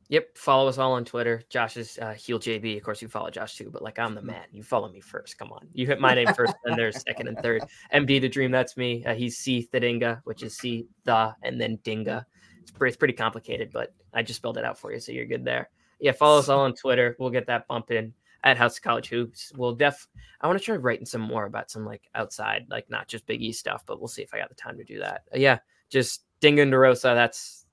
Yep. 0.09 0.38
Follow 0.38 0.69
us 0.69 0.77
all 0.77 0.93
on 0.93 1.03
Twitter. 1.03 1.41
Josh 1.49 1.76
is 1.76 1.99
uh, 2.01 2.14
Heel 2.14 2.39
JB. 2.39 2.77
Of 2.77 2.84
course, 2.84 3.01
you 3.01 3.09
follow 3.09 3.30
Josh 3.30 3.55
too, 3.55 3.69
but 3.69 3.81
like 3.81 3.99
I'm 3.99 4.15
the 4.15 4.22
man. 4.22 4.45
You 4.51 4.64
follow 4.64 4.89
me 4.89 5.01
first. 5.01 5.38
Come 5.38 5.51
on. 5.51 5.68
You 5.73 5.85
hit 5.85 5.99
my 5.99 6.14
name 6.14 6.34
first, 6.34 6.53
then 6.64 6.77
there's 6.77 7.01
second 7.01 7.27
and 7.27 7.38
third. 7.39 7.64
MD 7.93 8.22
the 8.22 8.30
Dream, 8.30 8.51
that's 8.51 8.77
me. 8.77 9.03
Uh, 9.05 9.14
he's 9.14 9.38
C 9.38 9.68
Thadinga, 9.73 10.22
which 10.23 10.43
is 10.43 10.57
C 10.57 10.88
the 11.03 11.35
and 11.43 11.59
then 11.59 11.77
Dinga. 11.84 12.23
It's 12.61 12.72
pretty, 12.72 12.91
it's 12.91 12.97
pretty 12.97 13.14
complicated, 13.14 13.72
but 13.73 13.93
I 14.14 14.23
just 14.23 14.38
spelled 14.38 14.57
it 14.57 14.64
out 14.64 14.80
for 14.80 14.93
you, 14.93 14.99
so 14.99 15.11
you're 15.11 15.26
good 15.26 15.43
there. 15.43 15.69
Yeah, 15.99 16.11
follow 16.11 16.40
us 16.40 16.49
all 16.49 16.61
on 16.61 16.74
Twitter. 16.74 17.15
We'll 17.19 17.30
get 17.30 17.48
that 17.48 17.68
bump 17.68 17.91
in 17.91 18.14
at 18.44 18.57
House 18.57 18.78
of 18.78 18.84
College 18.84 19.10
Hoops. 19.10 19.52
We'll 19.56 19.76
def. 19.76 20.07
I 20.41 20.48
want 20.48 20.60
to 20.60 20.64
try 20.64 20.76
writing 20.76 21.06
some 21.06 21.22
more 21.22 21.45
about 21.45 21.72
some 21.72 21.86
like 21.86 22.03
outside, 22.15 22.68
like 22.69 22.90
not 22.90 23.07
just 23.07 23.26
Big 23.26 23.41
East 23.41 23.60
stuff, 23.60 23.84
but 23.86 23.99
we'll 23.99 24.07
see 24.07 24.22
if 24.22 24.34
I 24.34 24.40
got 24.40 24.49
the 24.49 24.56
time 24.56 24.78
to 24.78 24.84
do 24.84 24.99
that. 24.99 25.24
Uh, 25.34 25.40
yeah, 25.40 25.60
just 25.90 26.24
Dinga 26.41 26.61
and 26.64 26.74
DeRosa. 26.74 27.15
That's 27.15 27.65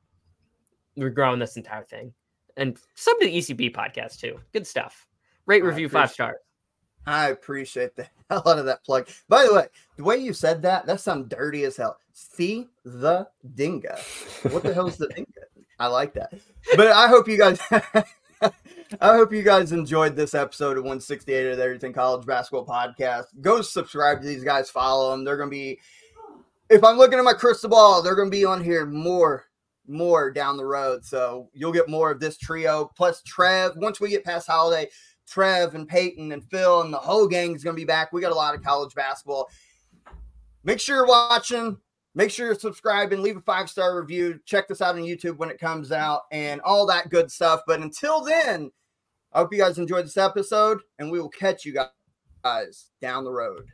we're 0.96 1.10
growing 1.10 1.38
this 1.38 1.56
entire 1.56 1.84
thing, 1.84 2.12
and 2.56 2.78
some 2.94 3.14
of 3.20 3.20
the 3.20 3.36
ECB 3.36 3.74
podcast 3.74 4.20
too. 4.20 4.40
Good 4.52 4.66
stuff. 4.66 5.06
Rate 5.46 5.64
review 5.64 5.88
five 5.88 6.10
stars. 6.10 6.36
I 7.06 7.28
appreciate 7.28 7.96
the 7.96 8.06
hell 8.30 8.42
out 8.46 8.58
of 8.58 8.64
that 8.64 8.84
plug. 8.84 9.08
By 9.28 9.44
the 9.44 9.54
way, 9.54 9.66
the 9.96 10.04
way 10.04 10.16
you 10.16 10.32
said 10.32 10.62
that, 10.62 10.86
that 10.86 11.00
sounds 11.00 11.28
dirty 11.28 11.64
as 11.64 11.76
hell. 11.76 11.98
See 12.12 12.68
the 12.84 13.28
dinga. 13.54 13.98
What 14.52 14.62
the 14.62 14.72
hell 14.72 14.86
is 14.86 14.96
the 14.96 15.08
dinga? 15.08 15.26
I 15.78 15.88
like 15.88 16.14
that. 16.14 16.32
But 16.76 16.88
I 16.88 17.08
hope 17.08 17.28
you 17.28 17.38
guys 17.38 17.60
I 19.00 19.16
hope 19.16 19.32
you 19.32 19.42
guys 19.42 19.72
enjoyed 19.72 20.16
this 20.16 20.34
episode 20.34 20.76
of 20.76 20.84
168 20.84 21.52
of 21.52 21.56
the 21.56 21.64
Everything 21.64 21.92
College 21.92 22.26
Basketball 22.26 22.66
Podcast. 22.66 23.24
Go 23.40 23.62
subscribe 23.62 24.20
to 24.20 24.26
these 24.26 24.44
guys, 24.44 24.70
follow 24.70 25.10
them. 25.10 25.24
They're 25.24 25.36
gonna 25.36 25.50
be 25.50 25.80
if 26.70 26.82
I'm 26.84 26.96
looking 26.96 27.18
at 27.18 27.24
my 27.24 27.32
crystal 27.32 27.70
ball, 27.70 28.02
they're 28.02 28.14
gonna 28.14 28.30
be 28.30 28.44
on 28.44 28.62
here 28.62 28.86
more, 28.86 29.44
more 29.86 30.30
down 30.30 30.56
the 30.56 30.64
road. 30.64 31.04
So 31.04 31.48
you'll 31.52 31.72
get 31.72 31.88
more 31.88 32.10
of 32.10 32.20
this 32.20 32.36
trio. 32.36 32.90
Plus 32.96 33.22
Trev, 33.22 33.72
once 33.76 34.00
we 34.00 34.10
get 34.10 34.24
past 34.24 34.46
holiday, 34.46 34.88
Trev 35.26 35.74
and 35.74 35.88
Peyton 35.88 36.32
and 36.32 36.44
Phil 36.50 36.82
and 36.82 36.92
the 36.92 36.98
whole 36.98 37.26
gang 37.26 37.54
is 37.54 37.64
gonna 37.64 37.74
be 37.74 37.84
back. 37.84 38.12
We 38.12 38.20
got 38.20 38.32
a 38.32 38.36
lot 38.36 38.54
of 38.54 38.62
college 38.62 38.94
basketball. 38.94 39.48
Make 40.62 40.80
sure 40.80 40.96
you're 40.96 41.06
watching 41.06 41.78
Make 42.14 42.30
sure 42.30 42.46
you're 42.46 42.54
subscribed 42.54 43.12
and 43.12 43.22
leave 43.22 43.36
a 43.36 43.40
five 43.40 43.68
star 43.68 43.98
review. 43.98 44.38
Check 44.44 44.68
this 44.68 44.80
out 44.80 44.94
on 44.94 45.02
YouTube 45.02 45.36
when 45.36 45.50
it 45.50 45.58
comes 45.58 45.90
out 45.90 46.22
and 46.30 46.60
all 46.60 46.86
that 46.86 47.10
good 47.10 47.30
stuff. 47.30 47.62
But 47.66 47.80
until 47.80 48.22
then, 48.22 48.70
I 49.32 49.38
hope 49.38 49.52
you 49.52 49.58
guys 49.58 49.78
enjoyed 49.78 50.04
this 50.04 50.16
episode 50.16 50.80
and 50.98 51.10
we 51.10 51.20
will 51.20 51.28
catch 51.28 51.64
you 51.64 51.76
guys 52.44 52.90
down 53.00 53.24
the 53.24 53.32
road. 53.32 53.66